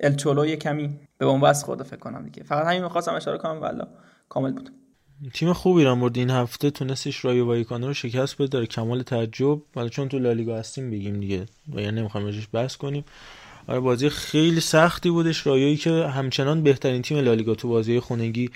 الچولو 0.00 0.56
کمی 0.56 1.00
به 1.18 1.26
بنبست 1.26 1.64
خورده 1.64 1.84
فکر 1.84 1.96
کنم 1.96 2.24
دیگه. 2.24 2.42
فقط 2.42 2.66
همین 2.66 2.82
می‌خواستم 2.82 3.14
اشاره 3.14 3.38
کنم 3.38 3.60
والا 3.60 3.88
کامل 4.28 4.52
بود. 4.52 4.81
تیم 5.34 5.52
خوبی 5.52 5.84
را 5.84 5.94
برد. 5.94 6.18
این 6.18 6.30
هفته 6.30 6.70
تونستش 6.70 7.24
رایو 7.24 7.46
وایکانو 7.46 7.86
رو 7.86 7.94
شکست 7.94 8.34
بده 8.34 8.46
در 8.46 8.66
کمال 8.66 9.02
تعجب. 9.02 9.58
ولی 9.76 9.90
چون 9.90 10.08
تو 10.08 10.18
لالیگا 10.18 10.56
هستیم 10.56 10.90
بگیم 10.90 11.20
دیگه. 11.20 11.46
و 11.74 11.80
یعنی 11.80 12.00
نمی‌خوام 12.00 12.24
راجعش 12.24 12.48
بحث 12.52 12.76
کنیم. 12.76 13.04
آره 13.68 13.80
بازی 13.80 14.08
خیلی 14.08 14.60
سختی 14.60 15.10
بودش. 15.10 15.46
رایویی 15.46 15.76
که 15.76 15.90
همچنان 15.90 16.62
بهترین 16.62 17.02
تیم 17.02 17.18
لالیگا 17.18 17.54
تو 17.54 17.68
بازی 17.68 18.00
خونگی 18.00 18.50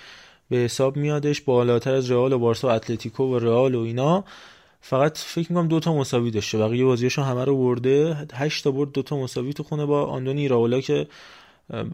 به 0.50 0.56
حساب 0.56 0.96
میادش. 0.96 1.40
بالاتر 1.40 1.94
از 1.94 2.10
رئال 2.10 2.32
و 2.32 2.38
بارسا 2.38 2.68
و 2.68 2.70
اتلتیکو 2.70 3.24
و 3.24 3.38
رئال 3.38 3.74
و 3.74 3.80
اینا. 3.80 4.24
فقط 4.80 5.18
فکر 5.18 5.52
می‌کنم 5.52 5.68
دوتا 5.68 5.94
مساوی 5.94 6.30
داشته. 6.30 6.58
بقیه 6.58 6.84
بازیاشو 6.84 7.22
همه 7.22 7.44
رو 7.44 7.56
برده. 7.56 8.26
8 8.34 8.64
تا 8.64 8.70
برد 8.70 8.92
دوتا 8.92 9.16
مساوی 9.16 9.52
تو 9.52 9.62
خونه 9.62 9.86
با 9.86 10.04
آندونی 10.06 10.48
ایراولا 10.48 10.80
که 10.80 11.06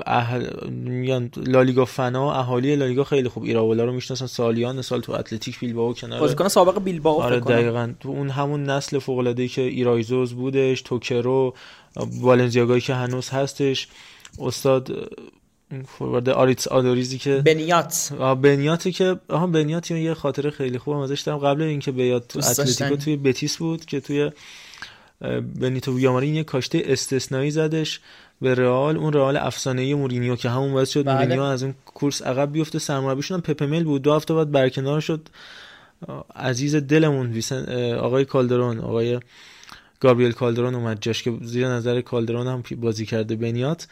اهل 0.06 0.68
میگن 0.70 1.30
لالیگا 1.36 1.84
فنا 1.84 2.32
اهالی 2.32 2.76
لالیگا 2.76 3.04
خیلی 3.04 3.28
خوب. 3.28 3.42
ایراولا 3.44 3.84
رو 3.84 3.92
می‌شناسن. 3.92 4.26
سالیان 4.26 4.82
سال 4.82 5.00
تو 5.00 5.12
اتلتیک 5.12 5.60
بیلبائو 5.60 5.92
کنار 5.92 6.20
بازیکن 6.20 6.48
سابق 6.48 6.82
بیلبائو 6.82 7.16
آره 7.16 7.40
دقیقاً. 7.40 7.92
تو 8.00 8.08
اون 8.08 8.30
همون 8.30 8.62
نسل 8.62 8.98
فوق 8.98 9.18
العاده 9.18 9.48
که 9.48 9.62
ایرایزوز 9.62 10.32
بودش 10.32 10.82
توکرو 10.82 11.54
والنزیاگایی 11.96 12.80
که 12.80 12.94
هنوز 12.94 13.28
هستش 13.28 13.88
استاد 14.38 15.10
فوروارد 15.86 16.28
آریتس 16.28 16.68
آدوریزی 16.68 17.18
که 17.18 17.42
بنیات 17.46 18.12
بنیاتی 18.42 18.92
که 18.92 19.16
آها 19.28 19.46
بنیات 19.46 19.90
یه 19.90 20.14
خاطره 20.14 20.50
خیلی 20.50 20.78
خوب 20.78 20.96
ازش 20.96 21.20
دارم. 21.20 21.38
قبل 21.38 21.62
اینکه 21.62 21.92
بیاد 21.92 22.24
تو 22.28 22.38
اتلتیکو 22.38 22.96
توی 22.96 23.16
بتیس 23.16 23.56
بود 23.56 23.84
که 23.84 24.00
توی 24.00 24.30
بنیتو 25.60 25.96
ویاماری 25.96 26.28
یه 26.28 26.44
کاشته 26.44 26.82
استثنایی 26.86 27.50
زدش. 27.50 28.00
به 28.42 28.54
رئال 28.54 28.96
اون 28.96 29.12
رئال 29.12 29.36
افسانه 29.36 29.94
مورینیو 29.94 30.36
که 30.36 30.50
همون 30.50 30.72
باعث 30.72 30.90
شد 30.90 31.04
بله. 31.04 31.14
مورینیو 31.14 31.42
از 31.42 31.62
اون 31.62 31.74
کورس 31.84 32.22
عقب 32.22 32.52
بیفته. 32.52 32.78
سرمربیشون 32.78 33.34
هم 33.34 33.40
پپمل 33.40 33.84
بود. 33.84 34.02
دو 34.02 34.14
هفته 34.14 34.34
بعد 34.34 34.50
برکنار 34.50 35.00
شد. 35.00 35.28
عزیز 36.36 36.76
دلمون 36.76 37.42
آقای 37.98 38.24
کالدرون 38.24 38.78
آقای 38.78 39.20
گابریل 40.00 40.32
کالدرون 40.32 40.74
اومد 40.74 40.98
جاش 41.00 41.22
که 41.22 41.32
زیر 41.42 41.68
نظر 41.68 42.00
کالدرون 42.00 42.46
هم 42.46 42.62
بازی 42.76 43.06
کرده 43.06 43.36
بنیات 43.36 43.86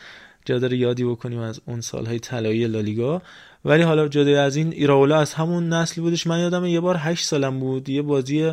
جا 0.44 0.58
داره 0.58 0.76
یادی 0.76 1.04
بکنیم 1.04 1.38
از 1.38 1.60
اون 1.66 1.80
سالهای 1.80 2.18
طلایی 2.18 2.66
لالیگا. 2.66 3.22
ولی 3.64 3.82
حالا 3.82 4.08
جدا 4.08 4.42
از 4.42 4.56
این 4.56 4.72
ایراولا 4.72 5.16
از 5.20 5.34
همون 5.34 5.68
نسل 5.68 6.00
بودش. 6.00 6.26
من 6.26 6.40
یادم 6.40 6.64
یه 6.64 6.80
بار 6.80 6.96
هشت 6.98 7.24
سالم 7.24 7.60
بود. 7.60 7.88
یه 7.88 8.02
بازی 8.02 8.52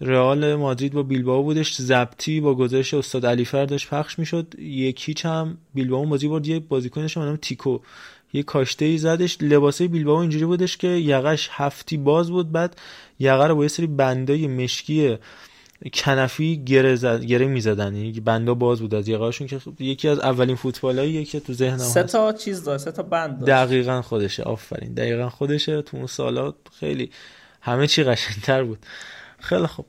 رئال 0.00 0.54
مادرید 0.54 0.92
با 0.92 1.02
بیلبائو 1.02 1.42
بودش 1.42 1.74
زبطی 1.74 2.40
با 2.40 2.54
گزارش 2.54 2.94
استاد 2.94 3.26
علی 3.26 3.44
داشت 3.52 3.88
پخش 3.88 4.18
می‌شد. 4.18 4.54
یک 4.58 5.08
هیچ 5.08 5.26
هم 5.26 5.58
بیلبائو 5.74 6.06
بازی 6.06 6.28
برد 6.28 6.46
یه 6.46 6.58
بازیکنش 6.58 7.18
به 7.18 7.24
نام 7.24 7.36
تیکو. 7.36 7.78
یه 8.32 8.42
کاشته 8.42 8.84
ای 8.84 8.98
زدش 8.98 9.38
لباسه 9.40 9.88
بیلبائو 9.88 10.18
اینجوری 10.18 10.44
بودش 10.44 10.76
که 10.76 10.88
یقش 10.88 11.48
هفتی 11.52 11.96
باز 11.96 12.30
بود 12.30 12.52
بعد 12.52 12.76
یقه 13.18 13.46
رو 13.46 13.54
با 13.54 13.62
یه 13.62 13.68
سری 13.68 13.86
بندای 13.86 14.46
مشکی 14.46 15.18
کنفی 15.94 16.64
گره, 16.64 16.96
زد، 16.96 17.24
گره 17.24 17.46
می‌زدن. 17.46 17.96
یعنی 17.96 18.20
بندا 18.20 18.54
باز 18.54 18.80
بود 18.80 18.94
از 18.94 19.08
یقهاشون 19.08 19.46
که 19.46 19.60
یکی 19.80 20.08
از 20.08 20.18
اولین 20.18 20.56
فوتبالایی 20.56 21.24
که 21.24 21.40
تو 21.40 21.52
ذهنم 21.52 21.78
سه 21.78 22.02
تا 22.02 22.32
چیز 22.32 22.64
داشت 22.64 22.84
سه 22.84 22.92
تا 22.92 23.02
بند 23.02 23.40
داشت 23.40 23.50
دقیقا 23.50 24.02
خودشه 24.02 24.42
آفرین. 24.42 24.94
دقیقا 24.94 25.28
خودشه. 25.28 25.82
تو 25.82 25.96
اون 25.96 26.06
سالا 26.06 26.54
خیلی 26.80 27.10
همه 27.60 27.86
چی 27.86 28.02
قشنگتر 28.02 28.62
بود. 28.62 28.78
خیلی 29.40 29.66
خوب. 29.66 29.86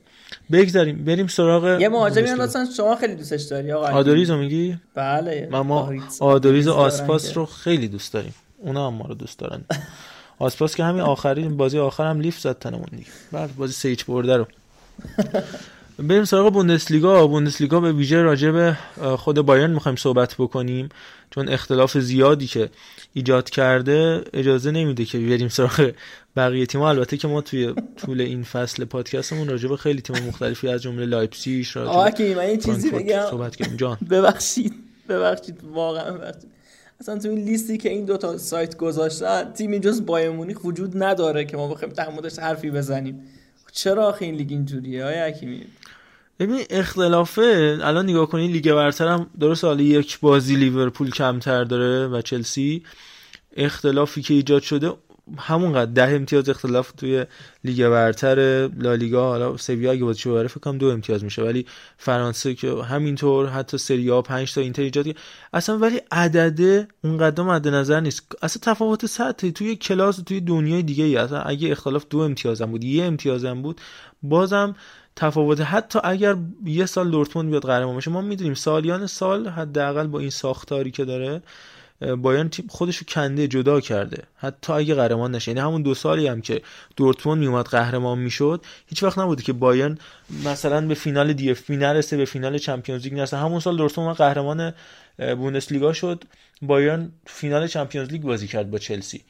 بگذاریم 0.52 1.04
بریم 1.04 1.26
سراغ 1.26 1.80
یه 1.80 1.88
مهاجمی. 1.88 2.28
لطفا 2.30 2.66
شما 2.76 2.96
خیلی 2.96 3.14
دوستش 3.14 3.42
داری 3.42 3.72
آقا 3.72 3.86
آدوریزو 3.86 4.36
میگی؟ 4.36 4.78
بله. 4.94 5.48
من 5.52 5.60
ما 5.60 5.92
آدوریز. 6.20 6.68
و 6.68 6.72
آسپاس 6.72 7.36
رو 7.36 7.46
خیلی 7.46 7.88
دوست 7.88 8.12
داریم. 8.12 8.34
اونا 8.58 8.86
هم 8.86 8.94
ما 8.94 9.04
رو 9.04 9.14
دوست 9.14 9.38
دارن. 9.38 9.64
آسپاس 10.38 10.76
که 10.76 10.84
همین 10.84 11.00
آخری 11.00 11.48
بازی 11.48 11.78
آخر 11.78 12.06
هم 12.06 12.20
لیف 12.20 12.40
زد 12.40 12.58
تنمون 12.58 12.88
دیگه. 12.90 13.10
بعد 13.32 13.56
بازی 13.56 13.72
سیچ 13.72 14.04
برده 14.04 14.36
رو. 14.36 14.46
بریم 15.98 16.24
سراغ 16.24 16.52
بوندسلیگا. 16.52 17.26
بوندسلیگا 17.26 17.80
به 17.80 17.92
ویژه 17.92 18.22
راجع 18.22 18.50
به 18.50 18.78
خود 19.16 19.40
بایرن 19.40 19.70
می‌خوایم 19.70 19.96
صحبت 19.96 20.34
بکنیم. 20.38 20.88
چون 21.30 21.48
اختلاف 21.48 21.98
زیادی 21.98 22.46
که 22.46 22.70
ایجاد 23.12 23.50
کرده 23.50 24.24
اجازه 24.32 24.70
نمیده 24.70 25.04
که 25.04 25.18
بریم 25.18 25.48
سراغ 25.48 25.92
بقیه 26.36 26.66
تیم 26.66 26.80
البته 26.80 27.16
که 27.16 27.28
ما 27.28 27.40
توی 27.40 27.74
طول 27.96 28.20
این 28.20 28.42
فصل 28.42 28.84
پادکستمون 28.84 29.48
راجع 29.48 29.68
به 29.68 29.76
خیلی 29.76 30.00
تیم 30.00 30.16
مختلفی 30.26 30.68
از 30.68 30.82
جمله 30.82 31.06
لایپزیگ 31.06 31.66
راجع 31.74 32.04
به 32.04 32.16
که 32.16 32.34
من 32.34 32.50
یه 32.50 32.56
چیزی 32.56 32.90
بگم. 32.90 33.26
صحبت 33.30 33.56
کردیم. 33.56 33.76
جان. 33.76 33.98
ببخشید 34.10 34.74
ببخشید 35.08 35.60
واقعا 35.72 36.12
ببخشید. 36.12 36.50
اصلا 37.00 37.18
تو 37.18 37.28
این 37.28 37.44
لیستی 37.44 37.78
که 37.78 37.88
این 37.88 38.04
دوتا 38.04 38.38
سایت 38.38 38.76
گذاشتن 38.76 39.52
تیمی 39.52 39.80
جز 39.80 40.06
بایرن 40.06 40.30
مونیخ 40.30 40.64
وجود 40.64 41.02
نداره 41.02 41.44
که 41.44 41.56
ما 41.56 41.68
بخوایم 41.68 41.94
در 41.94 42.08
موردش 42.08 42.38
حرفی 42.38 42.70
بزنیم. 42.70 43.22
چرا 43.72 44.08
آخه 44.08 44.24
این 44.24 44.34
لیگ 44.34 44.52
اینجوریه؟ 44.52 45.04
های 45.04 45.20
حکیمی 45.20 45.66
ببین 46.40 46.64
اختلافه. 46.70 47.78
الان 47.82 48.08
نگاه 48.08 48.26
کنی 48.28 48.48
لیگ 48.48 48.72
برتر 48.72 49.08
هم 49.08 49.26
درست 49.40 49.64
حالا 49.64 49.82
یک 49.82 50.20
بازی 50.20 50.56
لیورپول 50.56 51.10
کمتر 51.10 51.64
داره 51.64 52.06
و 52.06 52.22
چلسی. 52.22 52.82
اختلافی 53.56 54.22
که 54.22 54.34
ایجاد 54.34 54.62
شده 54.62 54.92
همونقدر 55.38 55.90
ده 55.92 56.14
امتیاز 56.14 56.48
اختلاف 56.48 56.92
توی 56.92 57.26
لیگ 57.64 57.88
برتر 57.88 58.68
لالیگا 58.78 59.28
حالا 59.28 59.56
سویا 59.56 59.92
اگه 59.92 60.04
بازیشو 60.04 60.30
ببره 60.30 60.48
فکر 60.48 60.60
کنم 60.60 60.78
دو 60.78 60.86
امتیاز 60.86 61.24
میشه. 61.24 61.42
ولی 61.42 61.66
فرانسه 61.98 62.54
که 62.54 62.82
همینطور 62.82 63.46
حتی 63.46 63.78
سری 63.78 64.10
آ 64.10 64.22
5 64.22 64.54
تا 64.54 64.60
اینتر 64.60 64.82
ایجاد. 64.82 65.06
اصلا 65.52 65.78
ولی 65.78 66.00
عدده 66.12 66.88
اونقدر 67.04 67.42
مد 67.42 67.68
نظر 67.68 68.00
نیست. 68.00 68.32
اصلا 68.42 68.74
تفاوت 68.74 69.06
سطحی 69.06 69.52
توی 69.52 69.76
کلاس 69.76 70.16
توی 70.16 70.40
دنیای 70.40 70.82
دیگه 70.82 71.04
ای 71.04 71.16
اصلا 71.16 71.40
اگه 71.40 71.70
اختلاف 71.70 72.04
دو 72.10 72.18
امتیازم 72.18 72.66
بود 72.66 72.84
یه 72.84 73.04
امتیازم 73.04 73.62
بود 73.62 73.80
بازم 74.22 74.76
تفاوت. 75.16 75.60
حتی 75.60 75.98
اگر 76.04 76.36
یه 76.64 76.86
سال 76.86 77.10
دورتموند 77.10 77.50
بیاد 77.50 77.62
قهرمان 77.62 77.96
بشه 77.96 78.10
ما 78.10 78.20
می‌دونیم 78.20 78.54
سالیان 78.54 79.06
سال 79.06 79.48
حداقل 79.48 80.06
با 80.06 80.18
این 80.18 80.30
ساختاری 80.30 80.90
که 80.90 81.04
داره 81.04 81.42
بایرن 82.18 82.48
تیم 82.48 82.66
خودشو 82.68 83.04
کنده 83.04 83.48
جدا 83.48 83.80
کرده. 83.80 84.22
حتی 84.36 84.72
اگه 84.72 84.94
قهرمان 84.94 85.34
نشه. 85.34 85.50
یعنی 85.50 85.60
همون 85.60 85.82
دو 85.82 85.94
سالی 85.94 86.26
هم 86.26 86.40
که 86.40 86.62
دورتموند 86.96 87.40
میومد 87.40 87.64
قهرمان 87.64 88.18
می‌شد 88.18 88.64
هیچ 88.86 89.02
وقت 89.02 89.18
نبوده 89.18 89.42
که 89.42 89.52
بایرن 89.52 89.98
مثلا 90.44 90.86
به 90.86 90.94
فینال 90.94 91.32
DFB 91.32 91.70
نرسه 91.70 92.16
به 92.16 92.24
فینال 92.24 92.58
Champions 92.58 93.04
League 93.04 93.14
نرسه. 93.14 93.36
همون 93.36 93.60
سال 93.60 93.76
دورتموند 93.76 94.16
قهرمان 94.16 94.72
بوندسلیگا 95.18 95.92
شد. 95.92 96.24
بایرن 96.62 97.12
فینال 97.26 97.66
Champions 97.66 98.08
League 98.08 98.22
بازی 98.22 98.46
کرد 98.46 98.70
با 98.70 98.78
چلسی. 98.78 99.24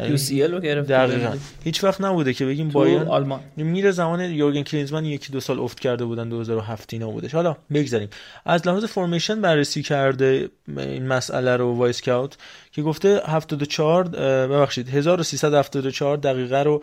UCL 0.00 0.54
رو 0.54 0.60
گرفت 0.60 0.88
دقیقا. 0.88 1.36
هیچ 1.64 1.84
وقت 1.84 2.00
نبوده 2.00 2.32
که 2.34 2.46
بگیم 2.46 2.68
تو 2.68 2.72
بایرن. 2.78 3.08
آلمان. 3.08 3.40
میره 3.56 3.90
زمان 3.90 4.20
یورگن 4.20 4.62
کلینزمن 4.62 5.04
یکی 5.04 5.32
دو 5.32 5.40
سال 5.40 5.58
افت 5.60 5.80
کرده 5.80 6.04
بودن 6.04 6.28
2007 6.28 6.92
اینا 6.92 7.10
بودش. 7.10 7.34
حالا 7.34 7.56
بگذاریم. 7.74 8.08
از 8.44 8.66
لحاظ 8.66 8.84
فرمیشن 8.84 9.40
بررسی 9.40 9.82
کرده 9.82 10.48
این 10.76 11.06
مسئله 11.06 11.56
رو 11.56 11.74
وایسکاوت 11.76 12.36
که 12.72 12.82
گفته 12.82 13.22
74 13.26 14.04
اه، 14.04 14.46
ببخشید 14.46 14.88
1374 14.88 16.16
دقیقه 16.16 16.62
رو 16.62 16.82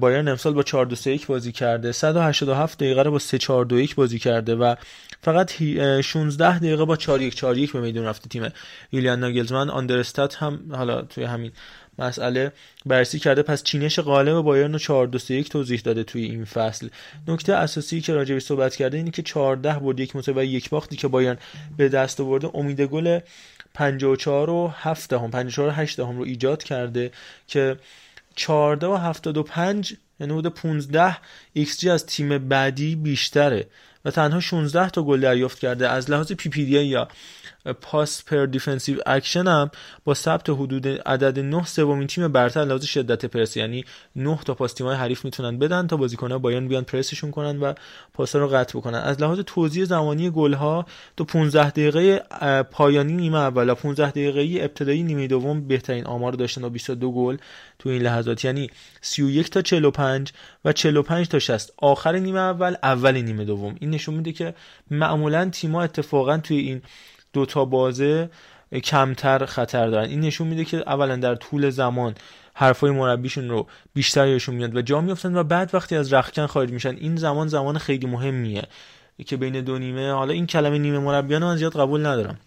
بایرن 0.00 0.28
امسال 0.28 0.52
با 0.52 0.62
4 0.62 0.86
2 0.86 0.96
3 0.96 1.10
1 1.10 1.26
بازی 1.26 1.52
کرده. 1.52 1.92
187 1.92 2.78
دقیقه 2.78 3.02
رو 3.02 3.10
با 3.10 3.18
3 3.18 3.38
4 3.38 3.64
2 3.64 3.78
1 3.78 3.94
بازی 3.94 4.18
کرده 4.18 4.54
و 4.56 4.74
فقط 5.22 5.52
هی- 5.52 5.80
اه، 5.80 6.02
16 6.02 6.58
دقیقه 6.58 6.84
با 6.84 6.96
4 6.96 7.22
1 7.22 7.34
4 7.34 7.58
1 7.58 7.72
به 7.72 7.80
میدون 7.80 8.04
رفته 8.04 8.28
تیم. 8.28 8.48
ایلیان 8.90 9.20
ناگلزمن 9.20 9.70
آندرستات 9.70 10.36
هم 10.36 10.60
حالا 10.72 11.02
توی 11.02 11.24
همین 11.24 11.52
مسئله 11.98 12.52
بررسی 12.86 13.18
کرده 13.18 13.42
پس 13.42 13.62
چینش 13.62 13.98
غالب 13.98 14.40
بایرن 14.40 14.72
رو 14.72 14.78
4 14.78 15.06
2 15.06 15.18
3 15.18 15.34
1 15.34 15.48
توضیح 15.48 15.80
داده 15.80 16.04
توی 16.04 16.24
این 16.24 16.44
فصل. 16.44 16.88
نکته 17.28 17.54
اساسی 17.54 18.00
که 18.00 18.14
راجع 18.14 18.34
به 18.34 18.40
صحبت 18.40 18.76
کرده 18.76 18.96
اینه 18.96 19.10
که 19.10 19.22
14 19.22 19.78
برد 19.78 20.00
یک 20.00 20.16
مساوی 20.16 20.46
یک 20.46 20.70
باختی 20.70 20.96
که 20.96 21.08
بایرن 21.08 21.38
به 21.76 21.88
دست 21.88 22.20
آورده. 22.20 22.50
امید 22.54 22.80
گل 22.80 23.20
54 23.74 24.50
و 24.50 24.72
7 24.76 25.10
دهم 25.10 25.30
54 25.30 25.68
و 25.68 25.72
8 25.72 25.96
دهم 25.96 26.18
رو 26.18 26.24
ایجاد 26.24 26.62
کرده 26.62 27.10
که 27.46 27.76
14 28.34 28.86
و 28.86 28.94
75 28.94 29.96
یعنی 30.20 30.32
حدود 30.32 30.54
15 30.54 31.16
ایکس 31.52 31.78
جی 31.78 31.90
از 31.90 32.06
تیم 32.06 32.48
بعدی 32.48 32.96
بیشتره. 32.96 33.66
و 34.04 34.10
تنها 34.10 34.40
16 34.40 34.90
تا 34.90 35.02
گل 35.02 35.20
دریافت 35.20 35.58
کرده. 35.58 35.88
از 35.88 36.10
لحاظ 36.10 36.32
PPDA 36.32 36.84
یا 36.84 37.08
pass 37.72 38.24
per 38.24 38.46
defensive 38.46 38.98
action 39.06 39.46
هم 39.46 39.70
با 40.04 40.14
ثبت 40.14 40.50
حدود 40.50 40.88
عدد 40.88 41.38
9 41.38 41.64
سومین 41.64 42.06
تیم 42.06 42.28
برتر 42.28 42.64
لحاظ 42.64 42.84
شدت 42.84 43.26
پرس 43.26 43.56
یعنی 43.56 43.84
9 44.16 44.38
تا 44.44 44.54
پاس 44.54 44.72
تیم‌های 44.72 44.96
حریف 44.96 45.24
می‌تونن 45.24 45.58
بدن 45.58 45.86
تا 45.86 45.96
بازیکن‌ها 45.96 46.38
بایرن 46.38 46.68
بیان 46.68 46.84
پرسشون 46.84 47.30
کنن 47.30 47.60
و 47.60 47.72
پاسا 48.14 48.38
رو 48.38 48.48
قطع 48.48 48.78
بکنن. 48.78 48.98
از 48.98 49.20
لحاظ 49.22 49.40
توزیع 49.46 49.84
زمانی 49.84 50.30
گل‌ها 50.30 50.86
تو 51.16 51.24
15 51.24 51.70
دقیقه 51.70 52.18
پایانی 52.62 53.12
نیمه 53.12 53.38
اول 53.38 53.70
و 53.70 53.74
15 53.74 54.10
دقیقه 54.10 54.64
ابتدایی 54.64 55.02
نیمه 55.02 55.26
دوم 55.26 55.68
بهترین 55.68 56.06
آمار 56.06 56.32
داشتن 56.32 56.62
با 56.62 56.68
22 56.68 57.12
گل 57.12 57.36
تو 57.78 57.88
این 57.88 58.02
لحظات. 58.02 58.44
یعنی 58.44 58.70
31 59.00 59.50
تا 59.50 59.62
45 59.62 60.32
و 60.64 60.72
45 60.72 61.28
تا 61.28 61.38
60 61.38 61.72
آخر 61.76 62.12
نیمه 62.12 62.40
اول 62.40 62.74
اول 62.82 63.16
نیمه 63.16 63.44
دوم. 63.44 63.76
این 63.80 63.90
نشون 63.90 64.14
میده 64.14 64.32
که 64.32 64.54
معمولا 64.90 65.50
تیم‌ها 65.50 65.82
اتفاقا 65.82 66.38
توی 66.38 66.56
این 66.56 66.82
دو 67.32 67.46
تا 67.46 67.64
بازه 67.64 68.30
کمتر 68.84 69.46
خطر 69.46 69.86
دارن. 69.86 70.08
این 70.08 70.20
نشون 70.20 70.48
میده 70.48 70.64
که 70.64 70.76
اولا 70.76 71.16
در 71.16 71.34
طول 71.34 71.70
زمان 71.70 72.14
حرفای 72.54 72.90
مربیشون 72.90 73.48
رو 73.48 73.66
بیشتر 73.94 74.28
یادشون 74.28 74.54
میاد 74.54 74.76
و 74.76 74.82
جا 74.82 75.00
میافتن 75.00 75.36
و 75.36 75.44
بعد 75.44 75.74
وقتی 75.74 75.96
از 75.96 76.12
رخکن 76.12 76.46
خارج 76.46 76.70
میشن 76.70 76.96
این 76.96 77.16
زمان 77.16 77.48
زمان 77.48 77.78
خیلی 77.78 78.06
مهمیه 78.06 78.62
که 79.26 79.36
بین 79.36 79.60
دو 79.60 79.78
نیمه 79.78 80.12
حالا 80.12 80.32
این 80.32 80.46
کلمه 80.46 80.78
نیمه 80.78 80.98
مربیان 80.98 81.44
من 81.44 81.56
زیاد 81.56 81.76
قبول 81.76 82.06
ندارم. 82.06 82.38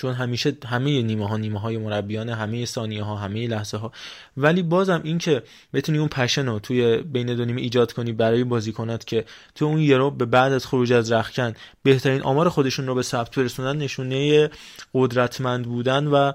چون 0.00 0.14
همیشه 0.14 0.56
همه 0.66 1.02
نیمه 1.02 1.28
ها 1.28 1.36
نیمه 1.36 1.60
های 1.60 1.78
مربیان 1.78 2.28
همه 2.28 2.64
ثانیه 2.64 3.02
ها 3.02 3.16
همه 3.16 3.46
لحظه 3.46 3.76
ها 3.76 3.92
ولی 4.36 4.62
بازم 4.62 5.00
این 5.04 5.18
که 5.18 5.42
بتونی 5.74 5.98
اون 5.98 6.08
پشن 6.08 6.46
رو 6.46 6.58
توی 6.58 6.96
بین 6.96 7.34
دو 7.34 7.44
نیمه 7.44 7.60
ایجاد 7.60 7.92
کنی 7.92 8.12
برای 8.12 8.44
بازیکنات 8.44 9.06
که 9.06 9.24
تو 9.54 9.64
اون 9.64 9.78
یورو 9.78 10.10
به 10.10 10.24
بعد 10.24 10.52
از 10.52 10.66
خروج 10.66 10.92
از 10.92 11.12
رخکن 11.12 11.54
بهترین 11.82 12.22
آمار 12.22 12.48
خودشون 12.48 12.86
رو 12.86 12.94
به 12.94 13.02
ثبت 13.02 13.34
برسونن 13.36 13.78
نشونه 13.78 14.50
قدرتمند 14.94 15.66
بودن 15.66 16.06
و 16.06 16.32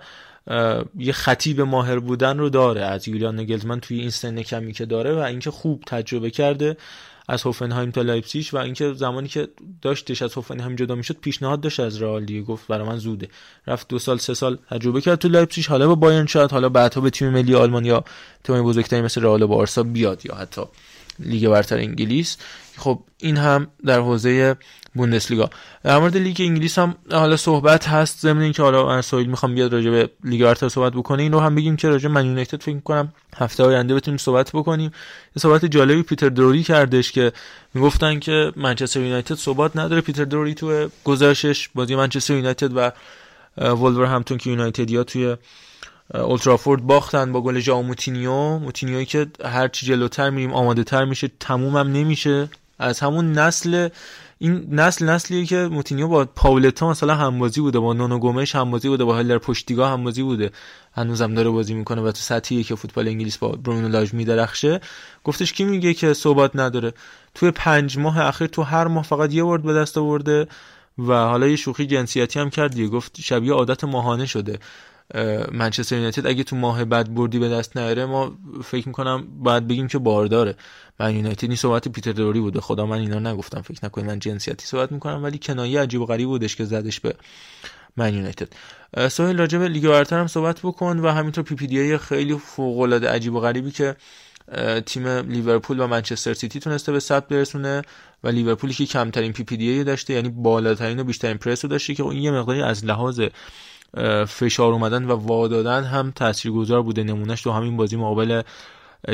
یه 0.97 1.13
خطیب 1.13 1.61
ماهر 1.61 1.99
بودن 1.99 2.37
رو 2.37 2.49
داره 2.49 2.81
از 2.81 3.07
یولیان 3.07 3.39
نگلزمن 3.39 3.79
توی 3.79 3.99
این 3.99 4.09
سن 4.09 4.41
کمی 4.41 4.73
که 4.73 4.85
داره 4.85 5.13
و 5.13 5.17
اینکه 5.19 5.51
خوب 5.51 5.83
تجربه 5.87 6.31
کرده. 6.31 6.77
از 7.27 7.43
هوفنهایم 7.43 7.91
تا 7.91 8.01
لایپزیگ 8.01 8.45
و 8.53 8.57
اینکه 8.57 8.93
زمانی 8.93 9.27
که 9.27 9.47
داشتش 9.81 10.21
از 10.21 10.33
هوفنهایم 10.33 10.75
جدا 10.75 10.95
می‌شد 10.95 11.17
پیشنهاد 11.21 11.61
داشت 11.61 11.79
از 11.79 12.01
رئال 12.01 12.25
دیگه. 12.25 12.41
گفت 12.41 12.67
برای 12.67 12.87
من 12.87 12.97
زوده. 12.97 13.29
رفت 13.67 13.87
دو 13.87 13.99
سال 13.99 14.17
سه 14.17 14.33
سال 14.33 14.57
تجربه 14.69 15.01
کرد 15.01 15.19
تو 15.19 15.27
لایپزیگ. 15.27 15.65
حالا 15.65 15.87
با 15.87 15.95
بایرن 15.95 16.25
شاید 16.25 16.51
حالا 16.51 16.69
بعدها 16.69 17.01
به 17.01 17.09
تیم 17.09 17.29
ملی 17.29 17.55
آلمان 17.55 17.85
یا 17.85 18.03
تیم 18.43 18.63
بزرگتری 18.63 19.01
مثل 19.01 19.21
رئال 19.21 19.41
و 19.41 19.47
بارسا 19.47 19.83
بیاد 19.83 20.25
یا 20.25 20.35
حتی 20.35 20.61
لیگ 21.19 21.49
برتر 21.49 21.77
انگلیس. 21.77 22.37
خب 22.77 22.99
این 23.17 23.37
هم 23.37 23.67
در 23.85 23.99
حوزه 23.99 24.55
بوندسلیگا. 24.93 25.49
در 25.83 25.99
مورد 25.99 26.17
لیگ 26.17 26.35
انگلیس 26.39 26.79
هم 26.79 26.95
حالا 27.11 27.37
صحبت 27.37 27.87
هست. 27.87 28.19
ضمن 28.19 28.41
اینکه 28.41 28.63
حالا 28.63 29.01
سهیل 29.01 29.27
می‌خوام 29.27 29.55
بیاد 29.55 29.73
راجع 29.73 29.89
به 29.89 30.09
لیگ 30.23 30.43
برتر 30.43 30.69
صحبت 30.69 30.93
بکنه. 30.93 31.23
این 31.23 31.31
رو 31.31 31.39
هم 31.39 31.55
بگیم 31.55 31.75
که 31.75 31.89
راجع 31.89 32.01
به 32.01 32.09
من 32.09 32.25
یونایتد 32.25 32.61
فکر 32.61 32.79
کنم 32.79 33.13
هفته 33.37 33.63
آینده 33.63 33.95
بتونیم 33.95 34.17
صحبت 34.17 34.51
بکنیم. 34.51 34.91
یه 35.35 35.39
صحبت 35.39 35.65
جالبی 35.65 36.03
پیتر 36.03 36.29
دروری 36.29 36.63
کردش 36.63 37.11
که 37.11 37.31
می‌گفتن 37.73 38.19
که 38.19 38.51
منچستر 38.55 38.99
یونایتد 38.99 39.35
ثبات 39.35 39.77
نداره. 39.77 40.01
پیتر 40.01 40.25
دروری 40.25 40.53
تو 40.53 40.89
گزارشش 41.03 41.69
بازی 41.75 41.95
منچستر 41.95 42.33
یونایتد 42.33 42.71
و 42.77 42.91
ولورهمپتون 43.57 44.37
که 44.37 44.49
یونایتدیا 44.49 45.03
توی 45.03 45.35
اولدترافورد 46.13 46.81
باختن 46.81 47.31
با 47.31 47.41
گل 47.41 47.59
ژائو 47.59 47.81
موتینیو 47.81 48.57
موتینیوی 48.57 49.05
که 49.05 49.27
هر 49.45 49.67
چی 49.67 49.85
جلوتر 49.85 50.29
میریم 50.29 50.53
آماده 50.53 50.83
تر 50.83 51.05
میشه. 51.05 51.31
تمومم 51.39 51.91
نمیشه. 51.91 52.49
از 52.79 52.99
همون 52.99 53.31
نسل 53.31 53.89
این 54.39 54.67
نسل 54.71 55.05
نسلیه 55.05 55.45
که 55.45 55.55
موتینیو 55.55 56.07
با 56.07 56.25
پاولتا 56.25 56.89
مثلا 56.89 57.15
همبازی 57.15 57.61
بوده 57.61 57.79
با 57.79 57.93
نونو 57.93 58.19
گومش 58.19 58.55
همبازی 58.55 58.89
بوده 58.89 59.03
با 59.03 59.17
هلر 59.17 59.37
پشتیگاه 59.37 59.91
همبازی 59.91 60.23
بوده. 60.23 60.51
هنوزم 60.93 61.33
داره 61.33 61.49
بازی 61.49 61.73
می‌کنه 61.73 62.01
و 62.01 62.11
تو 62.11 62.17
سطحیه 62.17 62.63
که 62.63 62.75
فوتبال 62.75 63.07
انگلیس 63.07 63.37
با 63.37 63.47
برونو 63.47 63.87
لاژ 63.87 64.13
میدرخشه. 64.13 64.81
گفتش 65.23 65.53
کی 65.53 65.63
میگه 65.63 65.93
که 65.93 66.13
ثبات 66.13 66.51
نداره. 66.55 66.93
توی 67.35 67.51
پنج 67.51 67.97
ماه 67.97 68.19
اخیر 68.19 68.47
تو 68.47 68.61
هر 68.61 68.87
ماه 68.87 69.03
فقط 69.03 69.33
یه 69.33 69.43
ورد 69.43 69.63
به 69.63 69.73
دست 69.73 69.97
آورده 69.97 70.47
و 70.97 71.13
حالا 71.13 71.47
یه 71.47 71.55
شوخی 71.55 71.85
جنسیتی 71.85 72.39
هم 72.39 72.49
کرد 72.49 72.73
دیگه. 72.73 72.87
گفت 72.87 73.21
شبیه 73.21 73.53
عادت 73.53 73.83
ماهانه 73.83 74.25
شده. 74.25 74.59
منچستر 75.51 75.95
یونایتد 75.95 76.27
اگه 76.27 76.43
تو 76.43 76.55
ماه 76.55 76.85
بعد 76.85 77.13
بردی 77.13 77.39
به 77.39 77.49
دست 77.49 77.77
نیاره 77.77 78.05
ما 78.05 78.37
فکر 78.63 78.87
می‌کنم 78.87 79.27
باید 79.39 79.67
بگیم 79.67 79.87
که 79.87 79.97
بارداره 79.97 80.55
من 80.99 81.15
یونایتد 81.15 81.43
این 81.43 81.55
صحبت 81.55 81.87
پیتر 81.87 82.11
دروری 82.11 82.39
بوده. 82.39 82.61
خدا 82.61 82.85
من 82.85 82.99
اینا 82.99 83.19
نگفتم. 83.31 83.61
فکر 83.61 83.85
نکنید 83.85 84.07
من 84.07 84.19
جنسیتی 84.19 84.65
صحبت 84.65 84.91
می‌کنم 84.91 85.23
ولی 85.23 85.37
کنایه 85.37 85.81
عجیب 85.81 86.01
و 86.01 86.05
غریب 86.05 86.27
بودش 86.27 86.55
که 86.55 86.65
زدش 86.65 86.99
به 86.99 87.15
من 87.97 88.13
یونایتد. 88.13 88.53
سهیل 89.09 89.37
راجع 89.37 89.57
به 89.57 89.67
لیگ 89.67 89.87
برتر 89.87 90.19
هم 90.19 90.27
صحبت 90.27 90.59
بکن 90.59 90.99
و 90.99 91.09
همینطور 91.09 91.43
PPDA 91.43 91.97
خیلی 91.97 92.37
فوق 92.37 92.79
العاده 92.79 93.09
عجیب 93.09 93.33
و 93.33 93.39
غریبی 93.39 93.71
که 93.71 93.95
تیم 94.85 95.07
لیورپول 95.07 95.79
و 95.79 95.87
منچستر 95.87 96.33
سیتی 96.33 96.59
تونسته 96.59 96.91
به 96.91 96.99
ثبت 96.99 97.27
برسونه 97.27 97.81
و 98.23 98.27
لیورپولی 98.27 98.73
که 98.73 98.85
کمترین 98.85 99.33
PPDA 99.33 99.83
داشته 99.83 100.13
یعنی 100.13 100.29
بالاترین 100.29 100.99
و 100.99 101.03
بیشترین 101.03 101.37
پرس 101.37 101.65
رو 101.65 101.71
داشته 101.71 101.95
که 101.95 102.03
اون 102.03 102.15
یه 102.15 102.31
مقداری 102.31 102.61
از 102.61 102.85
لحاظ 102.85 103.21
فشار 104.27 104.73
اومدن 104.73 105.05
و 105.05 105.11
وادادن 105.11 105.83
هم 105.83 106.11
تاثیرگذار 106.11 106.81
بوده. 106.81 107.03
نمونهش 107.03 107.41
تو 107.41 107.51
همین 107.51 107.77
بازی 107.77 107.95
مقابل 107.95 108.41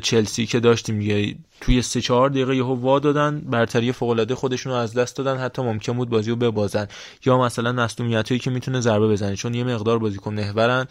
چلسی 0.04 0.46
که 0.46 0.60
داشتیم. 0.60 1.00
دیگه 1.00 1.36
توی 1.62 1.82
سه 1.82 2.02
چهار 2.02 2.30
دقیقه 2.30 2.56
یهو 2.56 2.76
وا 2.76 3.00
دادن 3.00 3.40
برتری 3.40 3.92
فوق 3.92 4.10
العاده 4.10 4.36
خودشون 4.36 4.74
از 4.74 4.94
دست 4.94 5.18
دادن 5.18 5.38
حتی 5.38 5.62
ممکن 5.62 5.94
بود 5.94 6.10
بازی 6.10 6.30
رو 6.30 6.36
ببازن. 6.36 6.88
یا 7.26 7.38
مثلا 7.38 7.72
مصونیتایی 7.72 8.40
که 8.40 8.50
می‌تونه 8.50 8.80
ضربه 8.80 9.08
بزنه 9.08 9.36
چون 9.36 9.54
یه 9.54 9.64
مقدار 9.64 10.00
بازیکن 10.00 10.34
محورن 10.34 10.88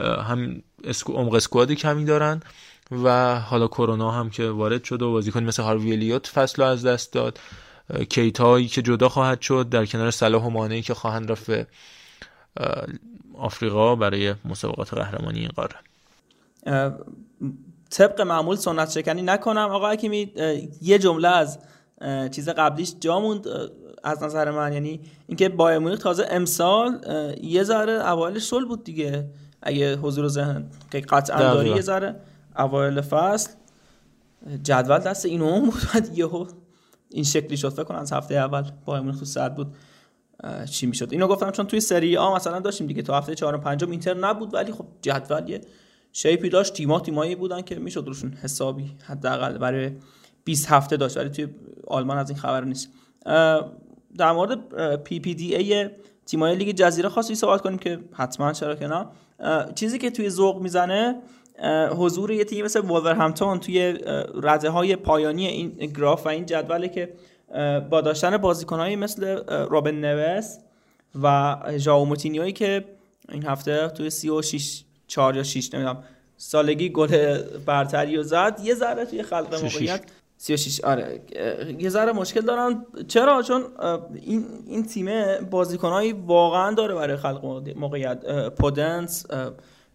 هم 0.00 0.62
اسکو 0.84 1.12
عمق 1.12 1.34
اسکواد 1.34 1.72
کمی 1.72 2.04
دارن 2.04 2.40
و 3.04 3.38
حالا 3.40 3.68
کرونا 3.68 4.10
هم 4.10 4.30
که 4.30 4.48
وارد 4.48 4.84
شد 4.84 5.02
و 5.02 5.12
بازیکن 5.12 5.44
مثل 5.44 5.62
هاروی 5.62 5.92
الیوت 5.92 6.26
فصل 6.26 6.62
از 6.62 6.86
دست 6.86 7.12
داد. 7.12 7.40
کیتایی 8.08 8.68
که 8.68 8.82
جدا 8.82 9.08
خواهد 9.08 9.40
شد 9.40 9.68
در 9.68 9.86
کنار 9.86 10.10
صلاح 10.10 10.44
و 10.44 10.50
مانعی 10.50 10.82
که 10.82 10.94
خواهند 10.94 11.32
رفت 11.32 11.50
آفریقا 13.40 13.96
برای 13.96 14.34
مسابقات 14.44 14.94
قهرمانی 14.94 15.38
این 15.38 15.50
قاره. 15.56 15.76
طبق 17.90 18.20
معمول 18.20 18.56
سنت 18.56 18.90
شکنی 18.90 19.22
نکنم. 19.22 19.68
آقا 19.70 19.90
حکیمی 19.90 20.32
یه 20.82 20.98
جمله 20.98 21.28
از 21.28 21.58
چیز 22.30 22.48
قبلیش 22.48 22.94
جا 23.00 23.20
موند 23.20 23.46
از 24.04 24.22
نظر 24.22 24.50
من. 24.50 24.72
یعنی 24.72 25.00
اینکه 25.26 25.48
بایر 25.48 25.78
مونیخ 25.78 25.98
تازه 25.98 26.26
امسال 26.30 27.00
یه 27.42 27.62
ذره 27.62 27.92
اوایل 27.92 28.38
شل 28.38 28.64
بود 28.64 28.84
دیگه. 28.84 29.30
اگه 29.62 29.96
حضور 29.96 30.28
ذهن 30.28 30.70
که 30.90 31.00
قطعا 31.00 31.38
داری 31.38 31.70
یه 31.70 31.80
ذره 31.80 32.20
اوایل 32.58 33.00
فصل. 33.00 33.50
جدول 34.62 34.98
دست 34.98 35.26
اینو 35.26 35.60
بود. 35.60 35.82
بعد 35.94 36.18
یهو 36.18 36.46
این 37.08 37.24
شکلی 37.24 37.56
شد. 37.56 37.68
فکر 37.68 37.84
کنم 37.84 37.98
از 37.98 38.12
هفته 38.12 38.34
اول 38.34 38.70
بایر 38.84 39.02
مونیخ 39.02 39.18
تو 39.18 39.24
صد 39.24 39.54
بود. 39.54 39.74
چی 40.70 40.86
می‌شد؟ 40.86 41.08
اینو 41.10 41.26
گفتم 41.26 41.50
چون 41.50 41.66
توی 41.66 41.80
سری 41.80 42.16
آ 42.16 42.34
مثلا 42.36 42.60
داشتیم 42.60 42.86
دیگه 42.86 43.02
تو 43.02 43.12
هفته 43.12 43.34
4 43.34 43.54
و 43.54 43.58
5 43.58 43.84
اینتر 43.84 44.14
نبود 44.14 44.54
ولی 44.54 44.72
خب 44.72 44.84
جدول 45.02 45.48
یه 45.48 45.60
shape 46.12 46.42
ی 46.42 46.48
داشت 46.48 46.74
تیما 46.74 47.00
تیمایی 47.00 47.34
بودن 47.34 47.62
که 47.62 47.74
می‌شد 47.74 48.04
روشون 48.06 48.32
حسابی 48.32 48.90
حداقل 49.04 49.58
برای 49.58 49.90
20 50.44 50.68
هفته 50.68 50.96
داشت 50.96 51.16
ولی 51.16 51.28
توی 51.28 51.48
آلمان 51.86 52.18
از 52.18 52.30
این 52.30 52.38
خبر 52.38 52.64
نیست. 52.64 52.88
در 54.18 54.32
مورد 54.32 54.58
PPDA 55.04 55.88
تیمای 56.26 56.56
لیگ 56.56 56.76
جزیره 56.76 57.08
خاصی 57.08 57.34
صحبت 57.34 57.60
کنیم 57.60 57.78
که 57.78 57.98
حتما 58.12 58.52
چرا 58.52 58.74
که 58.74 58.86
نه. 58.86 59.06
چیزی 59.74 59.98
که 59.98 60.10
توی 60.10 60.30
ذوق 60.30 60.62
می‌زنه 60.62 61.16
حضور 61.96 62.30
یه 62.30 62.44
تیم 62.44 62.64
مثل 62.64 62.80
ولورهمپتون 62.80 63.60
توی 63.60 63.98
رده 64.42 64.70
های 64.70 64.96
پایانی 64.96 65.46
این 65.46 65.68
گراف 65.68 66.26
و 66.26 66.28
این 66.28 66.46
جدوله 66.46 66.88
که 66.88 67.12
با 67.90 68.00
داشتن 68.00 68.36
بازیکنهایی 68.36 68.96
مثل 68.96 69.42
رابن 69.46 69.94
نوس 69.94 70.56
و 71.22 71.56
ژائو 71.76 72.04
موتینیوی 72.04 72.52
که 72.52 72.84
این 73.28 73.46
هفته 73.46 73.88
توی 73.88 74.10
36 74.10 74.84
4 75.06 75.36
یا 75.36 75.42
6 75.42 75.74
نمی‌دونم 75.74 76.04
سالگی 76.36 76.88
گل 76.88 77.38
برتری 77.66 78.16
و 78.16 78.22
زد 78.22 78.60
یه 78.64 78.74
ذره 78.74 79.04
توی 79.04 79.22
خلق 79.22 79.54
موقعیت 79.54 80.02
36 80.36 80.80
آره 80.80 81.20
یه 81.78 81.88
ذره 81.88 82.12
مشکل 82.12 82.40
دارن. 82.40 82.86
چرا؟ 83.08 83.42
چون 83.42 83.62
این 84.14 84.44
این 84.66 84.86
تیم 84.86 85.08
بازیکنایی 85.50 86.12
واقعا 86.12 86.74
داره 86.74 86.94
برای 86.94 87.16
خلق 87.16 87.44
موقعیت. 87.76 88.48
پودنس 88.48 89.26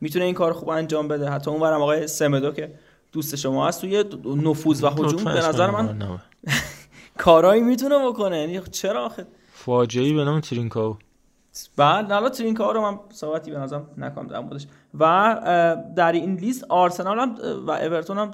می‌تونه 0.01 0.25
این 0.25 0.33
کار 0.33 0.53
خوب 0.53 0.69
انجام 0.69 1.07
بده. 1.07 1.29
حتی 1.29 1.51
اون 1.51 1.59
برم 1.59 1.81
آقای 1.81 2.07
سمدو 2.07 2.51
که 2.51 2.71
دوست 3.11 3.35
شما 3.35 3.67
هست 3.67 3.81
توی 3.81 4.03
نفوذ 4.25 4.83
و 4.83 4.87
هجوم 4.87 5.23
به 5.23 5.47
نظر 5.47 5.69
من 5.69 6.19
کارایی 7.17 7.61
می‌تونه 7.61 8.07
بکنه. 8.07 8.39
یعنی 8.39 8.61
چرا 8.71 9.05
آخه؟ 9.05 9.25
فاجعه‌ای 9.53 10.13
به 10.13 10.23
نام 10.23 10.39
ترینکاو. 10.39 10.97
بعد 11.77 12.11
حالا 12.11 12.29
ترینکاو 12.29 12.73
رو 12.73 12.81
من 12.81 12.99
صحبتی 13.09 13.51
به 13.51 13.57
نظرم 13.57 13.87
نکنم 13.97 14.27
در 14.27 14.39
موردش. 14.39 14.67
و 14.99 15.85
در 15.95 16.11
این 16.11 16.35
لیست 16.35 16.63
آرسنال 16.63 17.19
هم 17.19 17.35
و 17.67 17.71
اورتون 17.71 18.17
هم 18.17 18.31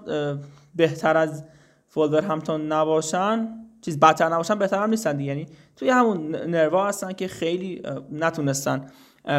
بهتر 0.75 1.17
از 1.17 1.43
وولورهمپتون 1.87 2.71
نباشن. 2.71 3.47
چیز 3.81 3.99
بدتر 3.99 4.29
نباشن 4.29 4.55
بهتر 4.55 4.83
هم 4.83 4.89
نیستن 4.89 5.17
دیگه. 5.17 5.29
یعنی 5.29 5.45
توی 5.75 5.89
همون 5.89 6.35
نروا 6.35 6.87
هستن 6.87 7.13
که 7.13 7.27
خیلی 7.27 7.81
نتونستن 8.11 8.91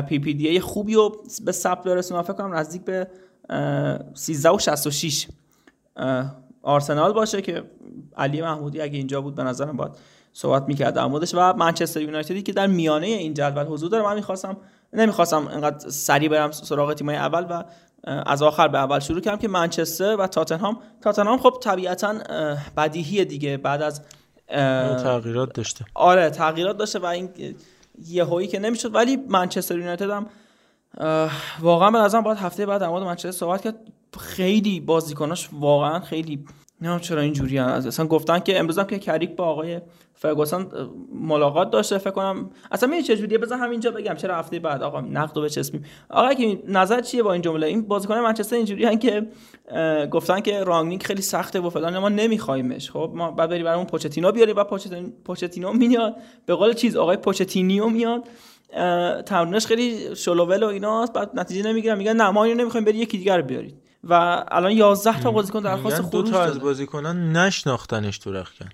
PPDA 0.08 0.60
خوبی 0.60 0.94
رو 0.94 1.22
به 1.44 1.52
ثبت 1.52 1.84
برسونن. 1.84 2.22
فکر 2.22 2.32
کنم 2.32 2.54
نزدیک 2.54 2.82
به 2.84 3.08
13 4.14 4.50
و 4.50 4.58
66 4.58 5.28
آرسنال 6.62 7.12
باشه 7.12 7.42
که 7.42 7.64
علی 8.16 8.42
محمودی 8.42 8.80
اگه 8.80 8.98
اینجا 8.98 9.20
بود 9.20 9.34
به 9.34 9.42
نظرم 9.42 9.76
باید 9.76 9.92
صحبت 10.32 10.68
می‌کرد 10.68 10.94
در 10.94 11.06
موردش. 11.06 11.34
و 11.34 11.52
منچستر 11.52 12.00
یونایتدی 12.00 12.42
که 12.42 12.52
در 12.52 12.66
میانه 12.66 13.06
این 13.06 13.34
جدول 13.34 13.64
حضور 13.64 13.90
داره. 13.90 14.04
من 14.04 14.14
می‌خواستم 14.14 14.56
نمی‌خواستم 14.92 15.48
انقدر 15.48 15.90
سریع 15.90 16.28
برم 16.28 16.50
سراغ 16.50 16.94
تیمای 16.94 17.16
اول 17.16 17.46
و 17.50 17.64
از 18.26 18.42
آخر 18.42 18.68
به 18.68 18.78
اول 18.78 18.98
شروع 18.98 19.20
کردم 19.20 19.38
که 19.38 19.48
منچستر 19.48 20.16
و 20.16 20.26
تاتنهام 20.26 20.78
تاتنهام 21.00 21.38
خب 21.38 21.54
طبیعتا 21.62 22.14
بدیهی 22.76 23.24
دیگه. 23.24 23.56
بعد 23.56 23.82
از 23.82 24.02
تغییرات 25.02 25.52
داشته. 25.54 25.84
آره 25.94 26.30
تغییرات 26.30 26.76
داشته 26.76 26.98
و 26.98 27.06
این 27.06 27.30
یهویی 28.08 28.48
که 28.48 28.58
نمی‌شد. 28.58 28.94
ولی 28.94 29.16
منچستر 29.16 29.78
یونایتد 29.78 30.10
هم 30.10 30.26
واقعا 31.60 31.90
به 31.90 31.98
نظرم 31.98 32.22
باید 32.22 32.38
هفته 32.38 32.66
بعد 32.66 32.80
در 32.80 32.88
مورد 32.88 33.02
منچستر 33.02 33.30
صحبت 33.30 33.62
کرد. 33.62 33.74
خیلی 34.20 34.80
بازیکناش 34.80 35.48
واقعا 35.52 36.00
خیلی 36.00 36.44
نه 36.80 37.00
چرا 37.00 37.20
اینجوری؟ 37.20 37.58
اصلا 37.58 38.06
گفتن 38.06 38.38
که 38.38 38.58
امروز 38.58 38.78
که 38.78 38.98
کریک 38.98 39.36
با 39.36 39.44
آقای 39.44 39.80
فرگوسن 40.14 40.66
ملاقات 41.14 41.70
داشته 41.70 41.98
فکر 41.98 42.10
کنم 42.10 42.50
اصلا 42.70 42.88
می 42.88 43.02
چه 43.02 43.16
جوریه؟ 43.16 43.38
بذار 43.38 43.58
همینجا 43.58 43.90
بگم. 43.90 44.14
چرا 44.14 44.36
هفته 44.36 44.58
بعد؟ 44.58 44.82
آقا 44.82 45.00
نقد 45.00 45.36
رو 45.36 45.42
بچسبیم. 45.42 45.84
آقا 46.08 46.34
که 46.34 46.62
نظر 46.68 47.00
چیه 47.00 47.22
با 47.22 47.32
این 47.32 47.42
جمله؟ 47.42 47.66
این 47.66 47.82
بازیکن 47.82 48.18
منچستر 48.18 48.56
اینجوری 48.56 48.96
که 48.96 49.26
گفتن 50.10 50.40
که 50.40 50.64
رانگنینگ 50.64 51.02
خیلی 51.02 51.22
سخته 51.22 51.60
و 51.60 51.70
فلان. 51.70 51.98
ما 51.98 52.08
نمیخوایمش 52.08 52.90
خب 52.90 53.12
ما 53.14 53.30
بعد 53.30 53.50
بری 53.50 53.62
برامون 53.62 53.86
پوچتینو 53.86 54.32
بیاریم 54.32 54.56
و 54.56 54.64
پوچتینو 55.24 55.72
میاد. 55.72 56.16
به 56.46 56.54
قول 56.54 56.72
چیز 56.72 56.96
آقای 56.96 57.16
پوچتینیو 57.16 57.88
میاد. 57.88 58.28
تمرینش 59.26 59.66
خیلی 59.66 60.16
شلوول 60.16 60.62
و 60.62 60.66
ایناست. 60.66 61.12
بعد 61.12 61.30
نتیجه 61.34 61.62
نمی‌گیرن. 61.62 61.98
میگن 61.98 62.16
نه 62.16 62.30
ما 62.30 62.44
اینو 62.44 62.60
نمی‌خوایم 62.60 62.84
بری 62.84 62.98
یکی 62.98 63.18
دیگر 63.18 63.42
بیارید. 63.42 63.81
و 64.04 64.44
الان 64.48 64.72
11 64.72 65.20
تا 65.20 65.30
بازیکن 65.30 65.60
درخواست 65.60 66.02
خروج 66.02 66.12
دو 66.12 66.22
تا 66.30 66.42
از 66.42 66.60
بازیکنان 66.60 67.36
نشناختنش 67.36 68.18
تو 68.18 68.32
رخکن. 68.32 68.68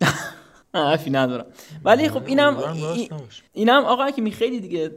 حرفی 0.74 1.10
ندارم. 1.10 1.46
ولی 1.84 2.08
خب 2.08 2.22
اینم 2.26 2.56
اینم 3.52 3.84
آقا 3.84 4.10
که 4.10 4.30
خیلی 4.30 4.60
دیگه 4.60 4.90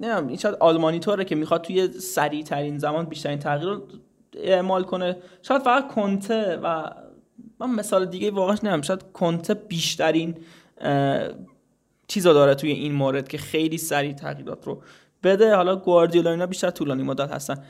نمی‌دونم 0.00 0.26
این 0.28 0.36
شاید 0.36 0.54
آلمانی 0.54 0.98
طوره 0.98 1.24
که 1.24 1.34
می‌خواد 1.34 1.62
توی 1.62 2.00
سریع 2.00 2.44
ترین 2.44 2.78
زمان 2.78 3.04
بیشترین 3.04 3.38
تغییر 3.38 3.70
رو 3.70 3.88
اعمال 4.36 4.84
کنه. 4.84 5.16
شاید 5.42 5.62
فقط 5.62 5.88
کنته 5.94 6.56
و 6.62 6.90
من 7.60 7.70
مثال 7.70 8.06
دیگه 8.06 8.30
واقعا 8.30 8.54
نمی‌دونم. 8.54 8.82
شاید 8.82 9.04
کنته 9.12 9.54
بیشترین 9.54 10.38
چیزا 12.08 12.32
داره 12.32 12.54
توی 12.54 12.70
این 12.70 12.92
مورد 12.92 13.28
که 13.28 13.38
خیلی 13.38 13.78
سریع 13.78 14.12
تغییرات 14.12 14.66
رو 14.66 14.82
بده. 15.22 15.54
حالا 15.54 15.76
گواردیولا 15.76 16.30
اینا 16.30 16.46
بیشتر 16.46 16.70
طولانی 16.70 17.02
مدت 17.02 17.30
هستن. 17.30 17.64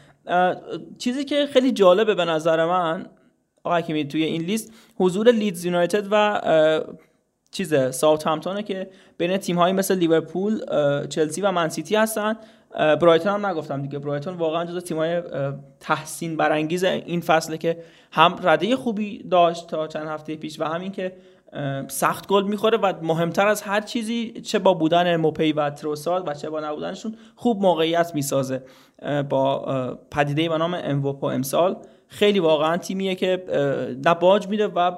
چیزی 0.98 1.24
که 1.24 1.46
خیلی 1.46 1.72
جالبه 1.72 2.14
به 2.14 2.24
نظر 2.24 2.64
من 2.64 3.06
آقا 3.64 3.76
حکیمی 3.76 4.08
توی 4.08 4.24
این 4.24 4.42
لیست 4.42 4.72
حضور 4.96 5.30
لیدز 5.30 5.64
یونایتد 5.64 6.06
و 6.10 6.40
چیز 7.50 7.74
ساوت 7.90 8.26
همتونه 8.26 8.62
که 8.62 8.90
بین 9.18 9.36
تیم 9.36 9.58
هایی 9.58 9.74
مثل 9.74 9.94
لیورپول 9.94 10.60
چلسی 11.06 11.40
و 11.40 11.52
منسیتی 11.52 11.96
هستن. 11.96 12.36
برایتون 12.74 13.32
هم 13.32 13.46
نگفتم 13.46 13.82
دیگه. 13.82 13.98
برایتون 13.98 14.34
واقعا 14.34 14.64
جز 14.64 14.84
تیم 14.84 14.96
های 14.96 15.22
تحسین 15.80 16.36
برانگیز 16.36 16.84
این 16.84 17.20
فصله 17.20 17.58
که 17.58 17.78
هم 18.12 18.38
رده 18.42 18.76
خوبی 18.76 19.22
داشت 19.22 19.66
تا 19.66 19.86
چند 19.86 20.08
هفته 20.08 20.36
پیش 20.36 20.60
و 20.60 20.64
همین 20.64 20.92
که 20.92 21.16
سخت 21.88 22.28
گل 22.28 22.44
می‌خوره 22.44 22.78
و 22.78 22.92
مهمتر 23.02 23.46
از 23.48 23.62
هر 23.62 23.80
چیزی 23.80 24.32
چه 24.32 24.58
با 24.58 24.74
بودن 24.74 25.16
موپی 25.16 25.52
و 25.52 25.70
تروساد 25.70 26.28
و 26.28 26.34
چه 26.34 26.50
با 26.50 26.60
نبودنشون 26.60 27.16
خوب 27.36 27.62
موقعیت 27.62 28.14
می‌سازه 28.14 28.62
با 29.28 29.98
پدیده 30.10 30.48
به 30.48 30.58
نام 30.58 30.78
اموپو 30.82 31.26
امسال 31.26 31.76
خیلی 32.08 32.38
واقعا 32.38 32.76
تیمیه 32.76 33.14
که 33.14 33.44
نه 34.04 34.14
باج 34.14 34.48
میده 34.48 34.66
و 34.66 34.90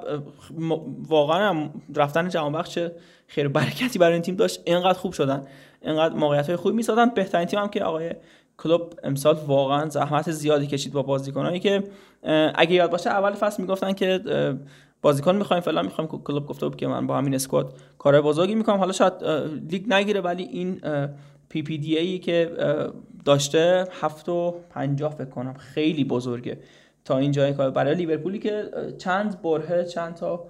واقعا 1.07 1.69
رفتن 1.95 2.29
جهان 2.29 2.51
بخش 2.51 2.79
خیر 3.27 3.47
برکتی 3.47 3.99
برای 3.99 4.13
این 4.13 4.21
تیم 4.21 4.35
داشت. 4.35 4.61
اینقدر 4.65 4.99
خوب 4.99 5.13
شدن. 5.13 5.41
اینقدر 5.81 6.15
موقعیت 6.15 6.47
های 6.47 6.55
خوبی 6.55 6.75
می‌سازن. 6.75 7.09
بهترین 7.09 7.45
تیم 7.45 7.59
هم 7.59 7.67
که 7.67 7.83
آقای 7.83 8.11
کلوب 8.57 8.93
امسال 9.03 9.35
واقعا 9.47 9.89
زحمت 9.89 10.31
زیادی 10.31 10.67
کشید 10.67 10.93
با 10.93 11.01
بازیکنایی 11.03 11.59
که 11.59 11.83
اگه 12.55 12.73
یاد 12.73 12.91
باشه 12.91 13.09
اول 13.09 13.31
فصل 13.31 13.61
می‌گفتن 13.61 13.93
که 13.93 14.19
بازیکن 15.01 15.35
می‌خوایم 15.35 15.63
فلان 15.63 15.85
می‌خوایم 15.85 16.09
کلوپ 16.09 16.47
گفته 16.47 16.67
بود 16.67 16.75
که 16.75 16.87
من 16.87 17.07
با 17.07 17.17
همین 17.17 17.35
squad 17.35 17.73
کار 17.97 18.21
بزرگی 18.21 18.55
می‌کنم. 18.55 18.77
حالا 18.77 18.91
شاید 18.91 19.13
لیگ 19.71 19.93
نگیره 19.93 20.21
ولی 20.21 20.43
این 20.43 20.81
PPDA 21.49 22.19
که 22.19 22.51
داشته 23.25 23.87
هفت 24.01 24.29
و 24.29 24.55
پنجاه 24.69 25.15
فکر 25.15 25.29
کنم. 25.29 25.53
خیلی 25.53 26.03
بزرگه. 26.03 26.59
تا 27.05 27.17
این 27.17 27.31
جای 27.31 27.53
کار. 27.53 27.71
برای 27.71 27.95
لیورپولی 27.95 28.39
که 28.39 28.63
چند 28.97 29.41
بره 29.41 29.85
چند 29.85 30.15
تا 30.15 30.45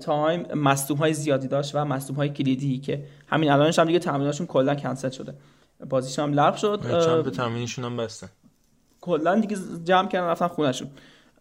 time 0.00 0.54
مصدوم 0.54 0.98
های 0.98 1.12
زیادی 1.14 1.48
داشت 1.48 1.74
و 1.74 1.84
مصدوم 1.84 2.16
های 2.16 2.28
کلیدی 2.28 2.78
که 2.78 3.04
همین 3.26 3.50
الانش 3.50 3.78
هم 3.78 3.86
دیگه 3.86 3.98
تمریناشون 3.98 4.46
کلا 4.46 4.74
کنسل 4.74 5.10
شده. 5.10 5.34
بازیشون 5.88 6.24
هم 6.24 6.32
لغو 6.32 6.56
شد. 6.56 7.04
چند 7.06 7.24
به 7.24 7.30
تمرینشون 7.30 7.84
هم 7.84 7.96
بستن 7.96 8.28
کلا 9.00 9.40
دیگه 9.40 9.56
جمع 9.84 10.08
کردن 10.08 10.26
رفتن 10.26 10.48
خونهشون. 10.48 10.88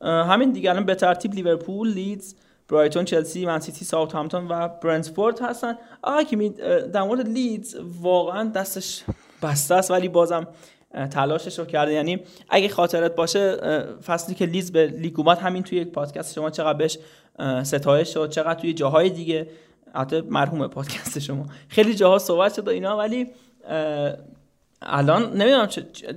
همین 0.01 0.51
دیگه 0.51 0.69
الان 0.69 0.85
به 0.85 0.95
ترتیب 0.95 1.33
لیورپول 1.33 1.93
لیدز 1.93 2.35
برایتون 2.67 3.05
چلسی 3.05 3.45
منسیتی 3.45 3.85
ساوثهامپتون 3.85 4.47
و 4.47 4.67
برنتفورد 4.67 5.39
هستن. 5.41 5.75
آقا 6.01 6.23
که 6.23 6.49
در 6.93 7.01
مورد 7.01 7.27
لیدز 7.27 7.75
واقعا 8.01 8.49
دستش 8.49 9.03
بسته 9.43 9.75
است 9.75 9.91
ولی 9.91 10.07
بازم 10.07 10.47
تلاشش 11.11 11.59
رو 11.59 11.65
کرده. 11.65 11.93
یعنی 11.93 12.19
اگه 12.49 12.69
خاطرت 12.69 13.15
باشه 13.15 13.57
فصلی 14.05 14.35
که 14.35 14.45
لیدز 14.45 14.71
به 14.71 14.87
لیگ 14.87 15.19
اومد 15.19 15.37
همین 15.37 15.63
توی 15.63 15.77
یک 15.77 15.87
پادکست 15.87 16.33
شما 16.33 16.49
چقدر 16.49 16.77
بهش 16.77 16.97
ستایش 17.63 18.13
شد 18.13 18.29
چقدر 18.29 18.59
توی 18.59 18.73
جاهای 18.73 19.09
دیگه 19.09 19.49
البته 19.93 20.21
مرحوم 20.21 20.67
پادکست 20.67 21.19
شما. 21.19 21.45
خیلی 21.67 21.95
جاها 21.95 22.19
صحبت 22.19 22.53
شد 22.53 22.69
اینا 22.69 22.97
ولی 22.97 23.27
الان 24.81 25.33
نمی‌دونم 25.37 25.65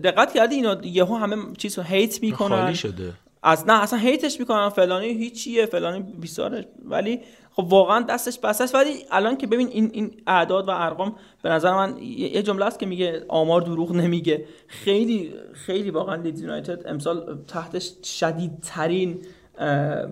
دقت 0.05 0.33
کردی 0.33 0.55
اینا 0.55 0.77
یهو 0.83 1.17
همه 1.17 1.37
چیز 1.59 1.79
رو 1.79 1.85
هیت 1.85 2.23
می‌کنن. 2.23 2.63
خالی 2.63 2.75
شده. 2.75 3.13
از 3.43 3.69
نه 3.69 3.83
اصلا 3.83 3.99
هیتش 3.99 4.41
می‌کنن 4.41 4.69
فلانی 4.69 5.07
هیچیه 5.07 5.67
فلانی 5.67 6.01
بیسارش 6.01 6.65
ولی 6.85 7.21
خب 7.53 7.65
واقعا 7.65 8.01
دستش 8.01 8.39
بسته 8.39 8.79
ولی 8.79 8.95
الان 9.11 9.37
که 9.37 9.47
ببین 9.47 9.69
این 9.69 9.91
این 9.93 10.11
اعداد 10.27 10.69
و 10.69 10.71
ارقام 10.71 11.17
به 11.43 11.49
نظر 11.49 11.75
من 11.75 11.97
یه 12.03 12.43
جمله 12.43 12.65
است 12.65 12.79
که 12.79 12.87
میگه 12.87 13.25
آمار 13.29 13.61
دروغ 13.61 13.93
نمیگه. 13.93 14.45
خیلی 14.67 15.35
خیلی 15.53 15.91
واقعا 15.91 16.15
لیدز 16.15 16.41
یونایتد 16.41 16.87
امسال 16.87 17.39
تحتش 17.49 17.93
شدیدترین 18.05 19.23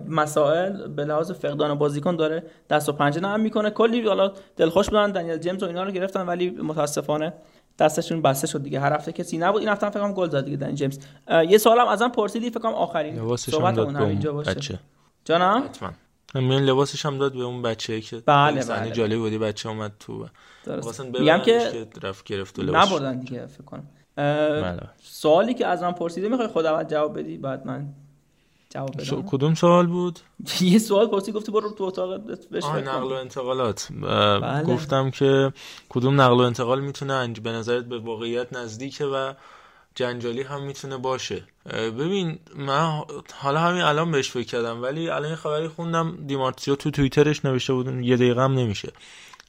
مسائل 0.07 0.87
به 0.87 1.05
لحاظ 1.05 1.31
فقدان 1.31 1.77
بازیکن 1.77 2.15
داره. 2.15 2.43
دست 2.69 2.89
و 2.89 2.91
پنجه 2.91 3.21
نرم 3.21 3.39
می‌کنه. 3.39 3.69
کلی 3.69 4.07
حالا 4.07 4.33
دلخوش 4.57 4.89
بودن 4.89 5.11
دنیل 5.11 5.37
جیمز 5.37 5.63
و 5.63 5.65
اینا 5.65 5.83
رو 5.83 5.91
گرفتن 5.91 6.25
ولی 6.25 6.49
متاسفانه 6.49 7.33
دستشون 7.81 8.21
بسته 8.21 8.47
شد 8.47 8.63
دیگه. 8.63 8.79
هر 8.79 8.93
هفته 8.93 9.11
کسی 9.11 9.37
نبود. 9.37 9.61
این 9.61 9.69
هفته 9.69 9.89
فکر 9.89 9.99
کنم 9.99 10.13
گل 10.13 10.29
زد 10.29 10.45
دیگه 10.45 10.57
دنیل 10.57 10.75
جیمز. 10.75 10.99
یه 11.47 11.57
سوالم 11.57 11.87
ازم 11.87 12.09
پرسیدی 12.09 12.49
فکر 12.49 12.59
کنم 12.59 12.73
آخرین 12.73 13.37
صحبتمون 13.37 13.95
اینجا 13.95 14.33
باشه. 14.33 14.53
بچه. 14.53 14.79
جانم؟ 15.25 15.63
حتما. 15.63 15.89
همین 16.35 16.59
لباسش 16.59 17.05
هم 17.05 17.17
داد 17.17 17.33
به 17.33 17.43
اون 17.43 17.61
بچه 17.61 18.01
که 18.01 18.23
بله 18.25 18.61
صحنه 18.61 18.81
بله. 18.81 18.91
جالبی 18.91 19.17
بودی 19.17 19.37
بچه 19.37 19.69
اومد 19.69 19.91
تو. 19.99 20.27
درست 20.65 21.01
میگم 21.01 21.37
که 21.37 21.87
که 21.93 22.07
رفت 22.07 22.25
گرفت 22.25 22.59
و 22.59 22.61
لباس 22.61 22.91
نبردن 22.91 23.19
دیگه 23.19 23.45
فکر 23.45 23.63
کنم. 23.63 23.83
بله. 24.15 24.79
سوالی 25.01 25.53
که 25.53 25.67
از 25.67 25.83
من 25.83 25.91
پرسیده 25.91 26.29
می‌خوای 26.29 26.47
خود 26.47 26.65
اول 26.65 26.83
جواب 26.83 27.19
بدی؟ 27.19 27.37
بعد 27.37 27.65
من 27.67 27.87
جواب 28.71 28.91
بدم 28.97 29.21
کدوم 29.21 29.55
سوال 29.55 29.87
بود 29.87 30.19
یه 30.61 30.79
سوال 30.79 31.07
پرسی 31.07 31.31
گفتی 31.31 31.51
برو 31.51 31.69
تو 31.71 31.83
اتاق 31.83 32.19
کن. 32.61 32.77
نقل 32.77 33.11
و 33.11 33.13
انتقالات 33.13 33.87
بله. 34.01 34.63
گفتم 34.63 35.11
که 35.11 35.53
کدوم 35.89 36.21
نقل 36.21 36.35
و 36.35 36.39
انتقال 36.39 36.81
می‌تونه. 36.81 37.27
به 37.27 37.51
نظرت 37.51 37.85
به 37.85 37.99
واقعیت 37.99 38.53
نزدیکه 38.53 39.05
و 39.05 39.33
جنجالی 39.95 40.41
هم 40.41 40.63
می‌تونه 40.63 40.97
باشه 40.97 41.43
ببین 41.69 42.39
من 42.55 43.01
حالا 43.33 43.59
همین 43.59 43.81
الان 43.81 44.11
بهش 44.11 44.29
فکر 44.29 44.47
کردم 44.47 44.81
ولی 44.81 45.09
الان 45.09 45.35
خبری 45.35 45.67
خوندم 45.67 46.17
دیمارتیو 46.27 46.75
تو 46.75 46.91
توییترش 46.91 47.45
نوشته 47.45 47.73
بود 47.73 47.87
یه 47.87 48.15
دقیقه 48.15 48.41
هم 48.41 48.53
نمیشه 48.53 48.91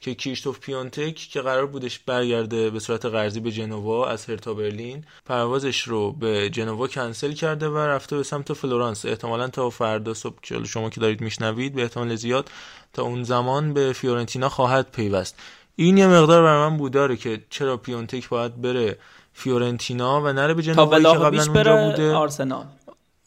که 0.03 0.13
کیشتوف 0.13 0.59
پیونتک 0.59 1.15
که 1.15 1.41
قرار 1.41 1.65
بودش 1.65 1.99
برگرده 1.99 2.69
به 2.69 2.79
صورت 2.79 3.05
قرضی 3.05 3.39
به 3.39 3.51
جنوا 3.51 4.07
از 4.07 4.25
هرتا 4.25 4.53
برلین 4.53 5.05
پروازش 5.25 5.81
رو 5.81 6.11
به 6.11 6.49
جنوا 6.49 6.87
کنسل 6.87 7.31
کرده 7.31 7.69
و 7.69 7.77
رفته 7.77 8.17
به 8.17 8.23
سمت 8.23 8.53
فلورانس. 8.53 9.05
احتمالا 9.05 9.47
تا 9.47 9.69
فردا 9.69 10.13
صبح 10.13 10.35
که 10.41 10.63
شما 10.63 10.89
که 10.89 11.01
دارید 11.01 11.21
میشنوید 11.21 11.75
به 11.75 11.81
احتمال 11.81 12.15
زیاد 12.15 12.49
تا 12.93 13.03
اون 13.03 13.23
زمان 13.23 13.73
به 13.73 13.93
فیورنتینا 13.93 14.49
خواهد 14.49 14.91
پیوست. 14.91 15.39
این 15.75 15.97
یه 15.97 16.07
مقدار 16.07 16.43
برای 16.43 16.69
من 16.69 16.77
بوداره 16.77 17.17
که 17.17 17.41
چرا 17.49 17.77
پیونتک 17.77 18.29
باید 18.29 18.61
بره 18.61 18.97
فیورنتینا 19.33 20.21
و 20.21 20.33
نره 20.33 20.53
به 20.53 20.61
جنوا 20.61 20.85
که 20.85 20.95
قبلا 20.95 21.11
اونجا 21.11 21.75
بوده. 21.75 22.13
آرسنال. 22.13 22.65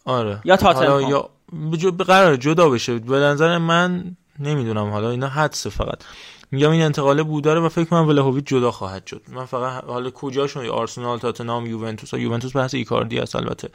آره. 0.04 0.40
یا 0.44 0.56
تاتنهام. 0.56 1.10
یا. 1.10 1.30
قرار 2.06 2.36
جدا 2.36 2.68
بشه. 2.68 2.98
به 2.98 3.16
نظر 3.16 3.58
من 3.58 4.16
نمی‌دونم. 4.38 4.90
حالا 4.90 5.10
اینا 5.10 5.28
حدسه 5.28 5.70
فقط. 5.70 5.98
میگم 6.50 6.70
این 6.70 6.82
انتقاله 6.82 7.22
بوداره 7.22 7.60
و 7.60 7.68
فکر 7.68 7.84
کنم 7.84 8.08
ولاهویچ 8.08 8.44
جدا 8.44 8.70
خواهد 8.70 9.06
شد. 9.06 9.22
من 9.28 9.44
فقط 9.44 9.84
حالا 9.84 10.10
کجاشون؟ 10.10 10.66
آرسنال 10.66 11.18
تاتنهام 11.18 11.66
یوونتوس. 11.66 12.12
یوونتوس 12.12 12.56
بحث 12.56 12.74
ایکاردی 12.74 13.18
است 13.18 13.36
البته. 13.36 13.68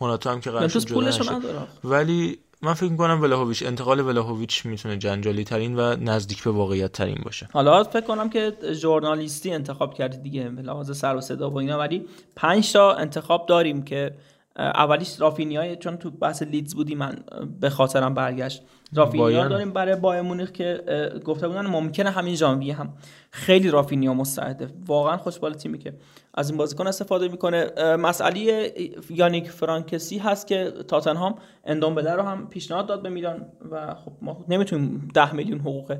موراتا 0.00 0.32
هم 0.32 0.40
که 0.40 0.50
قرار 0.50 0.68
شد 0.68 0.90
یوونتوس 0.90 1.18
جدا 1.18 1.40
ولی 1.84 2.38
من 2.62 2.74
فکر 2.74 2.90
می‌کنم 2.90 3.22
ولاهویچ 3.22 3.62
انتقال 3.62 4.00
ولاهویچ 4.00 4.66
می‌تونه 4.66 4.96
جنجالی 4.96 5.44
ترین 5.44 5.76
و 5.78 5.96
نزدیک 5.96 6.44
به 6.44 6.50
واقعیت 6.50 6.92
ترین 6.92 7.18
باشه. 7.24 7.48
حالا 7.52 7.84
فکر 7.84 8.06
کنم 8.06 8.30
که 8.30 8.52
ژورنالیستی 8.72 9.52
انتخاب 9.52 9.94
کردی 9.94 10.18
دیگه 10.18 10.48
به 10.48 10.62
لحاظ 10.62 10.98
سر 10.98 11.16
و 11.16 11.20
صدا 11.20 11.50
و 11.50 11.58
اینا 11.58 11.78
ولی 11.78 12.06
پنج 12.36 12.72
تا 12.72 12.92
انتخاب 12.92 13.46
داریم 13.46 13.82
که 13.82 14.14
اولیش 14.56 15.20
رافینیا 15.20 15.74
چون 15.74 15.96
تو 15.96 16.10
بحث 16.10 16.42
لیدز 16.42 16.74
بودی 16.74 16.94
من 16.94 17.16
به 17.60 17.70
خاطرم 17.70 18.14
برگشت. 18.14 18.62
رافینیا. 18.94 19.48
داریم 19.48 19.72
برای 19.72 19.96
بایر 19.96 20.22
مونیخ 20.22 20.52
که 20.52 20.82
گفته 21.24 21.48
بودن 21.48 21.66
ممکنه 21.66 22.10
همین 22.10 22.34
ژانویه 22.34 22.74
هم. 22.74 22.92
خیلی 23.30 23.70
رافینیا 23.70 24.14
مستعده. 24.14 24.68
واقعا 24.86 25.16
خوشبال 25.16 25.54
تیمی 25.54 25.78
که 25.78 25.94
از 26.34 26.48
این 26.50 26.58
بازیکن 26.58 26.86
استفاده 26.86 27.28
می‌کنه. 27.28 27.70
مسئله 27.96 28.72
یانیک 29.10 29.50
فرانکسی 29.50 30.18
هست 30.18 30.46
که 30.46 30.72
تاتنهام 30.88 31.34
اندومبله 31.64 32.12
رو 32.12 32.22
هم 32.22 32.48
پیشنهاد 32.48 32.86
داد 32.86 33.02
به 33.02 33.08
میلان 33.08 33.46
و 33.70 33.94
خب 33.94 34.12
ما 34.22 34.44
نمی‌تونیم 34.48 35.08
10 35.14 35.34
میلیون 35.34 35.60
حقوق 35.60 35.96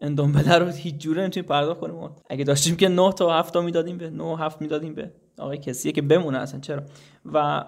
اندومبله 0.00 0.58
رو 0.58 0.66
هیچ 0.66 0.94
جوره 0.96 1.22
نمی‌تونیم 1.22 1.48
پرداخت 1.48 1.80
کنیم. 1.80 2.10
اگه 2.30 2.44
داشتیم 2.44 2.76
که 2.76 2.88
9 2.88 3.12
تا 3.12 3.38
7 3.38 3.54
تا 3.54 3.60
می‌دادیم 3.60 3.98
به 3.98 4.10
9 4.10 4.24
و 4.24 4.36
7 4.36 4.62
می‌دادیم 4.62 4.94
به 4.94 5.10
آقای 5.38 5.58
کسیه 5.58 5.92
که 5.92 6.02
بمونه 6.02 6.38
اصلا. 6.38 6.60
چرا؟ 6.60 6.82
و 7.32 7.64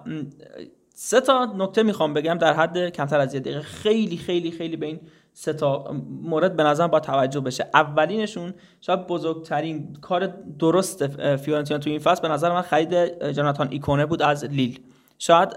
سه 0.95 1.21
تا 1.21 1.53
نکته 1.57 1.83
می‌خوام 1.83 2.15
بگم 2.15 2.35
در 2.35 2.53
حد 2.53 2.89
کمتر 2.89 3.21
از 3.21 3.35
یه 3.35 3.41
دقیقه. 3.41 3.61
خیلی 3.61 4.17
خیلی 4.17 4.51
خیلی 4.51 4.77
به 4.77 4.87
این 4.87 5.01
سه 5.33 5.53
تا 5.53 5.85
مورد 6.23 6.57
به 6.57 6.63
نظرم 6.63 6.87
با 6.87 7.01
توجه 7.01 7.41
بشه. 7.41 7.67
اولینشون 7.75 8.55
شاید 8.81 9.07
بزرگترین 9.07 9.97
کار 10.01 10.27
درست 10.59 11.07
فیورنتینا 11.37 11.79
تو 11.79 11.91
این 11.91 11.99
فصل 11.99 12.23
به 12.23 12.29
نظر 12.29 12.53
من 12.53 12.63
خرید 12.63 12.95
جاناتان 13.33 13.69
ایکونه 13.71 14.07
بود 14.07 14.23
از 14.23 14.45
لیل. 14.45 14.81
شاید 15.19 15.49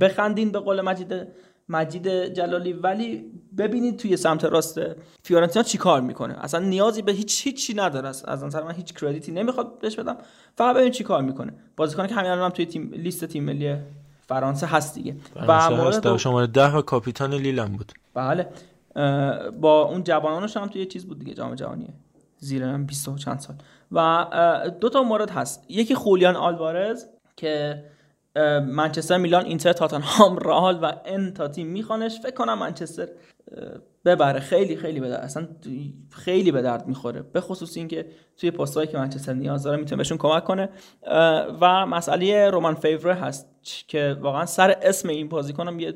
بخندین 0.00 0.52
به 0.52 0.58
قول 0.58 0.80
مجید 0.80 1.28
مجید 1.72 2.08
جلالی. 2.34 2.72
ولی 2.72 3.24
ببینید 3.58 3.96
توی 3.96 4.16
سمت 4.16 4.44
راست 4.44 4.80
فیورنتینا 5.22 5.62
چی 5.62 5.78
کار 5.78 6.00
می‌کنه؟ 6.00 6.34
اصلا 6.44 6.60
نیازی 6.60 7.02
به 7.02 7.12
هیچ 7.12 7.46
هیچی 7.46 7.74
نداره. 7.74 8.08
از 8.08 8.24
از 8.24 8.44
نظر 8.44 8.62
من 8.62 8.74
هیچ 8.74 8.94
کردیتی 8.94 9.32
نمی‌خواد 9.32 9.78
بهش 9.78 9.96
بدم. 9.96 10.16
فقط 10.56 10.76
ببین 10.76 10.90
چی 10.90 11.04
کار 11.04 11.22
می‌کنه. 11.22 11.52
بازیکنی 11.76 12.08
که 12.08 12.14
همین 12.14 12.30
الان 12.30 12.44
هم 12.44 12.50
توی 12.50 12.66
تیم 12.66 12.90
لیست 12.94 13.24
تیم 13.24 13.44
ملی 13.44 13.76
فرانسه 14.28 14.66
هست 14.66 14.94
دیگه. 14.94 15.16
فرانسه 15.34 15.88
هست. 15.88 16.02
دو- 16.02 16.18
شماره 16.18 16.46
ده 16.46 16.72
و 16.76 16.82
کاپیتان 16.82 17.34
لیلم 17.34 17.76
بود. 17.76 17.92
بله. 18.14 18.48
با 19.60 19.82
اون 19.82 20.04
جوانانش 20.04 20.56
هم 20.56 20.68
توی 20.68 20.86
چیز 20.86 21.06
بود 21.06 21.18
دیگه 21.18 21.34
جام 21.34 21.54
جهانیه 21.54 21.88
زیر 22.38 22.62
هم 22.62 22.86
20 22.86 23.08
و 23.08 23.16
چند 23.18 23.38
سال. 23.38 23.56
و 23.92 24.26
دو 24.80 24.88
تا 24.88 25.02
مورد 25.02 25.30
هست. 25.30 25.64
یکی 25.68 25.94
خولیان 25.94 26.36
آلوارز 26.36 27.04
که 27.36 27.84
منچستر 28.66 29.18
میلان 29.18 29.44
اینتر 29.44 29.72
تاتنهام 29.72 30.36
رئال 30.36 30.78
و 30.82 30.92
ان 31.04 31.34
تا 31.34 31.48
تیم 31.48 31.66
میخوانش. 31.66 32.20
فکر 32.20 32.34
کنم 32.34 32.58
منچستر 32.58 33.08
ببره. 34.04 34.40
خیلی 34.40 34.76
خیلی 34.76 35.00
به 35.00 35.14
اصلا 35.14 35.48
خیلی 36.10 36.52
به 36.52 36.62
درد 36.62 36.86
می‌خوره. 36.86 37.22
به 37.22 37.40
خصوص 37.40 37.76
اینکه 37.76 38.06
توی 38.36 38.50
پستایی 38.50 38.88
که 38.88 38.98
منچستر 38.98 39.32
نیاز 39.32 39.62
داره 39.62 39.76
می‌تونه 39.76 39.96
بهشون 39.96 40.18
کمک 40.18 40.44
کنه. 40.44 40.68
و 41.60 41.86
مسئله 41.86 42.50
رومان 42.50 42.74
فیوره 42.74 43.14
هست 43.14 43.46
که 43.88 44.16
واقعا 44.20 44.46
سر 44.46 44.76
اسم 44.82 45.08
این 45.08 45.28
بازیکنم 45.28 45.80
یه 45.80 45.94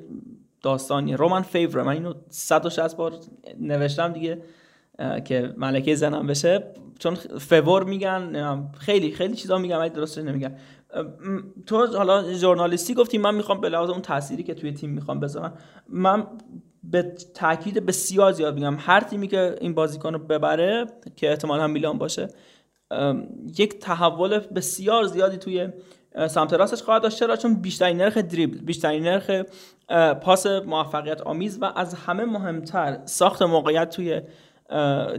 داستانیه. 0.62 1.16
رومان 1.16 1.42
فیوره. 1.42 1.82
من 1.82 1.92
اینو 1.92 2.14
160 2.28 2.96
بار 2.96 3.12
نوشتم 3.60 4.12
دیگه 4.12 4.42
که 5.24 5.54
ملکه 5.56 5.94
زنم 5.94 6.26
بشه. 6.26 6.72
چون 6.98 7.14
فور 7.38 7.84
میگن 7.84 8.70
خیلی 8.78 9.12
خیلی 9.12 9.34
چیزا 9.34 9.58
میگن 9.58 9.76
ولی 9.76 9.90
درستش 9.90 10.24
نمیگن. 10.24 10.56
تو 11.66 11.86
حالا 11.86 12.32
ژورنالیستی 12.32 12.94
گفتی 12.94 13.18
من 13.18 13.34
می‌خوام 13.34 13.60
به 13.60 13.68
لحاظ 13.68 13.90
اون 13.90 14.02
تأثیری 14.02 14.42
که 14.42 14.54
توی 14.54 14.72
تیم 14.72 14.90
می‌خوام 14.90 15.20
بذارم 15.20 15.58
من 15.88 16.26
به 16.84 17.02
تاکید 17.34 17.86
بسیار 17.86 18.32
زیاد 18.32 18.54
میگم 18.54 18.76
هر 18.78 19.00
تیمی 19.00 19.28
که 19.28 19.56
این 19.60 19.74
بازیکن 19.74 20.12
رو 20.12 20.18
ببره 20.18 20.86
که 21.16 21.30
احتمال 21.30 21.60
هم 21.60 21.70
میلان 21.70 21.98
باشه 21.98 22.28
یک 23.58 23.78
تحول 23.78 24.38
بسیار 24.38 25.04
زیادی 25.04 25.36
توی 25.36 25.68
سمت 26.28 26.52
راستش 26.52 26.82
خواهد 26.82 27.02
داشت. 27.02 27.18
چرا؟ 27.18 27.36
چون 27.36 27.54
بیشترین 27.54 27.96
نرخ 27.96 28.18
دریبل 28.18 28.58
بیشترین 28.58 29.02
نرخ 29.02 29.42
پاس 30.22 30.46
موفقیت 30.46 31.20
آمیز 31.20 31.58
و 31.62 31.72
از 31.76 31.94
همه 31.94 32.24
مهمتر 32.24 32.98
ساخت 33.04 33.42
موقعیت 33.42 33.90
توی 33.90 34.22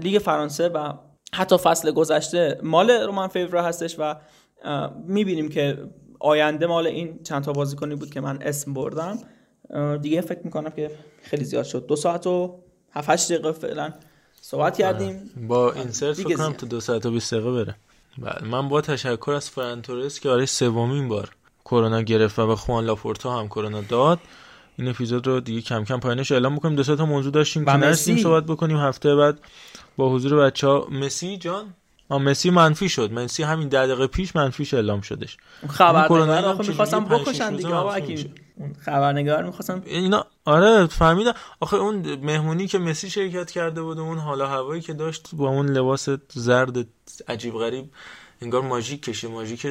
لیگ 0.04 0.20
فرانسه 0.20 0.70
و 0.70 0.94
حتی 1.34 1.58
فصل 1.58 1.92
گذشته 1.92 2.60
مال 2.64 2.92
رومان 2.92 3.28
فیوره 3.28 3.62
هستش 3.62 3.96
و 4.00 4.16
می‌بینیم 5.08 5.50
که 5.50 5.78
آینده 6.20 6.68
مال 6.68 6.88
این 6.88 7.20
چند 7.24 7.44
تا 7.44 7.54
بازیکنی 7.54 7.96
بود 7.96 8.10
که 8.10 8.22
من 8.22 8.42
اسم 8.42 8.74
بردم. 8.74 9.18
دیگه 10.02 10.22
فکر 10.22 10.42
می‌کنم 10.44 10.70
که 10.70 10.92
خیلی 11.24 11.44
زیاد 11.44 11.66
شد. 11.66 11.86
دو 11.86 11.96
ساعت 11.96 12.28
و 12.28 12.60
7 12.92 13.10
8 13.10 13.32
دقیقه 13.32 13.52
فعلا 13.52 13.94
صحبت 14.42 14.78
کردیم. 14.78 15.32
با 15.48 15.72
اینسرت 15.72 16.18
دیگه 16.18 16.30
فکر 16.30 16.38
کنم. 16.38 16.54
تا 16.54 16.68
دو 16.68 16.80
ساعت 16.80 17.06
و 17.06 17.12
20 17.12 17.34
دقیقه 17.34 17.52
بره. 17.52 17.76
بله. 18.18 18.48
من 18.48 18.70
با 18.70 18.82
تشکر 18.82 19.32
از 19.32 19.50
فرانتورس 19.50 20.20
که 20.20 20.30
برای 20.30 20.46
سومین 20.46 21.08
بار 21.08 21.30
کرونا 21.66 22.02
گرفت 22.02 22.40
و 22.40 22.48
به 22.48 22.56
خوان 22.56 22.86
لاپورتا 22.86 23.40
هم 23.40 23.48
کرونا 23.48 23.82
داد. 23.82 24.20
این 24.78 24.88
اپیزود 24.88 25.28
رو 25.28 25.40
دیگه 25.40 25.62
کم 25.62 25.84
کم 25.84 26.00
پایانش 26.00 26.32
اعلام 26.32 26.54
می‌کنیم 26.54 26.76
دو 26.76 26.96
تا 26.96 27.06
موضوع 27.06 27.32
داشتیم 27.32 27.66
که 27.66 27.72
نرسیدیم 27.72 28.16
مسی. 28.16 28.24
صحبت 28.24 28.44
بکنیم. 28.44 28.78
هفته 28.78 29.16
بعد 29.16 29.40
با 29.98 30.14
حضور 30.14 30.46
بچه 30.46 30.68
ها 30.68 30.88
مسی 30.92 31.38
جان. 31.38 31.74
مسی 32.10 32.50
منفی 32.50 32.90
شد. 32.90 33.12
مسی 33.12 33.44
همین 33.44 33.68
ده 33.68 33.88
دقیقه 33.88 34.08
پیش 34.08 34.36
منفیش 34.36 34.74
اعلام 34.74 35.02
شدش. 35.02 35.38
خبرنگار 35.70 36.08
کرونا 36.08 36.54
می‌خواستم 36.54 37.06
شش 37.06 37.12
بکشن 37.12 37.56
دیگه 37.56 37.70
آقا؟ 37.70 37.96
اون 38.56 38.74
خبرنگار 38.86 39.44
می‌خواستم 39.44 39.82
اینا 39.86 40.26
آره 40.46 40.88
فهمیدم. 40.88 41.34
آخه 41.60 41.78
اون 41.78 42.16
مهمونی 42.16 42.68
که 42.68 42.80
مسی 42.80 43.10
شرکت 43.10 43.52
کرده 43.52 43.82
بود 43.82 43.98
و 43.98 44.02
اون 44.02 44.18
حالا 44.18 44.48
هوایی 44.48 44.82
که 44.82 44.94
داشت 44.94 45.30
با 45.34 45.50
اون 45.50 45.70
لباس 45.70 46.10
زرد 46.34 46.88
عجیب 47.28 47.54
غریب 47.54 47.90
انگار 48.42 48.62
ماژیک 48.62 49.02
کشه. 49.04 49.28
ماژیک 49.28 49.68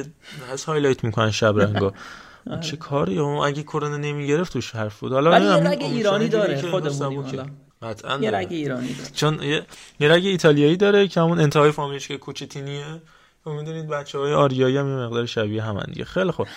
هست 0.53 0.65
هایلایت 0.65 1.03
می‌کنن 1.03 1.31
شب 1.31 1.59
رنگا. 1.59 1.93
چه 2.61 2.77
کاری؟ 2.77 3.19
اون 3.19 3.47
اگه 3.47 3.63
کرونا 3.63 3.97
نمی‌گرفت 3.97 4.53
توش 4.53 4.75
حرف 4.75 4.99
بود. 4.99 5.13
حالا 5.13 5.55
اون 5.55 5.67
ایرانی 5.67 6.27
داره،. 6.29 6.71
حالا. 6.71 7.45
قطعا 7.81 8.17
یه. 8.21 8.31
رگ 8.31 8.47
ایرانی 8.49 8.93
داره. 8.93 9.09
چون 9.15 9.43
یه, 9.43 9.65
یه 9.99 10.11
رگ 10.11 10.25
ایتالیایی 10.25 10.77
داره 10.77 11.07
که 11.07 11.21
همون 11.21 11.39
انتهای 11.39 11.71
فامیلش 11.71 12.07
که 12.07 12.17
کوچتینیه 12.17 12.85
و 13.45 13.49
می‌دونید 13.49 13.87
بچه 13.87 14.19
های 14.19 14.33
آریایی 14.33 14.77
هم 14.77 14.87
یه 14.87 14.95
مقدار 14.95 15.25
شبیه 15.25 15.63
همن 15.63 15.83
دیگه. 15.87 16.05
خیلی 16.05 16.31
خوب. 16.31 16.47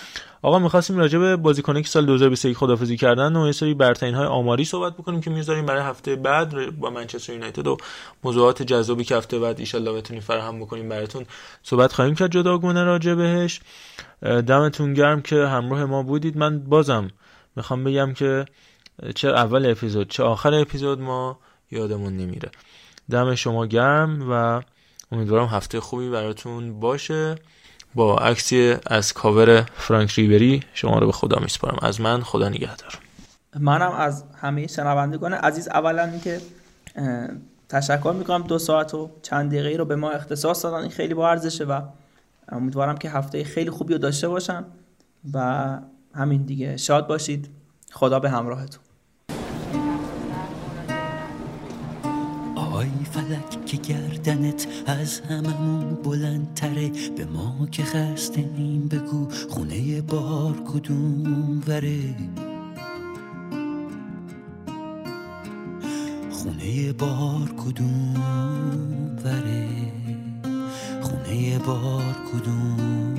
آقا 0.42 0.58
می‌خواستیم 0.58 0.98
راجع 0.98 1.18
به 1.18 1.36
بازیکنایی 1.36 1.84
که 1.84 1.90
سال 1.90 2.06
2021 2.06 2.56
خدافزی 2.56 2.96
کردن 2.96 3.36
و 3.36 3.46
یه 3.46 3.52
سری 3.52 3.74
برترین 3.74 4.14
های 4.14 4.26
آماری 4.26 4.64
صحبت 4.64 4.94
بکنیم 4.94 5.20
که 5.20 5.30
می‌ذاریم 5.30 5.66
برای 5.66 5.82
هفته 5.82 6.16
بعد 6.16 6.78
با 6.78 6.90
منچستر 6.90 7.32
یونایتد 7.32 7.66
و 7.66 7.76
موضوعات 8.24 8.62
جذابی 8.62 9.04
که 9.04 9.16
هفته 9.16 9.38
بعد 9.38 9.60
ایشالله 9.60 9.92
بتونیم 9.92 10.22
فراهم 10.22 10.60
بکنیم 10.60 10.88
براتون 10.88 11.26
صحبت 11.62 11.92
خواهیم 11.92 12.14
کرد 12.14 12.30
جداگونه 12.30 12.84
راجع 12.84 13.14
بهش. 13.14 13.60
دمتون 14.22 14.94
گرم 14.94 15.22
که 15.22 15.36
همراه 15.36 15.84
ما 15.84 16.02
بودید. 16.02 16.36
من 16.36 16.58
بازم 16.58 17.10
می‌خوام 17.56 17.84
بگم 17.84 18.12
که 18.14 18.44
چه 19.14 19.28
اول 19.28 19.70
اپیزود 19.70 20.08
چه 20.08 20.22
آخر 20.22 20.54
اپیزود 20.54 21.00
ما 21.00 21.38
یادمون 21.70 22.16
نمیره. 22.16 22.50
دم 23.10 23.34
شما 23.34 23.66
گرم 23.66 24.30
و 24.30 24.62
امیدوارم 25.12 25.46
هفته 25.46 25.80
خوبی 25.80 26.10
براتون 26.10 26.80
باشه. 26.80 27.34
با 27.94 28.18
عکسی 28.18 28.76
از 28.86 29.12
کاور 29.12 29.62
فرانک 29.62 30.10
ریبری 30.10 30.62
شما 30.74 30.98
رو 30.98 31.06
به 31.06 31.12
خدا 31.12 31.38
میسپارم. 31.38 31.78
از 31.82 32.00
من 32.00 32.22
خدا 32.22 32.48
نگهدار. 32.48 32.98
منم 33.58 33.92
از 33.92 34.24
همه 34.40 34.66
شنوندگان 34.66 35.32
عزیز. 35.32 35.68
اولا 35.68 36.04
اینکه 36.04 36.40
تشکر 37.68 38.14
می‌کنم 38.18 38.42
دو 38.42 38.58
ساعت 38.58 38.94
و 38.94 39.10
چند 39.22 39.50
دقیقه 39.50 39.76
رو 39.76 39.84
به 39.84 39.96
ما 39.96 40.10
اختصاص 40.10 40.64
دادن. 40.64 40.76
این 40.76 40.90
خیلی 40.90 41.14
با 41.14 41.30
ارزشه 41.30 41.64
و 41.64 41.80
امیدوارم 42.48 42.96
که 42.96 43.10
هفته 43.10 43.44
خیلی 43.44 43.70
خوبی 43.70 43.92
رو 43.92 43.98
داشته 43.98 44.28
باشن 44.28 44.64
و 45.34 45.78
همین 46.14 46.42
دیگه. 46.42 46.76
شاد 46.76 47.06
باشید. 47.06 47.50
خدا 47.92 48.20
به 48.20 48.30
همراهتون. 48.30 48.82
آی 52.80 53.04
فلک 53.12 53.64
که 53.66 53.76
گردنت 53.76 54.66
از 54.86 55.20
هممون 55.20 55.94
بلندتره 55.94 56.90
به 57.16 57.24
ما 57.24 57.68
که 57.70 57.82
خسته 57.82 58.42
نیم 58.42 58.88
بگو 58.88 59.28
خونه 59.48 60.00
بار 60.00 60.54
کدوم 60.72 61.62
وره. 61.68 62.14
خونه 66.30 66.92
بار 66.92 67.54
کدوم 67.64 68.14
وره 69.24 69.68
خونه 71.02 71.58
بار 71.58 72.16
کدوم 72.32 73.09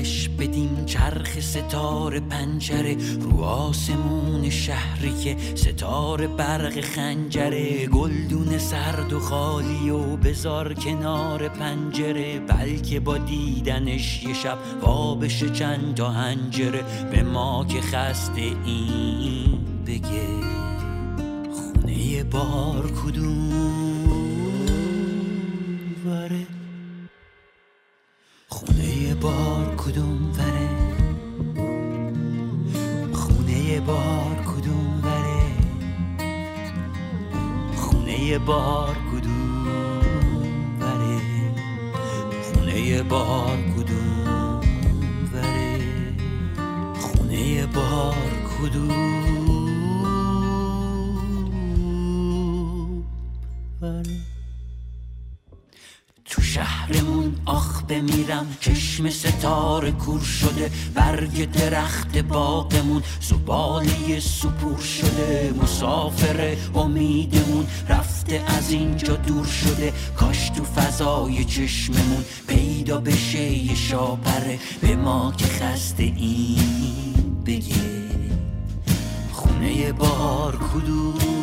هلش 0.00 0.28
بدیم 0.28 0.84
چرخ 0.86 1.40
ستاره 1.40 2.20
پنجره 2.20 2.96
رو 3.20 3.42
آسمون 3.42 4.50
شهری 4.50 5.14
که 5.24 5.36
ستاره 5.54 6.26
برق 6.26 6.80
خنجره 6.80 7.86
گلدون 7.86 8.58
سرد 8.58 9.12
و 9.12 9.20
خالی 9.20 9.90
و 9.90 10.16
بزار 10.16 10.74
کنار 10.74 11.48
پنجره 11.48 12.38
بلکه 12.38 13.00
با 13.00 13.18
دیدنش 13.18 14.24
یه 14.24 14.34
شب 14.34 14.58
وا 14.82 15.14
بشه 15.14 15.50
چند 15.50 15.94
تا 15.94 16.10
هنجره 16.10 16.84
به 17.10 17.22
ما 17.22 17.66
که 17.68 17.80
خسته 17.80 18.40
این 18.64 19.58
بگه 19.86 20.26
خونه 21.52 22.24
بار 22.24 22.90
کدوم؟ 23.04 23.89
بار 38.50 38.96
کدوم 39.12 40.80
وره 40.80 41.20
خونه 42.42 43.02
بار 43.02 43.58
کدوم 43.76 44.60
وره 45.32 45.78
خونه 47.00 47.66
بار 47.66 48.32
کدوم 48.58 49.70
تو 56.24 56.42
شهرمون 56.42 57.36
آخ 57.46 57.82
بمیرم 57.82 58.56
چشم 58.60 59.10
ستاره 59.10 59.92
کور 59.92 60.20
شده 60.20 60.70
برگ 61.10 61.50
درخت 61.50 62.18
باغمون 62.18 63.02
زباله 63.20 64.20
سپور 64.20 64.78
شده 64.78 65.54
مسافر 65.62 66.56
امیدمون. 66.74 67.66
رفته 67.88 68.42
از 68.46 68.70
اینجا 68.70 69.16
دور 69.16 69.46
شده 69.46 69.92
کاش 70.16 70.50
تو 70.50 70.64
فضای 70.64 71.44
چشممون. 71.44 72.24
پیدا 72.48 73.00
بشه 73.00 73.42
یه 73.42 73.74
شاپره 73.74 74.58
به 74.80 74.96
ما 74.96 75.32
که 75.38 75.46
خسته 75.46 76.02
این 76.02 77.42
بگه. 77.46 77.74
خونه 79.32 79.92
بار 79.92 80.56
کدوم؟ 80.56 81.39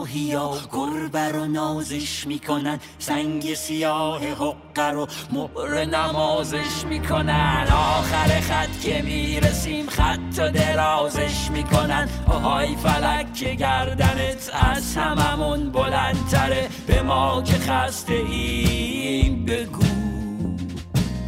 ماهیا 0.00 0.50
گربه 0.72 1.28
رو 1.28 1.46
نازش 1.46 2.26
می‌کنن 2.26 2.80
سنگ 2.98 3.54
سیاه 3.54 4.24
حقه 4.24 4.90
رو 4.90 5.06
مهر 5.32 5.84
نمازش 5.84 6.84
می‌کنن 6.88 7.66
آخر 7.72 8.40
خط 8.40 8.80
که 8.82 9.02
می‌رسیم 9.02 9.86
خط 9.86 10.38
و 10.38 10.50
درازش 10.50 11.50
می‌کنن 11.50 12.08
آهای 12.26 12.76
فلک 12.76 13.34
که 13.34 13.54
گردنت 13.54 14.50
از 14.74 14.96
هممون 14.96 15.70
بلندتره. 15.70 16.68
به 16.86 17.02
ما 17.02 17.42
که 17.42 17.58
خسته 17.58 18.14
ایم 18.14 19.44
بگو. 19.44 19.82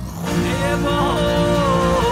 خونه 0.06 0.74
ما. 0.74 2.11